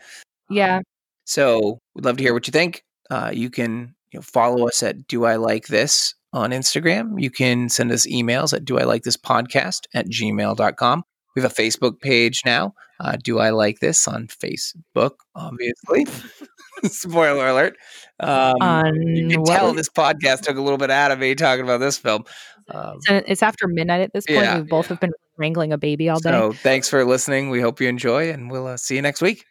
Yeah. 0.50 0.82
So 1.26 1.80
we'd 1.96 2.06
love 2.06 2.18
to 2.18 2.24
hear 2.24 2.34
what 2.34 2.48
you 2.48 2.52
think. 2.52 2.84
Uh, 3.10 3.32
you 3.34 3.50
can 3.50 3.96
you 4.12 4.20
know, 4.20 4.22
follow 4.22 4.68
us 4.68 4.84
at 4.84 5.08
Do 5.08 5.26
I 5.26 5.36
Like 5.38 5.68
This 5.68 6.14
on 6.32 6.52
Instagram. 6.52 7.22
You 7.22 7.30
can 7.32 7.70
send 7.70 7.92
us 7.92 8.06
emails 8.08 8.54
at 8.54 8.66
Do 8.66 8.78
I 8.80 8.84
Like 8.84 9.04
This 9.04 9.18
Podcast 9.18 9.82
at 9.94 10.08
gmail.com. 10.08 11.04
We 11.36 11.42
have 11.42 11.52
a 11.52 11.56
Facebook 11.56 12.00
page 12.02 12.42
now. 12.46 12.74
Uh, 13.00 13.18
Do 13.24 13.40
I 13.40 13.50
Like 13.50 13.80
This 13.80 14.08
on 14.08 14.28
Facebook, 14.28 15.14
obviously. 15.36 16.06
Spoiler 16.84 17.48
alert. 17.48 17.78
Um, 18.24 18.56
On 18.62 19.08
you 19.16 19.28
can 19.30 19.44
tell 19.46 19.74
this 19.74 19.90
podcast 19.90 20.42
took 20.42 20.58
a 20.58 20.62
little 20.62 20.78
bit 20.78 20.90
out 20.90 21.12
of 21.12 21.20
me 21.20 21.36
talking 21.36 21.64
about 21.64 21.80
this 21.80 21.98
film. 21.98 22.24
Um, 22.70 23.00
it's- 23.10 23.42
after 23.44 23.68
midnight 23.68 24.02
at 24.02 24.14
this 24.14 24.26
point. 24.26 24.40
Yeah, 24.42 24.58
we 24.58 24.64
both 24.64 24.88
have 24.88 25.00
been 25.00 25.12
wrangling 25.38 25.74
a 25.74 25.78
baby 25.78 26.10
all 26.10 26.20
day. 26.20 26.30
so 26.32 26.54
thanks 26.54 26.90
for 26.90 27.04
listening. 27.04 27.50
We 27.50 27.60
hope 27.62 27.82
you 27.82 27.88
enjoy, 27.90 28.30
and 28.32 28.50
we'll 28.50 28.68
uh, 28.68 28.78
see 28.78 28.96
you 28.96 29.02
next 29.02 29.22
week. 29.22 29.46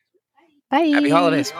Bye. 0.70 0.86
Happy 0.86 1.11
holidays. 1.11 1.53